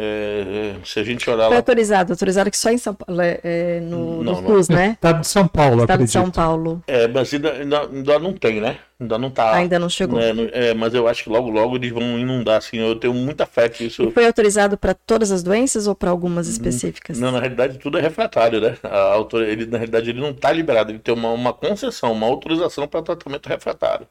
É, 0.00 0.76
é, 0.80 0.86
se 0.86 1.00
a 1.00 1.02
gente 1.02 1.28
olhar 1.28 1.46
Foi 1.46 1.54
lá... 1.54 1.56
autorizado, 1.56 2.12
autorizado 2.12 2.46
aqui 2.46 2.56
só 2.56 2.70
em 2.70 2.78
São 2.78 2.94
Paulo, 2.94 3.20
é, 3.20 3.40
é 3.42 3.80
no, 3.80 4.22
não, 4.22 4.40
no 4.40 4.48
SUS, 4.48 4.68
né? 4.68 4.92
Estado 4.92 5.20
de 5.22 5.26
São 5.26 5.48
Paulo, 5.48 5.80
Estado 5.80 5.90
acredito. 5.90 6.06
de 6.06 6.12
São 6.12 6.30
Paulo. 6.30 6.80
É, 6.86 7.08
mas 7.08 7.34
ainda, 7.34 7.52
ainda, 7.52 7.80
ainda, 7.80 8.18
não 8.20 8.32
tem, 8.32 8.60
né? 8.60 8.78
Ainda 9.00 9.18
não 9.18 9.28
tá. 9.28 9.56
Ainda 9.56 9.76
não 9.76 9.88
chegou. 9.88 10.20
Né? 10.20 10.50
É, 10.52 10.72
mas 10.72 10.94
eu 10.94 11.08
acho 11.08 11.24
que 11.24 11.30
logo, 11.30 11.50
logo 11.50 11.74
eles 11.74 11.90
vão 11.90 12.16
inundar, 12.16 12.58
assim, 12.58 12.76
eu 12.76 12.94
tenho 12.94 13.12
muita 13.12 13.44
fé 13.44 13.68
que 13.68 13.86
isso... 13.86 14.04
E 14.04 14.12
foi 14.12 14.24
autorizado 14.24 14.78
para 14.78 14.94
todas 14.94 15.32
as 15.32 15.42
doenças 15.42 15.88
ou 15.88 15.96
para 15.96 16.10
algumas 16.10 16.46
hum, 16.46 16.52
específicas? 16.52 17.18
Não, 17.18 17.32
na 17.32 17.40
realidade 17.40 17.76
tudo 17.78 17.98
é 17.98 18.00
refratário, 18.00 18.60
né? 18.60 18.76
A 18.84 19.14
autor... 19.14 19.42
ele, 19.42 19.66
na 19.66 19.78
realidade 19.78 20.10
ele 20.10 20.20
não 20.20 20.30
está 20.30 20.52
liberado, 20.52 20.92
ele 20.92 21.00
tem 21.00 21.12
uma, 21.12 21.30
uma 21.32 21.52
concessão, 21.52 22.12
uma 22.12 22.26
autorização 22.28 22.86
para 22.86 23.02
tratamento 23.02 23.48
refratário. 23.48 24.06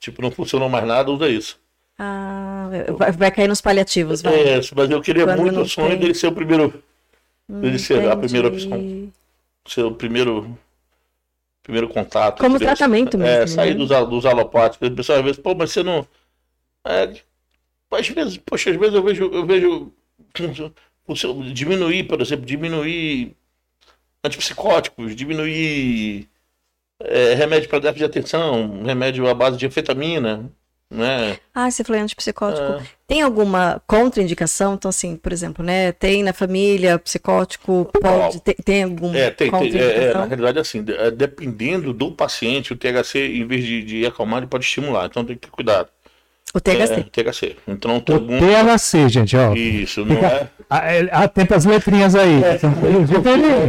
Tipo, 0.00 0.22
não 0.22 0.30
funcionou 0.30 0.70
mais 0.70 0.86
nada, 0.86 1.10
usa 1.10 1.28
isso. 1.28 1.58
Ah, 1.98 2.68
vai, 2.98 3.12
vai 3.12 3.30
cair 3.30 3.48
nos 3.48 3.60
paliativos, 3.60 4.20
vai. 4.20 4.34
É, 4.34 4.60
mas 4.74 4.90
eu 4.90 5.00
queria 5.00 5.24
Quando 5.24 5.40
muito 5.40 5.60
o 5.60 5.68
sonho 5.68 5.90
tem... 5.90 5.98
dele 5.98 6.14
ser 6.14 6.26
o 6.26 6.32
primeiro. 6.32 6.82
Hum, 7.48 7.60
dele 7.60 7.78
ser 7.78 7.94
entendi. 7.94 8.12
a 8.12 8.16
primeira 8.16 8.48
opção. 8.48 9.12
Ser 9.66 9.82
o 9.82 9.92
primeiro. 9.92 10.58
Primeiro 11.62 11.88
contato. 11.88 12.40
Como 12.40 12.58
tratamento 12.58 13.18
mesmo. 13.18 13.42
É, 13.42 13.46
sair 13.46 13.74
né? 13.74 13.84
dos, 13.84 14.08
dos 14.08 14.26
alopáticos. 14.26 14.88
O 14.88 14.94
pessoal 14.94 15.18
às 15.18 15.24
vezes, 15.24 15.40
pô, 15.40 15.54
mas 15.54 15.72
você 15.72 15.82
não. 15.82 16.06
É, 16.86 17.12
às 17.90 18.08
vezes, 18.08 18.36
poxa, 18.36 18.70
às 18.70 18.76
vezes 18.76 18.94
eu 18.94 19.02
vejo, 19.02 19.24
eu 19.32 19.46
vejo 19.46 19.92
diminuir, 21.52 22.04
por 22.04 22.20
exemplo, 22.20 22.44
diminuir 22.44 23.34
antipsicóticos, 24.22 25.16
diminuir 25.16 26.28
é, 27.00 27.34
remédio 27.34 27.68
para 27.68 27.78
déficit 27.78 27.98
de 27.98 28.04
atenção, 28.04 28.82
remédio 28.84 29.28
à 29.28 29.34
base 29.34 29.56
de 29.56 29.66
anfetamina. 29.66 30.50
Né? 30.88 31.38
Ah, 31.52 31.68
você 31.68 31.82
falou 31.82 32.00
antipsicótico. 32.00 32.64
É. 32.64 32.82
Tem 33.08 33.20
alguma 33.20 33.82
contraindicação? 33.88 34.74
Então, 34.74 34.88
assim, 34.88 35.16
por 35.16 35.32
exemplo, 35.32 35.64
né? 35.64 35.90
Tem 35.90 36.22
na 36.22 36.32
família 36.32 36.96
psicótico, 36.98 37.90
pode, 38.00 38.40
tem, 38.40 38.54
tem 38.54 38.82
algum 38.84 39.12
é, 39.12 39.30
tem, 39.30 39.50
tem 39.50 39.76
é, 39.80 40.04
é, 40.04 40.14
na 40.14 40.24
realidade, 40.26 40.60
assim, 40.60 40.84
é, 40.86 41.10
dependendo 41.10 41.92
do 41.92 42.12
paciente, 42.12 42.72
o 42.72 42.76
THC, 42.76 43.18
em 43.18 43.46
vez 43.46 43.64
de, 43.64 43.82
de 43.82 44.06
acalmar, 44.06 44.38
ele 44.38 44.46
pode 44.46 44.64
estimular. 44.64 45.06
Então 45.06 45.24
tem 45.24 45.34
que 45.34 45.48
ter 45.48 45.50
cuidado. 45.50 45.88
O 46.54 46.60
THC. 46.60 46.92
É, 46.94 47.02
THC. 47.02 47.56
Então, 47.66 47.98
tem 47.98 48.14
o 48.14 48.18
algum... 48.18 48.38
THC, 48.38 49.08
gente, 49.08 49.36
ó. 49.36 49.54
Isso, 49.54 50.04
não 50.04 50.16
é? 50.16 50.48
Atenta 51.10 51.56
as 51.56 51.64
letrinhas 51.64 52.14
aí. 52.14 52.42
É. 52.44 52.58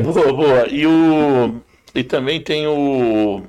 boa, 0.03 0.33
boa. 0.33 0.67
E, 0.69 0.85
o... 0.85 1.55
e 1.95 2.03
também 2.03 2.39
tem 2.39 2.67
o 2.67 3.41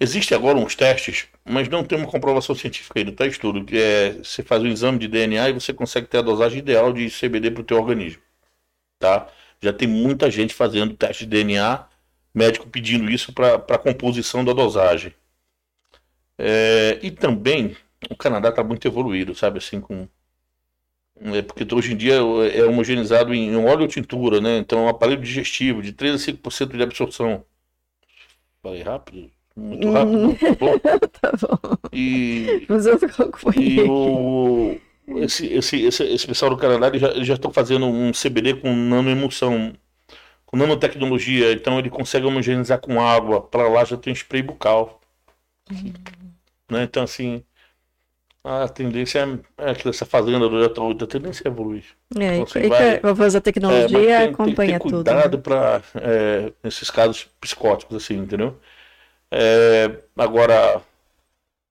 Existem 0.00 0.36
agora 0.36 0.56
uns 0.56 0.74
testes, 0.74 1.26
mas 1.44 1.68
não 1.68 1.84
tem 1.84 1.98
uma 1.98 2.06
comprovação 2.06 2.54
científica 2.54 2.98
ainda, 3.00 3.12
tá 3.12 3.26
estudo, 3.26 3.64
é 3.76 4.12
você 4.14 4.42
faz 4.42 4.62
um 4.62 4.68
exame 4.68 4.98
de 4.98 5.08
DNA 5.08 5.50
e 5.50 5.52
você 5.52 5.72
consegue 5.72 6.06
ter 6.06 6.18
a 6.18 6.22
dosagem 6.22 6.58
ideal 6.58 6.92
de 6.92 7.08
CBD 7.10 7.50
para 7.50 7.62
o 7.62 7.64
teu 7.64 7.78
organismo, 7.78 8.22
tá? 8.98 9.28
Já 9.62 9.72
tem 9.72 9.88
muita 9.88 10.30
gente 10.30 10.54
fazendo 10.54 10.94
teste 10.96 11.24
de 11.24 11.30
DNA, 11.30 11.86
médico 12.34 12.68
pedindo 12.68 13.10
isso 13.10 13.32
para 13.32 13.56
a 13.56 13.78
composição 13.78 14.44
da 14.44 14.52
dosagem. 14.52 15.14
É, 16.38 16.98
e 17.02 17.10
também 17.10 17.76
o 18.10 18.16
Canadá 18.16 18.48
está 18.50 18.64
muito 18.64 18.86
evoluído, 18.88 19.34
sabe 19.34 19.58
assim, 19.58 19.80
com 19.80 20.08
é 21.22 21.42
porque 21.42 21.66
hoje 21.74 21.92
em 21.92 21.96
dia 21.96 22.14
é 22.14 22.64
homogeneizado 22.64 23.34
em 23.34 23.54
óleo 23.56 23.82
ou 23.82 23.88
tintura, 23.88 24.40
né? 24.40 24.56
Então 24.58 24.80
é 24.80 24.82
um 24.84 24.88
aparelho 24.88 25.20
digestivo 25.20 25.82
de 25.82 25.92
3 25.92 26.14
a 26.14 26.18
5% 26.18 26.76
de 26.76 26.82
absorção. 26.82 27.44
Falei 28.62 28.82
rápido? 28.82 29.30
Muito 29.56 29.90
rápido. 29.90 30.36
tá 31.20 31.32
bom. 31.40 31.76
E, 31.92 32.66
Mas 32.68 32.86
eu 32.86 32.98
e 33.56 33.80
o, 33.82 34.76
esse, 35.18 35.46
esse, 35.46 35.84
esse, 35.84 36.04
esse 36.04 36.26
pessoal 36.26 36.50
do 36.50 36.56
Canadá 36.56 36.88
eles 36.88 37.00
já, 37.00 37.22
já 37.22 37.34
estão 37.34 37.52
fazendo 37.52 37.86
um 37.86 38.12
CBD 38.12 38.54
com 38.54 38.74
nanoemulsão, 38.74 39.72
com 40.46 40.56
nanotecnologia, 40.56 41.52
então 41.52 41.78
ele 41.78 41.90
consegue 41.90 42.26
homogeneizar 42.26 42.78
com 42.80 43.00
água. 43.00 43.40
Para 43.40 43.68
lá 43.68 43.84
já 43.84 43.96
tem 43.96 44.12
spray 44.12 44.42
bucal. 44.42 45.00
Uhum. 45.70 45.92
Né? 46.70 46.84
Então, 46.84 47.02
assim, 47.02 47.42
a 48.42 48.68
tendência 48.68 49.40
é, 49.58 49.70
é 49.70 49.74
que 49.74 49.88
essa 49.88 50.06
fazenda 50.06 50.48
do 50.48 50.64
a 50.64 51.06
tendência 51.06 51.46
é 51.46 51.48
evoluir. 51.48 51.84
É, 52.16 52.36
então, 52.36 52.44
assim, 52.44 52.58
e 52.60 52.68
vai, 52.68 53.00
vai 53.00 53.14
fazer 53.14 53.38
a 53.38 53.40
tecnologia 53.40 53.98
é, 53.98 54.18
tem, 54.18 54.28
acompanha 54.28 54.54
tem, 54.54 54.78
tem 54.78 54.78
tudo. 54.78 55.04
Cuidado 55.04 55.36
né? 55.36 55.42
para 55.42 55.82
é, 55.96 56.52
nesses 56.62 56.90
casos 56.90 57.28
psicóticos, 57.40 57.96
assim, 57.96 58.16
entendeu? 58.16 58.56
É, 59.30 59.90
agora, 60.16 60.80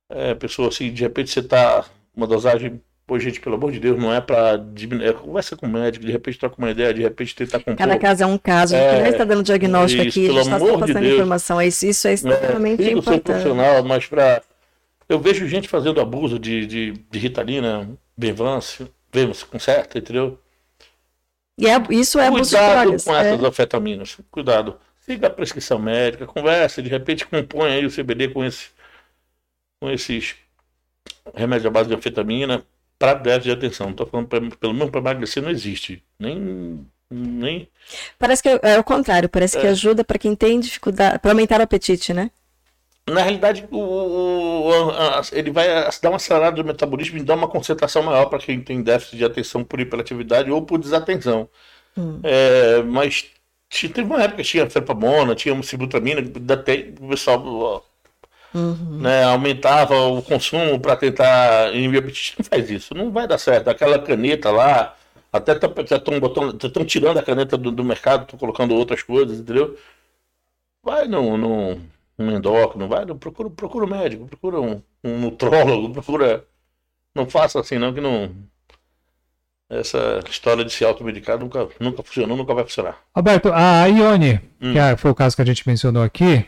é, 0.10 0.34
pessoa 0.36 0.70
assim, 0.70 0.92
de 0.94 1.04
repente 1.04 1.30
você 1.30 1.44
tá 1.44 1.86
uma 2.16 2.26
dosagem, 2.26 2.82
pô, 3.06 3.20
gente, 3.20 3.40
pelo 3.40 3.56
amor 3.56 3.72
de 3.72 3.80
Deus, 3.80 4.00
não 4.00 4.14
é 4.14 4.22
para 4.22 4.58
diminuir. 4.58 5.08
É, 5.10 5.14
conversa 5.14 5.56
com 5.56 5.66
o 5.66 5.70
médico, 5.70 6.06
de 6.06 6.12
repente 6.12 6.40
troca 6.40 6.56
uma 6.58 6.72
ideia, 6.72 6.94
de 6.94 7.02
repente 7.02 7.36
tentar 7.36 7.60
com 7.60 7.76
Cada 7.76 7.98
caso 7.98 8.24
é 8.24 8.26
um 8.26 8.38
caso, 8.38 8.76
é, 8.76 8.88
a 8.88 8.92
gente 8.92 9.04
não 9.04 9.10
está 9.10 9.24
dando 9.26 9.44
diagnóstico 9.44 10.04
isso, 10.04 10.20
aqui, 10.20 10.30
a 10.30 10.32
gente 10.32 10.42
está 10.44 10.60
só 10.60 10.78
passando 10.78 11.02
de 11.02 11.14
informação. 11.14 11.62
Isso, 11.62 11.86
isso 11.86 12.08
é, 12.08 12.12
é 12.12 12.14
extremamente 12.14 12.84
é, 12.84 12.92
importante. 12.92 13.22
profissional, 13.24 13.84
mas 13.84 14.06
para. 14.06 14.42
Eu 15.08 15.20
vejo 15.20 15.48
gente 15.48 15.68
fazendo 15.68 16.00
abuso 16.00 16.38
de, 16.38 16.68
de, 16.68 16.92
de 16.92 17.20
Ritalina, 17.20 17.90
Benvance, 18.16 18.88
Benvance 19.12 19.44
com 19.44 19.58
certa, 19.58 19.98
entendeu? 19.98 20.38
E 21.58 21.68
é, 21.68 21.82
isso 21.90 22.20
é 22.20 22.28
abuso 22.28 22.56
Cuidado 22.56 22.90
com 22.90 23.16
essas 23.16 23.44
é. 23.44 23.48
afetaminas, 23.48 24.18
cuidado. 24.30 24.78
Siga 25.10 25.26
a 25.26 25.32
prescrição 25.32 25.80
médica, 25.80 26.28
conversa, 26.28 26.84
de 26.84 26.88
repente 26.88 27.26
compõe 27.26 27.72
aí 27.72 27.84
o 27.84 27.90
CBD 27.90 28.28
com, 28.28 28.46
esse, 28.46 28.70
com 29.82 29.90
esses 29.90 30.36
remédios 31.34 31.66
à 31.66 31.72
base 31.72 31.90
de 31.90 31.96
anfetamina 31.96 32.64
para 33.00 33.16
déficit 33.16 33.46
de 33.46 33.52
atenção. 33.52 33.90
Estou 33.90 34.06
falando 34.06 34.28
pra, 34.28 34.40
pelo 34.40 34.72
menos 34.76 34.92
para 34.92 35.00
emagrecer 35.00 35.42
não 35.42 35.50
existe. 35.50 36.04
Nem. 36.20 36.86
nem... 37.10 37.68
Parece 38.20 38.44
que 38.44 38.50
é, 38.50 38.60
é 38.62 38.78
o 38.78 38.84
contrário, 38.84 39.28
parece 39.28 39.58
é. 39.58 39.62
que 39.62 39.66
ajuda 39.66 40.04
para 40.04 40.20
quem 40.20 40.36
tem 40.36 40.60
dificuldade, 40.60 41.18
para 41.18 41.32
aumentar 41.32 41.60
o 41.60 41.64
apetite, 41.64 42.14
né? 42.14 42.30
Na 43.10 43.24
realidade, 43.24 43.68
o, 43.72 43.80
o, 43.80 44.92
a, 44.92 45.24
ele 45.32 45.50
vai 45.50 45.68
dar 46.04 46.10
uma 46.12 46.18
acelerada 46.18 46.58
do 46.58 46.64
metabolismo 46.64 47.18
e 47.18 47.24
dar 47.24 47.34
uma 47.34 47.48
concentração 47.48 48.04
maior 48.04 48.28
para 48.28 48.38
quem 48.38 48.62
tem 48.62 48.84
déficit 48.84 49.18
de 49.18 49.26
atenção 49.26 49.64
por 49.64 49.80
hiperatividade 49.80 50.52
ou 50.52 50.62
por 50.62 50.78
desatenção. 50.78 51.50
Hum. 51.98 52.20
É, 52.22 52.84
mas 52.84 53.26
Teve 53.70 54.02
uma 54.02 54.24
época 54.24 54.38
que 54.38 54.50
tinha 54.50 54.70
felpamona, 54.70 55.36
tinha 55.36 55.62
sibutramina, 55.62 56.22
até 56.52 56.92
o 57.00 57.10
pessoal 57.10 57.86
uhum. 58.54 59.00
né, 59.00 59.24
aumentava 59.24 59.96
o 60.08 60.24
consumo 60.24 60.80
para 60.80 60.96
tentar 60.96 61.74
inibir 61.74 62.00
o 62.02 62.04
apetite. 62.04 62.36
Não 62.40 62.46
faz 62.46 62.70
isso, 62.70 62.96
não 62.96 63.12
vai 63.12 63.28
dar 63.28 63.38
certo. 63.38 63.70
Aquela 63.70 64.00
caneta 64.00 64.50
lá, 64.50 64.98
até 65.32 65.54
estão 65.54 66.86
tirando 66.86 67.20
a 67.20 67.24
caneta 67.24 67.58
do, 67.58 67.72
do 67.72 67.84
mercado, 67.84 68.24
estão 68.24 68.40
colocando 68.40 68.76
outras 68.76 69.04
coisas, 69.04 69.40
entendeu? 69.40 69.78
Vai 70.84 71.08
no, 71.08 71.38
no, 71.38 71.80
no 72.18 72.32
endócrino, 72.32 72.88
vai, 72.88 73.06
no, 73.06 73.16
procura, 73.18 73.50
procura 73.50 73.86
um 73.86 73.90
médico, 73.90 74.28
procura 74.28 74.60
um, 74.60 74.82
um 75.04 75.20
nutrólogo, 75.20 75.94
procura. 75.94 76.46
Não 77.14 77.28
faça 77.30 77.60
assim 77.60 77.78
não, 77.78 77.94
que 77.94 78.02
não, 78.02 78.32
essa 79.70 80.20
história 80.30 80.66
de 80.66 80.74
se 80.74 80.84
automedicar 80.84 81.38
nunca, 81.38 81.68
nunca 81.80 82.02
funcionou, 82.02 82.36
nunca 82.36 82.54
vai 82.54 82.64
funcionar. 82.64 82.98
Alberto, 83.14 83.52
a 83.54 83.86
Ione, 83.86 84.42
hum. 84.60 84.74
que 84.74 84.80
é, 84.80 84.98
foi 84.98 85.12
o 85.12 85.16
caso 85.16 85.36
que 85.36 85.42
a 85.42 85.46
gente 85.46 85.68
mencionou 85.68 86.02
aqui, 86.02 86.44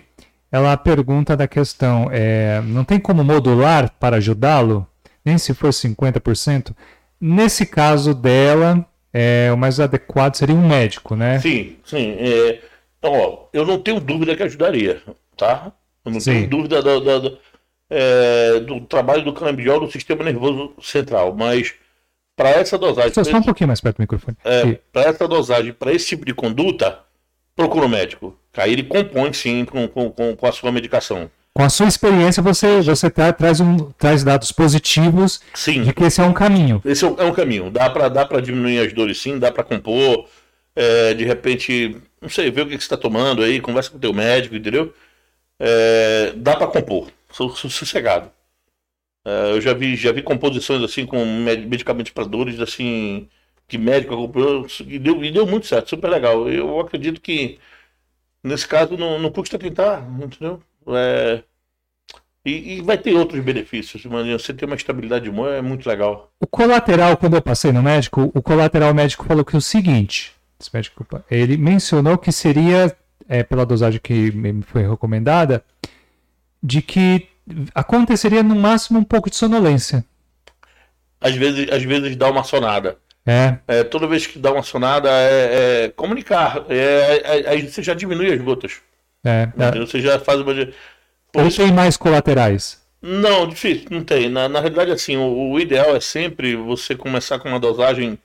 ela 0.51 0.75
pergunta 0.75 1.37
da 1.37 1.47
questão, 1.47 2.09
é, 2.11 2.61
não 2.65 2.83
tem 2.83 2.99
como 2.99 3.23
modular 3.23 3.93
para 3.99 4.17
ajudá-lo? 4.17 4.87
Nem 5.23 5.37
se 5.37 5.53
for 5.53 5.69
50%? 5.69 6.75
Nesse 7.19 7.65
caso 7.65 8.13
dela, 8.13 8.85
é, 9.13 9.49
o 9.53 9.57
mais 9.57 9.79
adequado 9.79 10.35
seria 10.35 10.55
um 10.55 10.67
médico, 10.67 11.15
né? 11.15 11.39
Sim, 11.39 11.77
sim. 11.85 12.15
É, 12.17 12.59
então, 12.97 13.13
ó, 13.13 13.45
eu 13.53 13.65
não 13.65 13.79
tenho 13.79 13.99
dúvida 13.99 14.35
que 14.35 14.43
ajudaria, 14.43 15.01
tá? 15.37 15.71
Eu 16.03 16.11
não 16.11 16.19
sim. 16.19 16.31
tenho 16.31 16.49
dúvida 16.49 16.81
do, 16.81 16.99
do, 16.99 17.19
do, 17.19 17.37
é, 17.89 18.59
do 18.61 18.81
trabalho 18.81 19.23
do 19.23 19.33
canabidiol 19.33 19.79
no 19.79 19.91
sistema 19.91 20.23
nervoso 20.23 20.73
central, 20.81 21.35
mas 21.35 21.73
para 22.35 22.49
essa 22.49 22.77
dosagem. 22.77 23.13
Só, 23.13 23.23
só 23.23 23.37
um 23.37 23.43
pouquinho 23.43 23.67
mais 23.67 23.81
perto 23.81 23.97
do 23.97 24.01
microfone. 24.01 24.37
É, 24.43 24.79
para 24.91 25.09
essa 25.09 25.27
dosagem, 25.27 25.73
para 25.73 25.93
esse 25.93 26.07
tipo 26.07 26.25
de 26.25 26.33
conduta, 26.33 26.99
procura 27.55 27.85
o 27.85 27.87
um 27.87 27.91
médico. 27.91 28.35
Aí 28.57 28.73
ele 28.73 28.83
compõe 28.83 29.31
sim 29.33 29.65
com, 29.65 29.87
com, 29.87 30.35
com 30.35 30.47
a 30.47 30.51
sua 30.51 30.71
medicação. 30.71 31.29
Com 31.53 31.63
a 31.63 31.69
sua 31.69 31.87
experiência, 31.87 32.41
você, 32.41 32.81
você 32.81 33.09
tá, 33.09 33.31
traz, 33.33 33.59
um, 33.59 33.77
traz 33.91 34.23
dados 34.23 34.51
positivos 34.51 35.41
sim. 35.53 35.83
de 35.83 35.93
que 35.93 36.03
esse 36.03 36.21
é 36.21 36.23
um 36.23 36.33
caminho. 36.33 36.81
Esse 36.85 37.03
é 37.03 37.07
um, 37.07 37.19
é 37.19 37.31
caminho. 37.31 37.69
Dá 37.69 37.89
para 37.89 38.07
dá 38.07 38.23
diminuir 38.39 38.79
as 38.79 38.93
dores 38.93 39.21
sim, 39.21 39.37
dá 39.37 39.51
para 39.51 39.63
compor. 39.63 40.27
É, 40.73 41.13
de 41.13 41.25
repente, 41.25 41.97
não 42.21 42.29
sei, 42.29 42.49
ver 42.49 42.61
o 42.61 42.65
que, 42.67 42.77
que 42.77 42.83
você 42.83 42.85
está 42.85 42.97
tomando 42.97 43.43
aí, 43.43 43.59
conversa 43.59 43.89
com 43.89 43.97
o 43.97 43.99
teu 43.99 44.13
médico, 44.13 44.55
entendeu? 44.55 44.93
É, 45.59 46.31
dá 46.37 46.55
para 46.55 46.67
compor, 46.67 47.11
sossegado. 47.29 48.31
É, 49.25 49.51
eu 49.51 49.61
já 49.61 49.73
vi, 49.73 49.95
já 49.95 50.11
vi 50.11 50.21
composições 50.23 50.81
assim 50.83 51.05
com 51.05 51.23
medicamentos 51.25 52.11
para 52.11 52.25
dores, 52.25 52.59
assim, 52.59 53.27
que 53.67 53.77
médico 53.77 54.13
acompanhou 54.13 54.65
e 54.87 54.99
deu, 54.99 55.23
e 55.23 55.31
deu 55.31 55.45
muito 55.45 55.67
certo, 55.67 55.89
super 55.89 56.09
legal. 56.09 56.49
Eu 56.49 56.79
acredito 56.79 57.21
que 57.21 57.59
nesse 58.43 58.67
caso 58.67 58.97
não, 58.97 59.19
não 59.19 59.31
custa 59.31 59.59
tentar, 59.59 60.01
entendeu? 60.19 60.61
É, 60.87 61.43
e, 62.43 62.77
e, 62.77 62.81
vai 62.81 62.97
ter 62.97 63.13
outros 63.13 63.43
benefícios. 63.43 64.03
Mas 64.05 64.27
você 64.27 64.53
ter 64.53 64.65
uma 64.65 64.75
estabilidade 64.75 65.25
de 65.25 65.29
humor 65.29 65.51
é 65.51 65.61
muito 65.61 65.87
legal. 65.87 66.31
O 66.39 66.47
colateral, 66.47 67.15
quando 67.17 67.35
eu 67.35 67.41
passei 67.41 67.71
no 67.71 67.83
médico, 67.83 68.31
o 68.33 68.41
colateral 68.41 68.93
médico 68.93 69.25
falou 69.25 69.45
que 69.45 69.55
é 69.55 69.59
o 69.59 69.61
seguinte: 69.61 70.33
médico, 70.73 71.05
ele 71.29 71.57
mencionou 71.57 72.17
que 72.17 72.31
seria, 72.31 72.95
é, 73.29 73.43
pela 73.43 73.65
dosagem 73.65 73.99
que 74.01 74.31
me 74.31 74.63
foi 74.63 74.87
recomendada, 74.87 75.63
de 76.61 76.81
que 76.81 77.27
aconteceria 77.73 78.43
no 78.43 78.55
máximo 78.55 78.99
um 78.99 79.03
pouco 79.03 79.29
de 79.29 79.35
sonolência. 79.35 80.03
Às 81.19 81.35
vezes, 81.35 81.71
às 81.71 81.83
vezes 81.83 82.15
dá 82.15 82.29
uma 82.29 82.43
sonada. 82.43 82.97
É. 83.25 83.57
é 83.67 83.83
toda 83.83 84.07
vez 84.07 84.25
que 84.25 84.39
dá 84.39 84.51
uma 84.51 84.63
sonada 84.63 85.09
é, 85.09 85.85
é 85.85 85.89
comunicar. 85.89 86.65
É, 86.69 87.21
é, 87.23 87.49
aí 87.49 87.67
você 87.67 87.83
já 87.83 87.93
diminui 87.93 88.33
as 88.33 88.41
gotas. 88.41 88.81
É. 89.23 89.47
é. 89.57 89.79
Você 89.79 90.01
já 90.01 90.19
faz 90.19 90.39
uma. 90.41 90.53
Por 91.31 91.41
Ou 91.41 91.47
isso... 91.47 91.61
tem 91.61 91.71
mais 91.71 91.95
colaterais? 91.95 92.81
Não, 93.01 93.47
difícil, 93.47 93.87
não 93.89 94.03
tem. 94.03 94.29
Na, 94.29 94.47
na 94.47 94.59
realidade, 94.59 94.91
assim, 94.91 95.17
o, 95.17 95.51
o, 95.51 95.59
ideal 95.59 95.95
é 95.95 95.99
sempre 95.99 96.55
você 96.55 96.95
começar 96.95 97.39
com 97.39 97.49
uma 97.49 97.59
dosagem 97.59 98.17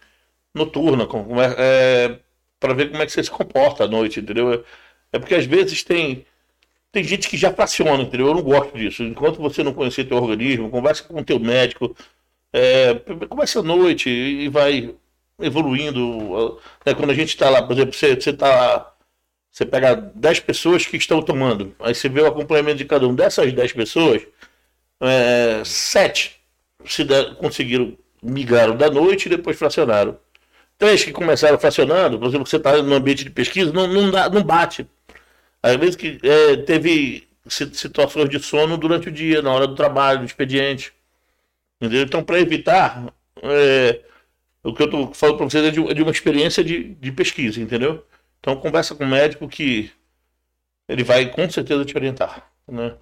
noturna, 0.55 1.07
com, 1.07 1.27
é, 1.41 2.19
para 2.61 2.75
ver 2.75 2.91
como 2.91 3.03
é 3.03 3.07
que 3.07 3.13
você 3.13 3.25
se 3.25 3.31
comporta 3.31 3.85
à 3.85 3.89
noite, 3.89 4.21
entendeu? 4.21 4.65
É 5.13 5.19
porque 5.19 5.35
às 5.35 5.47
vezes 5.47 5.83
tem 5.83 6.27
tem 6.97 7.05
gente 7.05 7.28
que 7.28 7.36
já 7.36 7.52
fraciona, 7.52 8.05
entendeu? 8.05 8.28
Eu 8.28 8.35
não 8.35 8.43
gosto 8.43 8.74
disso. 8.74 9.02
Enquanto 9.02 9.36
você 9.36 9.62
não 9.62 9.74
conhecer 9.74 10.05
teu 10.05 10.16
organismo, 10.16 10.70
conversa 10.70 11.02
com 11.05 11.20
o 11.20 11.24
teu 11.24 11.39
médico, 11.39 11.94
é, 12.51 12.94
começa 13.28 13.60
à 13.60 13.62
noite 13.62 14.09
e 14.09 14.48
vai 14.48 14.94
evoluindo. 15.39 16.59
Né? 16.86 16.94
Quando 16.94 17.10
a 17.10 17.14
gente 17.14 17.28
está 17.28 17.51
lá, 17.51 17.62
por 17.62 17.74
exemplo, 17.74 17.93
você, 17.93 18.14
você 18.14 18.32
tá 18.32 18.94
você 19.52 19.66
pega 19.66 19.94
10 19.94 20.40
pessoas 20.40 20.86
que 20.86 20.97
estão 20.97 21.20
tomando, 21.20 21.74
aí 21.81 21.94
você 21.94 22.09
vê 22.09 22.23
o 22.23 22.27
acompanhamento 22.27 22.78
de 22.78 22.86
cada 22.86 23.06
um. 23.06 23.14
Dessas 23.14 23.52
10 23.52 23.73
pessoas, 23.74 24.23
é, 25.02 25.62
7 25.66 26.35
se 26.86 27.05
der, 27.05 27.35
conseguiram 27.35 27.94
migraram 28.23 28.74
da 28.74 28.90
noite 28.90 29.27
e 29.27 29.28
depois 29.28 29.59
fracionaram. 29.59 30.16
Três 30.78 31.05
que 31.05 31.12
começaram 31.12 31.59
fracionando, 31.59 32.18
por 32.18 32.28
exemplo, 32.28 32.47
você 32.47 32.56
está 32.56 32.82
no 32.82 32.94
ambiente 32.94 33.23
de 33.23 33.31
pesquisa, 33.31 33.70
não, 33.70 33.86
não, 33.86 34.10
dá, 34.10 34.31
não 34.31 34.43
bate. 34.43 34.86
Às 35.67 35.75
vezes 35.77 35.97
que 35.97 36.21
é, 36.23 36.57
teve 36.59 37.27
situações 37.49 38.29
de 38.29 38.39
sono 38.39 38.77
durante 38.77 39.09
o 39.09 39.13
dia, 39.13 39.43
na 39.43 39.53
hora 39.53 39.67
do 39.67 39.75
trabalho, 39.75 40.21
do 40.21 40.25
expediente. 40.25 40.93
Entendeu? 41.81 42.05
Então, 42.05 42.23
para 42.23 42.39
evitar, 42.39 43.13
é, 43.43 44.01
o 44.63 44.73
que 44.73 44.83
eu 44.83 44.87
estou 44.87 45.13
falando 45.13 45.39
para 45.39 45.47
vocês 45.47 45.65
é 45.65 45.71
de, 45.73 45.95
de, 45.95 46.03
uma 46.03 46.13
experiência 46.13 46.63
de, 46.63 46.95
de 46.95 47.11
pesquisa, 47.11 47.61
entendeu? 47.61 48.07
Então, 48.39 48.57
conversa 48.57 48.95
com 48.95 49.03
o 49.03 49.09
médico 49.09 49.49
que 49.49 49.91
ele 50.89 51.03
vai 51.03 51.31
com 51.31 51.51
certeza 51.51 51.85
te 51.85 51.97
orientar. 51.97 52.49
Né? 52.69 52.95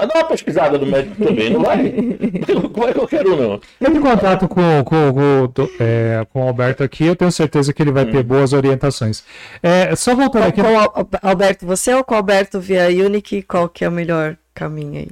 Mas 0.00 0.08
dá 0.08 0.14
uma 0.14 0.24
pesquisada 0.24 0.78
no 0.78 0.86
médico 0.86 1.22
também, 1.22 1.50
não 1.50 1.60
vai? 1.60 1.92
Como 2.72 2.88
é 2.88 2.94
qualquer 2.94 3.26
um, 3.26 3.36
não. 3.36 3.60
Eu 3.78 3.94
em 3.94 4.00
contato 4.00 4.48
com, 4.48 4.82
com, 4.82 5.12
com, 5.12 5.68
é, 5.78 6.26
com 6.32 6.42
o 6.42 6.48
Alberto 6.48 6.82
aqui, 6.82 7.04
eu 7.04 7.14
tenho 7.14 7.30
certeza 7.30 7.70
que 7.70 7.82
ele 7.82 7.92
vai 7.92 8.04
hum. 8.04 8.10
ter 8.10 8.22
boas 8.22 8.54
orientações. 8.54 9.22
É, 9.62 9.94
só 9.94 10.14
voltando 10.14 10.44
aqui. 10.44 10.62
Qual, 10.62 11.08
Alberto, 11.22 11.66
você 11.66 11.92
ou 11.92 12.02
com 12.02 12.14
o 12.14 12.16
Alberto 12.16 12.58
via 12.58 12.88
Unique, 12.88 13.42
qual 13.42 13.68
que 13.68 13.84
é 13.84 13.88
o 13.88 13.92
melhor 13.92 14.38
caminho 14.54 15.00
aí? 15.00 15.08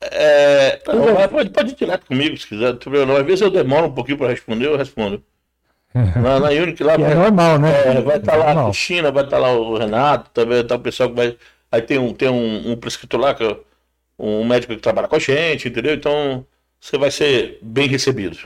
É, 0.00 0.80
pode, 1.30 1.50
pode 1.50 1.72
ir 1.72 1.76
direto 1.76 2.06
comigo 2.06 2.36
se 2.36 2.46
quiser. 2.46 2.76
Às 2.76 3.26
vezes 3.26 3.40
eu 3.40 3.50
demoro 3.50 3.86
um 3.86 3.92
pouquinho 3.92 4.18
para 4.18 4.28
responder, 4.28 4.66
eu 4.66 4.76
respondo. 4.76 5.20
Na, 5.94 6.40
na 6.40 6.48
Unique 6.48 6.82
lá. 6.82 6.94
É 6.94 6.98
vai, 6.98 7.12
é 7.12 7.14
normal, 7.14 7.58
né? 7.58 7.70
É, 7.86 8.00
vai 8.00 8.18
estar 8.18 8.32
tá 8.32 8.38
lá 8.38 8.62
a 8.62 8.64
Cristina, 8.64 9.10
vai 9.10 9.24
estar 9.24 9.36
tá 9.36 9.42
lá 9.42 9.52
o 9.52 9.78
Renato, 9.78 10.30
também 10.30 10.64
tá 10.64 10.74
o 10.76 10.80
pessoal 10.80 11.08
que 11.08 11.14
vai 11.16 11.36
Aí 11.74 11.82
tem 11.82 11.98
um, 11.98 12.14
tem 12.14 12.28
um, 12.28 12.70
um 12.70 12.76
prescritor 12.76 13.18
lá, 13.20 13.34
que 13.34 13.42
é 13.42 13.56
um 14.16 14.44
médico 14.44 14.74
que 14.74 14.80
trabalha 14.80 15.08
com 15.08 15.16
a 15.16 15.18
gente, 15.18 15.66
entendeu? 15.66 15.92
Então 15.92 16.46
você 16.80 16.96
vai 16.96 17.10
ser 17.10 17.58
bem 17.60 17.88
recebido. 17.88 18.38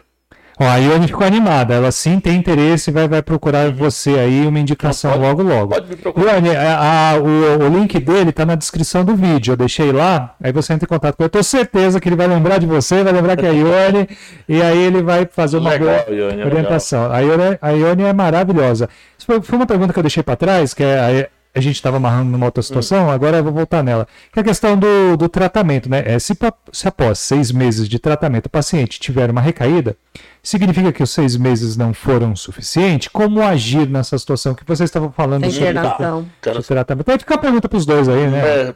Ó, 0.58 0.64
a 0.64 0.76
Ione 0.76 1.06
ficou 1.06 1.26
animada, 1.26 1.74
ela 1.74 1.92
sim 1.92 2.18
tem 2.18 2.36
interesse 2.36 2.90
e 2.90 2.92
vai, 2.92 3.06
vai 3.06 3.22
procurar 3.22 3.70
você 3.70 4.18
aí 4.18 4.46
uma 4.46 4.58
indicação 4.58 5.12
pode, 5.12 5.22
logo 5.22 5.42
logo. 5.42 5.68
Pode 5.68 5.88
me 5.88 5.96
procurar. 5.96 6.42
A, 6.42 7.10
a, 7.10 7.16
o, 7.18 7.66
o, 7.66 7.68
link 7.68 8.00
dele 8.00 8.30
está 8.30 8.46
na 8.46 8.54
descrição 8.54 9.04
do 9.04 9.14
vídeo, 9.14 9.52
eu 9.52 9.56
deixei 9.56 9.92
lá, 9.92 10.34
aí 10.42 10.50
você 10.50 10.72
entra 10.72 10.86
em 10.86 10.88
contato 10.88 11.14
com 11.14 11.22
ele. 11.22 11.26
Eu 11.26 11.30
tenho 11.30 11.44
certeza 11.44 12.00
que 12.00 12.08
ele 12.08 12.16
vai 12.16 12.26
lembrar 12.26 12.58
de 12.58 12.66
você, 12.66 13.04
vai 13.04 13.12
lembrar 13.12 13.36
que 13.36 13.44
é 13.44 13.50
a 13.50 13.52
Ione, 13.52 14.08
e 14.48 14.62
aí 14.62 14.78
ele 14.78 15.02
vai 15.02 15.28
fazer 15.30 15.58
uma 15.58 15.70
legal, 15.70 16.04
boa 16.06 16.16
Ione, 16.16 16.42
orientação. 16.42 17.12
A 17.12 17.20
Ione, 17.20 17.58
a 17.60 17.70
Ione 17.70 18.02
é 18.04 18.12
maravilhosa. 18.12 18.88
Foi, 19.18 19.40
foi 19.42 19.58
uma 19.58 19.66
pergunta 19.66 19.92
que 19.92 19.98
eu 19.98 20.02
deixei 20.02 20.22
para 20.22 20.34
trás, 20.34 20.72
que 20.72 20.82
é 20.82 21.28
a 21.54 21.60
gente 21.60 21.76
estava 21.76 21.96
amarrando 21.96 22.30
numa 22.30 22.46
outra 22.46 22.62
situação, 22.62 23.06
hum. 23.06 23.10
agora 23.10 23.38
eu 23.38 23.44
vou 23.44 23.52
voltar 23.52 23.82
nela. 23.82 24.06
Que 24.32 24.38
é 24.38 24.42
a 24.42 24.44
questão 24.44 24.78
do, 24.78 25.16
do 25.16 25.28
tratamento, 25.28 25.88
né? 25.88 26.02
É, 26.06 26.18
se, 26.18 26.34
se 26.72 26.88
após 26.88 27.18
seis 27.18 27.50
meses 27.50 27.88
de 27.88 27.98
tratamento 27.98 28.46
o 28.46 28.50
paciente 28.50 29.00
tiver 29.00 29.30
uma 29.30 29.40
recaída, 29.40 29.96
significa 30.42 30.92
que 30.92 31.02
os 31.02 31.10
seis 31.10 31.36
meses 31.36 31.76
não 31.76 31.92
foram 31.92 32.36
suficientes? 32.36 33.08
Como 33.08 33.42
agir 33.42 33.88
nessa 33.88 34.18
situação 34.18 34.54
que 34.54 34.64
vocês 34.64 34.88
estavam 34.88 35.10
falando 35.10 35.42
Tem 35.42 35.50
sobre 35.50 35.70
o 35.70 36.62
tratamento? 36.62 37.04
Pode 37.04 37.20
ficar 37.20 37.34
a 37.36 37.38
pergunta 37.38 37.68
para 37.68 37.78
os 37.78 37.86
dois 37.86 38.08
aí, 38.08 38.28
né? 38.28 38.38
É, 38.38 38.70
o 38.70 38.74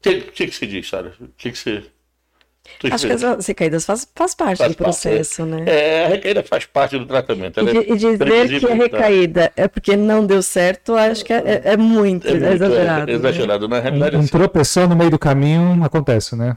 que, 0.00 0.20
que, 0.20 0.46
que 0.46 0.54
se 0.54 0.66
diz, 0.66 0.88
Sara? 0.88 1.12
O 1.20 1.28
que, 1.36 1.50
que 1.50 1.58
se 1.58 1.82
Acho 2.90 3.06
que 3.06 3.12
as 3.12 3.46
recaídas 3.46 3.84
faz, 3.84 4.08
faz 4.14 4.34
parte 4.34 4.58
faz 4.58 4.72
do 4.72 4.76
processo, 4.76 5.46
parte. 5.46 5.64
né? 5.64 5.64
É, 5.66 6.04
a 6.06 6.08
recaída 6.08 6.42
faz 6.42 6.64
parte 6.64 6.98
do 6.98 7.06
tratamento. 7.06 7.60
E, 7.60 7.68
é 7.68 7.92
e, 7.92 7.96
dizer 7.96 8.60
que 8.60 8.66
a 8.66 8.74
recaída 8.74 9.52
é 9.56 9.68
porque 9.68 9.96
não 9.96 10.24
deu 10.24 10.42
certo, 10.42 10.94
acho 10.94 11.24
que 11.24 11.32
é, 11.32 11.38
é, 11.38 11.62
é 11.72 11.76
muito, 11.76 12.26
é 12.26 12.32
muito 12.32 12.46
exagerado. 12.46 13.10
É, 13.10 13.14
exagerado, 13.14 13.68
né? 13.68 13.76
na 13.76 13.82
realidade. 13.82 14.16
Um, 14.16 14.20
um 14.20 14.26
tropeção 14.26 14.88
no 14.88 14.96
meio 14.96 15.10
do 15.10 15.18
caminho 15.18 15.82
acontece, 15.84 16.34
né? 16.34 16.56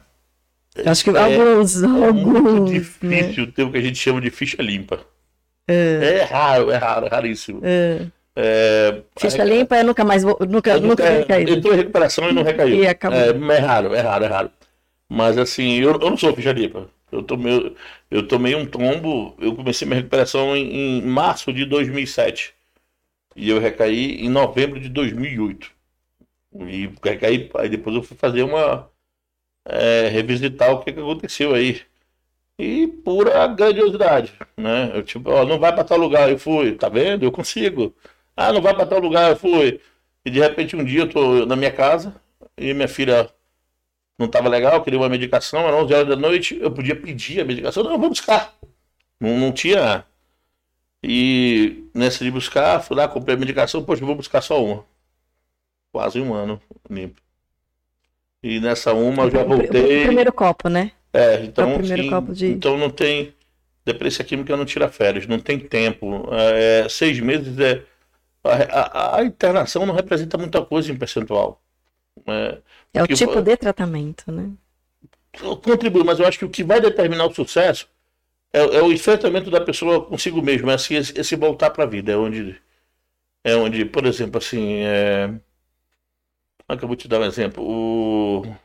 Acho 0.84 1.04
que 1.04 1.10
alguns, 1.10 1.82
é 1.82 1.86
alguns. 1.86 2.24
muito 2.24 2.72
difícil 2.72 3.46
né? 3.46 3.52
ter 3.54 3.62
o 3.62 3.70
que 3.70 3.78
a 3.78 3.82
gente 3.82 3.98
chama 3.98 4.20
de 4.20 4.30
ficha 4.30 4.60
limpa. 4.60 5.00
É, 5.68 6.26
raro, 6.28 6.70
é 6.70 6.76
raro, 6.76 7.08
raríssimo. 7.08 7.60
É, 8.36 9.02
ficha 9.16 9.44
limpa, 9.44 9.76
eu 9.76 9.84
nunca 9.84 10.04
mais 10.04 10.22
vou. 10.24 10.36
Nunca, 10.40 10.74
nunca, 10.74 10.80
nunca 10.80 11.08
recaído. 11.08 11.52
Entrou 11.52 11.74
em 11.74 11.76
recuperação 11.76 12.28
e 12.28 12.32
não 12.32 12.42
recaiu. 12.42 12.76
E 12.76 12.86
acabou. 12.86 13.18
É, 13.18 13.28
é 13.28 13.58
raro, 13.58 13.94
é 13.94 14.00
raro, 14.00 14.24
é 14.24 14.28
raro. 14.28 14.50
Mas 15.08 15.38
assim, 15.38 15.74
eu, 15.80 15.92
eu 15.92 16.10
não 16.10 16.16
sou 16.16 16.34
ficha 16.34 16.52
limpa. 16.52 16.90
Eu 17.12 17.22
tomei, 17.22 17.76
eu 18.10 18.26
tomei 18.26 18.54
um 18.54 18.66
tombo, 18.66 19.36
eu 19.40 19.54
comecei 19.54 19.86
minha 19.86 19.98
recuperação 19.98 20.56
em, 20.56 20.98
em 21.00 21.02
março 21.02 21.52
de 21.52 21.64
2007. 21.64 22.54
E 23.36 23.48
eu 23.50 23.60
recaí 23.60 24.16
em 24.24 24.30
novembro 24.30 24.80
de 24.80 24.88
2008. 24.88 25.72
E 26.68 26.90
recaí, 27.04 27.50
aí 27.56 27.68
depois 27.68 27.96
eu 27.96 28.02
fui 28.02 28.16
fazer 28.16 28.42
uma. 28.44 28.90
É, 29.66 30.08
revisitar 30.08 30.72
o 30.72 30.80
que, 30.84 30.92
que 30.92 31.00
aconteceu 31.00 31.54
aí. 31.54 31.82
E 32.58 32.86
pura 33.04 33.46
grandiosidade, 33.48 34.32
né? 34.56 34.92
Eu 34.96 35.02
tipo, 35.02 35.30
ó, 35.30 35.44
não 35.44 35.58
vai 35.58 35.74
para 35.74 35.84
tal 35.84 35.98
lugar, 35.98 36.30
eu 36.30 36.38
fui, 36.38 36.74
tá 36.76 36.88
vendo? 36.88 37.24
Eu 37.24 37.32
consigo. 37.32 37.94
Ah, 38.36 38.52
não 38.52 38.62
vai 38.62 38.74
para 38.74 38.86
tal 38.86 39.00
lugar, 39.00 39.30
eu 39.30 39.36
fui. 39.36 39.80
E 40.24 40.30
de 40.30 40.40
repente 40.40 40.76
um 40.76 40.84
dia 40.84 41.02
eu 41.02 41.10
tô 41.10 41.46
na 41.46 41.56
minha 41.56 41.72
casa 41.72 42.14
e 42.56 42.72
minha 42.74 42.88
filha 42.88 43.30
não 44.18 44.26
estava 44.26 44.48
legal, 44.48 44.82
queria 44.82 44.98
uma 44.98 45.08
medicação, 45.08 45.66
era 45.66 45.76
11 45.76 45.94
horas 45.94 46.08
da 46.08 46.16
noite, 46.16 46.56
eu 46.60 46.70
podia 46.70 46.94
pedir 46.94 47.40
a 47.40 47.44
medicação, 47.44 47.82
não, 47.82 47.92
eu 47.92 47.98
vou 47.98 48.08
buscar. 48.08 48.54
Não, 49.20 49.38
não 49.38 49.52
tinha. 49.52 50.04
E 51.02 51.84
nessa 51.94 52.24
de 52.24 52.30
buscar, 52.30 52.80
fui 52.80 52.96
lá, 52.96 53.08
comprei 53.08 53.36
a 53.36 53.38
medicação, 53.38 53.84
poxa, 53.84 54.02
eu 54.02 54.06
vou 54.06 54.16
buscar 54.16 54.40
só 54.40 54.64
uma. 54.64 54.84
Quase 55.92 56.20
um 56.20 56.32
ano 56.32 56.60
limpo. 56.88 57.20
E 58.42 58.60
nessa 58.60 58.92
uma 58.92 59.24
eu 59.24 59.30
já 59.30 59.42
voltei. 59.42 60.02
O 60.02 60.06
primeiro 60.06 60.32
copo, 60.32 60.68
né? 60.68 60.92
É, 61.12 61.44
então, 61.44 61.70
é 61.70 61.74
o 61.74 61.78
primeiro 61.78 62.02
sim, 62.02 62.10
copo 62.10 62.32
de... 62.32 62.46
então 62.46 62.76
não 62.76 62.90
tem. 62.90 63.34
Depressa 63.84 64.24
química 64.24 64.56
não 64.56 64.64
tira 64.64 64.88
férias, 64.88 65.26
não 65.26 65.38
tem 65.38 65.58
tempo. 65.58 66.28
É, 66.32 66.88
seis 66.88 67.20
meses 67.20 67.58
é. 67.58 67.82
A, 68.42 68.80
a, 68.80 69.18
a 69.18 69.24
internação 69.24 69.86
não 69.86 69.94
representa 69.94 70.36
muita 70.36 70.64
coisa 70.64 70.92
em 70.92 70.96
percentual. 70.96 71.62
É, 72.26 72.58
é 72.94 73.02
o 73.02 73.06
tipo 73.08 73.42
de 73.42 73.56
tratamento, 73.56 74.30
né? 74.30 74.50
Contribui, 75.62 76.04
mas 76.04 76.20
eu 76.20 76.26
acho 76.26 76.38
que 76.38 76.44
o 76.44 76.50
que 76.50 76.62
vai 76.62 76.80
determinar 76.80 77.26
o 77.26 77.34
sucesso 77.34 77.88
é, 78.54 78.60
é, 78.60 78.82
o 78.82 78.92
enfrentamento 78.92 79.50
da 79.50 79.60
pessoa 79.60 80.04
consigo 80.06 80.40
mesmo, 80.40 80.70
é 80.70 80.74
assim, 80.74 80.94
esse, 80.94 81.18
esse 81.18 81.34
voltar 81.36 81.70
para 81.70 81.82
a 81.84 81.86
vida, 81.88 82.12
é 82.12 82.16
onde, 82.16 82.56
é 83.44 83.56
onde, 83.56 83.84
por 83.84 84.06
exemplo, 84.06 84.38
assim, 84.38 84.76
é... 84.84 85.26
como 85.28 85.40
é 86.70 86.76
que 86.76 86.84
eu 86.84 86.88
vou 86.88 86.96
te 86.96 87.08
dar 87.08 87.20
um 87.20 87.24
exemplo? 87.24 87.64
O 87.64 88.56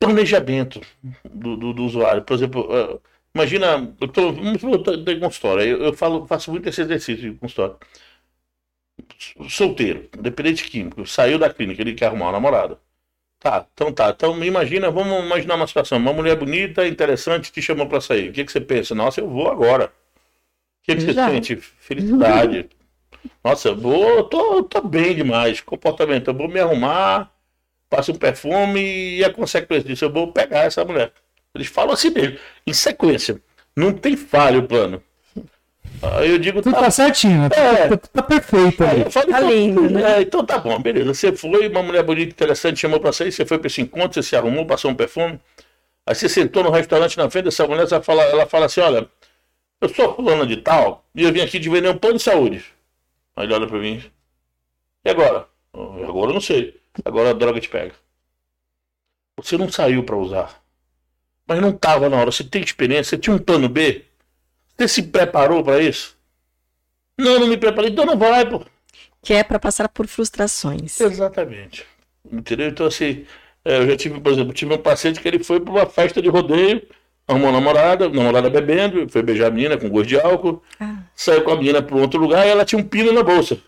planejamento 0.00 0.80
do, 1.24 1.56
do, 1.56 1.72
do 1.74 1.84
usuário, 1.84 2.22
por 2.24 2.34
exemplo, 2.34 2.68
é, 2.74 2.98
imagina, 3.34 3.94
eu 4.00 4.08
tô, 4.08 4.32
com 4.34 5.26
história, 5.28 5.64
eu, 5.64 5.82
eu 5.84 5.92
falo, 5.92 6.26
faço 6.26 6.50
muito 6.50 6.68
esse 6.68 6.80
exercício 6.80 7.36
com 7.38 7.46
história. 7.46 7.76
Solteiro, 9.48 10.08
dependente 10.18 10.64
químico, 10.68 11.06
saiu 11.06 11.38
da 11.38 11.52
clínica, 11.52 11.82
ele 11.82 11.94
quer 11.94 12.06
arrumar 12.06 12.26
uma 12.26 12.32
namorada. 12.32 12.78
Tá, 13.42 13.66
então 13.74 13.92
tá. 13.92 14.10
Então 14.10 14.44
imagina, 14.44 14.88
vamos 14.88 15.24
imaginar 15.24 15.56
uma 15.56 15.66
situação. 15.66 15.98
Uma 15.98 16.12
mulher 16.12 16.36
bonita, 16.36 16.86
interessante, 16.86 17.50
te 17.50 17.60
chamou 17.60 17.88
para 17.88 18.00
sair. 18.00 18.28
O 18.28 18.32
que, 18.32 18.44
que 18.44 18.52
você 18.52 18.60
pensa? 18.60 18.94
Nossa, 18.94 19.20
eu 19.20 19.28
vou 19.28 19.50
agora. 19.50 19.86
O 19.86 20.84
que, 20.84 20.94
que 20.94 21.00
você 21.02 21.12
sente? 21.12 21.56
Felicidade. 21.56 22.70
Nossa, 23.42 23.70
eu 23.70 23.76
vou, 23.76 24.22
tô, 24.24 24.62
tô 24.62 24.80
bem 24.82 25.16
demais. 25.16 25.60
Comportamento, 25.60 26.28
eu 26.28 26.34
vou 26.34 26.46
me 26.46 26.60
arrumar, 26.60 27.32
passo 27.90 28.12
um 28.12 28.16
perfume 28.16 29.16
e 29.18 29.24
a 29.24 29.32
consequência 29.32 29.88
disso, 29.88 30.04
eu 30.04 30.12
vou 30.12 30.32
pegar 30.32 30.60
essa 30.60 30.84
mulher. 30.84 31.12
Eles 31.52 31.66
falam 31.66 31.94
assim 31.94 32.10
mesmo, 32.10 32.38
em 32.64 32.72
sequência. 32.72 33.42
Não 33.76 33.92
tem 33.92 34.16
falha 34.16 34.60
o 34.60 34.68
plano. 34.68 35.02
Aí 36.02 36.30
eu 36.30 36.38
digo, 36.38 36.60
Tudo 36.60 36.74
tá, 36.74 36.80
tá 36.82 36.90
certinho, 36.90 37.48
tá, 37.48 37.56
é, 37.56 37.88
tá, 37.88 37.96
tá 37.96 38.22
perfeito. 38.22 38.82
Aí 38.82 39.04
tá 39.04 39.22
então, 39.22 39.50
lindo, 39.50 39.88
né? 39.88 40.18
É, 40.18 40.22
então 40.22 40.44
tá 40.44 40.58
bom, 40.58 40.80
beleza. 40.80 41.14
Você 41.14 41.32
foi, 41.32 41.68
uma 41.68 41.82
mulher 41.82 42.02
bonita, 42.02 42.32
interessante, 42.32 42.80
chamou 42.80 42.98
pra 42.98 43.12
sair, 43.12 43.30
você 43.30 43.46
foi 43.46 43.58
pra 43.58 43.68
esse 43.68 43.80
encontro, 43.80 44.14
você 44.14 44.28
se 44.28 44.34
arrumou, 44.34 44.66
passou 44.66 44.90
um 44.90 44.94
perfume. 44.96 45.38
Aí 46.04 46.14
você 46.14 46.28
sentou 46.28 46.64
no 46.64 46.70
restaurante 46.70 47.16
na 47.16 47.30
frente 47.30 47.44
dessa 47.44 47.66
mulher, 47.66 47.86
ela 47.88 48.02
fala, 48.02 48.22
ela 48.24 48.46
fala 48.46 48.66
assim, 48.66 48.80
olha, 48.80 49.08
eu 49.80 49.88
sou 49.88 50.14
fulana 50.14 50.44
de 50.44 50.56
tal, 50.56 51.04
e 51.14 51.22
eu 51.22 51.32
vim 51.32 51.40
aqui 51.40 51.58
de 51.60 51.68
vender 51.68 51.88
um 51.88 51.98
plano 51.98 52.16
de 52.16 52.22
saúde. 52.22 52.64
Aí 53.36 53.46
ele 53.46 53.54
olha 53.54 53.66
pra 53.68 53.78
mim. 53.78 54.02
E 55.04 55.10
agora? 55.10 55.46
Agora 55.72 56.30
eu 56.30 56.34
não 56.34 56.40
sei. 56.40 56.80
Agora 57.04 57.30
a 57.30 57.32
droga 57.32 57.60
te 57.60 57.68
pega. 57.68 57.94
Você 59.36 59.56
não 59.56 59.70
saiu 59.70 60.04
para 60.04 60.16
usar. 60.16 60.62
Mas 61.46 61.60
não 61.60 61.72
tava 61.72 62.08
na 62.08 62.16
hora. 62.16 62.30
Você 62.30 62.44
tem 62.44 62.62
experiência, 62.62 63.16
você 63.16 63.18
tinha 63.18 63.34
um 63.34 63.38
plano 63.38 63.68
B? 63.68 64.04
Você 64.76 64.88
se 64.88 65.02
preparou 65.04 65.62
para 65.62 65.80
isso? 65.80 66.16
Não, 67.18 67.38
não 67.38 67.46
me 67.46 67.56
preparei. 67.56 67.90
Então 67.90 68.04
não 68.04 68.18
vai, 68.18 68.48
pô. 68.48 68.64
Que 69.22 69.34
é 69.34 69.44
para 69.44 69.58
passar 69.58 69.88
por 69.88 70.06
frustrações. 70.06 71.00
Exatamente. 71.00 71.86
Entendeu? 72.30 72.68
Então, 72.68 72.86
assim, 72.86 73.24
é, 73.64 73.78
eu 73.78 73.86
já 73.86 73.96
tive, 73.96 74.20
por 74.20 74.32
exemplo, 74.32 74.52
tive 74.52 74.74
um 74.74 74.78
paciente 74.78 75.20
que 75.20 75.28
ele 75.28 75.42
foi 75.42 75.60
para 75.60 75.72
uma 75.72 75.86
festa 75.86 76.20
de 76.20 76.28
rodeio, 76.28 76.82
arrumou 77.26 77.50
uma 77.50 77.60
namorada, 77.60 78.08
namorada 78.08 78.50
bebendo, 78.50 79.08
foi 79.08 79.22
beijar 79.22 79.48
a 79.48 79.50
menina 79.50 79.78
com 79.78 79.88
gosto 79.88 80.08
de 80.08 80.20
álcool, 80.20 80.62
ah. 80.80 81.02
saiu 81.14 81.42
com 81.42 81.52
a 81.52 81.56
menina 81.56 81.82
para 81.82 81.96
outro 81.96 82.20
lugar 82.20 82.46
e 82.46 82.50
ela 82.50 82.64
tinha 82.64 82.80
um 82.80 82.86
pino 82.86 83.12
na 83.12 83.22
bolsa. 83.22 83.58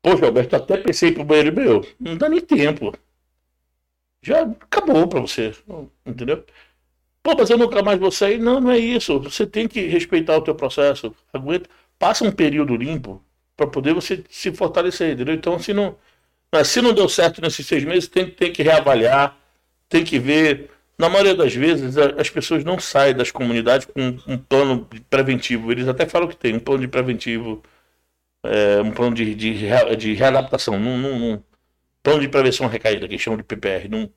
Poxa, 0.00 0.26
Alberto, 0.26 0.54
até 0.54 0.76
pensei 0.76 1.12
pro 1.12 1.24
banheiro 1.24 1.54
meu, 1.54 1.86
não 1.98 2.16
dá 2.16 2.28
nem 2.28 2.40
tempo. 2.40 2.94
Já 4.22 4.42
acabou 4.42 5.06
para 5.08 5.20
você, 5.20 5.52
entendeu? 6.06 6.44
Pô, 7.22 7.34
mas 7.36 7.50
eu 7.50 7.58
nunca 7.58 7.82
mais 7.82 7.98
vou 7.98 8.10
sair. 8.10 8.38
Não, 8.38 8.60
não 8.60 8.70
é 8.70 8.78
isso. 8.78 9.18
Você 9.20 9.46
tem 9.46 9.68
que 9.68 9.80
respeitar 9.86 10.36
o 10.36 10.42
teu 10.42 10.54
processo. 10.54 11.14
Aguenta, 11.32 11.68
passa 11.98 12.24
um 12.24 12.32
período 12.32 12.76
limpo 12.76 13.22
para 13.56 13.66
poder 13.66 13.92
você 13.94 14.24
se 14.30 14.52
fortalecer, 14.52 15.12
entendeu? 15.14 15.34
Então, 15.34 15.58
se 15.58 15.72
não, 15.74 15.96
se 16.64 16.80
não 16.80 16.94
deu 16.94 17.08
certo 17.08 17.40
nesses 17.42 17.66
seis 17.66 17.84
meses, 17.84 18.08
tem, 18.08 18.30
tem 18.30 18.52
que 18.52 18.62
reavaliar, 18.62 19.36
tem 19.88 20.04
que 20.04 20.18
ver. 20.18 20.70
Na 20.98 21.08
maioria 21.08 21.34
das 21.34 21.54
vezes, 21.54 21.96
as 21.98 22.30
pessoas 22.30 22.64
não 22.64 22.78
saem 22.78 23.14
das 23.14 23.30
comunidades 23.30 23.86
com 23.86 24.18
um 24.26 24.38
plano 24.38 24.88
preventivo. 25.10 25.70
Eles 25.72 25.88
até 25.88 26.06
falam 26.06 26.28
que 26.28 26.36
tem 26.36 26.56
um 26.56 26.60
plano 26.60 26.80
de 26.82 26.88
preventivo, 26.88 27.62
é, 28.44 28.80
um 28.82 28.92
plano 28.92 29.14
de, 29.14 29.34
de, 29.34 29.96
de 29.96 30.14
readaptação. 30.14 30.78
Não, 30.78 31.42
plano 32.02 32.20
de 32.20 32.28
prevenção 32.28 32.66
recaída, 32.68 33.08
que 33.08 33.18
chamam 33.18 33.38
de 33.38 33.44
PPR. 33.44 33.88
Não, 33.88 34.10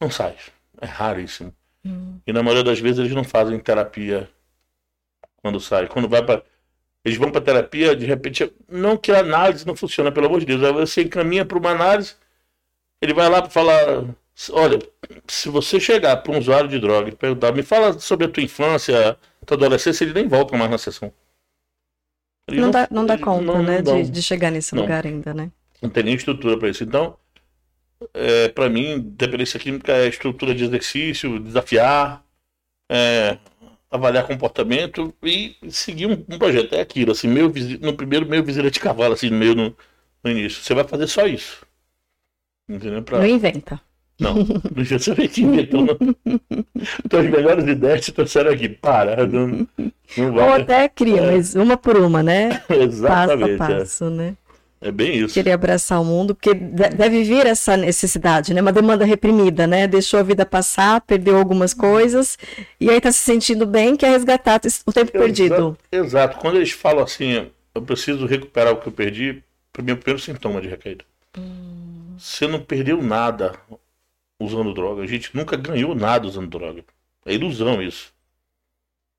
não 0.00 0.10
sai. 0.10 0.36
É 0.80 0.86
raríssimo. 0.86 1.54
Hum. 1.84 2.18
E 2.26 2.32
na 2.32 2.42
maioria 2.42 2.64
das 2.64 2.80
vezes 2.80 2.98
eles 2.98 3.12
não 3.12 3.24
fazem 3.24 3.58
terapia 3.58 4.28
quando 5.36 5.60
sai. 5.60 5.86
Quando 5.86 6.08
vai 6.08 6.24
para 6.24 6.42
eles 7.04 7.18
vão 7.18 7.30
para 7.30 7.40
terapia, 7.40 7.94
de 7.94 8.06
repente, 8.06 8.50
não 8.66 8.96
que 8.96 9.12
a 9.12 9.20
análise 9.20 9.66
não 9.66 9.76
funciona, 9.76 10.10
pelo 10.10 10.26
amor 10.26 10.40
de 10.40 10.46
Deus. 10.46 10.62
Aí 10.62 10.72
você 10.72 11.02
encaminha 11.02 11.44
para 11.44 11.58
uma 11.58 11.70
análise, 11.70 12.14
ele 13.00 13.12
vai 13.12 13.28
lá 13.28 13.42
para 13.42 13.50
falar: 13.50 14.04
olha, 14.50 14.78
se 15.28 15.50
você 15.50 15.78
chegar 15.78 16.16
para 16.16 16.32
um 16.32 16.38
usuário 16.38 16.68
de 16.68 16.78
droga 16.78 17.10
e 17.10 17.14
perguntar, 17.14 17.52
me 17.52 17.62
fala 17.62 17.98
sobre 18.00 18.26
a 18.26 18.30
tua 18.30 18.42
infância, 18.42 19.18
tua 19.44 19.56
adolescência, 19.58 20.04
ele 20.04 20.14
nem 20.14 20.26
volta 20.26 20.56
mais 20.56 20.70
na 20.70 20.78
sessão. 20.78 21.12
Não, 22.48 22.56
não, 22.56 22.70
dá, 22.70 22.88
não 22.90 23.06
dá 23.06 23.18
conta, 23.18 23.44
não, 23.44 23.62
né, 23.62 23.82
de, 23.82 24.10
de, 24.10 24.22
chegar 24.22 24.50
nesse 24.50 24.74
lugar 24.74 25.06
ainda, 25.06 25.32
né? 25.32 25.50
Não 25.80 25.90
tem 25.90 26.04
nem 26.04 26.14
estrutura 26.14 26.58
para 26.58 26.68
isso. 26.68 26.84
Então, 26.84 27.18
é, 28.12 28.48
para 28.48 28.68
mim, 28.68 29.00
dependência 29.00 29.58
química 29.58 29.92
é 29.92 30.08
estrutura 30.08 30.54
de 30.54 30.64
exercício, 30.64 31.38
desafiar, 31.38 32.24
é, 32.90 33.38
avaliar 33.90 34.26
comportamento 34.26 35.14
e 35.22 35.56
seguir 35.70 36.06
um, 36.06 36.12
um, 36.12 36.38
projeto. 36.38 36.74
É 36.74 36.80
aquilo, 36.80 37.12
assim, 37.12 37.28
meu, 37.28 37.52
no 37.80 37.94
primeiro 37.94 38.26
meio 38.26 38.44
visível 38.44 38.70
de 38.70 38.80
cavalo, 38.80 39.14
assim, 39.14 39.30
meio 39.30 39.54
no, 39.54 39.76
no 40.22 40.30
início. 40.30 40.62
Você 40.62 40.74
vai 40.74 40.84
fazer 40.84 41.06
só 41.06 41.26
isso. 41.26 41.64
Entendeu? 42.68 43.02
Pra... 43.02 43.18
Não 43.18 43.26
inventa. 43.26 43.80
Não, 44.18 44.34
não 44.34 44.84
você 44.84 45.14
vem 45.14 45.28
que 45.28 45.42
inventou. 45.42 45.86
Então 47.04 47.20
as 47.20 47.30
melhores 47.30 47.66
ideias 47.66 48.04
se 48.04 48.12
trouxeram 48.12 48.50
aqui. 48.50 48.68
Para. 48.68 49.26
Não, 49.26 49.66
não 50.16 50.32
vai. 50.32 50.48
Ou 50.48 50.54
até 50.54 50.88
cria, 50.88 51.20
é. 51.20 51.30
mas 51.32 51.54
uma 51.54 51.76
por 51.76 51.96
uma, 51.96 52.22
né? 52.22 52.62
Exatamente. 52.68 53.56
Passo 53.56 53.72
a 53.72 53.76
passo, 53.78 54.04
é. 54.04 54.10
né? 54.10 54.36
É 54.84 54.92
bem 54.92 55.16
isso. 55.16 55.32
Querer 55.32 55.52
abraçar 55.52 55.98
o 55.98 56.04
mundo, 56.04 56.34
porque 56.34 56.52
deve 56.52 57.24
vir 57.24 57.46
essa 57.46 57.74
necessidade, 57.74 58.52
né? 58.52 58.60
Uma 58.60 58.70
demanda 58.70 59.02
reprimida, 59.06 59.66
né? 59.66 59.88
Deixou 59.88 60.20
a 60.20 60.22
vida 60.22 60.44
passar, 60.44 61.00
perdeu 61.00 61.38
algumas 61.38 61.72
coisas, 61.72 62.36
e 62.78 62.90
aí 62.90 63.00
tá 63.00 63.10
se 63.10 63.20
sentindo 63.20 63.64
bem, 63.64 63.96
quer 63.96 64.10
resgatar 64.10 64.60
o 64.86 64.92
tempo 64.92 65.10
exato, 65.10 65.18
perdido. 65.18 65.78
Exato. 65.90 66.36
Quando 66.36 66.56
eles 66.56 66.72
falam 66.72 67.02
assim, 67.02 67.50
eu 67.74 67.80
preciso 67.80 68.26
recuperar 68.26 68.74
o 68.74 68.76
que 68.76 68.86
eu 68.86 68.92
perdi, 68.92 69.42
para 69.72 69.82
mim 69.82 69.92
é 69.92 69.94
o 69.94 69.96
primeiro 69.96 70.20
sintoma 70.20 70.60
de 70.60 70.68
recaída. 70.68 71.02
Hum. 71.38 72.16
Você 72.18 72.46
não 72.46 72.60
perdeu 72.60 73.00
nada 73.00 73.54
usando 74.38 74.74
droga. 74.74 75.02
A 75.02 75.06
gente 75.06 75.34
nunca 75.34 75.56
ganhou 75.56 75.94
nada 75.94 76.26
usando 76.26 76.48
droga. 76.48 76.84
É 77.24 77.32
ilusão 77.32 77.80
isso. 77.82 78.12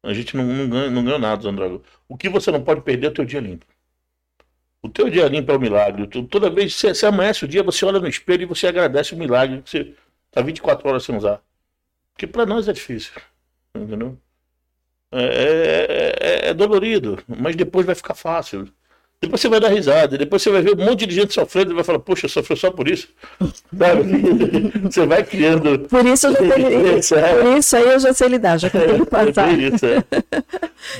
A 0.04 0.14
gente 0.14 0.38
não, 0.38 0.46
não, 0.46 0.70
ganha, 0.70 0.92
não 0.92 1.04
ganhou 1.04 1.18
nada 1.18 1.40
usando 1.40 1.56
droga. 1.56 1.82
O 2.08 2.16
que 2.16 2.30
você 2.30 2.52
não 2.52 2.62
pode 2.62 2.82
perder 2.82 3.08
é 3.08 3.10
o 3.10 3.14
teu 3.14 3.26
dia 3.26 3.40
limpo. 3.40 3.66
O 4.86 4.90
teu 4.90 5.10
dia 5.10 5.28
limpo 5.28 5.52
é 5.52 5.56
um 5.56 5.60
milagre. 5.60 6.08
Toda 6.28 6.50
vez 6.50 6.74
que 6.74 6.80
você, 6.80 6.94
você 6.94 7.06
amanhece 7.08 7.44
o 7.44 7.48
dia, 7.48 7.64
você 7.64 7.84
olha 7.86 8.00
no 8.00 8.08
espelho 8.08 8.44
e 8.44 8.46
você 8.46 8.68
agradece 8.68 9.16
o 9.16 9.18
milagre 9.18 9.62
que 9.64 9.70
você 9.70 9.96
está 10.28 10.42
24 10.42 10.88
horas 10.88 11.04
sem 11.04 11.16
usar. 11.16 11.42
Porque 12.14 12.28
para 12.28 12.46
nós 12.46 12.68
é 12.68 12.74
difícil. 12.74 13.14
Entendeu? 13.76 14.18
É, 15.12 15.24
é, 15.24 16.16
é, 16.48 16.50
é, 16.50 16.54
dolorido, 16.54 17.24
mas 17.28 17.56
depois 17.56 17.86
vai 17.86 17.96
ficar 17.96 18.14
fácil. 18.14 18.68
Depois 19.26 19.42
você 19.42 19.50
vai 19.50 19.60
dar 19.60 19.70
risada, 19.70 20.18
depois 20.18 20.42
você 20.42 20.52
vai 20.52 20.62
ver 20.62 20.76
um 20.76 20.86
monte 20.86 21.06
de 21.06 21.16
gente 21.16 21.34
sofrendo 21.34 21.72
e 21.72 21.74
vai 21.76 21.84
falar, 21.84 22.00
poxa, 22.00 22.28
sofreu 22.28 22.56
só 22.56 22.72
por 22.72 22.88
isso. 22.88 23.08
Sabe? 23.78 24.04
você 24.84 25.06
vai 25.06 25.24
criando. 25.24 25.80
Por 25.80 26.06
isso, 26.06 26.28
eu 26.28 26.34
já 26.34 27.02
sei, 27.02 27.18
é. 27.20 27.36
por 27.36 27.58
isso 27.58 27.76
aí 27.76 27.90
eu 27.90 28.00
já 28.00 28.14
sei 28.14 28.28
lidar, 28.28 28.58
já 28.58 28.70
consegui 28.70 29.02
é, 29.02 29.06
passar. 29.06 29.50
É, 29.50 29.54
isso, 29.54 29.86
é. 29.86 30.04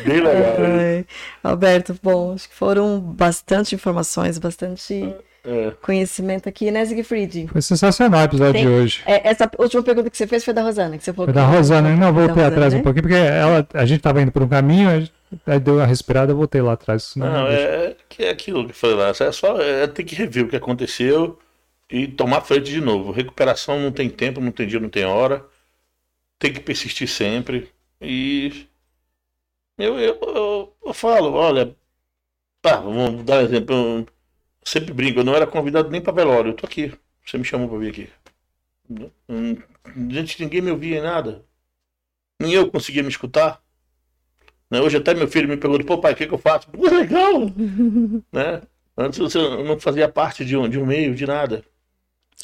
Bem 0.06 0.22
legal. 0.22 0.56
Ai, 0.60 1.06
Alberto, 1.44 1.96
bom, 2.02 2.34
acho 2.34 2.50
que 2.50 2.56
foram 2.56 3.00
bastante 3.00 3.76
informações, 3.76 4.38
bastante. 4.38 5.14
É. 5.46 5.72
conhecimento 5.82 6.50
aqui, 6.50 6.72
né, 6.72 6.84
Siegfried? 6.86 7.48
Foi 7.52 7.62
sensacional 7.62 8.22
o 8.22 8.24
episódio 8.24 8.54
Tem, 8.54 8.64
de 8.64 8.68
hoje. 8.68 9.04
É, 9.06 9.30
essa 9.30 9.50
última 9.60 9.84
pergunta 9.84 10.10
que 10.10 10.18
você 10.18 10.26
fez 10.26 10.44
foi 10.44 10.54
da 10.54 10.64
Rosana, 10.64 10.98
que 10.98 11.04
você 11.04 11.14
falou. 11.14 11.28
Foi 11.28 11.34
da 11.34 11.46
Rosana, 11.46 11.96
não, 11.96 12.14
voltei 12.14 12.44
atrás 12.44 12.74
né? 12.74 12.80
um 12.80 12.84
pouquinho, 12.84 13.04
porque 13.04 13.16
ela, 13.16 13.68
a 13.74 13.86
gente 13.86 14.00
estava 14.00 14.22
indo 14.22 14.32
por 14.32 14.42
um 14.42 14.48
caminho, 14.48 15.08
Aí 15.46 15.60
deu 15.60 15.76
uma 15.76 15.86
respirada, 15.86 16.32
eu 16.32 16.38
voltei 16.38 16.62
lá 16.62 16.74
atrás. 16.74 17.16
Não, 17.16 17.26
não 17.26 17.48
é, 17.48 17.96
que 18.08 18.24
é 18.24 18.30
aquilo 18.30 18.66
que 18.66 18.72
eu 18.72 18.76
falei 18.76 18.96
lá. 18.96 19.10
É 19.10 19.32
só 19.32 19.60
é, 19.62 19.88
ter 19.88 20.04
que 20.04 20.16
rever 20.16 20.46
o 20.46 20.48
que 20.48 20.56
aconteceu 20.56 21.40
e 21.90 22.08
tomar 22.08 22.42
frente 22.42 22.72
de 22.72 22.82
novo. 22.82 23.12
Recuperação 23.12 23.80
não 23.80 23.92
tem 23.92 24.10
tempo, 24.10 24.40
não 24.40 24.52
tem 24.52 24.68
dia, 24.68 24.80
não 24.80 24.90
tem 24.90 25.06
hora. 25.06 25.46
Tem 26.40 26.54
que 26.54 26.60
persistir 26.60 27.08
sempre. 27.08 27.70
E 28.02 28.68
eu, 29.78 30.00
eu, 30.00 30.20
eu, 30.22 30.74
eu 30.86 30.94
falo, 30.94 31.34
olha, 31.34 31.76
tá, 32.62 32.78
vamos 32.78 33.24
dar 33.24 33.40
um 33.40 33.42
exemplo. 33.42 34.08
Sempre 34.66 34.94
brinco, 34.94 35.20
eu 35.20 35.24
não 35.24 35.36
era 35.36 35.46
convidado 35.46 35.90
nem 35.90 36.02
para 36.02 36.12
velório, 36.12 36.50
eu 36.50 36.56
tô 36.56 36.66
aqui. 36.66 36.92
Você 37.24 37.38
me 37.38 37.46
chamou 37.46 37.70
para 37.70 37.78
vir 37.78 37.90
aqui. 37.90 38.10
Gente, 40.10 40.44
ninguém 40.44 40.62
me 40.62 40.72
ouvia 40.72 40.98
em 40.98 41.02
nada. 41.02 41.44
Nem 42.40 42.54
eu 42.54 42.70
conseguia 42.70 43.04
me 43.04 43.10
escutar. 43.10 43.62
Né? 44.70 44.82
Hoje 44.82 44.98
até 44.98 45.14
meu 45.14 45.28
filho 45.28 45.48
me 45.48 45.58
pergunta, 45.58 45.84
pô 45.84 46.00
pai, 46.00 46.14
o 46.14 46.16
que, 46.16 46.28
que 46.28 46.34
eu 46.34 46.40
faço? 46.40 46.68
Pô, 46.70 46.82
legal! 46.90 47.42
né? 48.34 48.62
Antes 48.98 49.20
você 49.20 49.38
não 49.38 49.80
fazia 49.80 50.10
parte 50.10 50.44
de 50.44 50.58
um, 50.58 50.68
de 50.68 50.80
um 50.80 50.86
meio, 50.86 51.14
de 51.14 51.28
nada. 51.28 51.64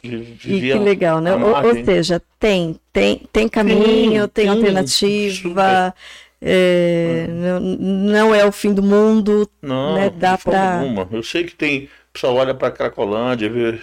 E 0.04 0.38
que 0.40 0.74
legal, 0.74 1.22
né? 1.22 1.36
Ou, 1.36 1.56
ou, 1.56 1.86
seja, 1.86 2.22
tem, 2.40 2.80
tem, 2.92 3.22
tem 3.32 3.48
caminho, 3.48 4.28
tem, 4.28 4.46
tem 4.46 4.48
alternativa. 4.48 5.94
É, 6.42 7.28
não, 7.30 7.60
não 7.60 8.36
é 8.36 8.44
o 8.44 8.52
fim 8.52 8.74
do 8.74 8.82
mundo. 8.82 9.48
Não, 9.62 9.96
né? 9.96 10.10
dá 10.10 10.38
para. 10.38 10.82
Eu 11.12 11.22
sei 11.22 11.44
que 11.44 11.56
tem. 11.56 11.88
O 12.12 12.14
pessoal 12.14 12.36
olha 12.36 12.54
para 12.54 12.72
Cracolândia, 12.72 13.50
vê. 13.50 13.82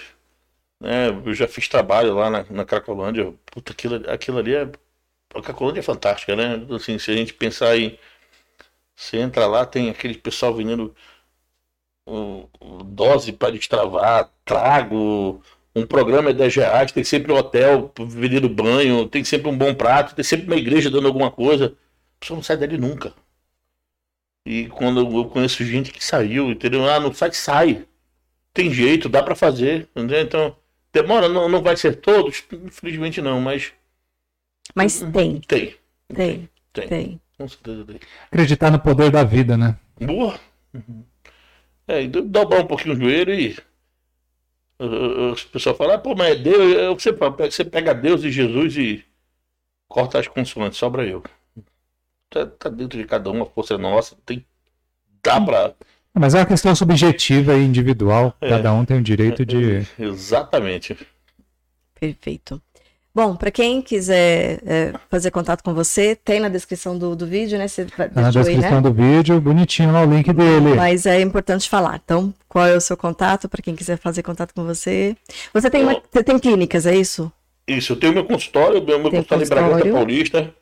Né, 0.81 1.09
eu 1.09 1.35
já 1.35 1.49
fiz 1.49 1.69
trabalho 1.69 2.15
lá 2.15 2.31
na, 2.31 2.45
na 2.51 2.65
Cracolândia. 2.65 3.35
Puta, 3.47 3.73
aquilo, 3.73 4.11
aquilo 4.11 4.39
ali 4.39 4.55
é. 4.55 4.71
A 5.35 5.43
Cracolândia 5.43 5.81
é 5.81 5.83
fantástica, 5.83 6.37
né? 6.37 6.67
Assim, 6.75 6.99
se 6.99 7.11
a 7.11 7.15
gente 7.17 7.35
pensar 7.35 7.77
em. 7.77 7.99
Você 8.97 9.19
entra 9.19 9.47
lá, 9.47 9.65
tem 9.67 9.91
aquele 9.91 10.19
pessoal 10.19 10.55
vendendo 10.55 10.95
um, 12.07 12.49
dose 12.85 13.33
para 13.33 13.53
destravar, 13.53 14.31
trago, 14.45 15.43
um 15.75 15.87
programa 15.87 16.31
é 16.31 16.33
10 16.33 16.57
reais, 16.57 16.93
tem 16.93 17.05
sempre 17.05 17.33
um 17.33 17.37
hotel 17.37 17.93
vendendo 18.07 18.49
banho, 18.49 19.09
tem 19.09 19.25
sempre 19.25 19.49
um 19.49 19.57
bom 19.57 19.75
prato, 19.75 20.15
tem 20.15 20.25
sempre 20.25 20.47
uma 20.47 20.57
igreja 20.57 20.91
dando 20.91 21.07
alguma 21.07 21.31
coisa. 21.31 21.77
A 22.17 22.21
pessoa 22.21 22.37
não 22.37 22.43
sai 22.43 22.57
dali 22.57 22.77
nunca. 22.79 23.15
E 24.47 24.69
quando 24.69 25.01
eu 25.01 25.25
conheço 25.27 25.65
gente 25.65 25.93
que 25.93 26.05
saiu, 26.05 26.51
entendeu? 26.51 26.89
Ah, 26.89 26.99
no 27.01 27.15
site 27.15 27.37
sai. 27.37 27.87
Tem 28.53 28.73
jeito, 28.73 29.09
dá 29.09 29.23
para 29.23 29.35
fazer, 29.35 29.89
entendeu? 29.95 30.21
Então, 30.21 30.57
demora, 30.93 31.29
não, 31.29 31.49
não 31.49 31.63
vai 31.63 31.77
ser 31.77 31.97
todos, 31.97 32.45
infelizmente 32.53 33.21
não, 33.21 33.41
mas. 33.41 33.73
Mas 34.75 35.01
tem. 35.01 35.41
Tem. 35.41 35.75
Tem. 36.13 36.49
Tem. 36.73 36.89
tem. 36.89 37.21
Com 37.37 37.49
certeza 37.49 37.85
tem. 37.85 38.01
Acreditar 38.27 38.71
no 38.71 38.81
poder 38.81 39.11
da 39.11 39.23
vida, 39.23 39.57
né? 39.57 39.79
Boa. 40.01 40.39
Uhum. 40.75 41.05
É, 41.87 42.07
dobrar 42.07 42.61
um 42.61 42.67
pouquinho 42.67 42.95
o 42.95 42.99
joelho 42.99 43.35
e. 43.35 43.57
O 44.81 45.35
pessoal 45.51 45.75
fala, 45.75 45.95
ah, 45.95 45.99
pô, 45.99 46.15
mas 46.15 46.33
é 46.33 46.35
Deus. 46.37 47.03
Você, 47.03 47.13
você 47.13 47.65
pega 47.65 47.95
Deus 47.95 48.23
e 48.23 48.31
Jesus 48.31 48.77
e 48.77 49.05
corta 49.89 50.19
as 50.19 50.29
consoantes, 50.29 50.79
sobra 50.79 51.05
eu. 51.05 51.23
Tá, 52.31 52.47
tá 52.47 52.69
dentro 52.69 52.99
de 52.99 53.05
cada 53.07 53.31
um, 53.31 53.43
a 53.43 53.47
força 53.47 53.75
é 53.75 53.79
nossa, 53.79 54.17
tem. 54.25 54.45
Dá 55.23 55.41
pra. 55.41 55.75
Mas 56.19 56.35
é 56.35 56.39
uma 56.39 56.47
questão 56.47 56.75
subjetiva 56.75 57.55
e 57.55 57.65
individual. 57.65 58.35
É, 58.41 58.49
cada 58.49 58.73
um 58.73 58.85
tem 58.85 58.99
o 58.99 59.03
direito 59.03 59.45
de. 59.45 59.87
Exatamente. 59.99 60.97
Perfeito. 61.99 62.61
Bom, 63.15 63.35
para 63.35 63.51
quem 63.51 63.83
quiser 63.83 64.61
é, 64.65 64.93
fazer 65.11 65.33
contato 65.33 65.63
com 65.63 65.75
você, 65.75 66.15
tem 66.15 66.39
na 66.39 66.49
descrição 66.49 66.97
do, 66.97 67.17
do 67.17 67.27
vídeo, 67.27 67.59
né? 67.59 67.67
Você 67.67 67.85
tá 67.85 68.09
na 68.15 68.31
descrição 68.31 68.69
aí, 68.69 68.75
né? 68.75 68.81
do 68.81 68.93
vídeo, 68.93 69.41
bonitinho 69.41 69.93
lá 69.93 70.03
o 70.03 70.15
link 70.15 70.33
dele. 70.33 70.75
Mas 70.77 71.05
é 71.05 71.21
importante 71.21 71.69
falar. 71.69 72.01
Então, 72.05 72.33
qual 72.49 72.67
é 72.67 72.77
o 72.77 72.81
seu 72.81 72.97
contato 72.97 73.49
para 73.49 73.61
quem 73.61 73.75
quiser 73.75 73.99
fazer 73.99 74.23
contato 74.23 74.55
com 74.55 74.65
você? 74.65 75.17
Você 75.53 75.69
tem, 75.69 75.83
uma, 75.83 76.01
você 76.13 76.23
tem 76.23 76.39
clínicas, 76.39 76.87
é 76.87 76.95
isso? 76.95 77.33
Isso, 77.67 77.93
eu 77.93 77.97
tenho 77.97 78.13
meu 78.13 78.25
consultório, 78.25 78.83
meu, 78.83 78.99
meu 79.01 79.11
consultório 79.11 79.45
em 79.45 79.49
Bragança 79.49 79.93
Paulista. 79.93 80.55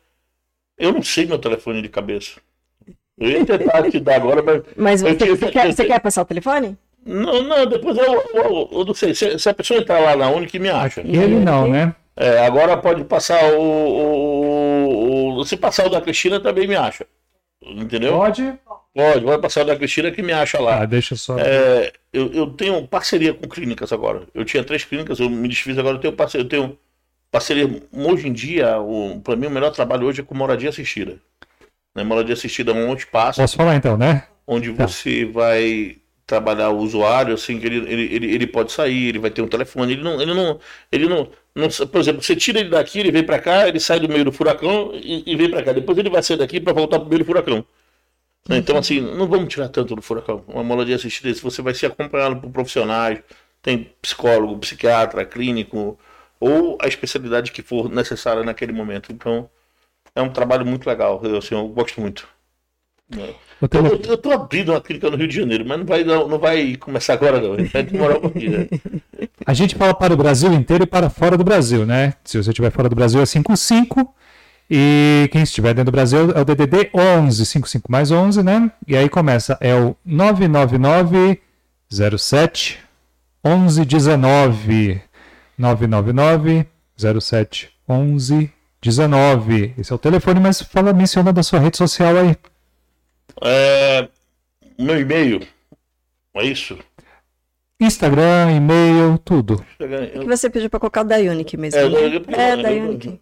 Eu 0.77 0.93
não 0.93 1.03
sei 1.03 1.25
meu 1.27 1.37
telefone 1.37 1.81
de 1.81 1.89
cabeça. 1.89 2.39
Eu 3.17 3.29
ia 3.29 3.45
tentar 3.45 3.89
te 3.89 3.99
dar 3.99 4.15
agora, 4.15 4.43
mas. 4.43 4.61
Mas 4.75 5.01
você, 5.01 5.35
você, 5.35 5.51
quer, 5.51 5.73
você 5.73 5.85
quer 5.85 5.99
passar 5.99 6.21
o 6.21 6.25
telefone? 6.25 6.77
Não, 7.03 7.41
não, 7.41 7.65
depois 7.65 7.97
eu, 7.97 8.03
eu, 8.03 8.43
eu, 8.43 8.69
eu 8.71 8.85
não 8.85 8.93
sei. 8.93 9.15
Se, 9.15 9.39
se, 9.39 9.49
a 9.49 9.53
pessoa 9.53 9.79
entrar 9.79 9.99
lá 9.99 10.15
na 10.15 10.29
Unique, 10.29 10.59
me 10.59 10.69
acha. 10.69 11.01
Ele 11.01 11.39
não, 11.39 11.67
né? 11.67 11.95
É, 12.15 12.45
agora 12.45 12.75
pode 12.77 13.03
passar 13.05 13.53
o, 13.53 13.61
o, 13.61 15.37
o, 15.37 15.45
Se 15.45 15.55
passar 15.55 15.87
o 15.87 15.89
da 15.89 16.01
Cristina, 16.01 16.39
também 16.39 16.67
me 16.67 16.75
acha. 16.75 17.05
Entendeu? 17.63 18.13
Pode? 18.13 18.53
Pode, 18.93 19.23
pode 19.23 19.41
passar 19.41 19.61
o 19.61 19.65
da 19.65 19.75
Cristina 19.75 20.11
que 20.11 20.21
me 20.21 20.33
acha 20.33 20.59
lá. 20.59 20.81
Ah, 20.81 20.85
deixa 20.85 21.15
só. 21.15 21.37
É, 21.39 21.93
eu, 22.11 22.31
eu 22.33 22.47
tenho 22.47 22.87
parceria 22.87 23.33
com 23.33 23.47
clínicas 23.47 23.93
agora. 23.93 24.23
Eu 24.33 24.43
tinha 24.43 24.63
três 24.63 24.83
clínicas, 24.83 25.19
eu 25.19 25.29
me 25.29 25.47
desfiz 25.47 25.77
agora, 25.77 25.95
eu 25.95 26.01
tenho 26.01 26.13
parceria. 26.13 26.45
Eu 26.45 26.49
tenho 26.49 26.77
parceria. 27.31 27.81
Hoje 27.93 28.27
em 28.27 28.33
dia, 28.33 28.79
o, 28.79 29.21
pra 29.21 29.35
mim, 29.35 29.47
o 29.47 29.51
melhor 29.51 29.71
trabalho 29.71 30.07
hoje 30.07 30.21
é 30.21 30.23
com 30.23 30.35
moradia 30.35 30.69
assistida. 30.69 31.17
Né? 31.97 32.03
Moradia 32.03 32.33
assistida 32.33 32.71
é 32.71 32.75
um 32.75 32.89
outro 32.89 33.05
espaço. 33.05 33.41
Posso 33.41 33.57
falar 33.57 33.75
então, 33.75 33.97
né? 33.97 34.23
Onde 34.45 34.71
tá. 34.71 34.87
você 34.87 35.25
vai 35.25 35.97
trabalhar 36.27 36.69
o 36.69 36.77
usuário, 36.77 37.33
assim, 37.33 37.59
que 37.59 37.65
ele, 37.65 37.77
ele, 37.91 38.15
ele, 38.15 38.35
ele, 38.35 38.47
pode 38.47 38.71
sair, 38.71 39.07
ele 39.07 39.17
vai 39.17 39.31
ter 39.31 39.41
um 39.41 39.47
telefone, 39.47 39.93
ele 39.93 40.03
não, 40.03 40.21
ele 40.21 40.33
não, 40.33 40.59
ele 40.91 41.07
não, 41.07 41.29
não 41.55 41.69
por 41.87 41.99
exemplo, 41.99 42.21
você 42.21 42.35
tira 42.35 42.59
ele 42.59 42.69
daqui, 42.69 42.99
ele 42.99 43.11
vem 43.11 43.23
para 43.23 43.39
cá, 43.39 43.67
ele 43.67 43.79
sai 43.79 43.99
do 43.99 44.09
meio 44.09 44.25
do 44.25 44.31
furacão 44.31 44.91
e, 44.93 45.23
e 45.25 45.35
vem 45.35 45.49
para 45.49 45.63
cá, 45.63 45.71
depois 45.71 45.97
ele 45.97 46.09
vai 46.09 46.21
sair 46.21 46.37
daqui 46.37 46.59
para 46.59 46.73
voltar 46.73 46.99
pro 46.99 47.07
meio 47.07 47.19
do 47.19 47.25
furacão. 47.25 47.65
Uhum. 48.49 48.57
Então, 48.57 48.77
assim, 48.77 49.01
não 49.01 49.27
vamos 49.27 49.47
tirar 49.47 49.69
tanto 49.69 49.95
do 49.95 50.01
furacão. 50.01 50.43
Uma 50.47 50.63
mola 50.63 50.85
de 50.85 50.93
assistida, 50.93 51.33
você 51.33 51.61
vai 51.61 51.73
ser 51.73 51.87
acompanhado 51.87 52.35
por 52.35 52.51
profissionais, 52.51 53.19
tem 53.61 53.89
psicólogo, 54.01 54.59
psiquiatra, 54.59 55.25
clínico, 55.25 55.97
ou 56.39 56.77
a 56.81 56.87
especialidade 56.87 57.51
que 57.51 57.61
for 57.61 57.89
necessária 57.89 58.43
naquele 58.43 58.73
momento. 58.73 59.11
Então, 59.11 59.49
é 60.17 60.21
um 60.21 60.29
trabalho 60.29 60.65
muito 60.65 60.87
legal, 60.87 61.21
eu, 61.23 61.37
assim, 61.37 61.55
eu 61.55 61.67
gosto 61.67 62.01
muito. 62.01 62.27
É. 63.15 63.33
Eu, 63.61 63.67
tenho... 63.67 63.87
eu, 63.87 64.01
eu 64.01 64.17
tô 64.17 64.31
abrindo 64.31 64.69
uma 64.69 64.81
clínica 64.81 65.09
no 65.09 65.17
Rio 65.17 65.27
de 65.27 65.35
Janeiro, 65.35 65.65
mas 65.65 65.77
não 65.79 65.85
vai, 65.85 66.03
não, 66.03 66.27
não 66.27 66.39
vai 66.39 66.75
começar 66.75 67.13
agora, 67.13 67.39
não. 67.39 67.55
Vai 67.65 67.83
demorar 67.83 68.17
um 68.17 68.21
pouquinho. 68.21 68.59
Né? 68.59 68.67
A 69.45 69.53
gente 69.53 69.75
fala 69.75 69.93
para 69.93 70.13
o 70.13 70.17
Brasil 70.17 70.51
inteiro 70.53 70.83
e 70.83 70.87
para 70.87 71.09
fora 71.09 71.37
do 71.37 71.43
Brasil, 71.43 71.85
né? 71.85 72.13
Se 72.23 72.41
você 72.41 72.49
estiver 72.49 72.71
fora 72.71 72.89
do 72.89 72.95
Brasil 72.95 73.21
é 73.21 73.25
55. 73.25 74.13
E 74.69 75.29
quem 75.31 75.43
estiver 75.43 75.73
dentro 75.73 75.85
do 75.85 75.95
Brasil 75.95 76.31
é 76.31 76.41
o 76.41 76.45
DDD 76.45 76.89
11, 76.93 77.45
55 77.45 77.89
mais 77.89 78.11
11, 78.11 78.43
né? 78.43 78.69
E 78.85 78.97
aí 78.97 79.07
começa, 79.07 79.57
é 79.61 79.73
o 79.73 79.95
999 80.05 81.39
07 81.89 82.79
1119. 83.45 85.01
999 85.57 86.67
07 87.19 87.69
1119. 88.83 89.73
Esse 89.77 89.91
é 89.91 89.95
o 89.95 89.99
telefone, 89.99 90.39
mas 90.39 90.61
fala, 90.61 90.93
menciona 90.93 91.33
da 91.33 91.43
sua 91.43 91.59
rede 91.59 91.77
social 91.77 92.15
aí. 92.17 92.35
É, 93.43 94.07
meu 94.77 94.99
e-mail, 94.99 95.45
é 96.35 96.45
isso? 96.45 96.77
Instagram, 97.79 98.51
e-mail, 98.55 99.17
tudo. 99.19 99.63
Instagram, 99.71 100.05
eu... 100.13 100.21
que 100.21 100.27
você 100.27 100.49
pediu 100.49 100.69
para 100.69 100.79
colocar 100.79 101.01
o 101.01 101.03
da 101.03 101.17
Unique 101.17 101.57
mesmo? 101.57 101.79
É, 101.79 101.89
né? 101.89 102.15
eu, 102.15 102.35
é 102.35 102.57
da 102.57 102.69
Unique. 102.69 103.19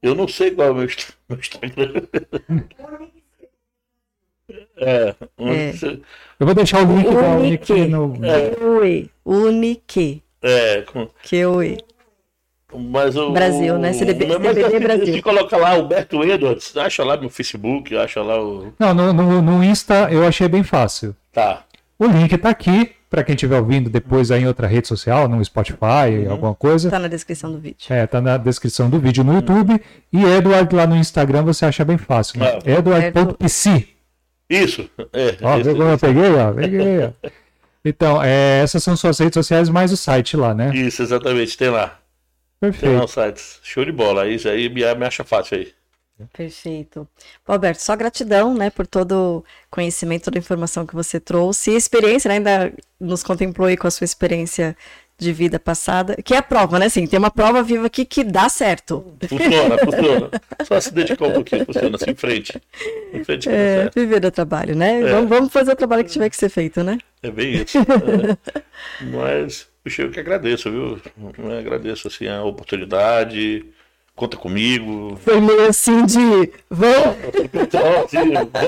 Eu 0.00 0.14
não 0.14 0.28
sei 0.28 0.52
qual 0.52 0.68
é 0.68 0.70
o 0.70 0.74
meu, 0.74 0.84
Instagram. 1.38 2.02
é, 4.76 5.14
é. 5.38 5.72
Eu 6.38 6.46
vou 6.46 6.54
deixar 6.54 6.86
o 6.86 6.96
link 6.96 7.06
Unique. 7.06 7.22
da 7.22 7.36
Unique 7.36 7.86
no. 7.86 8.14
É. 8.24 9.08
Unique. 9.24 10.22
É, 10.40 10.82
com... 10.82 11.08
Que 11.22 11.44
oi. 11.44 11.78
Mas 12.74 13.16
o. 13.16 13.30
Brasil, 13.30 13.78
né? 13.78 13.92
CDB, 13.92 14.26
mas, 14.26 14.36
CDB 14.36 14.64
assim, 14.64 14.78
Brasil. 14.80 15.14
Se 15.14 15.22
coloca 15.22 15.56
lá 15.56 15.70
Alberto 15.70 16.22
Edwards, 16.22 16.76
acha 16.76 17.02
lá 17.02 17.16
no 17.16 17.30
Facebook, 17.30 17.96
acha 17.96 18.22
lá 18.22 18.42
o. 18.42 18.72
Não, 18.78 18.92
no, 18.92 19.12
no, 19.12 19.42
no 19.42 19.64
Insta 19.64 20.08
eu 20.10 20.26
achei 20.26 20.48
bem 20.48 20.62
fácil. 20.62 21.16
Tá. 21.32 21.64
O 21.98 22.06
link 22.06 22.36
tá 22.36 22.50
aqui, 22.50 22.92
para 23.08 23.24
quem 23.24 23.34
estiver 23.34 23.58
ouvindo 23.58 23.88
depois 23.88 24.30
aí 24.30 24.42
em 24.42 24.46
outra 24.46 24.66
rede 24.66 24.86
social, 24.86 25.26
no 25.26 25.42
Spotify, 25.42 26.26
uhum. 26.26 26.30
alguma 26.30 26.54
coisa. 26.54 26.90
Tá 26.90 26.98
na 26.98 27.08
descrição 27.08 27.50
do 27.50 27.58
vídeo. 27.58 27.78
É, 27.88 28.06
tá 28.06 28.20
na 28.20 28.36
descrição 28.36 28.90
do 28.90 29.00
vídeo 29.00 29.24
no 29.24 29.34
YouTube. 29.34 29.72
Uhum. 29.72 29.80
E 30.12 30.24
Edward 30.24 30.74
lá 30.76 30.86
no 30.86 30.96
Instagram 30.96 31.42
você 31.42 31.64
acha 31.64 31.84
bem 31.84 31.96
fácil, 31.96 32.38
né? 32.38 32.58
Ah, 32.64 32.70
Edward.pc. 32.70 33.88
Isso. 34.50 34.88
É, 35.12 35.36
ó, 35.42 35.56
viu 35.56 35.74
como 35.74 35.88
eu 35.88 35.98
peguei, 35.98 36.34
ó? 36.34 36.52
Peguei, 36.52 37.04
ó. 37.06 37.28
Então, 37.84 38.22
é, 38.22 38.60
essas 38.60 38.82
são 38.82 38.96
suas 38.96 39.18
redes 39.18 39.34
sociais 39.34 39.70
mais 39.70 39.92
o 39.92 39.96
site 39.96 40.36
lá, 40.36 40.52
né? 40.52 40.72
Isso, 40.74 41.00
exatamente, 41.00 41.56
tem 41.56 41.70
lá. 41.70 41.96
Perfeito. 42.60 42.90
Tem 42.90 42.96
lá 42.96 43.04
o 43.04 43.08
site. 43.08 43.42
Show 43.62 43.84
de 43.84 43.92
bola. 43.92 44.28
Isso 44.28 44.48
aí 44.48 44.68
me, 44.68 44.82
me 44.94 45.06
acha 45.06 45.24
fácil 45.24 45.58
aí. 45.58 45.72
Perfeito. 46.32 47.06
Roberto, 47.46 47.78
só 47.78 47.94
gratidão, 47.94 48.52
né, 48.54 48.70
por 48.70 48.86
todo 48.86 49.12
o 49.12 49.44
conhecimento, 49.70 50.24
toda 50.24 50.38
a 50.38 50.40
informação 50.40 50.84
que 50.84 50.94
você 50.94 51.20
trouxe 51.20 51.70
e 51.70 51.76
experiência, 51.76 52.28
né, 52.28 52.36
ainda 52.36 52.72
nos 52.98 53.22
contemplou 53.22 53.68
aí 53.68 53.76
com 53.76 53.86
a 53.86 53.90
sua 53.90 54.04
experiência 54.04 54.76
de 55.16 55.32
vida 55.32 55.58
passada, 55.58 56.16
que 56.22 56.32
é 56.32 56.38
a 56.38 56.42
prova, 56.42 56.78
né, 56.78 56.86
assim, 56.86 57.06
tem 57.06 57.18
uma 57.18 57.30
prova 57.30 57.62
viva 57.62 57.86
aqui 57.86 58.04
que 58.04 58.22
dá 58.22 58.48
certo. 58.48 59.14
Funciona, 59.28 59.78
funciona. 59.84 60.30
Só 60.64 60.80
se 60.80 60.92
dedicar 60.92 61.26
um 61.26 61.32
pouquinho, 61.32 61.64
funciona, 61.64 61.96
assim, 61.96 62.10
em 62.10 62.14
frente. 62.14 62.62
Em 63.12 63.24
frente 63.24 63.48
é, 63.48 63.90
viver 63.94 64.20
do 64.20 64.30
trabalho, 64.30 64.76
né? 64.76 65.00
É. 65.00 65.12
Vamos, 65.12 65.28
vamos 65.28 65.52
fazer 65.52 65.72
o 65.72 65.76
trabalho 65.76 66.04
que 66.04 66.10
tiver 66.10 66.30
que 66.30 66.36
ser 66.36 66.48
feito, 66.48 66.84
né? 66.84 66.98
É 67.20 67.30
bem 67.30 67.62
isso. 67.62 67.78
É. 67.78 68.62
Mas, 69.06 69.68
puxa, 69.88 70.02
eu 70.02 70.10
que 70.10 70.20
agradeço, 70.20 70.70
viu? 70.70 71.00
Eu 71.38 71.58
agradeço, 71.58 72.08
assim, 72.08 72.28
a 72.28 72.44
oportunidade, 72.44 73.64
conta 74.14 74.36
comigo. 74.36 75.18
Foi 75.24 75.40
meio 75.40 75.66
assim 75.66 76.04
de 76.04 76.52
vamos. 76.70 77.16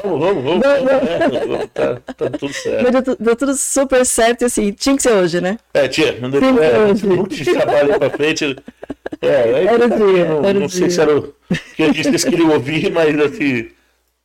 vamos, 0.02 0.20
vamos, 0.20 0.44
vamos. 0.44 0.64
É, 0.66 1.66
tá, 1.66 2.00
tá, 2.16 2.30
tudo 2.30 2.52
certo. 2.54 2.90
Mas 2.90 3.04
deu, 3.04 3.16
deu, 3.20 3.36
tudo 3.36 3.54
super 3.54 4.04
certo 4.06 4.42
e 4.42 4.44
assim, 4.46 4.72
tinha 4.72 4.96
que 4.96 5.02
ser 5.02 5.12
hoje, 5.12 5.40
né? 5.40 5.58
É, 5.74 5.86
tinha. 5.86 6.18
Não 6.18 6.30
deu, 6.30 6.40
tinha 6.40 6.64
é, 6.64 6.78
hoje. 6.78 7.06
muito 7.06 7.34
de 7.34 7.44
trabalho 7.44 7.98
pra 7.98 8.10
frente. 8.10 8.56
É, 9.20 9.64
era 9.64 9.86
o 9.86 9.88
dia. 9.88 10.24
Não, 10.24 10.44
era 10.44 10.58
não 10.58 10.68
sei 10.68 10.88
dia. 10.88 10.90
se 10.90 11.00
era 11.00 11.18
o 11.18 11.34
que 11.76 11.82
a 11.82 11.92
gente 11.92 12.26
queria 12.26 12.48
ouvir, 12.48 12.90
mas 12.90 13.18
assim. 13.20 13.68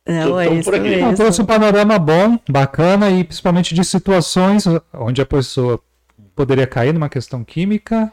Não, 0.08 0.38
é 0.38 0.48
isso, 0.54 0.72
é 0.72 0.78
isso. 0.78 1.16
Trouxe 1.16 1.42
um 1.42 1.46
panorama 1.46 1.98
bom, 1.98 2.38
bacana 2.48 3.10
e 3.10 3.24
principalmente 3.24 3.74
de 3.74 3.84
situações 3.84 4.64
onde 4.94 5.20
a 5.20 5.26
pessoa 5.26 5.80
poderia 6.36 6.66
cair 6.66 6.92
numa 6.92 7.08
questão 7.08 7.42
química 7.42 8.12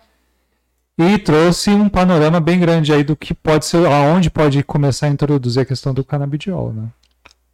e 0.98 1.18
trouxe 1.18 1.70
um 1.70 1.90
panorama 1.90 2.40
bem 2.40 2.60
grande 2.60 2.94
aí 2.94 3.04
do 3.04 3.16
que 3.16 3.34
pode 3.34 3.66
ser, 3.66 3.86
aonde 3.86 4.32
pode 4.32 4.64
começar 4.64 5.08
a 5.08 5.10
introduzir 5.10 5.62
a 5.62 5.66
questão 5.66 5.94
do 5.94 6.04
canabidiol, 6.04 6.72
né? 6.72 6.88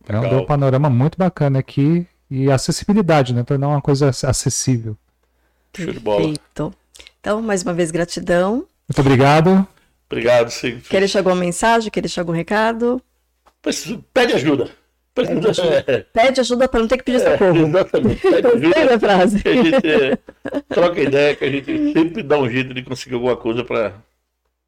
Então, 0.04 0.22
deu 0.22 0.40
um 0.40 0.46
panorama 0.46 0.90
muito 0.90 1.18
bacana 1.18 1.60
aqui 1.60 2.08
e 2.30 2.52
acessibilidade, 2.52 3.34
né? 3.34 3.44
Tornar 3.44 3.68
uma 3.68 3.82
coisa 3.82 4.10
acessível. 4.10 4.96
Show 5.76 5.92
de 5.92 6.00
bola. 6.00 6.18
Perfeito. 6.18 6.74
Então, 7.20 7.42
mais 7.42 7.64
uma 7.64 7.74
vez, 7.74 7.92
gratidão. 7.92 8.66
Muito 8.88 9.00
obrigado. 9.00 9.68
Obrigado, 10.10 10.50
sim. 10.50 10.80
Quer 10.90 11.00
deixar 11.00 11.20
alguma 11.20 11.36
mensagem? 11.36 11.92
Quer 11.92 12.02
deixar 12.02 12.22
algum 12.22 12.32
recado? 12.32 13.02
Pede 14.14 14.34
ajuda. 14.34 14.70
Pede 15.28 15.48
ajuda, 15.48 16.08
Pede 16.14 16.40
ajuda 16.40 16.68
para 16.68 16.80
não 16.80 16.88
ter 16.88 16.98
que 16.98 17.04
pedir 17.04 17.20
socorro. 17.20 17.58
É, 17.58 17.62
exatamente. 17.62 18.22
Pede 18.22 18.48
ajuda. 18.48 18.96
a 18.96 19.00
frase. 19.00 19.44
a 19.46 19.54
gente 19.54 19.88
é, 19.88 20.18
troca 20.70 21.02
ideia 21.02 21.36
que 21.36 21.46
a 21.46 21.50
gente 21.52 21.94
sempre 21.94 22.24
dá 22.24 22.38
um 22.38 22.50
jeito 22.50 22.74
de 22.74 22.82
conseguir 22.84 23.16
alguma 23.16 23.36
coisa 23.38 23.64
para 23.64 23.94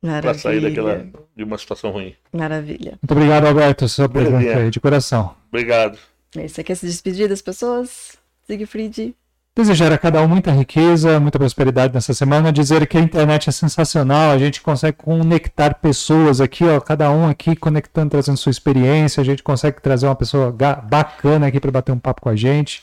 para 0.02 0.34
sair 0.34 0.60
daquela 0.62 1.06
de 1.36 1.44
uma 1.44 1.58
situação 1.58 1.92
ruim. 1.92 2.16
Maravilha. 2.34 2.98
Muito 3.02 3.12
obrigado, 3.12 3.46
Alberto, 3.46 3.88
sua 3.88 4.10
presença 4.10 4.58
aí, 4.58 4.70
de 4.72 4.80
coração. 4.80 5.36
Obrigado. 5.50 5.98
Você 6.34 6.64
quer 6.64 6.76
se 6.76 6.86
despedir 6.86 7.30
das 7.30 7.42
pessoas? 7.42 8.18
Siegfried? 8.48 9.16
Desejar 9.54 9.92
a 9.92 9.98
cada 9.98 10.22
um 10.22 10.30
muita 10.30 10.50
riqueza, 10.50 11.20
muita 11.20 11.38
prosperidade 11.38 11.94
nessa 11.94 12.14
semana, 12.14 12.54
dizer 12.54 12.88
que 12.88 12.98
a 12.98 13.02
internet 13.02 13.50
é 13.50 13.52
sensacional, 13.52 14.32
a 14.32 14.38
gente 14.38 14.62
consegue 14.62 14.96
conectar 14.98 15.74
pessoas 15.74 16.40
aqui, 16.40 16.64
ó, 16.64 16.80
cada 16.80 17.12
um 17.12 17.28
aqui 17.28 17.54
conectando, 17.54 18.12
trazendo 18.12 18.38
sua 18.38 18.50
experiência, 18.50 19.20
a 19.20 19.26
gente 19.26 19.44
consegue 19.44 19.82
trazer 19.82 20.06
uma 20.06 20.16
pessoa 20.16 20.56
bacana 20.90 21.48
aqui 21.48 21.60
para 21.60 21.70
bater 21.70 21.92
um 21.92 22.00
papo 22.00 22.22
com 22.22 22.30
a 22.30 22.36
gente, 22.36 22.82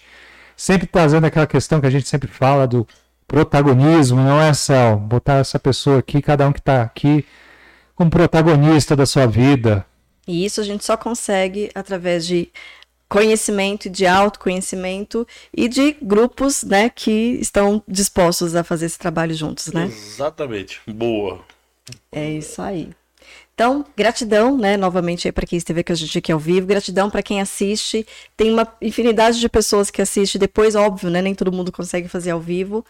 sempre 0.54 0.86
trazendo 0.86 1.24
aquela 1.24 1.46
questão 1.46 1.80
que 1.80 1.86
a 1.86 1.90
gente 1.90 2.06
sempre 2.06 2.28
fala 2.28 2.66
do 2.66 2.86
protagonismo, 3.26 4.20
não 4.20 4.38
é 4.38 4.52
só 4.52 4.94
botar 4.94 5.36
essa 5.36 5.58
pessoa 5.58 6.00
aqui, 6.00 6.20
cada 6.20 6.46
um 6.46 6.52
que 6.52 6.60
está 6.60 6.82
aqui, 6.82 7.24
como 7.94 8.10
protagonista 8.10 8.94
da 8.94 9.06
sua 9.06 9.26
vida. 9.26 9.86
E 10.26 10.44
isso 10.44 10.60
a 10.60 10.64
gente 10.64 10.84
só 10.84 10.98
consegue 10.98 11.70
através 11.74 12.26
de 12.26 12.52
conhecimento, 13.08 13.88
de 13.88 14.06
autoconhecimento 14.06 15.26
e 15.56 15.68
de 15.68 15.96
grupos, 16.02 16.62
né, 16.62 16.90
que 16.90 17.38
estão 17.40 17.82
dispostos 17.88 18.54
a 18.54 18.62
fazer 18.62 18.86
esse 18.86 18.98
trabalho 18.98 19.34
juntos, 19.34 19.68
né? 19.68 19.86
Exatamente. 19.86 20.80
Boa. 20.86 21.40
É 22.12 22.30
isso 22.30 22.60
aí. 22.60 22.90
Então, 23.54 23.84
gratidão, 23.96 24.56
né, 24.56 24.76
novamente 24.76 25.26
aí 25.26 25.32
para 25.32 25.46
quem 25.46 25.56
esteve 25.56 25.82
com 25.82 25.92
a 25.92 25.96
gente 25.96 26.16
aqui 26.16 26.30
ao 26.30 26.38
vivo, 26.38 26.66
gratidão 26.66 27.10
para 27.10 27.22
quem 27.22 27.40
assiste. 27.40 28.06
Tem 28.36 28.52
uma 28.52 28.68
infinidade 28.80 29.40
de 29.40 29.48
pessoas 29.48 29.90
que 29.90 30.00
assistem 30.00 30.38
depois, 30.38 30.76
óbvio, 30.76 31.10
né, 31.10 31.20
nem 31.20 31.34
todo 31.34 31.50
mundo 31.50 31.72
consegue 31.72 32.06
fazer 32.08 32.30
ao 32.30 32.40
vivo. 32.40 32.84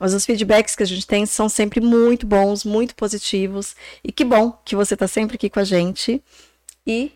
Mas 0.00 0.14
os 0.14 0.24
feedbacks 0.24 0.74
que 0.74 0.82
a 0.82 0.86
gente 0.86 1.06
tem 1.06 1.26
são 1.26 1.48
sempre 1.48 1.80
muito 1.80 2.26
bons, 2.26 2.64
muito 2.64 2.94
positivos. 2.94 3.76
E 4.02 4.10
que 4.10 4.24
bom 4.24 4.58
que 4.64 4.74
você 4.74 4.94
está 4.94 5.06
sempre 5.06 5.36
aqui 5.36 5.50
com 5.50 5.60
a 5.60 5.64
gente. 5.64 6.22
E 6.86 7.12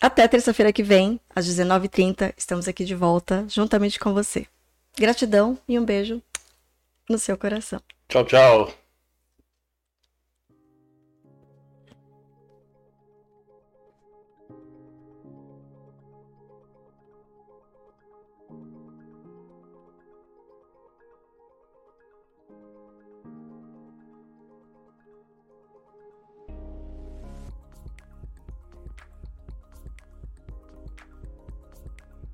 até 0.00 0.26
terça-feira 0.28 0.72
que 0.72 0.82
vem, 0.82 1.20
às 1.34 1.46
19h30, 1.46 2.32
estamos 2.36 2.68
aqui 2.68 2.84
de 2.84 2.94
volta, 2.94 3.44
juntamente 3.48 3.98
com 3.98 4.14
você. 4.14 4.46
Gratidão 4.96 5.58
e 5.68 5.78
um 5.78 5.84
beijo 5.84 6.22
no 7.08 7.18
seu 7.18 7.36
coração. 7.36 7.80
Tchau, 8.08 8.24
tchau. 8.24 8.87